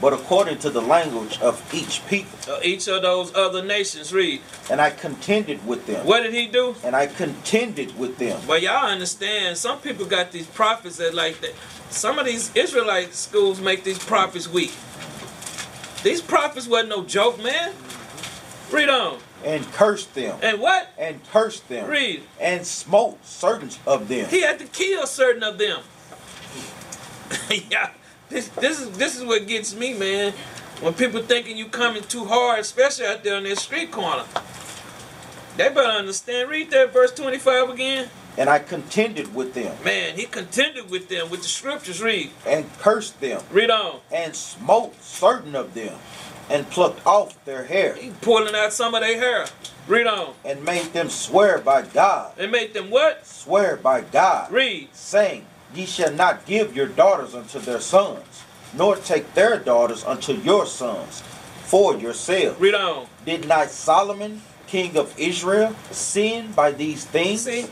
but 0.00 0.12
according 0.12 0.58
to 0.58 0.70
the 0.70 0.80
language 0.82 1.38
of 1.40 1.62
each 1.74 2.06
people. 2.06 2.36
Uh, 2.48 2.58
each 2.62 2.86
of 2.88 3.02
those 3.02 3.34
other 3.34 3.62
nations. 3.62 4.12
Read. 4.12 4.40
And 4.70 4.80
I 4.80 4.90
contended 4.90 5.66
with 5.66 5.86
them, 5.86 6.04
What 6.06 6.22
did 6.22 6.34
he 6.34 6.46
do? 6.48 6.74
and 6.84 6.94
I 6.96 7.06
contended 7.06 7.96
with 7.98 8.18
them, 8.18 8.40
But 8.46 8.60
y'all 8.62 8.86
understand, 8.88 9.56
some 9.56 9.78
people 9.80 10.04
got 10.04 10.32
these 10.32 10.46
prophets 10.46 10.96
that 10.98 11.14
like 11.14 11.40
that. 11.40 11.54
Some 11.90 12.18
of 12.18 12.26
these 12.26 12.50
Israelite 12.54 13.14
schools 13.14 13.60
make 13.60 13.84
these 13.84 13.98
prophets 13.98 14.48
weak. 14.48 14.72
These 16.02 16.20
prophets 16.20 16.66
wasn't 16.68 16.90
no 16.90 17.04
joke, 17.04 17.42
man. 17.42 17.72
Read 18.70 18.88
on. 18.88 19.18
and 19.44 19.64
cursed 19.72 20.12
them, 20.14 20.36
And 20.42 20.60
what? 20.60 20.88
and 20.98 21.20
cursed 21.30 21.68
them, 21.68 21.88
Read. 21.88 22.22
and 22.40 22.66
smote 22.66 23.24
certain 23.24 23.70
of 23.86 24.08
them. 24.08 24.28
He 24.28 24.40
had 24.42 24.58
to 24.58 24.64
kill 24.66 25.06
certain 25.06 25.42
of 25.44 25.56
them. 25.58 25.80
yeah. 27.70 27.90
This 28.28 28.48
this 28.48 28.80
is 28.80 28.90
this 28.98 29.16
is 29.16 29.24
what 29.24 29.46
gets 29.46 29.74
me, 29.74 29.94
man. 29.94 30.32
When 30.80 30.92
people 30.94 31.22
thinking 31.22 31.56
you 31.56 31.66
coming 31.66 32.02
too 32.02 32.24
hard, 32.26 32.58
especially 32.60 33.06
out 33.06 33.22
there 33.24 33.36
on 33.36 33.44
that 33.44 33.58
street 33.58 33.90
corner. 33.90 34.24
They 35.56 35.68
better 35.70 35.88
understand. 35.88 36.50
Read 36.50 36.70
that 36.72 36.92
verse 36.92 37.12
25 37.12 37.70
again. 37.70 38.08
And 38.36 38.50
I 38.50 38.58
contended 38.58 39.34
with 39.34 39.54
them, 39.54 39.74
Man, 39.82 40.16
he 40.16 40.24
contended 40.26 40.90
with 40.90 41.08
them 41.08 41.30
with 41.30 41.40
the 41.40 41.48
scriptures. 41.48 42.02
Read. 42.02 42.30
and 42.46 42.70
cursed 42.78 43.18
them, 43.20 43.40
Read 43.50 43.70
on. 43.70 44.00
and 44.12 44.36
smote 44.36 45.02
certain 45.02 45.56
of 45.56 45.72
them, 45.72 45.96
and 46.50 46.68
plucked 46.68 47.06
off 47.06 47.42
their 47.46 47.64
hair, 47.64 47.94
He 47.94 48.10
pulling 48.20 48.54
out 48.54 48.74
some 48.74 48.94
of 48.94 49.00
their 49.00 49.18
hair. 49.18 49.46
Read 49.88 50.06
on. 50.06 50.34
and 50.44 50.62
made 50.62 50.92
them 50.92 51.08
swear 51.08 51.56
by 51.58 51.80
God, 51.80 52.36
They 52.36 52.46
made 52.46 52.74
them 52.74 52.90
what? 52.90 53.26
swear 53.26 53.76
by 53.76 54.02
God, 54.02 54.52
Read. 54.52 54.88
saying, 54.92 55.46
Ye 55.76 55.84
shall 55.84 56.12
not 56.12 56.46
give 56.46 56.74
your 56.74 56.86
daughters 56.86 57.34
unto 57.34 57.58
their 57.58 57.80
sons, 57.80 58.42
nor 58.72 58.96
take 58.96 59.34
their 59.34 59.58
daughters 59.58 60.04
unto 60.04 60.32
your 60.32 60.64
sons, 60.64 61.20
for 61.64 61.94
yourselves. 61.94 62.58
Read 62.58 62.74
on. 62.74 63.06
Did 63.26 63.46
not 63.46 63.70
Solomon, 63.70 64.40
king 64.66 64.96
of 64.96 65.12
Israel, 65.18 65.76
sin 65.90 66.52
by 66.52 66.70
these 66.70 67.04
things? 67.04 67.42
See, 67.42 67.66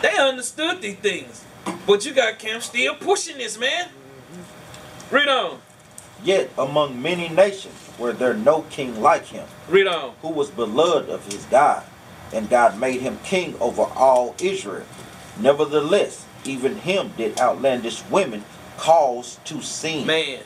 they 0.00 0.16
understood 0.16 0.80
these 0.80 0.96
things. 0.96 1.44
But 1.86 2.06
you 2.06 2.14
got 2.14 2.38
Cam 2.38 2.62
still 2.62 2.94
pushing 2.94 3.36
this, 3.36 3.58
man. 3.58 3.90
Read 5.10 5.28
on. 5.28 5.58
Yet 6.24 6.50
among 6.56 7.02
many 7.02 7.28
nations 7.28 7.74
were 7.98 8.14
there 8.14 8.34
no 8.34 8.62
king 8.70 9.02
like 9.02 9.26
him, 9.26 9.46
Read 9.68 9.86
on. 9.86 10.14
who 10.22 10.30
was 10.30 10.50
beloved 10.50 11.10
of 11.10 11.24
his 11.30 11.44
God, 11.46 11.84
and 12.32 12.48
God 12.48 12.80
made 12.80 13.02
him 13.02 13.18
king 13.24 13.54
over 13.60 13.82
all 13.82 14.34
Israel. 14.40 14.86
Nevertheless, 15.38 16.25
even 16.46 16.76
him 16.76 17.12
did 17.16 17.40
outlandish 17.40 18.02
women 18.10 18.44
cause 18.78 19.38
to 19.44 19.60
sin. 19.62 20.06
Man, 20.06 20.42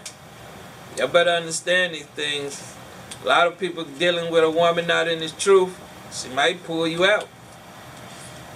y'all 0.96 1.08
better 1.08 1.30
understand 1.30 1.94
these 1.94 2.06
things. 2.06 2.74
A 3.22 3.26
lot 3.28 3.46
of 3.46 3.58
people 3.58 3.84
dealing 3.84 4.32
with 4.32 4.44
a 4.44 4.50
woman 4.50 4.86
not 4.86 5.08
in 5.08 5.18
this 5.18 5.32
truth, 5.32 5.78
she 6.12 6.28
might 6.30 6.64
pull 6.64 6.86
you 6.86 7.04
out. 7.04 7.28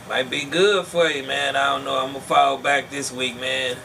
Might 0.09 0.29
be 0.29 0.45
good 0.45 0.87
for 0.87 1.07
you, 1.07 1.27
man. 1.27 1.57
I 1.57 1.75
don't 1.75 1.85
know. 1.85 1.99
I'm 1.99 2.13
gonna 2.13 2.21
fall 2.21 2.59
back 2.59 2.91
this 2.91 3.11
week, 3.11 3.41
man. 3.41 3.77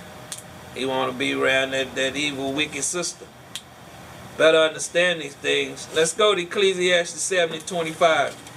He 0.76 0.86
wanna 0.86 1.14
be 1.14 1.34
around 1.34 1.72
that, 1.72 1.95
that 1.95 2.15
evil, 2.15 2.53
wicked 2.53 2.84
sister. 2.84 3.26
Better 4.38 4.57
understand 4.57 5.22
these 5.22 5.36
things. 5.36 5.88
Let's 5.94 6.14
go 6.14 6.36
to 6.36 6.41
Ecclesiastes 6.41 7.22
70 7.22 7.60
25. 7.65 8.48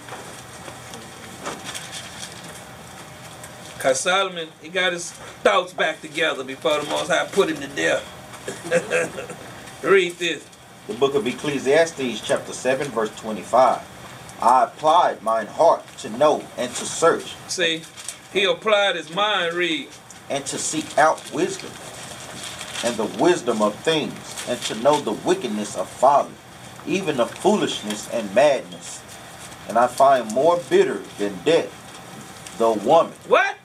Cause 3.82 3.98
Solomon, 3.98 4.48
he 4.62 4.68
got 4.68 4.92
his 4.92 5.10
thoughts 5.42 5.72
back 5.72 6.00
together 6.00 6.44
before 6.44 6.78
the 6.80 6.88
Most 6.88 7.10
High 7.10 7.26
put 7.26 7.48
him 7.50 7.56
to 7.56 7.66
death. 7.66 8.04
Read 9.82 10.12
this. 10.12 10.46
The 10.86 10.94
book 10.94 11.14
of 11.16 11.26
Ecclesiastes, 11.26 12.20
chapter 12.24 12.52
7, 12.52 12.86
verse 12.92 13.10
25. 13.16 13.80
I 14.40 14.64
applied 14.64 15.20
mine 15.22 15.48
heart 15.48 15.84
to 15.98 16.10
know 16.10 16.44
and 16.56 16.70
to 16.76 16.84
search 16.84 17.34
See, 17.48 17.82
he 18.32 18.44
applied 18.44 18.94
his 18.94 19.12
mind. 19.12 19.54
Read. 19.54 19.88
and 20.30 20.46
to 20.46 20.58
seek 20.58 20.96
out 20.96 21.20
wisdom 21.32 21.70
and 22.84 22.96
the 22.96 23.22
wisdom 23.22 23.62
of 23.62 23.74
things 23.80 24.44
and 24.48 24.60
to 24.62 24.76
know 24.76 25.00
the 25.00 25.12
wickedness 25.12 25.76
of 25.76 25.88
folly, 25.88 26.30
even 26.86 27.18
of 27.18 27.32
foolishness 27.32 28.08
and 28.12 28.32
madness. 28.32 29.00
And 29.68 29.76
I 29.76 29.88
find 29.88 30.32
more 30.32 30.60
bitter 30.70 30.98
than 31.18 31.36
death, 31.44 31.70
the 32.58 32.70
woman, 32.72 33.14
What? 33.26 33.56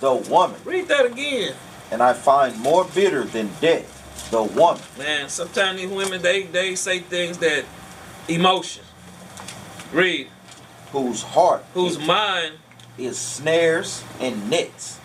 The 0.00 0.14
woman. 0.14 0.60
Read 0.64 0.88
that 0.88 1.06
again. 1.06 1.54
And 1.90 2.02
I 2.02 2.12
find 2.12 2.58
more 2.60 2.84
bitter 2.84 3.24
than 3.24 3.50
death, 3.60 4.30
the 4.30 4.42
woman. 4.42 4.82
Man, 4.98 5.28
sometimes 5.28 5.80
these 5.80 5.90
women 5.90 6.22
they 6.22 6.42
they 6.44 6.74
say 6.74 7.00
things 7.00 7.38
that 7.38 7.64
emotion. 8.28 8.82
Read. 9.92 10.28
whose 10.92 11.22
heart 11.22 11.64
Whose 11.74 11.98
mind 11.98 12.54
is 12.98 13.18
snares 13.18 14.02
and 14.20 14.50
nets, 14.50 14.98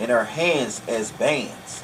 in 0.00 0.10
her 0.10 0.24
hands 0.24 0.82
as 0.88 1.12
bands. 1.12 1.82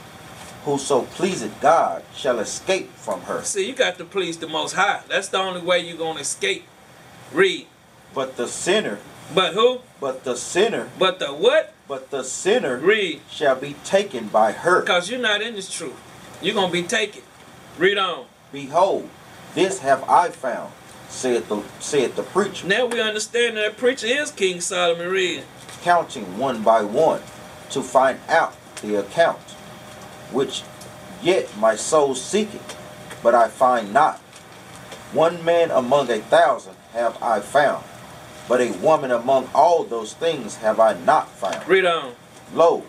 Whoso 0.65 1.03
pleaseth 1.03 1.59
God 1.63 2.03
shall 2.15 2.39
escape 2.39 2.91
from 2.95 3.23
her. 3.23 3.43
see 3.43 3.67
you 3.67 3.75
got 3.75 3.97
to 3.99 4.05
please 4.05 4.37
the 4.39 4.47
most 4.47 4.75
high. 4.75 5.01
That's 5.09 5.29
the 5.29 5.39
only 5.39 5.63
way 5.63 5.79
you're 5.81 5.97
gonna 5.97 6.21
escape. 6.21 6.65
Read. 7.33 7.67
But 8.15 8.37
the 8.37 8.47
sinner, 8.49 8.99
But 9.35 9.55
who? 9.55 9.81
But 10.01 10.25
the 10.25 10.37
sinner, 10.37 10.89
But 10.99 11.19
the 11.19 11.29
what? 11.29 11.75
but 11.87 12.11
the 12.11 12.23
sinner 12.25 12.77
Read. 12.79 13.21
shall 13.31 13.55
be 13.57 13.75
taken 13.85 14.29
by 14.29 14.53
her. 14.53 14.81
Because 14.81 15.11
you're 15.11 15.21
not 15.21 15.43
in 15.43 15.55
this 15.55 15.71
truth. 15.71 15.97
You're 16.43 16.55
gonna 16.55 16.73
be 16.73 16.83
taken. 16.83 17.23
Read 17.79 17.99
on. 17.99 18.27
Behold, 18.53 19.09
this 19.55 19.79
have 19.81 20.03
I 20.09 20.31
found, 20.31 20.73
said 21.09 21.49
the 21.49 21.63
said 21.81 22.17
the 22.17 22.23
preacher, 22.23 22.67
Now 22.67 22.87
we 22.87 23.01
understand 23.01 23.57
that 23.57 23.77
preacher 23.77 24.07
is 24.07 24.31
King 24.31 24.61
Solomon. 24.61 25.09
Read. 25.09 25.45
counting 25.83 26.37
one 26.39 26.63
by 26.63 26.83
one, 26.83 27.21
to 27.71 27.83
find 27.83 28.19
out 28.29 28.55
the 28.83 28.95
account, 28.97 29.39
which 30.33 30.63
yet 31.23 31.49
my 31.59 31.75
soul 31.77 32.15
seeketh, 32.15 32.77
but 33.23 33.35
I 33.35 33.49
find 33.49 33.93
not. 33.93 34.19
One 35.13 35.45
man 35.45 35.71
among 35.71 36.11
a 36.11 36.19
thousand 36.21 36.75
have 36.93 37.21
I 37.23 37.41
found, 37.41 37.85
but 38.51 38.61
a 38.61 38.73
woman 38.79 39.13
among 39.13 39.49
all 39.55 39.85
those 39.85 40.13
things 40.13 40.57
have 40.57 40.81
I 40.81 40.95
not 41.05 41.31
found. 41.31 41.69
Read 41.69 41.85
on. 41.85 42.17
Lo, 42.53 42.83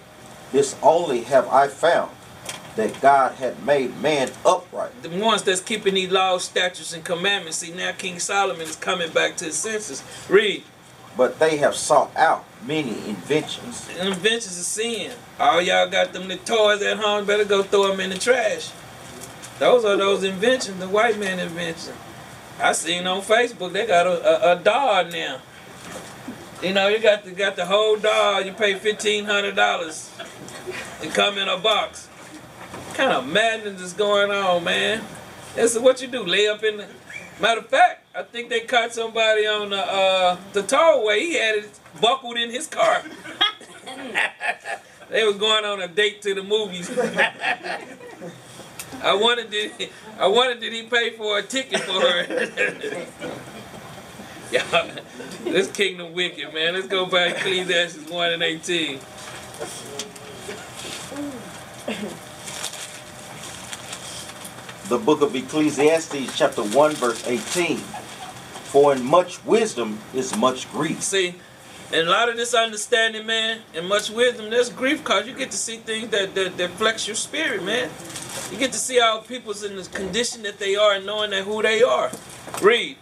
this 0.52 0.76
only 0.82 1.22
have 1.26 1.48
I 1.50 1.68
found, 1.68 2.10
that 2.76 3.00
God 3.00 3.34
had 3.34 3.64
made 3.64 3.96
man 4.02 4.32
upright. 4.44 5.04
The 5.04 5.10
ones 5.10 5.44
that's 5.44 5.62
keeping 5.62 5.94
these 5.94 6.10
laws, 6.10 6.46
statutes, 6.46 6.94
and 6.94 7.06
commandments. 7.06 7.58
See, 7.58 7.72
now 7.72 7.92
King 7.92 8.18
Solomon 8.18 8.64
is 8.64 8.76
coming 8.76 9.12
back 9.12 9.38
to 9.38 9.46
his 9.46 9.56
senses. 9.56 10.04
Read. 10.28 10.64
But 11.16 11.38
they 11.38 11.58
have 11.58 11.76
sought 11.76 12.10
out 12.18 12.44
many 12.66 13.08
inventions. 13.08 13.88
Inventions 14.00 14.58
of 14.58 14.66
sin. 14.66 15.12
All 15.40 15.62
y'all 15.62 15.88
got 15.88 16.12
them 16.12 16.28
the 16.28 16.38
toys 16.38 16.82
at 16.82 16.98
home, 16.98 17.26
better 17.26 17.46
go 17.46 17.62
throw 17.62 17.90
them 17.90 18.00
in 18.00 18.10
the 18.10 18.18
trash. 18.18 18.72
Those 19.60 19.86
are 19.86 19.96
those 19.96 20.24
inventions, 20.24 20.80
the 20.80 20.88
white 20.88 21.20
man 21.20 21.38
invention. 21.38 21.94
I 22.60 22.72
seen 22.72 23.06
on 23.06 23.22
Facebook 23.22 23.74
they 23.74 23.86
got 23.86 24.08
a, 24.08 24.50
a, 24.50 24.54
a 24.54 24.56
doll 24.64 25.06
now. 25.06 25.40
You 26.62 26.74
know, 26.74 26.88
you 26.90 27.00
got 27.00 27.24
the 27.24 27.32
got 27.32 27.56
the 27.56 27.66
whole 27.66 27.98
doll. 27.98 28.42
You 28.42 28.54
pay 28.54 28.76
fifteen 28.76 29.26
hundred 29.26 29.56
dollars. 29.56 30.12
It 31.02 31.12
come 31.12 31.40
in 31.40 31.48
a 31.48 31.58
box. 31.58 32.06
What 32.06 32.98
kind 32.98 33.12
of 33.12 33.28
madness 33.28 33.82
is 33.82 33.94
going 33.94 34.30
on, 34.30 34.64
man? 34.64 35.04
This 35.56 35.76
is 35.76 35.82
what 35.82 36.02
you 36.04 36.08
do. 36.08 36.24
Lay 36.24 36.48
up 36.48 36.64
in 36.64 36.78
the. 36.78 36.88
Matter 37.40 37.62
of 37.62 37.68
fact, 37.68 38.06
I 38.16 38.22
think 38.22 38.50
they 38.50 38.60
caught 38.60 38.94
somebody 38.94 39.48
on 39.48 39.72
the 39.72 39.80
uh, 39.80 40.38
the 40.54 40.62
tollway. 40.62 41.20
He 41.20 41.34
had 41.34 41.56
it 41.56 41.80
buckled 42.00 42.38
in 42.38 42.52
his 42.52 42.68
car. 42.68 43.02
they 45.10 45.24
was 45.24 45.38
going 45.38 45.66
on 45.66 45.82
a 45.82 45.88
date 45.88 46.22
to 46.22 46.36
the 46.36 46.44
movies. 46.44 46.96
I 49.04 49.16
wanted 49.16 49.50
did 49.50 49.90
I 50.20 50.28
wanted 50.28 50.60
did 50.60 50.74
he 50.74 50.84
pay 50.84 51.10
for 51.12 51.40
a 51.40 51.42
ticket 51.42 51.80
for 51.80 52.00
her? 52.00 53.08
yeah, 54.54 55.00
this 55.46 55.72
kingdom 55.72 56.14
wicked 56.14 56.54
man. 56.54 56.74
Let's 56.74 56.88
go 56.88 57.06
back 57.06 57.38
Ecclesiastes 57.38 58.10
one 58.10 58.32
and 58.32 58.44
eighteen. 58.44 59.00
The 64.90 64.98
book 64.98 65.22
of 65.22 65.34
Ecclesiastes, 65.34 66.38
chapter 66.38 66.64
1, 66.64 66.92
verse 66.96 67.26
18. 67.26 67.78
For 67.78 68.94
in 68.94 69.06
much 69.06 69.42
wisdom 69.46 70.00
is 70.14 70.36
much 70.36 70.70
grief. 70.70 71.02
See, 71.02 71.36
and 71.94 72.10
a 72.10 72.12
lot 72.12 72.28
of 72.28 72.36
this 72.36 72.54
understanding, 72.54 73.26
man, 73.26 73.62
and 73.74 73.88
much 73.88 74.10
wisdom, 74.10 74.50
there's 74.50 74.70
grief 74.70 75.02
cause 75.06 75.28
you 75.28 75.34
get 75.34 75.52
to 75.52 75.58
see 75.58 75.78
things 75.78 76.10
that, 76.10 76.36
that, 76.36 76.58
that 76.58 76.72
flex 76.72 77.08
your 77.08 77.16
spirit, 77.16 77.64
man. 77.64 77.90
You 78.52 78.58
get 78.58 78.74
to 78.74 78.78
see 78.78 79.00
how 79.00 79.20
people's 79.20 79.64
in 79.64 79.78
the 79.78 79.84
condition 79.84 80.44
that 80.44 80.60
they 80.60 80.76
are 80.76 80.94
and 80.96 81.06
knowing 81.06 81.30
that 81.32 81.46
who 81.46 81.62
they 81.62 81.82
are. 81.82 82.12
Read. 82.62 82.98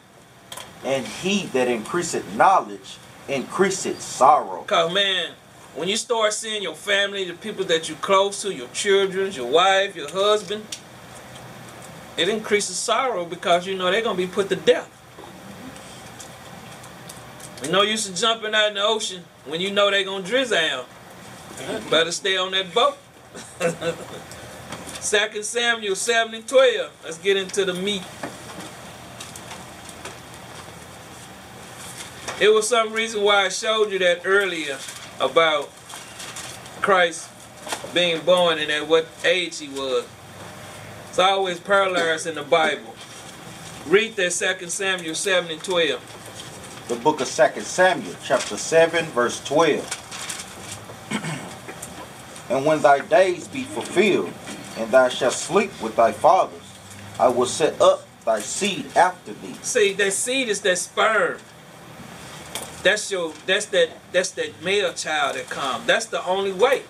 And 0.84 1.06
he 1.06 1.46
that 1.48 1.68
increaseth 1.68 2.36
knowledge 2.36 2.98
increaseth 3.28 4.02
sorrow. 4.02 4.64
Cause 4.64 4.94
man, 4.94 5.34
when 5.76 5.88
you 5.88 5.98
start 5.98 6.34
seeing 6.34 6.64
your 6.64 6.76
family, 6.76 7.26
the 7.26 7.34
people 7.34 7.64
that 7.66 7.90
you 7.90 7.96
close 7.96 8.42
to, 8.42 8.54
your 8.54 8.68
children, 8.70 9.32
your 9.32 9.50
wife, 9.52 9.96
your 9.96 10.10
husband, 10.10 10.66
it 12.18 12.28
increases 12.28 12.76
sorrow 12.76 13.26
because 13.26 13.66
you 13.68 13.78
know 13.78 13.92
they're 13.92 14.02
gonna 14.02 14.18
be 14.18 14.28
put 14.28 14.50
to 14.50 14.56
death. 14.56 14.96
You 17.64 17.72
no 17.72 17.82
use 17.82 18.10
of 18.10 18.16
jumping 18.16 18.54
out 18.54 18.70
in 18.70 18.74
the 18.76 18.84
ocean 18.84 19.24
when 19.46 19.62
you 19.62 19.72
know 19.72 19.92
they're 19.92 20.04
gonna 20.04 20.24
drizzle 20.24 20.58
out. 20.58 20.88
Better 21.90 22.12
stay 22.12 22.38
on 22.38 22.52
that 22.52 22.74
boat. 22.74 22.98
Second 25.00 25.44
Samuel 25.44 25.96
7 25.96 26.34
and 26.34 26.48
12. 26.48 26.92
Let's 27.04 27.18
get 27.18 27.38
into 27.38 27.66
the 27.66 27.74
meat. 27.74 28.04
It 32.40 32.54
was 32.54 32.70
some 32.70 32.94
reason 32.94 33.22
why 33.22 33.46
I 33.46 33.50
showed 33.50 33.92
you 33.92 34.00
that 34.00 34.22
earlier 34.24 34.78
about 35.20 35.70
Christ 36.82 37.30
being 37.94 38.22
born 38.22 38.60
and 38.60 38.72
at 38.72 38.88
what 38.88 39.08
age 39.26 39.60
he 39.60 39.68
was. 39.68 40.08
It's 41.10 41.20
always 41.20 41.60
parallels 41.60 42.26
in 42.26 42.36
the 42.36 42.44
Bible. 42.44 42.96
Read 43.88 44.16
that 44.16 44.32
2 44.60 44.70
Samuel 44.70 45.16
7 45.16 45.52
and 45.52 45.62
12. 45.62 46.86
The 46.88 46.96
book 46.96 47.20
of 47.20 47.28
2 47.28 47.62
Samuel, 47.62 48.16
chapter 48.24 48.56
7, 48.56 49.06
verse 49.08 49.44
12. 49.44 50.06
and 52.50 52.66
when 52.66 52.82
thy 52.82 53.00
days 53.00 53.50
be 53.50 53.64
fulfilled, 53.64 54.32
and 54.78 54.90
thou 54.92 55.10
shalt 55.10 55.34
sleep 55.34 55.72
with 55.82 55.98
thy 55.98 56.14
fathers, 56.14 56.62
I 57.20 57.28
will 57.28 57.48
set 57.48 57.82
up 57.82 58.08
thy 58.24 58.40
seed 58.40 58.86
after 58.96 59.34
thee. 59.34 59.56
See, 59.62 59.92
that 59.94 60.14
seed 60.14 60.48
is 60.48 60.62
that 60.62 60.78
sperm. 60.78 61.40
That's 62.84 63.12
your 63.12 63.34
that's 63.46 63.66
that 63.68 63.90
that's 64.12 64.32
that 64.32 64.62
male 64.64 64.94
child 64.94 65.36
that 65.36 65.50
come. 65.50 65.84
That's 65.86 66.06
the 66.06 66.26
only 66.26 66.52
way. 66.54 66.84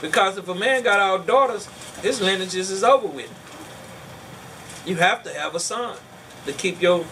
Because 0.00 0.36
if 0.38 0.48
a 0.48 0.54
man 0.54 0.82
got 0.82 1.00
all 1.00 1.18
daughters, 1.18 1.66
his 2.00 2.20
lineages 2.20 2.70
is 2.70 2.82
over 2.84 3.06
with. 3.06 3.30
You 4.86 4.96
have 4.96 5.22
to 5.24 5.32
have 5.32 5.54
a 5.54 5.60
son 5.60 5.96
to 6.46 6.52
keep 6.52 6.80
your 6.80 7.04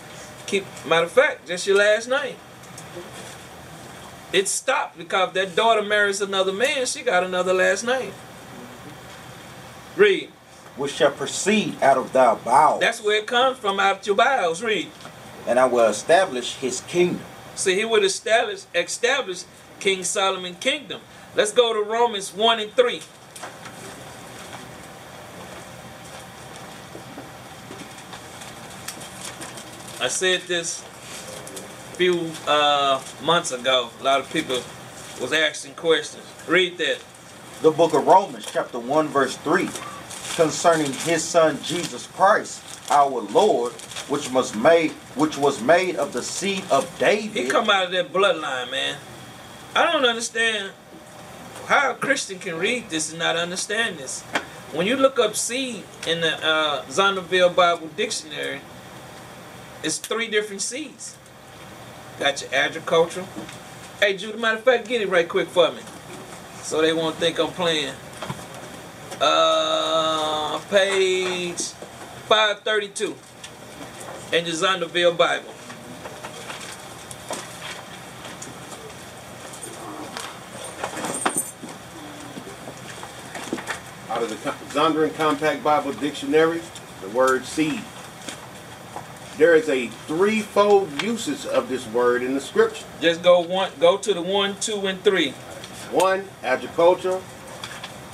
keep 0.47 0.65
matter 0.87 1.07
of 1.07 1.13
fact, 1.13 1.47
just 1.47 1.67
your 1.67 1.77
last 1.77 2.09
name. 2.09 2.37
It 4.33 4.47
stopped 4.47 4.97
because 4.97 5.33
that 5.35 5.57
daughter 5.57 5.83
marries 5.83 6.21
another 6.21 6.53
man, 6.53 6.87
she 6.87 7.03
got 7.03 7.25
another 7.25 7.53
last 7.53 7.85
name. 7.85 8.13
Read. 9.97 10.29
which 10.77 10.93
shall 10.93 11.11
proceed 11.11 11.83
out 11.83 11.99
of 11.99 12.13
thy 12.13 12.35
bowels, 12.37 12.81
That's 12.81 13.03
where 13.03 13.19
it 13.19 13.27
comes 13.27 13.59
from 13.59 13.81
out 13.81 14.01
of 14.01 14.07
your 14.07 14.15
bowels. 14.17 14.63
Read. 14.63 14.89
and 15.49 15.59
I 15.59 15.67
will 15.67 15.89
establish 15.89 16.55
his 16.57 16.81
kingdom. 16.83 17.25
See, 17.61 17.75
he 17.75 17.85
would 17.85 18.05
establish 18.05 18.63
establish 18.75 19.45
King 19.81 20.03
Solomon 20.03 20.55
kingdom. 20.55 21.03
Let's 21.37 21.53
go 21.53 21.75
to 21.75 21.83
Romans 21.83 22.33
1 22.33 22.59
and 22.59 22.73
3. 22.73 23.03
I 30.01 30.09
said 30.09 30.41
this 30.43 30.81
a 30.81 31.97
few 31.97 32.31
uh, 32.49 33.03
months 33.23 33.53
ago. 33.53 33.91
A 34.01 34.03
lot 34.03 34.21
of 34.21 34.33
people 34.33 34.63
was 35.21 35.35
asking 35.35 35.75
questions. 35.75 36.25
Read 36.49 36.79
that. 36.79 36.99
The 37.61 37.71
book 37.71 37.93
of 37.93 38.07
Romans, 38.07 38.47
chapter 38.51 38.79
1, 38.79 39.09
verse 39.09 39.37
3, 39.37 39.69
concerning 40.35 40.91
his 40.95 41.23
son 41.23 41.59
Jesus 41.63 42.07
Christ, 42.07 42.63
our 42.91 43.21
Lord, 43.21 43.73
which 44.09 44.31
was 44.31 44.55
made 44.55 44.91
which 45.15 45.39
was 45.39 45.63
made 45.63 45.97
of 45.97 46.13
the 46.13 46.23
seed 46.23 46.65
of 46.71 46.87
David. 46.99 47.45
He 47.45 47.49
come 47.49 47.71
out 47.71 47.87
of 47.87 47.93
that 47.93 48.13
bloodline, 48.13 48.71
man. 48.71 48.97
I 49.75 49.91
don't 49.91 50.05
understand 50.05 50.73
how 51.67 51.93
a 51.93 51.95
Christian 51.95 52.39
can 52.39 52.57
read 52.59 52.91
this 52.91 53.11
and 53.11 53.19
not 53.21 53.37
understand 53.37 53.99
this. 53.99 54.23
When 54.73 54.87
you 54.87 54.97
look 54.97 55.19
up 55.19 55.37
seed 55.37 55.85
in 56.07 56.21
the 56.21 56.35
uh, 56.45 56.83
Zondervan 56.87 57.55
Bible 57.55 57.89
Dictionary, 57.97 58.61
it's 59.83 59.99
three 59.99 60.29
different 60.29 60.63
seeds. 60.63 61.17
Got 62.19 62.43
your 62.43 62.53
agricultural. 62.53 63.27
Hey, 64.01 64.17
Jude, 64.17 64.39
matter 64.39 64.59
of 64.59 64.65
fact, 64.65 64.89
get 64.89 65.01
it 65.01 65.09
right 65.09 65.29
quick 65.29 65.49
for 65.49 65.71
me. 65.73 65.83
So 66.63 66.83
they 66.83 66.93
won't 66.93 67.17
think 67.17 67.39
I'm 67.39 67.49
playing. 67.49 67.95
Uh, 69.21 70.59
page 70.71 71.73
532 72.31 73.17
in 74.33 74.45
the 74.45 74.53
Zondervan 74.53 75.17
Bible. 75.19 75.53
Out 84.09 84.23
of 84.23 84.29
the 84.29 84.37
Zondervan 84.73 85.13
Compact 85.17 85.65
Bible 85.65 85.93
Dictionary, 85.95 86.61
the 87.01 87.09
word 87.09 87.45
seed. 87.45 87.83
There 89.37 89.57
is 89.57 89.69
a 89.69 89.89
threefold 89.89 91.03
usage 91.03 91.47
of 91.47 91.69
this 91.69 91.85
word 91.89 92.23
in 92.23 92.35
the 92.35 92.41
scripture. 92.41 92.85
Just 93.01 93.25
go 93.25 93.41
one, 93.41 93.73
go 93.81 93.97
to 93.97 94.15
the 94.15 94.23
one, 94.23 94.55
two, 94.61 94.87
and 94.87 95.03
three. 95.03 95.33
One, 95.91 96.29
agricultural. 96.45 97.23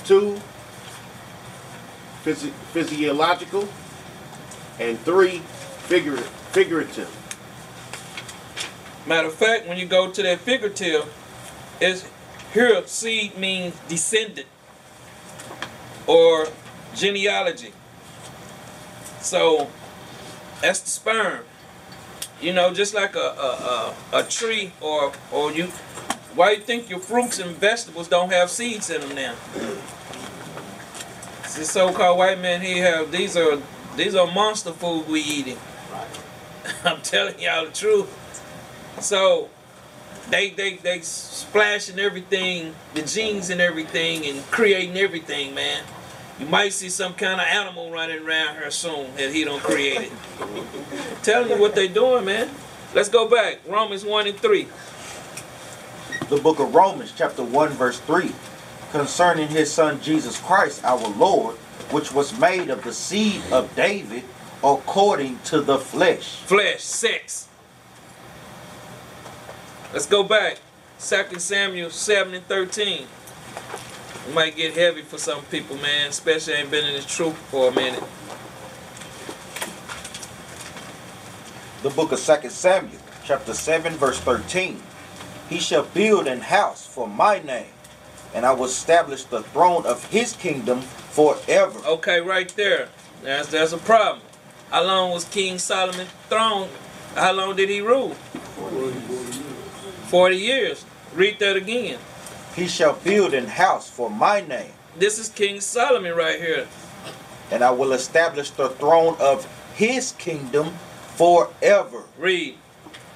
Two, 0.05 0.41
physi- 2.25 2.51
physiological. 2.73 3.69
And 4.79 4.99
three, 4.99 5.41
figura- 5.87 6.21
figurative. 6.51 7.09
Matter 9.07 9.27
of 9.29 9.35
fact, 9.35 9.67
when 9.67 9.77
you 9.77 9.85
go 9.85 10.11
to 10.11 10.21
that 10.23 10.39
figurative, 10.39 11.13
is 11.79 12.05
here 12.53 12.81
seed 12.85 13.37
means 13.37 13.75
descendant 13.87 14.47
or 16.05 16.47
genealogy. 16.95 17.73
So 19.21 19.69
that's 20.61 20.79
the 20.79 20.89
sperm. 20.89 21.43
You 22.41 22.53
know, 22.53 22.73
just 22.73 22.93
like 22.93 23.15
a 23.15 23.19
a, 23.19 23.93
a, 24.13 24.19
a 24.19 24.23
tree 24.23 24.71
or 24.81 25.11
or 25.31 25.51
you. 25.51 25.67
Why 26.35 26.51
you 26.51 26.61
think 26.61 26.89
your 26.89 26.99
fruits 26.99 27.39
and 27.39 27.55
vegetables 27.55 28.07
don't 28.07 28.31
have 28.31 28.51
seeds 28.51 28.91
in 28.91 29.01
them 29.01 29.15
now? 29.15 29.35
This 31.55 31.71
so-called 31.71 32.19
white 32.19 32.39
man 32.39 32.61
here 32.61 32.85
have 32.85 33.11
these 33.11 33.35
are 33.35 33.59
these 33.97 34.15
are 34.15 34.27
monster 34.27 34.71
food 34.71 35.07
we 35.07 35.21
eating. 35.21 35.57
I'm 36.85 37.01
telling 37.01 37.39
y'all 37.39 37.65
the 37.65 37.71
truth. 37.71 38.13
So 39.01 39.49
they 40.29 40.51
they 40.51 40.75
they 40.75 41.01
splashing 41.01 41.99
everything, 41.99 42.75
the 42.93 43.01
genes 43.01 43.49
and 43.49 43.59
everything, 43.59 44.25
and 44.25 44.43
creating 44.51 44.97
everything, 44.97 45.53
man. 45.53 45.83
You 46.39 46.45
might 46.45 46.73
see 46.73 46.89
some 46.89 47.15
kind 47.15 47.41
of 47.41 47.47
animal 47.47 47.89
running 47.89 48.23
around 48.23 48.57
here 48.57 48.69
soon 48.69 49.15
that 49.15 49.31
he 49.31 49.43
don't 49.43 49.63
create 49.63 50.01
it. 50.01 50.11
telling 51.23 51.49
you 51.49 51.57
what 51.57 51.73
they 51.73 51.87
doing, 51.87 52.25
man. 52.25 52.49
Let's 52.93 53.09
go 53.09 53.27
back. 53.27 53.59
Romans 53.67 54.05
1 54.05 54.27
and 54.27 54.37
3. 54.37 54.67
The 56.29 56.37
book 56.37 56.59
of 56.59 56.75
Romans, 56.75 57.13
chapter 57.15 57.43
1, 57.43 57.69
verse 57.69 57.99
3, 58.01 58.31
concerning 58.91 59.47
his 59.47 59.71
son 59.71 59.99
Jesus 60.01 60.39
Christ, 60.39 60.83
our 60.83 61.07
Lord, 61.09 61.55
which 61.91 62.11
was 62.11 62.37
made 62.39 62.69
of 62.69 62.83
the 62.83 62.93
seed 62.93 63.41
of 63.51 63.75
David 63.75 64.23
according 64.63 65.39
to 65.45 65.61
the 65.61 65.77
flesh. 65.77 66.37
Flesh, 66.41 66.81
sex. 66.81 67.47
Let's 69.93 70.05
go 70.05 70.23
back. 70.23 70.59
2 70.99 71.39
Samuel 71.39 71.89
7 71.89 72.33
and 72.33 72.45
13. 72.47 73.07
It 74.27 74.33
might 74.33 74.55
get 74.55 74.75
heavy 74.75 75.03
for 75.03 75.17
some 75.17 75.41
people, 75.43 75.77
man, 75.77 76.09
especially 76.09 76.55
ain't 76.55 76.71
been 76.71 76.85
in 76.85 76.93
this 76.93 77.05
truth 77.05 77.37
for 77.49 77.69
a 77.69 77.71
minute. 77.71 78.03
The 81.83 81.89
book 81.91 82.11
of 82.11 82.19
2 82.19 82.49
Samuel, 82.49 82.99
chapter 83.23 83.53
7, 83.53 83.93
verse 83.93 84.19
13. 84.19 84.81
He 85.47 85.59
shall 85.59 85.83
build 85.83 86.27
an 86.27 86.41
house 86.41 86.85
for 86.85 87.07
my 87.07 87.39
name, 87.39 87.71
and 88.33 88.45
I 88.45 88.51
will 88.53 88.65
establish 88.65 89.23
the 89.23 89.41
throne 89.43 89.85
of 89.85 90.05
his 90.09 90.33
kingdom 90.33 90.81
forever. 90.81 91.79
Okay, 91.85 92.19
right 92.21 92.49
there. 92.55 92.89
That's 93.23 93.49
that's 93.49 93.73
a 93.73 93.77
problem. 93.77 94.21
How 94.71 94.83
long 94.83 95.11
was 95.11 95.25
King 95.25 95.57
Solomon 95.59 96.07
throne? 96.29 96.69
How 97.15 97.31
long 97.33 97.55
did 97.55 97.69
he 97.69 97.81
rule? 97.81 98.15
Forty 100.07 100.37
years. 100.37 100.85
Read 101.13 101.39
that 101.39 101.55
again. 101.55 101.99
He 102.55 102.67
shall 102.67 102.93
build 102.93 103.33
an 103.33 103.47
house 103.47 103.89
for 103.89 104.09
my 104.09 104.41
name, 104.41 104.71
This 104.97 105.19
is 105.19 105.29
King 105.29 105.61
Solomon 105.61 106.15
right 106.15 106.39
here. 106.39 106.67
and 107.51 107.63
I 107.63 107.71
will 107.71 107.93
establish 107.93 108.49
the 108.51 108.69
throne 108.69 109.15
of 109.19 109.47
his 109.75 110.11
kingdom 110.13 110.73
forever. 111.15 112.03
Read. 112.17 112.55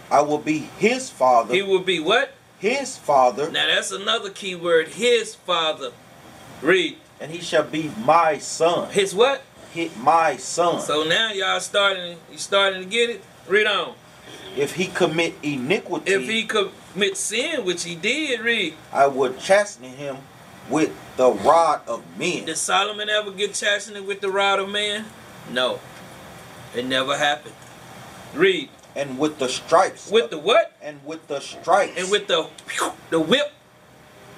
I 0.09 0.21
will 0.21 0.38
be 0.38 0.59
his 0.77 1.09
father, 1.09 1.53
He 1.53 1.61
will 1.61 1.79
be 1.83 1.99
what? 1.99 2.33
His 2.61 2.95
father, 2.97 3.51
Now 3.51 3.65
that's 3.67 3.91
another 3.91 4.29
key 4.29 4.55
word. 4.55 4.89
His 4.89 5.33
father. 5.35 5.91
Read. 6.61 6.97
and 7.19 7.31
he 7.31 7.41
shall 7.41 7.63
be 7.63 7.91
my 8.05 8.38
son. 8.38 8.91
His 8.91 9.13
what? 9.15 9.41
Hit 9.73 9.97
my 9.97 10.38
son. 10.38 10.79
So 10.81 11.03
now 11.03 11.31
y'all 11.31 11.59
starting 11.59 12.17
you 12.31 12.38
starting 12.38 12.81
to 12.83 12.88
get 12.88 13.09
it? 13.09 13.23
Read 13.47 13.65
on. 13.67 13.95
if 14.55 14.75
he 14.75 14.85
commit 14.85 15.33
iniquity, 15.41 16.11
If 16.11 16.27
he 16.29 16.43
commit 16.43 17.17
sin, 17.17 17.65
which 17.65 17.83
he 17.83 17.95
did, 17.95 18.41
read. 18.41 18.75
I 18.93 19.07
would 19.07 19.39
chasten 19.39 19.85
him 19.85 20.17
with 20.69 20.91
the 21.17 21.31
rod 21.31 21.81
of 21.88 22.03
men. 22.17 22.45
Did 22.45 22.57
Solomon 22.57 23.09
ever 23.09 23.31
get 23.31 23.53
chastened 23.55 24.05
with 24.05 24.21
the 24.21 24.29
rod 24.29 24.59
of 24.59 24.69
man? 24.69 25.05
No. 25.51 25.79
It 26.75 26.85
never 26.85 27.17
happened. 27.17 27.55
Read. 28.35 28.69
And 28.95 29.18
with 29.18 29.39
the 29.39 29.47
stripes 29.47 30.09
With 30.11 30.30
the 30.30 30.38
what? 30.38 30.76
and 30.81 31.03
with 31.05 31.27
the 31.27 31.39
stripes 31.39 31.93
And 31.97 32.09
with 32.11 32.27
the 32.27 32.47
the 33.09 33.19
whip 33.19 33.51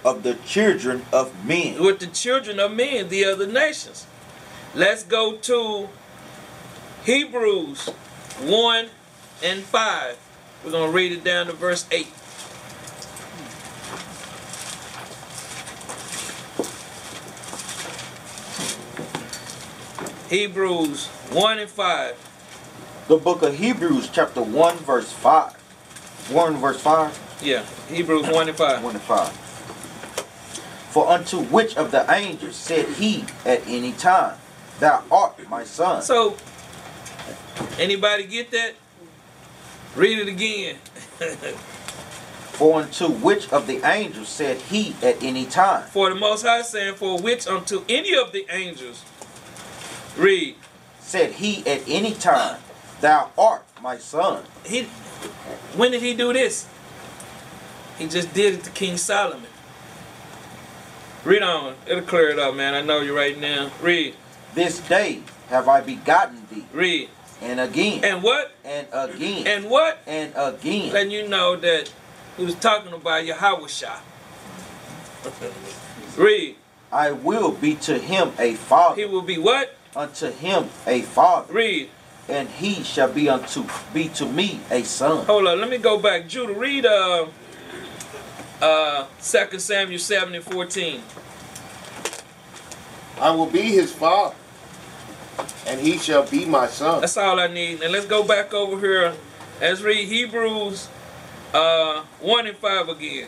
of 0.05 0.23
the 0.23 0.35
children 0.45 1.05
of 1.13 1.45
men. 1.45 1.81
with 1.81 1.99
the 1.99 2.07
children 2.07 2.59
of 2.59 2.71
men, 2.73 3.09
the 3.09 3.23
other 3.25 3.47
nations. 3.47 4.05
Let's 4.75 5.03
go 5.03 5.37
to 5.37 5.89
Hebrews 7.05 7.87
1 8.41 8.89
and 9.43 9.61
5. 9.63 10.17
We're 10.65 10.71
going 10.71 10.89
to 10.91 10.95
read 10.95 11.11
it 11.11 11.23
down 11.23 11.45
to 11.47 11.53
verse 11.53 11.85
8. 11.91 12.07
Hebrews 20.29 21.07
1 21.31 21.59
and 21.59 21.69
5. 21.69 22.15
The 23.07 23.17
book 23.17 23.41
of 23.41 23.57
Hebrews, 23.57 24.09
chapter 24.09 24.41
1, 24.41 24.77
verse 24.77 25.11
5. 25.11 25.51
1 26.31 26.57
verse 26.57 26.79
5? 26.79 27.39
Yeah, 27.43 27.65
Hebrews 27.89 28.27
1 28.27 28.47
and 28.47 28.57
5. 28.57 28.81
1 28.81 28.95
and 28.95 29.03
5. 29.03 29.29
For 29.29 31.09
unto 31.09 31.39
which 31.39 31.75
of 31.75 31.91
the 31.91 32.09
angels 32.09 32.55
said 32.55 32.87
he 32.87 33.25
at 33.45 33.67
any 33.67 33.91
time, 33.91 34.37
Thou 34.79 35.03
art 35.11 35.49
my 35.49 35.65
son? 35.65 36.01
So, 36.01 36.37
anybody 37.77 38.23
get 38.25 38.51
that? 38.51 38.75
Read 39.97 40.19
it 40.19 40.27
again. 40.29 40.77
For 42.53 42.83
unto 42.83 43.09
which 43.09 43.51
of 43.51 43.67
the 43.67 43.85
angels 43.85 44.29
said 44.29 44.57
he 44.57 44.95
at 45.01 45.21
any 45.21 45.45
time, 45.45 45.87
For 45.89 46.07
the 46.09 46.15
Most 46.15 46.45
High 46.45 46.61
saying, 46.61 46.95
For 46.95 47.19
which 47.19 47.47
unto 47.47 47.83
any 47.89 48.15
of 48.15 48.31
the 48.31 48.45
angels. 48.49 49.03
Read. 50.15 50.55
said 51.01 51.33
he 51.33 51.67
at 51.67 51.81
any 51.87 52.13
time, 52.13 52.59
Thou 53.03 53.31
art 53.37 53.65
my 53.81 53.97
son? 53.97 54.45
He, 54.65 54.83
when 55.75 55.91
did 55.91 56.01
he 56.01 56.13
do 56.13 56.31
this? 56.31 56.65
He 57.99 58.07
just 58.07 58.33
did 58.33 58.53
it 58.53 58.63
to 58.63 58.69
King 58.69 58.95
Solomon. 58.95 59.49
Read 61.25 61.43
on. 61.43 61.75
It'll 61.85 62.01
clear 62.05 62.29
it 62.29 62.39
up, 62.39 62.55
man. 62.55 62.73
I 62.73 62.79
know 62.79 63.01
you 63.01 63.13
right 63.13 63.37
now. 63.37 63.71
Read. 63.81 64.15
This 64.55 64.79
day 64.79 65.19
have 65.49 65.67
I 65.67 65.81
begotten 65.81 66.47
thee, 66.49 66.63
Read. 66.71 67.09
and 67.41 67.59
again, 67.59 68.05
And 68.05 68.23
what? 68.23 68.53
and 68.63 68.87
again, 68.93 69.47
And 69.47 69.69
what? 69.69 70.01
and 70.07 70.31
again. 70.37 70.93
Letting 70.93 71.11
you 71.11 71.27
know 71.27 71.57
that 71.57 71.91
he 72.37 72.45
was 72.45 72.55
talking 72.55 72.93
about 72.93 73.25
Yahawashi. 73.25 73.97
Read. 76.17 76.55
I 76.89 77.11
will 77.11 77.51
be 77.51 77.75
to 77.75 77.99
him 77.99 78.31
a 78.39 78.53
father, 78.53 78.95
He 78.95 79.03
will 79.03 79.21
be 79.23 79.37
what? 79.37 79.75
unto 79.93 80.31
him 80.31 80.69
a 80.87 81.01
father, 81.01 81.51
Read. 81.51 81.89
And 82.29 82.49
he 82.49 82.83
shall 82.83 83.11
be 83.11 83.29
unto 83.29 83.65
be 83.93 84.09
to 84.09 84.25
me 84.25 84.59
a 84.71 84.83
son. 84.83 85.25
Hold 85.25 85.47
on, 85.47 85.59
let 85.59 85.69
me 85.69 85.77
go 85.77 85.99
back. 85.99 86.27
Judah, 86.27 86.53
read 86.53 86.85
uh 86.85 87.27
uh 88.61 89.05
2 89.21 89.59
Samuel 89.59 89.99
7 89.99 90.35
and 90.35 90.43
14. 90.43 91.01
I 93.19 93.31
will 93.31 93.45
be 93.45 93.61
his 93.61 93.91
father, 93.91 94.35
and 95.67 95.79
he 95.79 95.97
shall 95.97 96.25
be 96.25 96.45
my 96.45 96.67
son. 96.67 97.01
That's 97.01 97.17
all 97.17 97.39
I 97.39 97.47
need. 97.47 97.81
And 97.81 97.91
let's 97.91 98.05
go 98.05 98.23
back 98.23 98.53
over 98.53 98.79
here. 98.79 99.13
Let's 99.59 99.81
read 99.81 100.07
Hebrews 100.07 100.87
uh 101.53 102.03
1 102.21 102.47
and 102.47 102.57
5 102.57 102.89
again. 102.89 103.27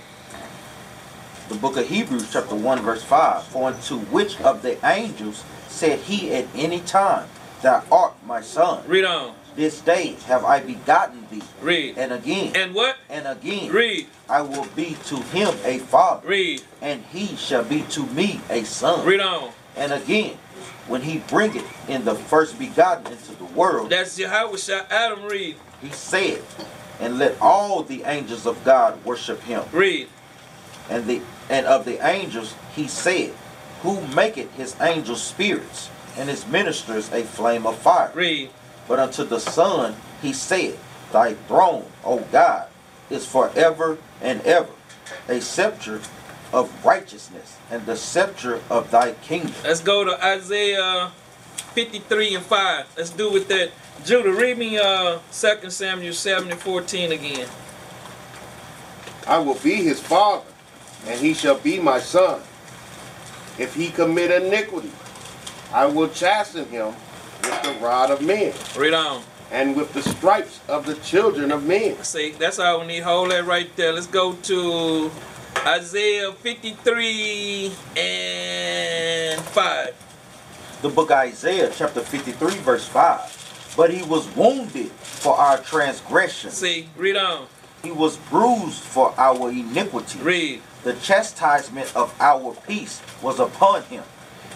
The 1.47 1.55
book 1.55 1.77
of 1.77 1.87
Hebrews, 1.87 2.31
chapter 2.33 2.55
1, 2.55 2.81
verse 2.81 3.03
5. 3.03 3.43
For 3.43 3.67
unto 3.69 3.99
which 3.99 4.41
of 4.41 4.63
the 4.63 4.83
angels 4.83 5.43
said 5.67 5.99
he 5.99 6.33
at 6.33 6.47
any 6.55 6.79
time, 6.79 7.27
Thou 7.65 7.83
art 7.91 8.13
my 8.27 8.41
son? 8.41 8.83
Read 8.85 9.05
on. 9.05 9.33
This 9.55 9.81
day 9.81 10.17
have 10.27 10.45
I 10.45 10.59
begotten 10.59 11.25
thee. 11.31 11.41
Read. 11.63 11.97
And 11.97 12.13
again, 12.13 12.51
And 12.55 12.75
what? 12.75 12.95
and 13.09 13.25
again, 13.25 13.71
Read. 13.71 14.05
I 14.29 14.41
will 14.41 14.67
be 14.75 14.95
to 15.05 15.15
him 15.15 15.51
a 15.63 15.79
father, 15.79 16.27
Read. 16.27 16.61
and 16.79 17.03
he 17.11 17.35
shall 17.35 17.63
be 17.63 17.81
to 17.89 18.05
me 18.05 18.39
a 18.51 18.63
son. 18.65 19.03
Read 19.03 19.19
on. 19.19 19.49
And 19.75 19.91
again, 19.93 20.37
when 20.87 21.01
he 21.01 21.17
bringeth 21.27 21.65
in 21.89 22.05
the 22.05 22.13
first 22.13 22.59
begotten 22.59 23.11
into 23.11 23.33
the 23.33 23.45
world, 23.45 23.89
That's 23.89 24.19
Yahweh 24.19 24.57
shall 24.57 24.85
Adam, 24.91 25.23
read. 25.25 25.55
he 25.81 25.89
said, 25.89 26.43
And 26.99 27.17
let 27.17 27.35
all 27.41 27.81
the 27.81 28.03
angels 28.03 28.45
of 28.45 28.63
God 28.63 29.03
worship 29.03 29.41
him. 29.41 29.63
Read. 29.71 30.07
And 30.87 31.07
the 31.07 31.19
and 31.49 31.65
of 31.65 31.83
the 31.85 31.97
angels 32.07 32.53
he 32.75 32.87
said, 32.87 33.33
Who 33.81 34.05
maketh 34.13 34.53
his 34.53 34.75
angels 34.79 35.23
spirits, 35.23 35.89
and 36.17 36.29
his 36.29 36.47
ministers 36.47 37.11
a 37.11 37.23
flame 37.23 37.65
of 37.65 37.77
fire. 37.77 38.11
Read. 38.13 38.49
But 38.87 38.99
unto 38.99 39.23
the 39.23 39.39
Son 39.39 39.95
he 40.21 40.33
said, 40.33 40.77
Thy 41.11 41.33
throne, 41.33 41.85
O 42.03 42.19
God, 42.31 42.67
is 43.09 43.25
forever 43.25 43.97
and 44.21 44.41
ever, 44.41 44.71
a 45.27 45.39
scepter 45.39 46.01
of 46.53 46.85
righteousness, 46.85 47.57
and 47.69 47.85
the 47.85 47.95
scepter 47.95 48.61
of 48.69 48.91
thy 48.91 49.13
kingdom. 49.13 49.53
Let's 49.63 49.81
go 49.81 50.03
to 50.03 50.23
Isaiah 50.23 51.11
53 51.73 52.35
and 52.35 52.45
5. 52.45 52.93
Let's 52.97 53.09
do 53.09 53.31
with 53.31 53.47
that. 53.49 53.71
Judah, 54.03 54.31
read 54.31 54.57
me 54.57 54.77
uh 54.77 55.19
2 55.31 55.69
Samuel 55.69 56.13
7 56.13 56.51
and 56.51 56.59
14 56.59 57.11
again. 57.11 57.47
I 59.27 59.39
will 59.39 59.55
be 59.55 59.75
his 59.75 59.99
father, 59.99 60.45
and 61.07 61.19
he 61.19 61.33
shall 61.33 61.57
be 61.57 61.79
my 61.79 61.99
son. 61.99 62.41
If 63.57 63.73
he 63.73 63.89
commit 63.89 64.31
iniquity, 64.31 64.91
I 65.75 65.85
will 65.87 66.07
chasten 66.07 66.65
him 66.69 66.93
with 67.43 67.61
the 67.63 67.75
rod 67.81 68.09
of 68.09 68.21
men, 68.21 68.53
Read 68.77 68.93
on. 68.93 69.21
and 69.51 69.75
with 69.75 69.91
the 69.93 70.01
stripes 70.03 70.61
of 70.69 70.85
the 70.85 70.95
children 70.95 71.51
of 71.51 71.65
men. 71.65 72.01
See, 72.01 72.31
that's 72.31 72.59
all 72.59 72.79
we 72.79 72.87
need. 72.87 73.03
Hold 73.03 73.31
that 73.31 73.45
right 73.45 73.69
there. 73.75 73.91
Let's 73.91 74.07
go 74.07 74.33
to 74.33 75.11
Isaiah 75.67 76.31
53 76.31 77.73
and 77.97 79.41
5. 79.41 80.79
The 80.81 80.89
book 80.89 81.11
of 81.11 81.17
Isaiah, 81.17 81.69
chapter 81.75 81.99
53, 81.99 82.51
verse 82.59 82.87
5. 82.87 83.73
But 83.75 83.91
he 83.91 84.01
was 84.03 84.33
wounded 84.33 84.91
for 84.91 85.35
our 85.35 85.57
transgression. 85.57 86.51
See, 86.51 86.87
read 86.95 87.17
on. 87.17 87.47
he 87.83 87.91
was 87.91 88.15
bruised 88.31 88.81
for 88.81 89.13
our 89.17 89.49
iniquity. 89.51 90.19
Read. 90.19 90.61
The 90.85 90.93
chastisement 90.93 91.93
of 91.97 92.15
our 92.21 92.55
peace 92.65 93.01
was 93.21 93.39
upon 93.41 93.83
him, 93.83 94.03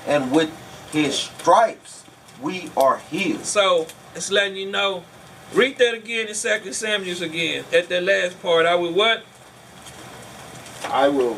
and 0.07 0.31
with 0.31 0.49
his 0.91 1.15
stripes 1.15 2.03
we 2.41 2.69
are 2.77 2.97
healed. 3.11 3.45
So, 3.45 3.87
it's 4.15 4.31
letting 4.31 4.55
you 4.57 4.71
know. 4.71 5.03
Read 5.53 5.77
that 5.79 5.93
again 5.93 6.27
in 6.27 6.33
2 6.33 6.73
Samuel 6.73 7.23
again. 7.23 7.65
At 7.73 7.89
that 7.89 8.03
last 8.03 8.41
part, 8.41 8.65
I 8.65 8.75
will 8.75 8.93
what? 8.93 9.23
I 10.85 11.07
will 11.09 11.37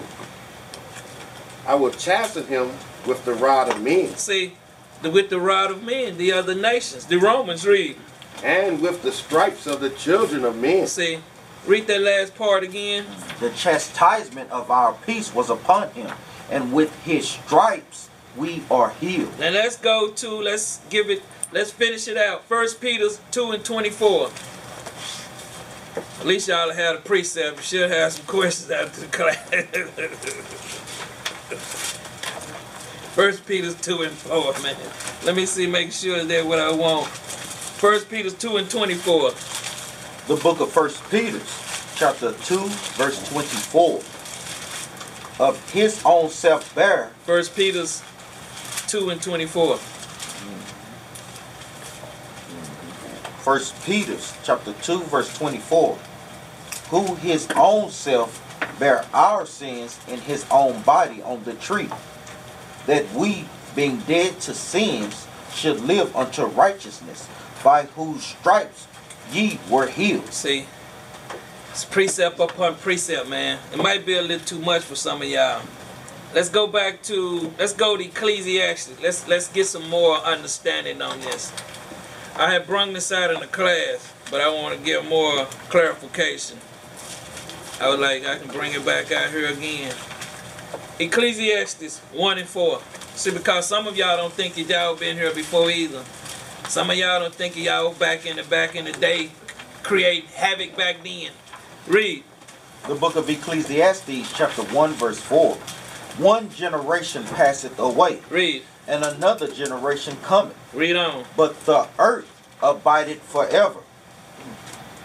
I 1.65 1.76
will 1.76 1.91
chasten 1.91 2.48
him 2.48 2.72
with 3.06 3.23
the 3.26 3.34
rod 3.34 3.69
of 3.69 3.82
men, 3.82 4.15
See, 4.15 4.53
the, 5.02 5.10
with 5.10 5.30
the 5.30 5.40
rod 5.40 5.72
of 5.72 5.84
men, 5.84 6.18
the 6.18 6.32
other 6.34 6.56
nations. 6.56 7.06
The 7.06 7.18
Romans 7.18 7.65
read. 7.65 7.98
and 8.44 8.82
with 8.82 9.03
the 9.03 9.11
stripes 9.11 9.68
of 9.68 9.80
the 9.80 9.90
children 9.91 10.44
of 10.44 10.56
men. 10.57 10.88
See, 10.88 11.19
read 11.65 11.88
that 11.88 12.02
last 12.02 12.36
part 12.36 12.64
again. 12.64 13.06
The 13.40 13.52
chastisement 13.52 14.52
of 14.52 14.69
our 14.72 14.94
peace 15.06 15.34
was 15.34 15.49
upon 15.49 15.91
him, 15.91 16.11
and 16.49 16.73
with 16.73 16.95
his 17.03 17.30
stripes 17.30 18.10
we 18.36 18.64
are 18.70 18.91
healed. 18.91 19.38
Now 19.40 19.49
let's 19.52 19.78
go 19.78 20.12
to, 20.12 20.30
let's 20.41 20.80
give 20.90 21.10
it, 21.10 21.24
let's 21.52 21.72
finish 21.72 22.08
it 22.08 22.18
out. 22.18 22.44
First 22.45 22.82
Peter 22.82 23.08
2 23.32 23.52
and 23.52 23.64
24. 23.64 24.30
At 26.20 26.28
least 26.28 26.48
y'all 26.48 26.72
had 26.72 26.95
a 26.95 26.99
precept. 26.99 27.58
You 27.58 27.64
should 27.64 27.91
have 27.91 28.14
some 28.14 28.26
questions 28.28 28.72
after 28.72 29.02
the 29.02 29.08
class. 29.08 29.49
First 33.12 33.45
Peter 33.45 33.74
2 33.74 34.03
and 34.03 34.12
4, 34.12 34.53
man. 34.64 34.76
Let 35.26 35.36
me 35.36 35.45
see, 35.45 35.68
make 35.68 35.91
sure 35.91 36.24
that 36.24 36.45
what 36.45 36.60
I 36.60 36.72
want. 36.72 37.08
First 37.08 38.10
Peter 38.10 38.30
2 38.30 38.58
and 38.58 38.70
24. 38.70 39.32
The 40.28 40.41
book 40.41 40.60
of 40.62 40.72
First 40.72 41.03
Peter, 41.10 41.41
chapter 41.95 42.32
2, 42.32 42.68
verse 42.95 43.30
24. 43.30 44.02
Of 45.45 45.72
his 45.72 46.02
own 46.06 46.30
self 46.30 46.74
bear, 46.76 47.12
First 47.26 47.56
Peter's 47.56 48.02
2 48.92 49.10
and 49.10 49.22
24. 49.22 49.78
First 53.38 53.74
Peter, 53.86 54.18
chapter 54.44 54.74
2, 54.74 55.04
verse 55.04 55.34
24. 55.38 55.98
Who 56.90 57.16
his 57.16 57.48
own 57.56 57.90
self 57.90 58.46
bare 58.80 59.06
our 59.14 59.46
sins 59.46 59.98
in 60.10 60.20
his 60.20 60.46
own 60.52 60.82
body 60.82 61.22
on 61.22 61.42
the 61.46 61.54
tree, 61.54 61.88
that 62.86 63.10
we, 63.14 63.46
being 63.78 64.00
dead 64.00 64.42
to 64.42 64.54
sins, 64.54 65.26
should 65.54 65.80
live 65.80 66.14
unto 66.14 66.44
righteousness, 66.44 67.30
by 67.64 67.84
whose 67.84 68.26
stripes 68.26 68.88
ye 69.32 69.58
were 69.70 69.88
healed. 69.88 70.34
See, 70.34 70.66
it's 71.70 71.86
precept 71.86 72.42
upon 72.42 72.76
precept, 72.76 73.30
man. 73.30 73.58
It 73.72 73.78
might 73.78 74.06
be 74.06 74.18
a 74.18 74.22
little 74.22 74.46
too 74.46 74.60
much 74.60 74.84
for 74.84 74.96
some 74.96 75.22
of 75.22 75.30
y'all. 75.30 75.62
Let's 76.34 76.49
go 76.49 76.68
back 76.68 77.03
to 77.03 77.52
let's 77.60 77.74
go 77.74 77.98
to 77.98 78.03
Ecclesiastes. 78.03 79.02
Let's 79.02 79.28
let's 79.28 79.49
get 79.49 79.68
some 79.68 79.90
more 79.90 80.18
understanding 80.18 81.02
on 81.02 81.20
this. 81.22 81.52
I 82.38 82.52
had 82.52 82.66
brung 82.66 82.94
this 82.94 83.12
out 83.12 83.32
in 83.32 83.41
the 83.41 83.48
class, 83.48 84.14
but 84.32 84.40
I 84.40 84.49
want 84.49 84.78
to 84.78 84.84
get 84.84 85.06
more 85.08 85.45
clarification. 85.70 86.58
I 87.82 87.90
was 87.90 87.99
like, 87.99 88.26
I 88.26 88.38
can 88.38 88.48
bring 88.48 88.74
it 88.74 88.86
back 88.86 89.12
out 89.12 89.32
here 89.32 89.48
again. 89.48 89.94
Ecclesiastes 90.99 91.99
1 92.14 92.38
and 92.38 92.48
4. 92.48 92.80
See, 93.16 93.32
because 93.32 93.68
some 93.68 93.88
of 93.88 93.98
y'all 93.98 94.16
don't 94.16 94.32
think 94.32 94.58
y'all 94.58 94.95
been 94.95 95.18
here 95.18 95.34
before 95.34 95.70
either. 95.70 96.03
Some 96.70 96.90
of 96.90 96.95
y'all 96.95 97.20
don't 97.20 97.34
think 97.34 97.58
y'all 97.58 97.94
back 97.94 98.26
in 98.26 98.38
the 98.38 98.44
back 98.44 98.76
in 98.76 98.86
the 98.86 98.94
day 98.94 99.32
create 99.84 100.26
havoc 100.26 100.78
back 100.78 101.03
then. 101.03 101.32
Read. 101.88 102.24
The 102.88 102.95
book 102.95 103.16
of 103.16 103.30
Ecclesiastes, 103.30 104.32
chapter 104.34 104.64
1, 104.64 104.94
verse 104.94 105.20
4. 105.20 105.58
One 106.18 106.50
generation 106.50 107.24
passeth 107.24 107.80
away, 107.80 108.20
Read. 108.30 108.64
and 108.88 109.04
another 109.04 109.48
generation 109.48 110.18
cometh, 110.24 110.56
Read 110.74 110.96
on. 110.96 111.26
but 111.38 111.66
the 111.66 111.88
earth 111.98 112.28
abideth 112.62 113.22
forever. 113.22 113.80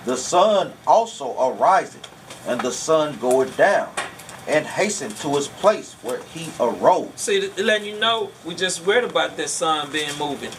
The 0.05 0.17
sun 0.17 0.73
also 0.87 1.35
ariseth, 1.39 2.07
and 2.47 2.61
the 2.61 2.71
sun 2.73 3.17
goeth 3.21 3.57
down, 3.57 3.91
and 4.47 4.67
hasten 4.67 5.11
to 5.11 5.35
his 5.37 5.49
place 5.49 5.95
where 6.03 6.21
he 6.35 6.51
arose. 6.61 7.11
See, 7.17 7.51
letting 7.57 7.89
you 7.89 7.99
know, 7.99 8.31
we 8.45 8.55
just 8.55 8.85
read 8.87 9.05
about 9.05 9.37
that 9.37 9.49
sun 9.49 9.91
being 9.91 10.17
moving. 10.19 10.51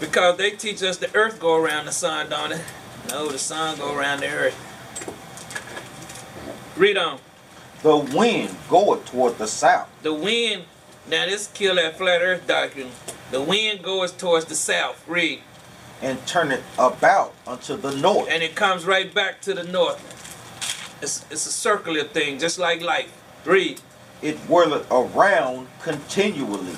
Because 0.00 0.36
they 0.38 0.50
teach 0.52 0.82
us 0.82 0.96
the 0.98 1.12
earth 1.16 1.40
go 1.40 1.56
around 1.56 1.86
the 1.86 1.92
sun, 1.92 2.30
don't 2.30 2.52
it? 2.52 2.60
No, 3.10 3.28
the 3.28 3.38
sun 3.38 3.78
go 3.78 3.96
around 3.96 4.20
the 4.20 4.28
earth. 4.28 4.54
Read 6.76 6.96
on. 6.96 7.18
The 7.82 7.96
wind 7.96 8.56
goeth 8.68 9.06
toward 9.06 9.38
the 9.38 9.46
south, 9.46 9.88
The 10.02 10.12
wind, 10.14 10.64
now 11.08 11.26
this 11.26 11.46
kill 11.48 11.76
that 11.76 11.96
flat 11.96 12.20
earth 12.22 12.46
doctrine. 12.46 12.90
The 13.30 13.40
wind 13.42 13.82
goes 13.82 14.10
towards 14.12 14.46
the 14.46 14.54
south. 14.54 15.04
Read. 15.06 15.40
and 16.00 16.24
turn 16.26 16.52
it 16.52 16.62
about 16.78 17.34
unto 17.46 17.76
the 17.76 17.90
north. 17.96 18.28
And 18.30 18.42
it 18.42 18.54
comes 18.54 18.84
right 18.84 19.12
back 19.12 19.40
to 19.42 19.52
the 19.54 19.64
north. 19.64 19.98
It's, 21.02 21.24
it's 21.30 21.46
a 21.46 21.50
circular 21.50 22.04
thing, 22.04 22.38
just 22.38 22.58
like 22.58 22.80
life. 22.82 23.12
Read. 23.44 23.80
It 24.22 24.36
whirleth 24.48 24.86
around 24.90 25.68
continually. 25.82 26.76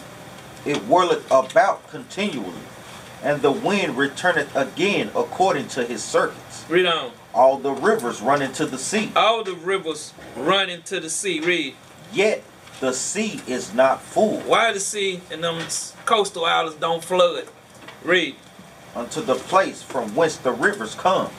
It 0.67 0.79
whirleth 0.79 1.27
about 1.31 1.87
continually. 1.91 2.63
And 3.23 3.41
the 3.43 3.53
wind 3.53 3.97
returneth 3.99 4.55
again 4.57 5.11
according 5.15 5.69
to 5.69 5.85
his 5.85 6.03
circuits. 6.03 6.65
Read 6.69 6.87
on. 6.87 7.13
All 7.33 7.59
the 7.59 7.73
rivers 7.73 8.21
run 8.21 8.43
into 8.43 8.67
the 8.67 8.79
sea, 8.79 9.13
All 9.15 9.45
the 9.45 9.55
rivers 9.55 10.13
run 10.37 10.69
into 10.69 10.99
the 11.01 11.11
sea. 11.11 11.41
Read. 11.41 11.75
yet 12.13 12.43
the 12.81 12.93
sea 12.93 13.41
is 13.47 13.75
not 13.75 14.01
full 14.03 14.41
Why 14.41 14.73
the 14.73 14.81
sea 14.81 15.21
and 15.31 15.45
them 15.45 15.63
coastal 16.07 16.45
islands 16.45 16.79
don't 16.81 17.05
flood? 17.05 17.45
Read. 18.03 18.35
unto 18.97 19.21
the 19.21 19.35
place 19.37 19.83
from 19.83 20.15
whence 20.17 20.37
the 20.37 20.51
rivers 20.53 20.95
come. 20.95 21.31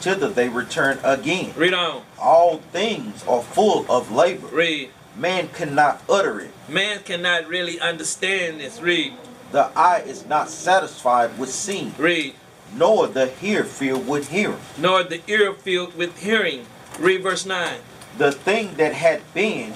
Thither 0.00 0.28
they 0.28 0.48
return 0.48 0.98
again. 1.02 1.52
Read 1.56 1.74
on. 1.74 2.02
All 2.18 2.58
things 2.72 3.24
are 3.26 3.42
full 3.42 3.84
of 3.90 4.12
labor. 4.12 4.46
Read. 4.48 4.90
Man 5.16 5.48
cannot 5.48 6.02
utter 6.08 6.40
it. 6.40 6.50
Man 6.68 7.00
cannot 7.02 7.48
really 7.48 7.80
understand 7.80 8.60
this. 8.60 8.80
Read. 8.80 9.14
The 9.52 9.70
eye 9.76 10.02
is 10.06 10.26
not 10.26 10.48
satisfied 10.50 11.38
with 11.38 11.50
seeing, 11.50 11.94
Read. 11.98 12.34
Nor 12.74 13.06
the 13.06 13.32
ear 13.42 13.64
filled 13.64 14.06
with 14.06 14.28
hearing. 14.28 14.58
Nor 14.78 15.02
the 15.04 15.20
ear 15.26 15.52
filled 15.52 15.94
with 15.96 16.18
hearing. 16.18 16.66
Read 16.98 17.22
verse 17.22 17.44
9. 17.46 17.78
the 18.18 18.32
thing 18.32 18.74
that 18.76 18.94
had 18.94 19.20
been, 19.34 19.74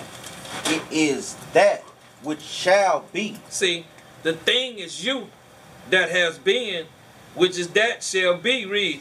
it 0.67 0.83
is 0.91 1.37
that 1.53 1.83
which 2.23 2.41
shall 2.41 3.05
be. 3.13 3.39
See, 3.49 3.87
the 4.23 4.33
thing 4.33 4.79
is 4.79 5.05
you 5.05 5.29
that 5.91 6.11
has 6.11 6.39
been, 6.39 6.87
which 7.35 7.59
is 7.59 7.69
that 7.69 8.03
shall 8.03 8.37
be. 8.37 8.65
Read. 8.67 9.01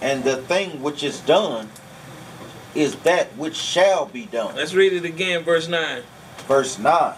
And 0.00 0.24
the 0.24 0.38
thing 0.38 0.82
which 0.82 1.02
is 1.02 1.20
done 1.20 1.68
is 2.74 2.96
that 2.96 3.36
which 3.36 3.56
shall 3.56 4.06
be 4.06 4.26
done. 4.26 4.56
Let's 4.56 4.74
read 4.74 4.92
it 4.92 5.04
again, 5.04 5.42
verse 5.42 5.68
9. 5.68 6.02
Verse 6.46 6.78
9. 6.78 7.14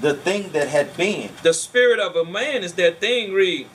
The 0.00 0.14
thing 0.14 0.50
that 0.52 0.68
had 0.68 0.96
been, 0.96 1.30
The 1.42 1.54
spirit 1.54 1.98
of 1.98 2.14
a 2.14 2.24
man 2.24 2.62
is 2.62 2.74
that 2.74 3.00
thing. 3.00 3.32
Read. 3.32 3.66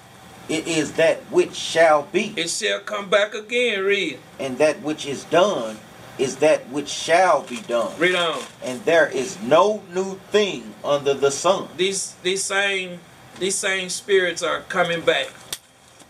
It 0.49 0.67
is 0.67 0.93
that 0.93 1.19
which 1.31 1.55
shall 1.55 2.03
be. 2.11 2.33
It 2.35 2.49
shall 2.49 2.79
come 2.79 3.09
back 3.09 3.35
again. 3.35 3.83
Read. 3.83 4.19
And 4.39 4.57
that 4.57 4.81
which 4.81 5.05
is 5.05 5.23
done 5.25 5.77
is 6.17 6.37
that 6.37 6.67
which 6.69 6.89
shall 6.89 7.43
be 7.43 7.61
done. 7.61 7.97
Read 7.99 8.15
on. 8.15 8.41
And 8.63 8.83
there 8.83 9.07
is 9.07 9.41
no 9.41 9.83
new 9.93 10.15
thing 10.31 10.73
under 10.83 11.13
the 11.13 11.31
sun. 11.31 11.69
these 11.77 12.15
these 12.23 12.43
same 12.43 12.99
these 13.39 13.55
same 13.55 13.89
spirits 13.89 14.41
are 14.41 14.61
coming 14.61 15.01
back. 15.01 15.29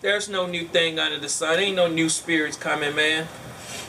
There's 0.02 0.30
no 0.30 0.48
new 0.48 0.66
thing 0.66 0.98
under 0.98 1.20
the 1.20 1.30
sun. 1.30 1.60
Ain't 1.60 1.76
no 1.76 1.88
new 1.88 2.10
spirits 2.10 2.56
coming, 2.56 2.95
man. 2.95 3.28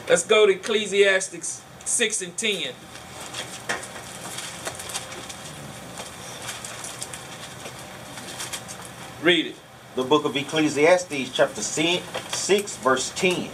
Let's 0.09 0.25
go 0.25 0.45
to 0.45 0.53
Ecclesiastes 0.53 1.63
6 1.85 2.23
and 2.23 2.37
10. 2.37 2.73
Read 9.23 9.47
it. 9.47 9.60
The 10.01 10.07
book 10.07 10.25
of 10.25 10.35
Ecclesiastes, 10.35 11.31
chapter 11.31 11.61
6, 11.61 12.77
verse 12.79 13.13
10. 13.17 13.51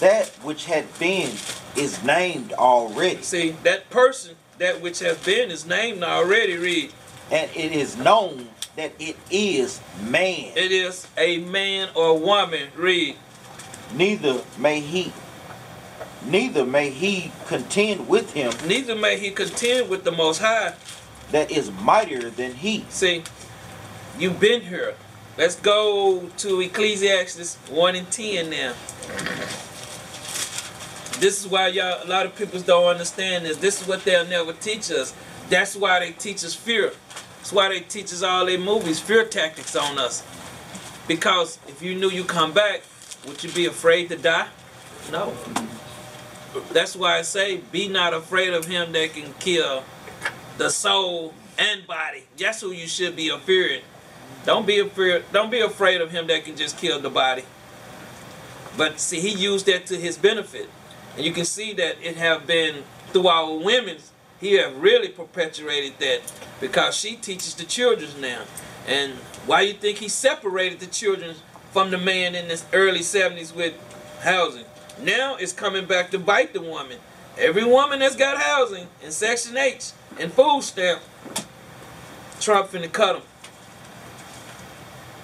That 0.00 0.30
which 0.42 0.64
had 0.64 0.86
been 0.98 1.32
is 1.76 2.02
named 2.02 2.54
already. 2.54 3.20
See, 3.20 3.50
that 3.62 3.90
person, 3.90 4.36
that 4.56 4.80
which 4.80 5.00
has 5.00 5.18
been, 5.18 5.50
is 5.50 5.66
named 5.66 6.02
already. 6.02 6.56
Read. 6.56 6.94
and 7.30 7.50
it 7.54 7.72
is 7.72 7.94
known 7.94 8.48
that 8.76 8.92
it 8.98 9.18
is 9.30 9.82
man. 10.02 10.50
It 10.56 10.72
is 10.72 11.06
a 11.18 11.40
man 11.40 11.90
or 11.94 12.18
woman. 12.18 12.70
Read. 12.74 13.16
neither 13.94 14.40
may 14.56 14.80
he 14.80 15.12
neither 16.24 16.64
may 16.64 16.88
he 16.88 17.32
contend 17.46 18.08
with 18.08 18.32
him 18.32 18.50
Neither 18.66 18.94
may 18.94 19.18
he 19.18 19.30
contend 19.30 19.90
with 19.90 20.04
the 20.04 20.10
Most 20.10 20.38
High. 20.38 20.72
that 21.32 21.50
is 21.50 21.70
mightier 21.70 22.30
than 22.30 22.54
he. 22.54 22.86
See, 22.88 23.24
you've 24.18 24.40
been 24.40 24.62
here. 24.62 24.94
Let's 25.36 25.56
go 25.56 26.30
to 26.38 26.60
Ecclesiastes 26.60 27.56
1 27.68 27.96
and 27.96 28.08
10 28.08 28.50
now. 28.50 28.72
This 31.18 31.40
is 31.40 31.48
why 31.48 31.68
y'all 31.68 32.04
a 32.04 32.06
lot 32.06 32.24
of 32.24 32.36
people 32.36 32.60
don't 32.60 32.86
understand 32.86 33.44
this. 33.44 33.56
This 33.56 33.82
is 33.82 33.88
what 33.88 34.04
they'll 34.04 34.26
never 34.26 34.52
teach 34.52 34.92
us. 34.92 35.12
That's 35.50 35.74
why 35.74 35.98
they 35.98 36.12
teach 36.12 36.44
us 36.44 36.54
fear. 36.54 36.92
That's 37.38 37.52
why 37.52 37.68
they 37.68 37.80
teach 37.80 38.12
us 38.12 38.22
all 38.22 38.46
their 38.46 38.58
movies, 38.58 39.00
fear 39.00 39.24
tactics 39.24 39.74
on 39.74 39.98
us. 39.98 40.24
Because 41.08 41.58
if 41.66 41.82
you 41.82 41.96
knew 41.96 42.10
you 42.10 42.22
come 42.22 42.52
back, 42.52 42.82
would 43.26 43.42
you 43.42 43.50
be 43.50 43.66
afraid 43.66 44.10
to 44.10 44.16
die? 44.16 44.46
No. 45.10 45.34
That's 46.72 46.94
why 46.94 47.18
I 47.18 47.22
say, 47.22 47.56
be 47.72 47.88
not 47.88 48.14
afraid 48.14 48.52
of 48.54 48.66
him 48.66 48.92
that 48.92 49.12
can 49.12 49.34
kill 49.40 49.82
the 50.58 50.70
soul 50.70 51.34
and 51.58 51.84
body. 51.88 52.22
That's 52.38 52.60
who 52.60 52.70
you 52.70 52.86
should 52.86 53.16
be 53.16 53.36
fearing. 53.38 53.82
Don't 54.44 54.66
be 54.66 54.78
afraid. 54.78 55.24
Don't 55.32 55.50
be 55.50 55.60
afraid 55.60 56.00
of 56.00 56.10
him 56.10 56.26
that 56.26 56.44
can 56.44 56.56
just 56.56 56.76
kill 56.78 57.00
the 57.00 57.10
body. 57.10 57.44
But 58.76 59.00
see, 59.00 59.20
he 59.20 59.30
used 59.30 59.66
that 59.66 59.86
to 59.86 59.96
his 59.96 60.18
benefit, 60.18 60.68
and 61.16 61.24
you 61.24 61.32
can 61.32 61.44
see 61.44 61.72
that 61.74 61.96
it 62.02 62.16
have 62.16 62.46
been 62.46 62.82
through 63.12 63.28
our 63.28 63.56
women. 63.56 63.98
He 64.40 64.54
have 64.54 64.76
really 64.76 65.08
perpetuated 65.08 65.98
that 66.00 66.20
because 66.60 66.96
she 66.96 67.16
teaches 67.16 67.54
the 67.54 67.64
children 67.64 68.10
now. 68.20 68.42
And 68.86 69.12
why 69.46 69.62
you 69.62 69.72
think 69.72 69.98
he 69.98 70.08
separated 70.08 70.80
the 70.80 70.86
children 70.86 71.36
from 71.72 71.90
the 71.90 71.98
man 71.98 72.34
in 72.34 72.48
the 72.48 72.62
early 72.72 73.00
70s 73.00 73.54
with 73.54 73.74
housing? 74.20 74.64
Now 75.00 75.36
it's 75.36 75.52
coming 75.52 75.86
back 75.86 76.10
to 76.10 76.18
bite 76.18 76.52
the 76.52 76.60
woman. 76.60 76.98
Every 77.38 77.64
woman 77.64 78.00
that's 78.00 78.16
got 78.16 78.40
housing 78.40 78.88
in 79.02 79.10
Section 79.10 79.56
8 79.56 79.92
and 80.20 80.32
food 80.32 80.62
stamp, 80.62 81.00
Trump 82.40 82.70
finna 82.70 82.92
cut 82.92 83.14
them. 83.14 83.22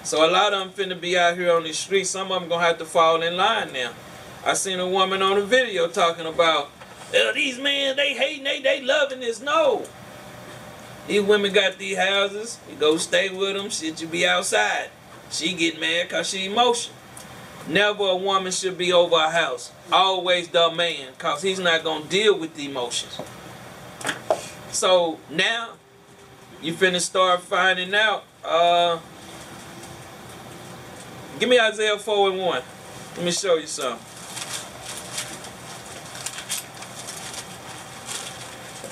So 0.03 0.27
a 0.27 0.29
lot 0.29 0.53
of 0.53 0.75
them 0.75 0.89
finna 0.89 0.99
be 0.99 1.17
out 1.17 1.37
here 1.37 1.51
on 1.53 1.63
the 1.63 1.73
street. 1.73 2.05
Some 2.05 2.31
of 2.31 2.41
them 2.41 2.49
gonna 2.49 2.65
have 2.65 2.77
to 2.79 2.85
fall 2.85 3.21
in 3.21 3.37
line 3.37 3.71
now. 3.71 3.91
I 4.45 4.53
seen 4.53 4.79
a 4.79 4.87
woman 4.87 5.21
on 5.21 5.37
a 5.37 5.41
video 5.41 5.87
talking 5.87 6.25
about, 6.25 6.71
"Oh, 7.13 7.31
these 7.33 7.59
men, 7.59 7.95
they 7.95 8.13
hating, 8.13 8.43
they, 8.43 8.59
they 8.59 8.81
loving 8.81 9.19
this. 9.19 9.39
No. 9.41 9.85
These 11.07 11.21
women 11.21 11.53
got 11.53 11.77
these 11.77 11.97
houses. 11.97 12.57
You 12.69 12.75
go 12.75 12.97
stay 12.97 13.29
with 13.29 13.55
them. 13.55 13.69
Shit, 13.69 14.01
you 14.01 14.07
be 14.07 14.25
outside. 14.25 14.89
She 15.29 15.53
get 15.53 15.79
mad 15.79 16.09
cause 16.09 16.29
she 16.29 16.45
emotional. 16.45 16.95
Never 17.67 18.03
a 18.03 18.15
woman 18.15 18.51
should 18.51 18.77
be 18.77 18.91
over 18.91 19.15
a 19.15 19.29
house. 19.29 19.71
Always 19.91 20.47
the 20.47 20.71
man, 20.71 21.09
cause 21.17 21.41
he's 21.43 21.59
not 21.59 21.83
gonna 21.83 22.05
deal 22.05 22.37
with 22.37 22.55
the 22.55 22.65
emotions. 22.65 23.19
So 24.71 25.19
now 25.29 25.73
you 26.61 26.73
finna 26.73 26.99
start 26.99 27.41
finding 27.41 27.93
out. 27.93 28.23
Uh, 28.43 28.97
give 31.41 31.49
me 31.49 31.59
Isaiah 31.59 31.97
4 31.97 32.29
and 32.29 32.39
1. 32.39 32.61
Let 33.15 33.25
me 33.25 33.31
show 33.31 33.55
you 33.55 33.65
something. 33.65 34.05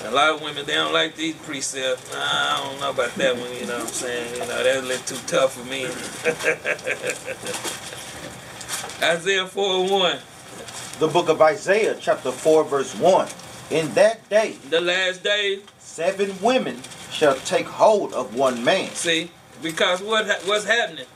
A 0.04 0.10
lot 0.10 0.30
of 0.30 0.42
women 0.42 0.66
they 0.66 0.74
don't 0.74 0.92
like 0.92 1.14
these 1.14 1.36
precepts. 1.36 2.12
I 2.12 2.60
don't 2.64 2.80
know 2.80 2.90
about 2.90 3.14
that 3.14 3.36
one, 3.36 3.52
you 3.54 3.66
know 3.66 3.74
what 3.74 3.82
I'm 3.82 3.86
saying? 3.86 4.32
You 4.34 4.40
know, 4.40 4.64
that's 4.64 4.78
a 4.78 4.82
little 4.82 5.04
too 5.06 5.26
tough 5.28 5.52
for 5.52 5.64
me. 5.66 5.84
Isaiah 9.08 9.46
4 9.46 9.82
and 9.82 9.90
1. 9.90 10.18
The 10.98 11.06
book 11.06 11.28
of 11.28 11.40
Isaiah, 11.40 11.96
chapter 12.00 12.32
4, 12.32 12.64
verse 12.64 12.92
1. 12.96 13.28
In 13.70 13.94
that 13.94 14.28
day, 14.28 14.56
The 14.70 14.80
last 14.80 15.22
day, 15.22 15.60
seven 15.78 16.34
women 16.42 16.82
shall 17.12 17.36
take 17.36 17.66
hold 17.66 18.12
of 18.12 18.34
one 18.34 18.64
man, 18.64 18.90
see, 18.90 19.30
because 19.62 20.02
what 20.02 20.26
ha- 20.26 20.40
what's 20.46 20.64
happening? 20.64 21.06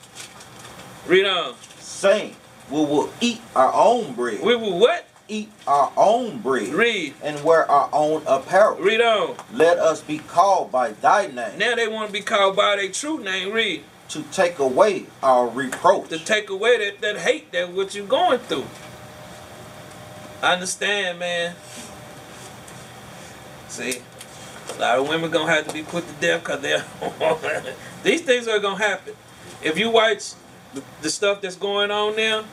Read 1.07 1.27
on. 1.27 1.55
saying, 1.79 2.37
We 2.71 2.79
will 2.79 3.11
eat 3.21 3.41
our 3.55 3.73
own 3.73 4.15
bread, 4.15 4.41
We 4.43 4.57
will 4.57 4.79
what? 4.79 5.07
eat 5.29 5.51
our 5.67 5.91
own 5.97 6.39
bread, 6.39 6.69
Read. 6.69 7.15
and 7.23 7.43
wear 7.45 7.71
our 7.71 7.89
own 7.93 8.23
apparel. 8.27 8.77
Read 8.77 9.01
on. 9.01 9.37
Let 9.53 9.79
us 9.79 10.01
be 10.03 10.19
called 10.19 10.71
by 10.73 10.93
thy 10.93 11.27
name, 11.27 11.59
Now 11.59 11.75
they 11.75 11.89
want 11.89 12.09
to 12.09 12.13
be 12.13 12.21
called 12.21 12.57
by 12.57 12.77
their 12.77 12.91
true 12.91 13.19
name. 13.19 13.53
Read. 13.53 13.85
to 14.11 14.23
take 14.25 14.59
away 14.59 15.07
our 15.23 15.49
reproach. 15.49 16.09
To 16.11 16.19
take 16.19 16.51
away 16.51 16.79
that, 16.91 17.01
that 17.01 17.19
hate 17.19 17.53
that 17.53 17.73
what 17.73 17.95
you're 17.95 18.07
going 18.07 18.39
through. 18.39 18.67
I 20.43 20.53
understand, 20.55 21.19
man. 21.19 21.55
See, 23.69 24.03
a 24.77 24.79
lot 24.81 24.99
of 24.99 25.09
women 25.09 25.31
gonna 25.31 25.51
have 25.51 25.67
to 25.67 25.73
be 25.73 25.83
put 25.83 26.07
to 26.07 26.13
death 26.15 26.43
because 26.45 26.61
they're 26.61 26.85
these 28.03 28.21
things 28.23 28.47
are 28.47 28.59
gonna 28.59 28.77
happen. 28.83 29.15
If 29.63 29.79
you 29.79 29.91
watch 29.91 30.33
the, 30.75 30.83
the 31.03 31.11
stuff 31.11 31.41
that's 31.41 31.57
going 31.57 31.91
on 31.91 32.17
now, 32.17 32.45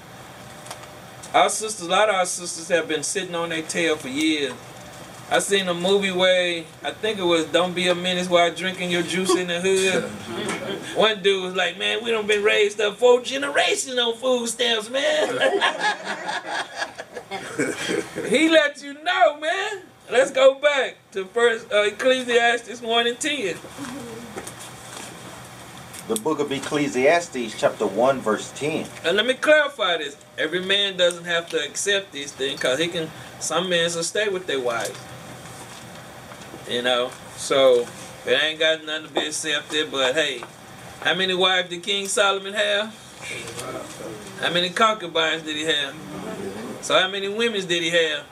our 1.34 1.49
sisters, 1.49 1.88
a 1.88 1.89
lot 1.89 2.10
of 2.10 2.15
our 2.15 2.26
sisters 2.26 2.68
have 2.69 2.88
been 2.88 3.03
sitting 3.03 3.35
on 3.35 3.49
their 3.49 3.64
tail 3.64 3.95
for 3.95 4.10
years. 4.10 4.53
I 5.30 5.39
seen 5.39 5.69
a 5.69 5.73
movie 5.73 6.11
where 6.11 6.65
I 6.84 6.91
think 6.91 7.18
it 7.18 7.23
was 7.23 7.45
"Don't 7.45 7.73
Be 7.73 7.88
a 7.88 7.95
Menace" 7.95 8.27
while 8.27 8.53
drinking 8.53 8.91
your 8.91 9.02
juice 9.02 9.34
in 9.34 9.48
the 9.48 9.61
hood. 9.61 10.03
One 10.98 11.23
dude 11.23 11.41
was 11.41 11.56
like, 11.56 11.77
"Man, 11.77 12.03
we 12.03 12.11
don't 12.11 12.27
been 12.27 12.43
raised 12.43 12.81
up 12.81 12.98
four 12.98 13.22
generations 13.22 13.98
on 13.98 14.14
food 14.15 14.48
stamps, 14.48 14.89
man." 14.89 15.30
he 18.27 18.49
let 18.49 18.84
you 18.84 19.02
know, 19.02 19.39
man. 19.39 19.84
Let's 20.10 20.31
go 20.31 20.56
back 20.56 20.98
to 21.14 21.23
first 21.23 21.72
uh, 21.72 21.84
Ecclesiastes 21.84 22.81
one 22.81 23.07
and 23.07 23.18
ten. 23.18 23.56
The 26.11 26.19
book 26.19 26.39
of 26.39 26.51
Ecclesiastes, 26.51 27.57
chapter 27.57 27.88
1, 27.88 28.19
verse 28.19 28.51
10. 28.57 28.85
And 29.05 29.15
let 29.15 29.25
me 29.25 29.33
clarify 29.33 29.95
this: 29.95 30.17
every 30.38 30.59
man 30.59 30.97
doesn't 30.97 31.23
have 31.23 31.47
to 31.51 31.63
accept 31.63 32.11
these 32.11 32.33
things, 32.33 32.59
cause 32.59 32.79
he 32.79 32.89
can. 32.89 33.09
Some 33.39 33.69
men 33.69 33.89
will 33.95 34.03
stay 34.03 34.27
with 34.27 34.45
their 34.45 34.59
wives. 34.59 34.99
You 36.69 36.81
know, 36.81 37.11
so 37.38 37.88
it 38.25 38.43
ain't 38.43 38.59
got 38.59 38.83
nothing 38.83 39.07
to 39.07 39.13
be 39.13 39.27
accepted. 39.27 39.89
But 39.89 40.13
hey, 40.13 40.43
how 40.99 41.15
many 41.15 41.33
wives 41.33 41.69
did 41.69 41.81
King 41.81 42.09
Solomon 42.09 42.55
have? 42.55 42.93
How 44.41 44.51
many 44.51 44.69
concubines 44.69 45.43
did 45.43 45.55
he 45.55 45.63
have? 45.63 45.95
So 46.81 46.99
how 46.99 47.07
many 47.07 47.29
women 47.29 47.65
did 47.65 47.83
he 47.83 47.89
have? 47.89 48.25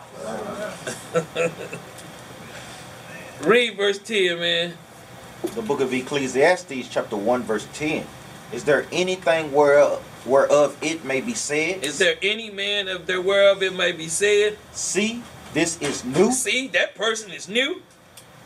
Read 3.48 3.78
verse 3.78 4.00
10, 4.00 4.38
man. 4.38 4.74
The 5.42 5.62
book 5.62 5.80
of 5.80 5.94
Ecclesiastes, 5.94 6.88
chapter 6.90 7.16
1, 7.16 7.44
verse 7.44 7.68
10. 7.74 8.06
Is 8.52 8.64
there 8.66 8.86
anything 8.92 9.52
whereof, 9.54 10.02
whereof 10.26 10.78
it 10.82 11.06
may 11.06 11.22
be 11.22 11.34
said? 11.34 11.84
Is 11.84 11.98
there 11.98 12.16
any 12.22 12.50
man 12.50 12.88
of 12.88 13.06
there 13.06 13.22
whereof 13.22 13.64
it 13.64 13.76
may 13.76 13.92
be 13.92 14.08
said? 14.08 14.58
See, 14.74 15.24
this 15.54 15.80
is 15.82 16.04
new. 16.04 16.32
See, 16.32 16.68
that 16.70 16.96
person 16.96 17.32
is 17.32 17.48
new. 17.48 17.82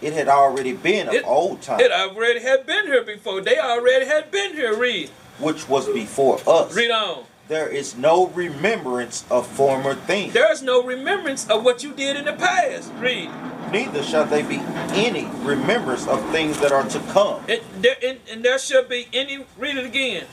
It 0.02 0.14
had 0.14 0.28
already 0.28 0.74
been 0.74 1.08
of 1.08 1.16
old 1.26 1.62
time, 1.62 1.80
It 1.80 1.92
already 1.92 2.42
had 2.42 2.66
been 2.66 2.86
here 2.88 3.04
before. 3.04 3.42
They 3.42 3.58
already 3.58 4.06
had 4.06 4.30
been 4.32 4.54
here. 4.54 4.76
Read. 4.76 5.10
which 5.40 5.68
was 5.68 5.88
before 5.90 6.40
us. 6.46 6.76
Read 6.76 6.92
on. 6.92 7.24
There 7.48 7.68
is 7.68 7.96
no 7.98 8.28
remembrance 8.28 9.26
of 9.32 9.48
former 9.48 9.96
things, 9.96 10.34
There 10.34 10.52
is 10.52 10.62
no 10.62 10.84
remembrance 10.84 11.50
of 11.50 11.64
what 11.64 11.84
you 11.84 11.94
did 11.94 12.18
in 12.18 12.26
the 12.26 12.34
past. 12.34 12.92
Read. 13.00 13.30
Neither 13.74 14.04
shall 14.04 14.26
there 14.26 14.46
be 14.46 14.62
any 14.94 15.26
remembrance 15.42 16.08
of 16.08 16.24
things 16.30 16.60
that 16.62 16.72
are 16.72 16.88
to 16.88 17.00
come. 17.12 17.44
And 17.50 17.62
there, 17.82 17.98
and, 18.06 18.20
and 18.32 18.46
there 18.46 18.60
should 18.60 18.88
be 18.88 19.08
any. 19.12 19.46
Read 19.58 19.76
it 19.76 19.86
again. 19.86 20.28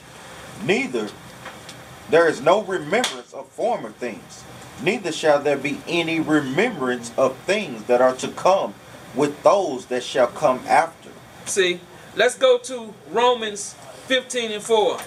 Neither 0.65 1.09
there 2.11 2.29
is 2.29 2.41
no 2.41 2.63
remembrance 2.63 3.33
of 3.33 3.49
former 3.49 3.91
things, 3.91 4.45
neither 4.83 5.11
shall 5.11 5.41
there 5.41 5.57
be 5.57 5.81
any 5.89 6.21
remembrance 6.21 7.13
of 7.17 7.37
things 7.39 7.85
that 7.85 8.01
are 8.01 8.15
to 8.17 8.29
come 8.29 8.75
with 9.15 9.43
those 9.43 9.87
that 9.87 10.03
shall 10.03 10.27
come 10.27 10.61
after. 10.67 11.11
See, 11.47 11.81
let's 12.15 12.37
go 12.37 12.59
to 12.59 12.95
Romans 13.11 13.75
15 14.07 14.53
and 14.53 14.63
4. 14.63 14.99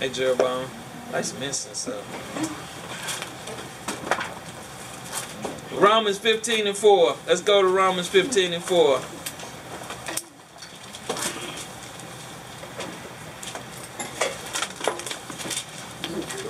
Hey, 0.00 0.08
Jeroboam. 0.08 0.68
Nice 1.12 1.38
missing 1.38 1.74
stuff. 1.74 2.73
Romans 5.76 6.18
15 6.18 6.68
and 6.68 6.76
4. 6.76 7.16
Let's 7.26 7.40
go 7.40 7.60
to 7.60 7.68
Romans 7.68 8.08
15 8.08 8.52
and 8.52 8.62
4. 8.62 9.00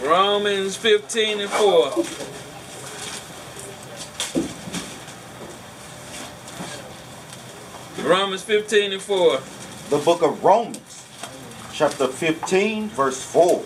Romans 0.06 0.76
15 0.76 1.40
and 1.40 1.50
4. 1.50 2.04
Romans 8.06 8.42
15 8.42 8.92
and 8.92 9.00
4. 9.02 9.40
The 9.88 9.98
book 10.04 10.20
of 10.22 10.44
Romans, 10.44 11.06
chapter 11.72 12.06
15, 12.08 12.88
verse 12.90 13.22
4. 13.24 13.64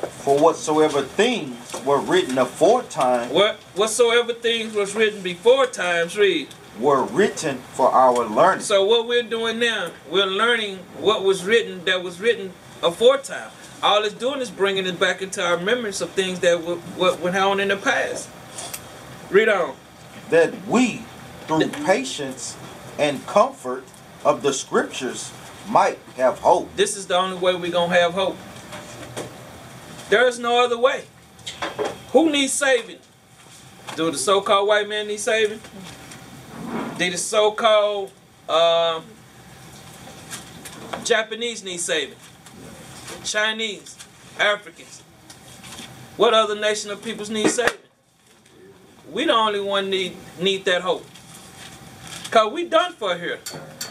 For 0.00 0.38
whatsoever 0.38 1.02
things 1.02 1.56
were 1.84 1.98
written 2.00 2.38
aforetime 2.38 3.30
What 3.30 3.56
whatsoever 3.74 4.32
things 4.32 4.74
was 4.74 4.94
written 4.94 5.20
before 5.22 5.66
times 5.66 6.16
read. 6.16 6.48
were 6.78 7.02
written 7.02 7.58
for 7.74 7.90
our 7.90 8.24
learning. 8.26 8.62
So 8.62 8.84
what 8.84 9.06
we're 9.06 9.22
doing 9.22 9.58
now, 9.58 9.90
we're 10.10 10.26
learning 10.26 10.78
what 10.98 11.22
was 11.24 11.44
written 11.44 11.84
that 11.84 12.02
was 12.02 12.20
written 12.20 12.52
aforetime. 12.82 13.50
All 13.82 14.04
it's 14.04 14.14
doing 14.14 14.40
is 14.40 14.50
bringing 14.50 14.86
it 14.86 14.98
back 15.00 15.22
into 15.22 15.42
our 15.44 15.56
remembrance 15.56 16.00
of 16.00 16.10
things 16.10 16.40
that 16.40 16.56
what 16.60 17.20
went 17.20 17.36
on 17.36 17.60
in 17.60 17.68
the 17.68 17.76
past. 17.76 18.28
Read 19.30 19.48
on. 19.48 19.74
that 20.30 20.66
we, 20.66 21.02
through 21.46 21.68
patience 21.84 22.56
and 22.98 23.26
comfort 23.26 23.84
of 24.24 24.42
the 24.42 24.52
scriptures, 24.52 25.32
might 25.68 25.98
have 26.16 26.38
hope. 26.40 26.74
This 26.76 26.96
is 26.96 27.06
the 27.06 27.16
only 27.16 27.36
way 27.38 27.54
we're 27.54 27.70
gonna 27.70 27.94
have 27.94 28.12
hope. 28.14 28.36
There 30.10 30.26
is 30.26 30.40
no 30.40 30.64
other 30.64 30.76
way. 30.76 31.04
Who 32.10 32.32
needs 32.32 32.52
saving? 32.52 32.98
Do 33.94 34.10
the 34.10 34.18
so-called 34.18 34.66
white 34.66 34.88
man 34.88 35.06
need 35.06 35.20
saving? 35.20 35.60
Did 36.98 37.12
the 37.12 37.16
so-called 37.16 38.10
uh, 38.48 39.02
Japanese 41.04 41.62
need 41.62 41.78
saving? 41.78 42.16
Chinese, 43.22 43.96
Africans. 44.40 45.00
What 46.16 46.34
other 46.34 46.56
nation 46.56 46.90
of 46.90 47.04
peoples 47.04 47.30
need 47.30 47.48
saving? 47.48 47.78
We 49.12 49.26
the 49.26 49.32
only 49.32 49.60
one 49.60 49.90
need 49.90 50.16
need 50.40 50.64
that 50.64 50.82
hope. 50.82 51.06
Cause 52.32 52.52
we 52.52 52.64
done 52.64 52.94
for 52.94 53.16
here. 53.16 53.38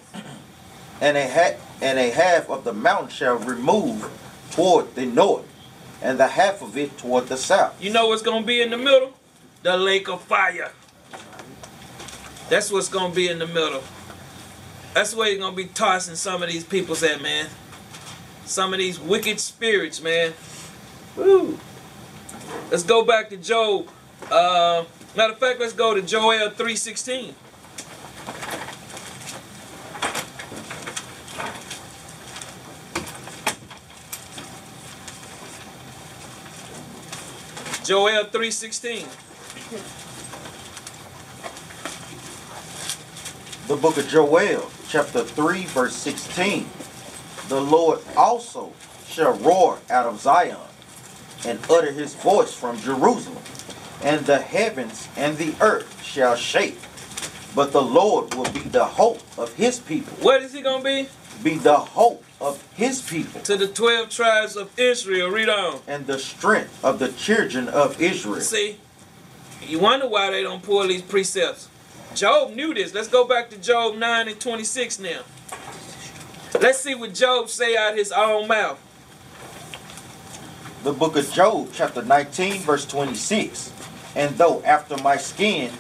and 1.01 1.17
a 1.17 1.29
ha- 1.29 1.57
and 1.81 1.99
a 1.99 2.11
half 2.11 2.51
of 2.51 2.65
the 2.65 2.73
mountain 2.73 3.09
shall 3.09 3.37
remove 3.37 4.11
toward 4.51 4.95
the 4.95 5.07
north, 5.07 5.45
and 6.03 6.19
the 6.19 6.27
half 6.29 6.61
of 6.63 6.77
it 6.77 6.97
toward 6.99 7.29
the 7.29 7.37
south. 7.37 7.81
You 7.83 7.91
know 7.91 8.09
what's 8.09 8.23
gonna 8.23 8.45
be 8.45 8.61
in 8.61 8.71
the 8.71 8.77
middle? 8.79 9.13
The 9.63 9.77
lake 9.77 10.09
of 10.09 10.23
fire. 10.23 10.73
That's 12.49 12.71
what's 12.73 12.89
gonna 12.89 13.15
be 13.15 13.29
in 13.29 13.39
the 13.39 13.47
middle. 13.47 13.83
That's 14.95 15.15
where 15.15 15.29
you're 15.29 15.39
gonna 15.39 15.55
be 15.55 15.67
tossing 15.67 16.17
some 16.17 16.43
of 16.43 16.49
these 16.49 16.65
people's 16.65 17.03
at, 17.03 17.21
man. 17.23 17.47
Some 18.47 18.73
of 18.73 18.79
these 18.79 18.99
wicked 18.99 19.39
spirits, 19.39 20.01
man. 20.03 20.33
Woo. 21.17 21.59
Let's 22.71 22.83
go 22.83 23.05
back 23.05 23.31
to 23.31 23.37
Job. 23.37 23.89
Uh, 24.31 24.85
matter 25.17 25.33
of 25.33 25.39
fact, 25.39 25.61
let's 25.61 25.73
go 25.73 25.95
to 25.95 26.03
Joel 26.03 26.51
3:16. 26.51 27.35
Joel 37.85 38.25
3:16. 38.25 39.07
The 43.69 43.77
book 43.77 43.97
of 43.97 44.09
Joel, 44.09 44.71
chapter 44.89 45.23
3, 45.23 45.65
verse 45.65 45.95
16. 45.95 46.69
The 47.49 47.61
Lord 47.61 48.01
also 48.15 48.73
shall 49.07 49.33
roar 49.39 49.79
out 49.89 50.07
of 50.07 50.21
Zion, 50.21 50.68
and 51.47 51.59
utter 51.71 51.93
his 51.93 52.15
voice 52.15 52.53
from 52.53 52.79
Jerusalem, 52.79 53.43
and 54.03 54.25
the 54.27 54.39
heavens 54.39 55.09
and 55.17 55.37
the 55.39 55.55
earth 55.61 56.03
shall 56.05 56.37
shake. 56.37 56.79
But 57.55 57.73
the 57.73 57.83
Lord 57.83 58.35
will 58.35 58.51
be 58.53 58.61
the 58.61 58.85
hope 58.85 59.21
of 59.39 59.53
his 59.55 59.79
people, 59.81 60.13
What 60.21 60.43
is 60.43 60.53
he 60.53 60.63
gonna 60.63 60.85
be? 60.85 61.09
be 61.43 61.57
the 61.57 61.77
hope 61.77 62.25
of 62.41 62.63
his 62.75 63.01
people, 63.01 63.41
To 63.43 63.57
the 63.57 63.69
12 63.69 64.09
tribes 64.11 64.57
of 64.57 64.71
Israel. 64.79 65.29
Read 65.31 65.49
on. 65.49 65.81
and 65.87 66.07
the 66.07 66.19
strength 66.19 66.85
of 66.85 66.99
the 66.99 67.09
children 67.13 67.69
of 67.69 68.01
Israel. 68.01 68.41
See, 68.41 68.79
you 69.67 69.79
wonder 69.79 70.07
why 70.09 70.31
they 70.31 70.43
don't 70.43 70.63
pull 70.63 70.87
these 70.87 71.03
precepts. 71.03 71.69
Job 72.15 72.53
knew 72.55 72.73
this. 72.75 72.95
Let's 72.95 73.09
go 73.09 73.27
back 73.27 73.51
to 73.51 73.57
Job 73.59 73.97
9 73.97 74.29
and 74.29 74.41
26 74.41 74.99
now. 74.99 75.21
Let's 76.61 76.79
see 76.81 76.95
what 76.95 77.15
Job 77.15 77.49
say 77.49 77.77
out 77.77 77.97
his 77.97 78.11
own 78.13 78.49
mouth. 78.49 78.79
The 80.85 80.93
book 80.93 81.17
of 81.17 81.31
Job, 81.33 81.71
chapter 81.73 82.03
19, 82.03 82.61
verse 82.63 82.87
26. 82.87 83.73
And 84.17 84.37
though 84.39 84.63
after 84.63 84.97
my 84.99 85.17
skin 85.17 85.73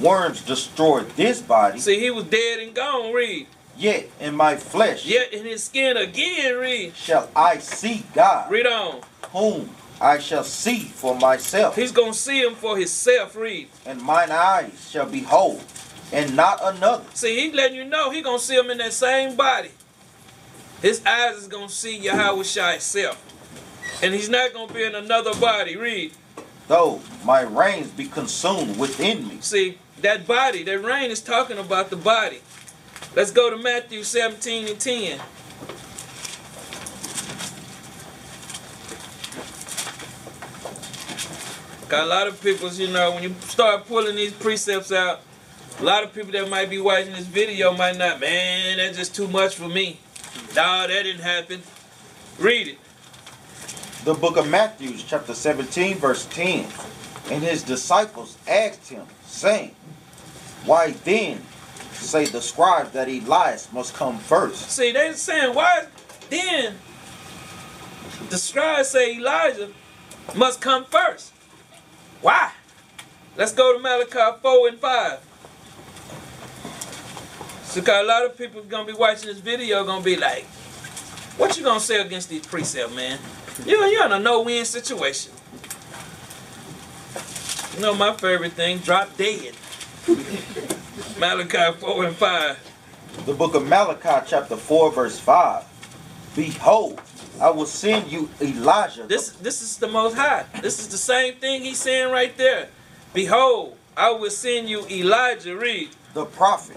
worms 0.00 0.42
destroyed 0.42 1.08
this 1.10 1.40
body, 1.40 1.78
See, 1.78 2.00
he 2.00 2.10
was 2.10 2.24
dead 2.24 2.60
and 2.60 2.74
gone. 2.74 3.12
Read. 3.12 3.46
yet 3.76 4.08
in 4.20 4.34
my 4.34 4.56
flesh 4.56 5.04
Yet 5.04 5.32
in 5.32 5.44
his 5.44 5.64
skin 5.64 5.96
again. 5.96 6.56
Read. 6.56 6.94
shall 6.96 7.30
I 7.36 7.58
see 7.58 8.04
God, 8.14 8.50
Read 8.50 8.66
on. 8.66 9.02
whom 9.30 9.70
I 10.00 10.18
shall 10.18 10.44
see 10.44 10.80
for 10.80 11.14
myself, 11.14 11.76
He's 11.76 11.92
gonna 11.92 12.12
see 12.14 12.42
him 12.42 12.54
for 12.54 12.76
himself. 12.76 13.36
Read. 13.36 13.68
and 13.86 14.00
mine 14.02 14.30
eyes 14.30 14.88
shall 14.90 15.06
behold, 15.06 15.62
and 16.12 16.34
not 16.36 16.58
another. 16.62 17.04
See, 17.14 17.38
he 17.40 17.52
letting 17.52 17.76
you 17.76 17.84
know 17.84 18.10
he 18.10 18.20
gonna 18.22 18.38
see 18.38 18.56
him 18.56 18.70
in 18.70 18.78
that 18.78 18.92
same 18.94 19.36
body. 19.36 19.70
His 20.82 21.04
eyes 21.06 21.36
is 21.36 21.46
gonna 21.48 21.68
see 21.70 21.98
Yahawashi 22.00 22.72
himself. 22.72 23.22
And 24.02 24.14
he's 24.14 24.28
not 24.28 24.52
gonna 24.52 24.72
be 24.72 24.84
in 24.84 24.94
another 24.94 25.34
body. 25.34 25.76
Read. 25.76 26.12
Though 26.68 27.00
my 27.24 27.42
reins 27.42 27.90
be 27.90 28.06
consumed 28.06 28.78
within 28.78 29.28
me. 29.28 29.38
See, 29.40 29.78
that 30.02 30.26
body, 30.26 30.62
that 30.64 30.78
rein 30.82 31.10
is 31.10 31.20
talking 31.20 31.58
about 31.58 31.90
the 31.90 31.96
body. 31.96 32.40
Let's 33.14 33.30
go 33.30 33.50
to 33.50 33.56
Matthew 33.56 34.02
17 34.02 34.68
and 34.68 34.78
10. 34.78 35.20
Got 41.88 42.04
a 42.04 42.06
lot 42.06 42.26
of 42.26 42.40
people, 42.42 42.68
you 42.72 42.88
know, 42.88 43.12
when 43.12 43.22
you 43.22 43.34
start 43.42 43.86
pulling 43.86 44.16
these 44.16 44.32
precepts 44.32 44.90
out, 44.90 45.20
a 45.78 45.84
lot 45.84 46.02
of 46.02 46.12
people 46.12 46.32
that 46.32 46.50
might 46.50 46.68
be 46.68 46.80
watching 46.80 47.12
this 47.12 47.26
video 47.26 47.72
might 47.72 47.96
not, 47.96 48.18
man, 48.18 48.78
that's 48.78 48.96
just 48.96 49.14
too 49.14 49.28
much 49.28 49.54
for 49.54 49.68
me. 49.68 50.00
Nah, 50.54 50.88
that 50.88 51.02
didn't 51.04 51.22
happen. 51.22 51.62
Read 52.38 52.68
it. 52.68 52.78
The 54.06 54.14
book 54.14 54.36
of 54.36 54.48
Matthew, 54.48 54.96
chapter 54.98 55.34
17, 55.34 55.96
verse 55.96 56.26
10. 56.26 56.68
And 57.32 57.42
his 57.42 57.64
disciples 57.64 58.38
asked 58.46 58.88
him, 58.88 59.04
saying, 59.24 59.74
Why 60.64 60.92
then 60.92 61.42
say 61.90 62.26
the 62.26 62.40
scribes 62.40 62.92
that 62.92 63.08
Elias 63.08 63.72
must 63.72 63.94
come 63.94 64.18
first? 64.18 64.70
See, 64.70 64.92
they're 64.92 65.12
saying, 65.14 65.56
why 65.56 65.86
then 66.30 66.76
the 68.30 68.38
scribes 68.38 68.90
say 68.90 69.16
Elijah 69.16 69.70
must 70.36 70.60
come 70.60 70.84
first? 70.84 71.32
Why? 72.20 72.52
Let's 73.36 73.54
go 73.54 73.76
to 73.76 73.82
Malachi 73.82 74.38
4 74.40 74.68
and 74.68 74.78
5. 74.78 75.18
So, 77.64 77.80
a 77.80 78.04
lot 78.04 78.24
of 78.24 78.38
people 78.38 78.62
gonna 78.62 78.86
be 78.86 78.92
watching 78.92 79.26
this 79.26 79.40
video 79.40 79.84
gonna 79.84 80.04
be 80.04 80.14
like, 80.14 80.44
what 81.38 81.56
you 81.56 81.64
gonna 81.64 81.80
say 81.80 82.00
against 82.00 82.28
these 82.28 82.46
precepts, 82.46 82.94
man? 82.94 83.18
You 83.64 83.82
you're 83.86 84.04
in 84.06 84.12
a 84.12 84.18
no-win 84.18 84.64
situation. 84.64 85.32
You 87.74 87.80
know 87.80 87.94
my 87.94 88.12
favorite 88.14 88.52
thing, 88.52 88.78
drop 88.78 89.16
dead. 89.16 89.54
Malachi 91.18 91.78
4 91.78 92.04
and 92.04 92.16
5. 92.16 93.24
The 93.24 93.32
book 93.32 93.54
of 93.54 93.66
Malachi, 93.66 94.26
chapter 94.26 94.56
4, 94.56 94.92
verse 94.92 95.18
5. 95.18 95.64
Behold, 96.36 97.00
I 97.40 97.50
will 97.50 97.66
send 97.66 98.12
you 98.12 98.28
Elijah. 98.40 99.04
This 99.04 99.30
this 99.30 99.62
is 99.62 99.78
the 99.78 99.88
most 99.88 100.16
high. 100.16 100.44
This 100.60 100.78
is 100.78 100.88
the 100.88 100.98
same 100.98 101.34
thing 101.36 101.62
he's 101.62 101.78
saying 101.78 102.12
right 102.12 102.36
there. 102.36 102.68
Behold, 103.14 103.76
I 103.96 104.10
will 104.10 104.30
send 104.30 104.68
you 104.68 104.86
Elijah. 104.88 105.56
Read. 105.56 105.90
the 106.12 106.26
prophet 106.26 106.76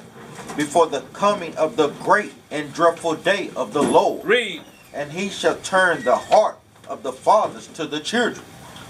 before 0.55 0.87
the 0.87 1.01
coming 1.13 1.55
of 1.57 1.75
the 1.75 1.89
great 1.89 2.33
and 2.51 2.73
dreadful 2.73 3.15
day 3.15 3.51
of 3.55 3.73
the 3.73 3.83
Lord. 3.83 4.25
Read. 4.25 4.61
And 4.93 5.11
he 5.11 5.29
shall 5.29 5.57
turn 5.57 6.03
the 6.03 6.15
heart 6.15 6.57
of 6.89 7.03
the 7.03 7.13
fathers 7.13 7.67
to 7.67 7.85
the 7.85 7.99
children, 7.99 8.43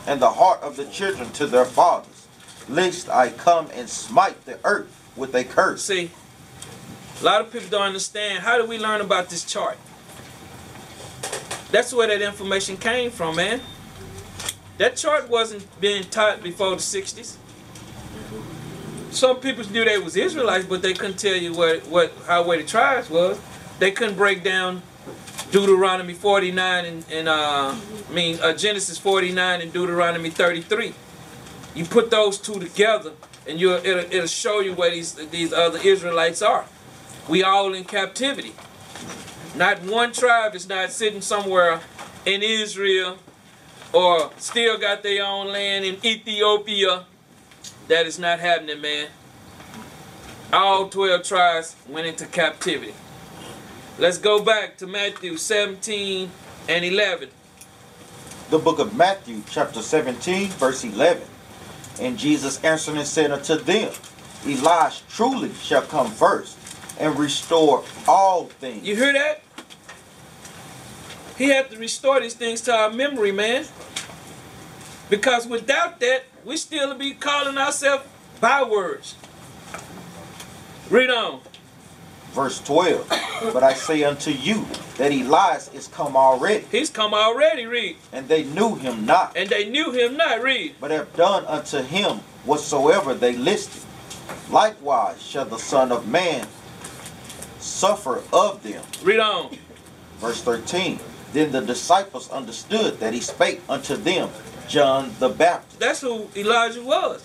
and 0.07 0.21
the 0.21 0.29
heart 0.31 0.61
of 0.63 0.75
the 0.77 0.85
children 0.85 1.29
to 1.33 1.45
their 1.45 1.65
fathers, 1.65 2.27
lest 2.67 3.09
I 3.09 3.29
come 3.29 3.67
and 3.73 3.89
smite 3.89 4.45
the 4.45 4.57
earth 4.63 5.11
with 5.15 5.35
a 5.35 5.43
curse. 5.43 5.83
See, 5.83 6.09
A 7.21 7.25
lot 7.25 7.41
of 7.41 7.51
people 7.51 7.67
don't 7.69 7.81
understand. 7.81 8.39
How 8.39 8.57
do 8.57 8.65
we 8.65 8.77
learn 8.79 9.01
about 9.01 9.29
this 9.29 9.43
chart? 9.43 9.77
That's 11.71 11.93
where 11.93 12.07
that 12.07 12.21
information 12.21 12.77
came 12.77 13.11
from, 13.11 13.35
man. 13.35 13.59
That 14.77 14.95
chart 14.95 15.29
wasn't 15.29 15.67
being 15.81 16.03
taught 16.05 16.41
before 16.41 16.69
the 16.71 16.77
60s. 16.77 17.35
Some 19.11 19.37
people 19.41 19.65
knew 19.69 19.83
they 19.83 19.97
was 19.97 20.15
Israelites, 20.15 20.65
but 20.65 20.81
they 20.81 20.93
couldn't 20.93 21.17
tell 21.19 21.35
you 21.35 21.53
what, 21.53 21.85
what 21.87 22.13
how 22.25 22.43
where 22.47 22.57
the 22.57 22.63
tribes 22.63 23.09
was. 23.09 23.39
They 23.79 23.91
couldn't 23.91 24.15
break 24.15 24.43
down 24.43 24.81
Deuteronomy 25.51 26.13
49 26.13 26.85
and, 26.85 27.05
and 27.11 27.27
uh, 27.27 27.75
I 28.09 28.13
mean 28.13 28.39
uh, 28.41 28.53
Genesis 28.53 28.97
49 28.97 29.61
and 29.61 29.73
Deuteronomy 29.73 30.29
33. 30.29 30.93
You 31.75 31.85
put 31.85 32.11
those 32.11 32.37
two 32.37 32.59
together, 32.59 33.13
and 33.47 33.59
you 33.59 33.73
it'll, 33.73 34.13
it'll 34.13 34.27
show 34.27 34.59
you 34.59 34.73
where 34.73 34.91
these 34.91 35.13
these 35.29 35.53
other 35.53 35.79
Israelites 35.79 36.41
are. 36.41 36.65
We 37.27 37.43
all 37.43 37.73
in 37.73 37.83
captivity. 37.83 38.53
Not 39.55 39.81
one 39.83 40.11
tribe 40.11 40.55
is 40.55 40.69
not 40.69 40.91
sitting 40.91 41.21
somewhere 41.21 41.81
in 42.25 42.43
Israel 42.43 43.17
or 43.93 44.31
still 44.37 44.77
got 44.77 45.03
their 45.03 45.25
own 45.25 45.47
land 45.47 45.85
in 45.85 45.97
Ethiopia. 46.05 47.05
That 47.87 48.05
is 48.05 48.19
not 48.19 48.39
happening, 48.39 48.81
man. 48.81 49.07
All 50.53 50.89
12 50.89 51.23
tribes 51.23 51.75
went 51.87 52.07
into 52.07 52.25
captivity. 52.25 52.93
Let's 53.99 54.17
go 54.17 54.41
back 54.41 54.77
to 54.77 54.87
Matthew 54.87 55.35
17 55.35 56.31
and 56.69 56.85
11. 56.85 57.27
The 58.49 58.57
book 58.57 58.79
of 58.79 58.95
Matthew, 58.95 59.43
chapter 59.51 59.81
17, 59.81 60.47
verse 60.51 60.85
11. 60.85 61.21
And 61.99 62.17
Jesus 62.17 62.63
answered 62.63 62.95
and 62.95 63.05
said 63.05 63.29
unto 63.29 63.57
them, 63.57 63.91
Elijah 64.47 65.01
truly 65.09 65.53
shall 65.55 65.81
come 65.81 66.09
first 66.11 66.57
and 66.97 67.19
restore 67.19 67.83
all 68.07 68.45
things. 68.45 68.87
You 68.87 68.95
hear 68.95 69.11
that? 69.11 69.41
He 71.37 71.49
had 71.49 71.69
to 71.69 71.77
restore 71.77 72.21
these 72.21 72.35
things 72.35 72.61
to 72.61 72.73
our 72.73 72.91
memory, 72.91 73.33
man. 73.33 73.65
Because 75.09 75.45
without 75.45 75.99
that, 75.99 76.23
we 76.45 76.55
still 76.55 76.95
be 76.95 77.15
calling 77.15 77.57
ourselves 77.57 78.05
bywords. 78.39 79.15
Read 80.89 81.09
on. 81.09 81.41
Verse 82.31 82.59
12. 82.61 83.07
But 83.53 83.63
I 83.63 83.73
say 83.73 84.03
unto 84.03 84.31
you 84.31 84.65
that 84.97 85.11
Elias 85.11 85.73
is 85.73 85.87
come 85.87 86.15
already, 86.15 86.65
He's 86.71 86.89
come 86.89 87.13
already, 87.13 87.65
read. 87.65 87.95
and 88.13 88.27
they 88.27 88.43
knew 88.43 88.75
him 88.75 89.05
not, 89.05 89.35
And 89.35 89.49
they 89.49 89.67
knew 89.69 89.91
him 89.91 90.15
not, 90.17 90.41
read. 90.43 90.75
but 90.79 90.91
have 90.91 91.15
done 91.15 91.45
unto 91.45 91.81
him 91.81 92.17
whatsoever 92.45 93.13
they 93.13 93.35
listed. 93.35 93.81
Likewise 94.51 95.21
shall 95.21 95.45
the 95.45 95.57
Son 95.57 95.91
of 95.91 96.07
Man 96.07 96.47
suffer 97.59 98.21
of 98.31 98.61
them. 98.63 98.83
Read 99.03 99.19
on. 99.19 99.57
Verse 100.17 100.41
13. 100.41 100.99
Then 101.33 101.51
the 101.51 101.61
disciples 101.61 102.29
understood 102.31 102.99
that 102.99 103.13
he 103.13 103.21
spake 103.21 103.61
unto 103.69 103.95
them 103.95 104.29
John 104.67 105.13
the 105.19 105.29
Baptist. 105.29 105.79
That's 105.79 106.01
who 106.01 106.29
Elijah 106.35 106.83
was. 106.83 107.23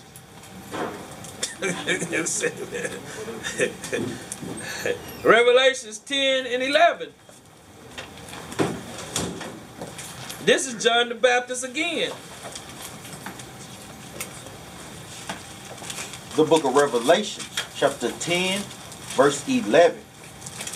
Revelations 5.24 5.98
10 5.98 6.46
and 6.46 6.62
11. 6.62 7.08
This 10.44 10.66
is 10.66 10.82
John 10.82 11.08
the 11.08 11.14
Baptist 11.14 11.64
again. 11.64 12.12
The 16.36 16.44
book 16.44 16.64
of 16.64 16.74
Revelation, 16.74 17.44
chapter 17.76 18.10
10, 18.10 18.60
verse 19.14 19.48
11. 19.48 20.00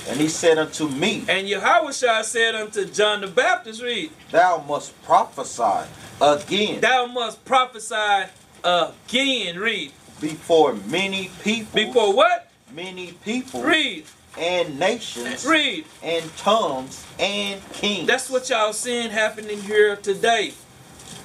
And 0.09 0.19
he 0.19 0.29
said 0.29 0.59
unto 0.59 0.89
me, 0.89 1.25
And 1.29 1.49
Yahweh 1.49 1.91
said 1.91 2.55
unto 2.55 2.87
John 2.87 3.21
the 3.21 3.27
Baptist, 3.27 3.83
read, 3.83 4.11
Thou 4.31 4.65
must 4.67 5.01
prophesy 5.03 5.87
again 6.21 6.81
Thou 6.81 7.07
must 7.07 7.45
prophesy 7.45 8.31
again, 8.65 9.59
read. 9.59 9.93
Before 10.20 10.74
many 10.86 11.31
people, 11.43 11.73
Before 11.74 12.12
what? 12.15 12.51
many 12.73 13.12
people, 13.24 13.62
Read, 13.62 14.05
and 14.39 14.78
nations, 14.78 15.45
read. 15.47 15.85
and 16.03 16.36
tongues, 16.36 17.05
and 17.19 17.61
kings. 17.73 18.07
That's 18.07 18.28
what 18.31 18.49
y'all 18.51 18.73
seeing 18.73 19.11
happening 19.11 19.61
here 19.62 19.97
today. 19.97 20.53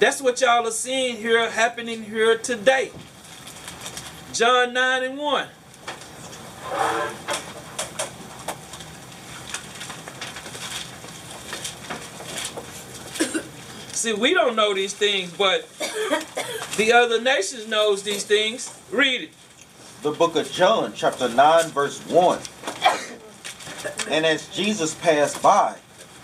That's 0.00 0.20
what 0.20 0.40
y'all 0.40 0.66
are 0.66 0.70
seeing 0.72 1.16
here 1.16 1.48
happening 1.50 2.02
here 2.02 2.36
today. 2.38 2.90
John 4.32 4.72
9 4.72 5.02
and 5.04 5.18
1. 5.18 5.46
See, 14.04 14.12
we 14.12 14.34
don't 14.34 14.54
know 14.54 14.74
these 14.74 14.92
things, 14.92 15.32
but 15.32 15.66
the 16.76 16.92
other 16.92 17.22
nations 17.22 17.66
knows 17.66 18.02
these 18.02 18.22
things. 18.22 18.70
Read 18.90 19.22
it. 19.22 19.30
the 20.02 20.10
book 20.10 20.36
of 20.36 20.52
John, 20.52 20.92
chapter 20.94 21.26
9, 21.26 21.70
verse 21.70 22.06
1. 22.08 22.38
And 24.10 24.26
as 24.26 24.46
Jesus 24.54 24.92
passed 24.96 25.42
by, 25.42 25.76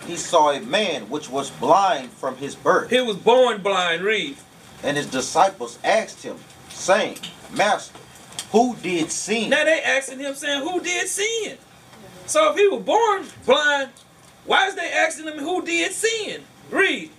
he 0.05 0.15
saw 0.15 0.51
a 0.51 0.59
man 0.59 1.09
which 1.09 1.27
was 1.27 1.49
blind 1.49 2.11
from 2.11 2.37
his 2.37 2.53
birth. 2.53 2.91
He 2.91 3.01
was 3.01 3.17
born 3.17 3.63
blind. 3.63 4.03
Read. 4.03 4.37
And 4.83 4.95
his 4.95 5.07
disciples 5.07 5.79
asked 5.83 6.21
him, 6.21 6.37
saying, 6.69 7.17
Master, 7.51 7.97
who 8.51 8.75
did 8.75 9.11
sin? 9.11 9.49
Now 9.49 9.65
they 9.65 9.81
asking 9.81 10.19
him 10.19 10.35
saying, 10.35 10.61
who 10.61 10.81
did 10.81 11.07
sin? 11.07 11.57
So 12.27 12.51
if 12.51 12.59
he 12.59 12.67
was 12.67 12.83
born 12.83 13.25
blind, 13.43 13.89
why 14.45 14.67
is 14.67 14.75
they 14.75 14.91
asking 14.91 15.25
him 15.25 15.39
who 15.39 15.65
did 15.65 15.91
sin? 15.93 16.43
Read. 16.69 17.09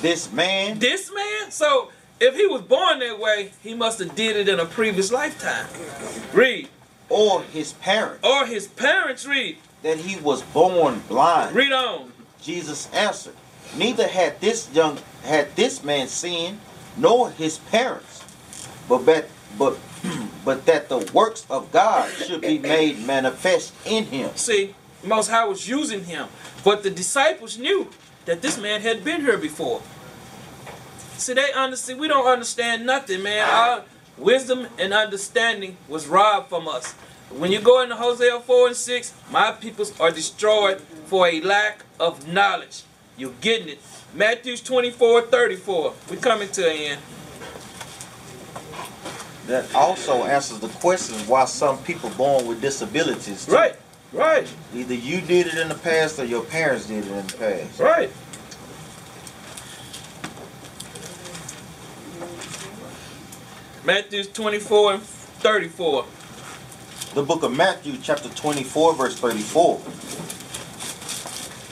This 0.00 0.32
man 0.32 0.78
This 0.78 1.10
man? 1.14 1.50
So 1.50 1.90
if 2.20 2.34
he 2.36 2.46
was 2.46 2.62
born 2.62 2.98
that 3.00 3.18
way, 3.18 3.52
he 3.62 3.74
must 3.74 3.98
have 4.00 4.14
did 4.14 4.36
it 4.36 4.48
in 4.48 4.58
a 4.60 4.66
previous 4.66 5.12
lifetime. 5.12 5.66
Read. 6.32 6.68
or 7.08 7.42
his 7.42 7.72
parents, 7.74 8.24
Or 8.26 8.46
his 8.46 8.66
parents 8.66 9.24
read. 9.26 9.56
that 9.82 9.98
he 9.98 10.16
was 10.20 10.42
born 10.42 11.02
blind? 11.08 11.54
Read 11.54 11.72
on. 11.72 12.12
Jesus 12.42 12.88
answered, 12.92 13.34
Neither 13.76 14.08
had 14.08 14.40
this 14.40 14.68
young 14.72 14.98
had 15.24 15.54
this 15.56 15.82
man 15.84 16.08
sinned, 16.08 16.58
nor 16.96 17.30
his 17.30 17.58
parents, 17.58 18.22
but 18.88 19.04
that 19.06 19.26
but 19.58 19.78
but 20.44 20.64
that 20.66 20.88
the 20.88 20.98
works 21.12 21.44
of 21.50 21.70
God 21.72 22.10
should 22.12 22.40
be 22.40 22.58
made 22.58 23.04
manifest 23.04 23.72
in 23.84 24.04
him. 24.06 24.30
See, 24.36 24.74
Most 25.04 25.28
High 25.30 25.44
was 25.44 25.68
using 25.68 26.04
him. 26.04 26.28
But 26.64 26.82
the 26.82 26.90
disciples 26.90 27.58
knew 27.58 27.90
that 28.28 28.42
this 28.42 28.58
man 28.58 28.82
had 28.82 29.02
been 29.02 29.22
here 29.22 29.38
before. 29.38 29.80
See, 31.16 31.32
they 31.32 31.50
understand. 31.54 31.98
We 31.98 32.08
don't 32.08 32.26
understand 32.26 32.84
nothing, 32.84 33.22
man. 33.22 33.48
Our 33.48 33.84
wisdom 34.18 34.66
and 34.78 34.92
understanding 34.92 35.78
was 35.88 36.06
robbed 36.06 36.50
from 36.50 36.68
us. 36.68 36.92
When 37.30 37.52
you 37.52 37.60
go 37.60 37.80
into 37.80 37.96
Hosea 37.96 38.40
4 38.40 38.66
and 38.68 38.76
6, 38.76 39.14
my 39.32 39.52
peoples 39.52 39.98
are 39.98 40.10
destroyed 40.10 40.78
for 41.06 41.26
a 41.26 41.40
lack 41.40 41.84
of 41.98 42.28
knowledge. 42.28 42.82
You're 43.16 43.32
getting 43.40 43.70
it. 43.70 43.78
Matthews 44.14 44.60
24, 44.60 45.22
34. 45.22 45.94
we 46.10 46.16
coming 46.18 46.50
to 46.50 46.70
an 46.70 46.76
end. 46.76 47.00
That 49.46 49.74
also 49.74 50.24
answers 50.24 50.60
the 50.60 50.68
question 50.68 51.16
why 51.26 51.46
some 51.46 51.78
people 51.78 52.10
born 52.10 52.46
with 52.46 52.60
disabilities. 52.60 53.46
too. 53.46 53.52
Right, 53.52 53.74
right, 54.12 54.46
Either 54.74 54.94
you 54.94 55.20
did 55.20 55.46
it 55.48 55.54
in 55.58 55.68
the 55.68 55.74
past 55.74 56.18
or 56.18 56.24
your 56.24 56.42
parents 56.44 56.86
did 56.86 57.04
it 57.04 57.10
in 57.10 57.26
the 57.26 57.32
past. 57.34 57.78
right. 57.80 58.10
Matthew 63.84 64.24
24 64.24 64.94
and 64.94 65.02
34. 65.02 66.04
The 67.14 67.22
book 67.22 67.42
of 67.42 67.56
Matthew, 67.56 67.96
chapter 68.02 68.28
24, 68.28 68.94
verse 68.94 69.18
34. 69.18 69.78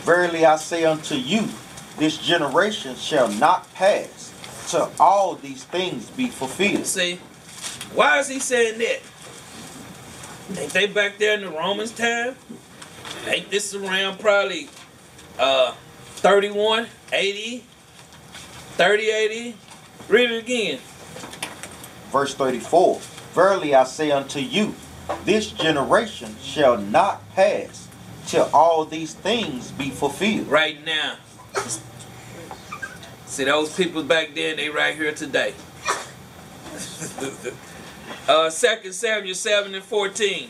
Verily 0.05 0.47
I 0.47 0.57
say 0.57 0.85
unto 0.85 1.15
you, 1.15 1.47
this 1.99 2.17
generation 2.19 2.97
shall 2.97 3.29
not 3.29 3.73
pass 3.75 4.33
till 4.69 4.91
all 4.99 5.35
these 5.35 5.65
things 5.65 6.09
be 6.11 6.29
fulfilled. 6.29 6.87
See, 6.87 7.17
why 7.95 8.19
is 8.19 8.29
he 8.29 8.39
saying 8.39 8.79
that? 8.79 9.01
Ain't 10.55 10.73
they 10.73 10.87
back 10.87 11.19
there 11.19 11.35
in 11.35 11.41
the 11.41 11.51
Romans 11.51 11.91
time? 11.91 12.37
Ain't 13.27 13.51
this 13.51 13.75
around 13.75 14.21
probably 14.21 14.69
uh 15.39 15.73
31, 16.17 16.87
80, 17.13 17.65
30, 18.77 19.11
80? 19.11 19.55
Read 20.09 20.31
it 20.31 20.43
again. 20.43 20.79
Verse 22.11 22.35
34. 22.35 23.01
Verily 23.35 23.75
I 23.75 23.85
say 23.85 24.13
unto 24.13 24.39
you, 24.39 24.75
this 25.25 25.51
generation 25.51 26.37
shall 26.41 26.79
not 26.79 27.29
pass 27.35 27.89
till 28.27 28.49
all 28.53 28.85
these 28.85 29.15
things 29.15 29.73
be 29.73 29.91
fulfilled. 29.91 30.47
Right 30.49 30.85
now. 30.85 31.17
See 33.27 33.45
those 33.45 33.75
people 33.75 34.03
back 34.05 34.35
then, 34.35 34.57
they 34.57 34.71
right 34.71 34.95
here 34.95 35.13
today. 35.13 35.55
uh 38.29 38.51
2 38.51 38.93
Samuel 38.93 39.35
7 39.35 39.75
and 39.75 39.85
14. 39.85 40.49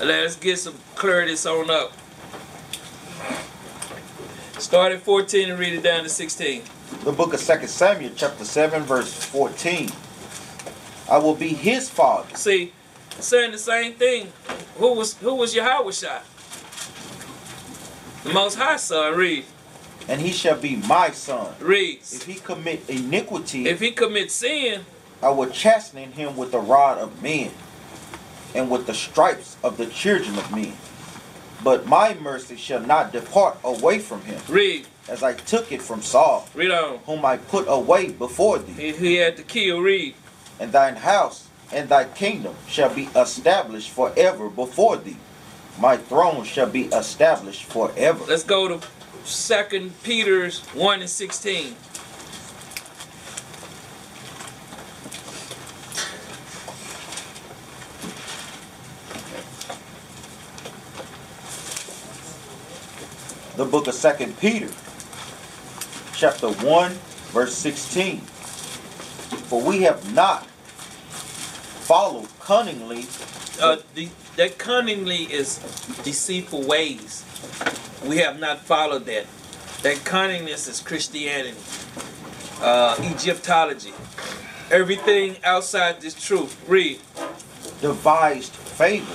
Let's 0.00 0.36
get 0.36 0.58
some 0.58 0.74
clarity 0.94 1.34
on 1.48 1.70
up. 1.70 1.92
Start 4.58 4.92
at 4.92 5.00
14 5.02 5.50
and 5.50 5.58
read 5.58 5.72
it 5.74 5.82
down 5.82 6.02
to 6.04 6.08
16. 6.08 6.62
The 7.04 7.12
book 7.12 7.34
of 7.34 7.40
2 7.42 7.66
Samuel, 7.66 8.12
chapter 8.14 8.44
7, 8.44 8.82
verse 8.82 9.12
14. 9.12 9.90
I 11.10 11.18
will 11.18 11.34
be 11.34 11.48
his 11.48 11.88
father. 11.90 12.34
See, 12.36 12.72
saying 13.18 13.52
the 13.52 13.58
same 13.58 13.94
thing. 13.94 14.32
Who 14.78 14.94
was 14.94 15.16
who 15.18 15.34
was 15.34 15.54
Yahawashi? 15.54 16.22
The 18.24 18.32
Most 18.32 18.54
High 18.54 18.76
Son. 18.76 19.16
Read, 19.16 19.44
and 20.08 20.20
he 20.20 20.30
shall 20.32 20.56
be 20.56 20.76
my 20.76 21.10
son. 21.10 21.54
reads. 21.60 22.14
If 22.14 22.24
he 22.24 22.34
commit 22.34 22.88
iniquity, 22.88 23.66
If 23.68 23.80
he 23.80 23.90
commit 23.90 24.30
sin, 24.30 24.84
I 25.22 25.30
will 25.30 25.48
chasten 25.50 26.12
him 26.12 26.36
with 26.36 26.50
the 26.52 26.58
rod 26.58 26.98
of 26.98 27.22
men, 27.22 27.52
and 28.54 28.70
with 28.70 28.86
the 28.86 28.94
stripes 28.94 29.56
of 29.62 29.76
the 29.76 29.86
children 29.86 30.36
of 30.38 30.50
men. 30.54 30.74
But 31.62 31.86
my 31.86 32.14
mercy 32.14 32.56
shall 32.56 32.80
not 32.80 33.12
depart 33.12 33.56
away 33.62 34.00
from 34.00 34.22
him, 34.22 34.40
read, 34.48 34.86
as 35.08 35.22
I 35.22 35.34
took 35.34 35.70
it 35.70 35.80
from 35.80 36.02
Saul, 36.02 36.48
read 36.54 36.72
on. 36.72 36.98
whom 37.06 37.24
I 37.24 37.36
put 37.36 37.66
away 37.68 38.10
before 38.10 38.58
thee. 38.58 38.72
He, 38.72 38.92
he 38.92 39.14
had 39.16 39.36
to 39.36 39.42
kill. 39.44 39.80
Read, 39.80 40.14
And 40.58 40.72
thine 40.72 40.96
house 40.96 41.48
and 41.72 41.88
thy 41.88 42.04
kingdom 42.04 42.54
shall 42.68 42.92
be 42.94 43.08
established 43.16 43.90
forever 43.90 44.48
before 44.50 44.96
thee. 44.96 45.16
My 45.80 45.96
throne 45.96 46.44
shall 46.44 46.68
be 46.68 46.84
established 46.86 47.64
forever. 47.64 48.24
let's 48.28 48.42
go 48.44 48.68
to 48.68 48.86
Second 49.24 49.92
Peter's 50.02 50.60
one 50.74 51.00
and 51.00 51.08
sixteen. 51.08 51.76
The 63.56 63.64
book 63.64 63.86
of 63.86 63.94
second 63.94 64.38
peter 64.38 64.68
chapter 66.14 66.48
1 66.50 66.92
verse 67.32 67.54
16 67.54 68.18
for 69.48 69.60
we 69.62 69.82
have 69.82 70.14
not 70.14 70.46
followed 71.72 72.28
cunningly 72.40 73.06
Uh, 73.60 73.76
the, 73.94 74.08
that 74.36 74.58
cunningly 74.58 75.24
is 75.32 75.58
deceitful 76.04 76.62
ways. 76.66 77.24
We 78.04 78.16
have 78.18 78.40
not 78.40 78.60
followed 78.60 79.04
that. 79.06 79.26
That 79.82 79.96
cunningness 80.04 80.68
is 80.68 80.80
Christianity, 80.80 81.56
uh, 82.62 82.96
Egyptology. 83.12 83.92
Everything 84.70 85.36
outside 85.44 86.00
this 86.00 86.14
truth. 86.14 86.56
Read. 86.68 86.98
devised 87.80 88.52
fables 88.52 89.08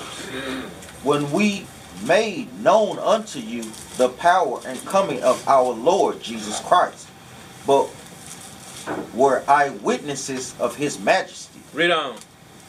when 1.03 1.31
we 1.31 1.65
made 2.05 2.47
known 2.61 2.99
unto 2.99 3.39
you 3.39 3.63
the 3.97 4.09
power 4.09 4.59
and 4.65 4.79
coming 4.85 5.21
of 5.23 5.45
our 5.47 5.73
lord 5.73 6.21
jesus 6.21 6.59
christ 6.61 7.07
but 7.65 7.89
were 9.13 9.43
eyewitnesses 9.47 10.55
of 10.59 10.75
his 10.75 10.99
majesty 10.99 11.59
Read 11.73 11.91
on. 11.91 12.15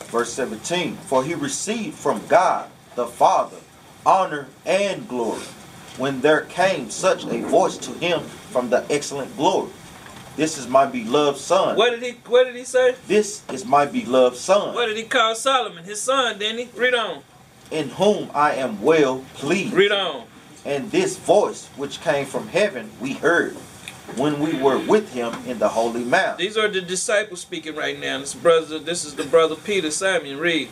verse 0.06 0.32
17 0.32 0.96
for 0.96 1.22
he 1.24 1.34
received 1.34 1.96
from 1.96 2.26
god 2.26 2.68
the 2.94 3.06
father 3.06 3.58
honor 4.06 4.48
and 4.66 5.06
glory 5.08 5.42
when 5.96 6.20
there 6.20 6.42
came 6.42 6.90
such 6.90 7.24
a 7.26 7.40
voice 7.42 7.76
to 7.76 7.90
him 7.94 8.20
from 8.50 8.70
the 8.70 8.84
excellent 8.90 9.34
glory 9.36 9.70
this 10.36 10.56
is 10.56 10.68
my 10.68 10.86
beloved 10.86 11.36
son 11.38 11.76
What 11.76 11.90
did 11.90 12.02
he 12.02 12.12
what 12.28 12.44
did 12.44 12.54
he 12.56 12.64
say? 12.64 12.94
this 13.08 13.42
is 13.52 13.64
my 13.64 13.86
beloved 13.86 14.36
son 14.36 14.74
What 14.74 14.86
did 14.86 14.96
he 14.96 15.02
call 15.02 15.34
Solomon? 15.34 15.82
His 15.84 16.00
son, 16.00 16.38
didn't 16.38 16.58
he? 16.68 16.78
Read 16.80 16.94
on. 16.94 17.22
in 17.72 17.88
whom 17.90 18.30
i 18.34 18.52
am 18.54 18.80
well 18.80 19.24
pleased 19.34 19.74
Read 19.74 19.90
on. 19.92 20.26
And 20.68 20.90
this 20.90 21.16
voice 21.16 21.66
which 21.76 22.00
came 22.02 22.26
from 22.26 22.46
heaven 22.48 22.90
we 23.00 23.14
heard 23.14 23.54
when 24.16 24.38
we 24.38 24.52
were 24.62 24.78
with 24.78 25.12
him 25.14 25.32
in 25.46 25.58
the 25.58 25.68
holy 25.68 26.04
mount 26.04 26.36
These 26.36 26.58
are 26.58 26.68
the 26.68 26.82
disciples 26.82 27.40
speaking 27.40 27.74
right 27.74 27.98
now. 27.98 28.18
This 28.18 28.34
brother 28.34 28.78
this 28.78 29.04
is 29.04 29.14
the 29.14 29.24
brother 29.24 29.56
Peter 29.56 29.90
Simon. 29.90 30.38
Read. 30.38 30.68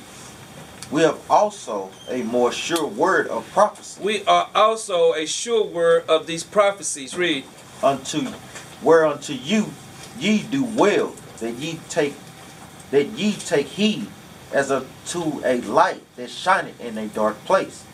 we 0.91 1.01
have 1.01 1.19
also 1.31 1.91
a 2.11 2.23
more 2.23 2.53
sure 2.53 2.87
word 2.87 3.27
of 3.29 3.51
prophecy 3.53 4.03
We 4.03 4.25
are 4.27 4.51
also 4.55 5.15
a 5.15 5.27
sure 5.27 5.65
word 5.65 6.05
of 6.09 6.27
these 6.27 6.45
prophecies. 6.45 7.17
Read. 7.17 7.45
unto 7.83 8.21
whereunto 8.83 9.33
you 9.33 9.71
ye 10.19 10.43
do 10.43 10.63
well 10.63 11.15
that 11.39 11.55
ye 11.55 11.81
take 11.89 12.15
that 12.91 13.07
ye 13.19 13.33
take 13.33 13.67
heed 13.67 14.07
as 14.53 14.71
unto 14.71 15.41
a 15.45 15.61
light 15.63 16.03
that 16.17 16.29
shineth 16.31 16.79
in 16.81 16.99
a 16.99 17.07
dark 17.09 17.43
place 17.47 17.85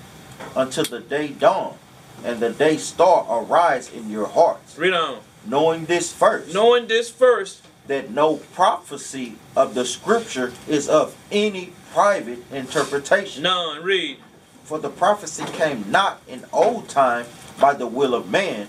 until 0.56 0.84
the 0.84 1.00
day 1.00 1.28
dawn 1.28 1.76
and 2.24 2.40
the 2.40 2.50
day 2.50 2.76
star 2.76 3.26
arise 3.28 3.92
in 3.92 4.10
your 4.10 4.26
hearts 4.26 4.78
Read 4.78 4.92
on. 4.94 5.18
knowing 5.46 5.84
this 5.86 6.12
first 6.12 6.52
Knowing 6.54 6.86
this 6.86 7.10
first, 7.10 7.62
that 7.86 8.10
no 8.10 8.36
prophecy 8.36 9.36
of 9.56 9.74
the 9.74 9.84
scripture 9.84 10.52
is 10.68 10.88
of 10.88 11.16
any 11.30 11.72
private 11.92 12.38
interpretation 12.52 13.42
none. 13.42 13.82
Read. 13.82 14.18
For 14.64 14.78
the 14.78 14.88
prophecy 14.90 15.44
came 15.52 15.90
not 15.90 16.22
in 16.28 16.44
old 16.52 16.88
time 16.88 17.26
by 17.60 17.74
the 17.74 17.86
will 17.86 18.14
of 18.14 18.30
man, 18.30 18.68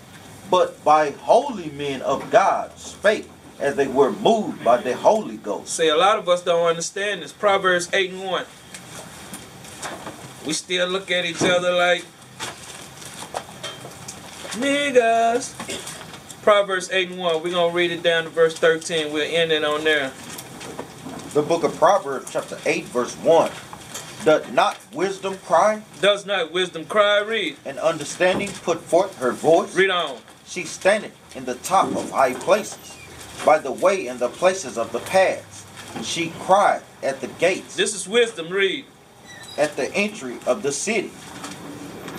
but 0.49 0.83
by 0.83 1.11
holy 1.11 1.69
men 1.69 2.01
of 2.01 2.29
God 2.31 2.77
spake 2.77 3.29
as 3.59 3.75
they 3.75 3.87
were 3.87 4.11
moved 4.11 4.63
by 4.63 4.77
the 4.77 4.95
Holy 4.95 5.37
Ghost. 5.37 5.69
Say 5.69 5.87
a 5.89 5.95
lot 5.95 6.17
of 6.19 6.27
us 6.27 6.43
don't 6.43 6.65
understand 6.67 7.21
this. 7.21 7.31
Proverbs 7.31 7.89
8 7.93 8.11
and 8.11 8.23
1. 8.23 8.45
We 10.45 10.53
still 10.53 10.87
look 10.87 11.09
at 11.11 11.23
each 11.23 11.41
other 11.43 11.71
like 11.71 12.03
niggas. 14.55 15.53
Proverbs 16.43 16.89
8 16.91 17.09
and 17.11 17.19
1. 17.19 17.43
We're 17.43 17.51
gonna 17.51 17.73
read 17.73 17.91
it 17.91 18.03
down 18.03 18.23
to 18.25 18.29
verse 18.29 18.57
13. 18.57 19.13
We'll 19.13 19.23
end 19.29 19.51
it 19.51 19.63
on 19.63 19.83
there. 19.83 20.11
The 21.33 21.41
book 21.41 21.63
of 21.63 21.75
Proverbs, 21.77 22.31
chapter 22.31 22.57
8, 22.65 22.85
verse 22.85 23.15
1. 23.17 23.51
Does 24.25 24.49
not 24.51 24.77
wisdom 24.93 25.37
cry, 25.45 25.81
Does 25.99 26.25
not 26.25 26.51
wisdom 26.53 26.85
cry? 26.85 27.19
Read. 27.21 27.57
and 27.65 27.77
understanding 27.79 28.49
put 28.63 28.79
forth 28.81 29.17
her 29.19 29.31
voice? 29.31 29.75
Read 29.75 29.89
on. 29.89 30.17
She 30.45 30.63
standeth 30.63 31.13
in 31.35 31.45
the 31.45 31.55
top 31.55 31.87
of 31.95 32.11
high 32.11 32.33
places, 32.33 32.95
by 33.45 33.57
the 33.59 33.71
way 33.71 34.07
and 34.07 34.19
the 34.19 34.29
places 34.29 34.77
of 34.77 34.91
the 34.91 34.99
paths. 34.99 35.65
She 36.03 36.31
cried 36.39 36.81
at 37.01 37.19
the 37.21 37.27
gates. 37.27 37.75
This 37.75 37.93
is 37.95 38.07
wisdom. 38.07 38.49
Read. 38.49 38.85
at 39.57 39.75
the 39.75 39.93
entry 39.93 40.37
of 40.47 40.63
the 40.63 40.71
city, 40.71 41.11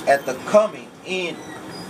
at 0.06 0.24
the 0.24 0.35
coming 0.47 0.89
in, 1.05 1.36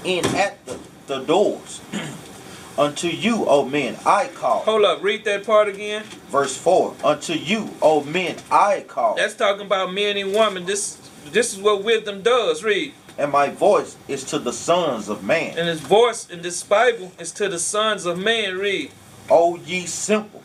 in 0.04 0.24
at 0.36 0.64
the, 0.66 0.78
the 1.06 1.18
doors. 1.24 1.80
Unto 2.78 3.06
you, 3.06 3.44
O 3.46 3.64
men, 3.64 3.96
I 4.04 4.26
call. 4.28 4.60
Hold 4.64 4.84
up. 4.84 5.00
Read 5.02 5.24
that 5.26 5.46
part 5.46 5.68
again. 5.68 6.02
Verse 6.28 6.56
4 6.56 6.96
Unto 7.04 7.32
you, 7.34 7.70
O 7.80 8.02
men, 8.02 8.36
I 8.50 8.84
call. 8.88 9.14
That's 9.14 9.34
talking 9.34 9.64
about 9.66 9.92
men 9.92 10.16
and 10.16 10.32
women. 10.32 10.66
This 10.66 10.96
this 11.30 11.52
is 11.54 11.60
what 11.60 11.84
wisdom 11.84 12.22
does. 12.22 12.64
Read. 12.64 12.92
And 13.16 13.30
my 13.30 13.48
voice 13.48 13.96
is 14.08 14.24
to 14.24 14.40
the 14.40 14.52
sons 14.52 15.08
of 15.08 15.22
man. 15.22 15.56
And 15.56 15.68
his 15.68 15.80
voice 15.80 16.28
in 16.28 16.42
this 16.42 16.64
Bible 16.64 17.12
is 17.20 17.30
to 17.32 17.48
the 17.48 17.60
sons 17.60 18.06
of 18.06 18.18
man. 18.18 18.58
Read. 18.58 18.90
O 19.30 19.54
ye 19.56 19.86
simple, 19.86 20.42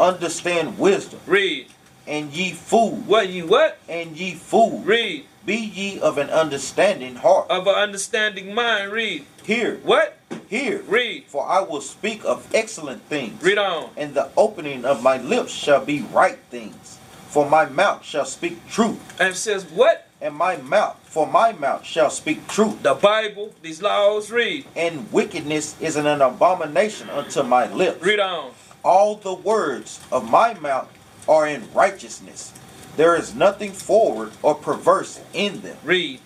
understand 0.00 0.80
wisdom. 0.80 1.20
Read. 1.28 1.68
And 2.08 2.32
ye 2.32 2.52
fool, 2.52 2.96
What 2.96 3.28
ye 3.28 3.42
what? 3.42 3.78
and 3.88 4.16
ye 4.16 4.34
fool, 4.34 4.80
Read. 4.80 5.26
Be 5.48 5.56
ye 5.56 5.98
of 6.00 6.18
an 6.18 6.28
understanding 6.28 7.16
heart. 7.16 7.46
Of 7.48 7.66
an 7.66 7.74
understanding 7.74 8.52
mind. 8.54 8.92
Read. 8.92 9.24
Hear. 9.44 9.76
What? 9.82 10.18
Hear. 10.46 10.82
Read. 10.82 11.24
for 11.26 11.48
I 11.48 11.62
will 11.62 11.80
speak 11.80 12.22
of 12.26 12.46
excellent 12.54 13.00
things. 13.04 13.42
Read 13.42 13.56
on. 13.56 13.88
and 13.96 14.12
the 14.12 14.28
opening 14.36 14.84
of 14.84 15.02
my 15.02 15.16
lips 15.16 15.50
shall 15.50 15.82
be 15.82 16.02
right 16.02 16.36
things. 16.50 16.98
For 17.30 17.48
my 17.48 17.64
mouth 17.64 18.04
shall 18.04 18.26
speak 18.26 18.68
truth, 18.68 19.00
And 19.18 19.34
says 19.34 19.64
what? 19.64 20.06
and 20.20 20.34
my 20.34 20.58
mouth, 20.58 20.98
for 21.04 21.26
my 21.26 21.52
mouth 21.52 21.82
shall 21.82 22.10
speak 22.10 22.46
truth. 22.46 22.82
The 22.82 22.92
Bible, 22.92 23.54
these 23.62 23.80
laws, 23.80 24.30
read. 24.30 24.66
And 24.76 25.10
wickedness 25.10 25.80
is 25.80 25.96
an 25.96 26.06
abomination 26.06 27.08
unto 27.08 27.42
my 27.42 27.72
lips. 27.72 28.02
Read 28.04 28.20
on. 28.20 28.50
All 28.84 29.14
the 29.16 29.32
words 29.32 29.98
of 30.12 30.30
my 30.30 30.52
mouth 30.52 30.92
are 31.26 31.48
in 31.48 31.72
righteousness. 31.72 32.52
There 32.98 33.14
is 33.14 33.32
nothing 33.32 33.70
forward 33.70 34.32
or 34.42 34.56
perverse 34.56 35.20
in 35.32 35.60
them. 35.62 35.76
Read. 35.84 36.18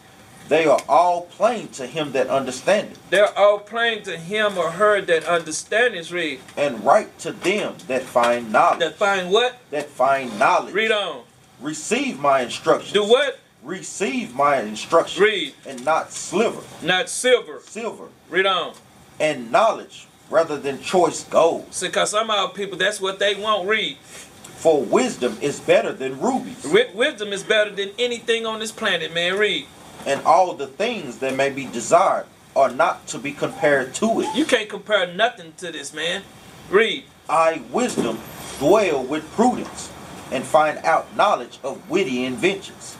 They 0.48 0.64
are 0.64 0.80
all 0.88 1.22
plain 1.26 1.68
to 1.68 1.86
him 1.86 2.12
that 2.12 2.28
understandeth, 2.28 2.98
They're 3.10 3.38
all 3.38 3.58
plain 3.58 4.02
to 4.04 4.16
him 4.16 4.56
or 4.56 4.70
her 4.72 5.02
that 5.02 5.24
understandeth. 5.24 6.10
Read. 6.10 6.40
and 6.56 6.82
right 6.82 7.16
to 7.18 7.32
them 7.32 7.74
that 7.88 8.02
find 8.04 8.50
knowledge. 8.50 8.80
That 8.80 8.96
find 8.96 9.30
what? 9.30 9.58
That 9.70 9.90
find 9.90 10.38
knowledge. 10.38 10.72
Read 10.72 10.90
on. 10.90 11.24
Receive 11.60 12.18
my 12.18 12.40
instructions. 12.40 12.92
Do 12.92 13.04
what? 13.04 13.38
receive 13.62 14.34
my 14.34 14.60
instruction 14.62 15.22
Read. 15.22 15.54
and 15.66 15.84
not 15.84 16.10
sliver, 16.10 16.62
Not 16.82 17.08
silver. 17.10 17.60
silver, 17.64 18.08
Read 18.30 18.46
on. 18.46 18.72
and 19.20 19.52
knowledge 19.52 20.06
rather 20.30 20.58
than 20.58 20.80
choice 20.80 21.22
gold. 21.24 21.72
See, 21.72 21.86
because 21.88 22.10
some 22.10 22.30
of 22.30 22.36
our 22.36 22.48
people, 22.48 22.78
that's 22.78 22.98
what 23.00 23.18
they 23.18 23.34
want. 23.36 23.68
Read. 23.68 23.98
For 24.62 24.80
wisdom 24.82 25.36
is 25.40 25.58
better 25.58 25.92
than 25.92 26.20
rubies, 26.20 26.62
Wi- 26.62 26.90
Wisdom 26.94 27.32
is 27.32 27.42
better 27.42 27.70
than 27.70 27.90
anything 27.98 28.46
on 28.46 28.60
this 28.60 28.70
planet, 28.72 29.12
man. 29.12 29.36
Read. 29.36 29.66
and 30.06 30.20
all 30.24 30.52
the 30.54 30.66
things 30.66 31.18
that 31.18 31.34
may 31.34 31.50
be 31.50 31.66
desired 31.66 32.26
are 32.54 32.70
not 32.70 33.06
to 33.08 33.18
be 33.18 33.32
compared 33.32 33.92
to 33.94 34.20
it. 34.20 34.28
You 34.36 34.44
can't 34.44 34.68
compare 34.68 35.12
nothing 35.12 35.52
to 35.58 35.72
this, 35.72 35.92
man. 35.92 36.22
Read. 36.70 37.04
I, 37.28 37.62
wisdom, 37.72 38.18
dwell 38.58 39.02
with 39.02 39.28
prudence, 39.32 39.90
and 40.30 40.44
find 40.44 40.78
out 40.84 41.16
knowledge 41.16 41.58
of 41.64 41.88
witty 41.90 42.24
inventions. 42.24 42.96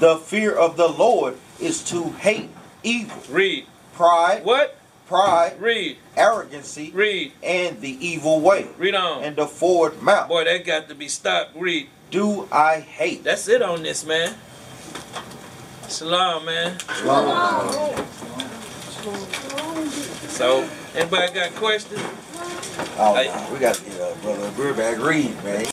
The 0.00 0.16
fear 0.16 0.52
of 0.54 0.76
the 0.76 0.88
Lord 0.88 1.36
is 1.60 1.82
to 1.90 2.10
hate 2.10 2.50
evil, 2.82 3.16
Read. 3.30 3.66
pride, 3.94 4.44
What? 4.44 4.76
Pride, 5.06 5.60
Read. 5.60 5.96
arrogancy, 6.16 6.90
Read. 6.92 7.32
and 7.42 7.80
the 7.80 8.06
evil 8.06 8.40
way, 8.40 8.66
Read 8.78 8.94
on. 8.94 9.22
and 9.22 9.36
the 9.36 9.46
forward 9.46 10.02
mouth. 10.02 10.28
Boy, 10.28 10.44
that 10.44 10.64
got 10.64 10.88
to 10.88 10.94
be 10.94 11.08
stopped. 11.08 11.56
Read. 11.56 11.88
Do 12.10 12.48
I 12.52 12.80
hate? 12.80 13.24
That's 13.24 13.48
it 13.48 13.62
on 13.62 13.82
this, 13.82 14.04
man. 14.06 14.34
Shalom, 15.88 16.44
man. 16.44 16.78
Shalom. 17.00 18.04
So, 20.28 20.68
anybody 20.94 21.32
got 21.32 21.54
questions? 21.54 22.00
Oh, 22.98 23.14
nah, 23.14 23.52
we 23.52 23.58
got 23.58 23.74
to 23.76 23.84
get 23.84 24.00
uh, 24.00 24.14
brother 24.16 24.50
Burback 24.50 25.02
read, 25.04 25.42
man. 25.44 25.66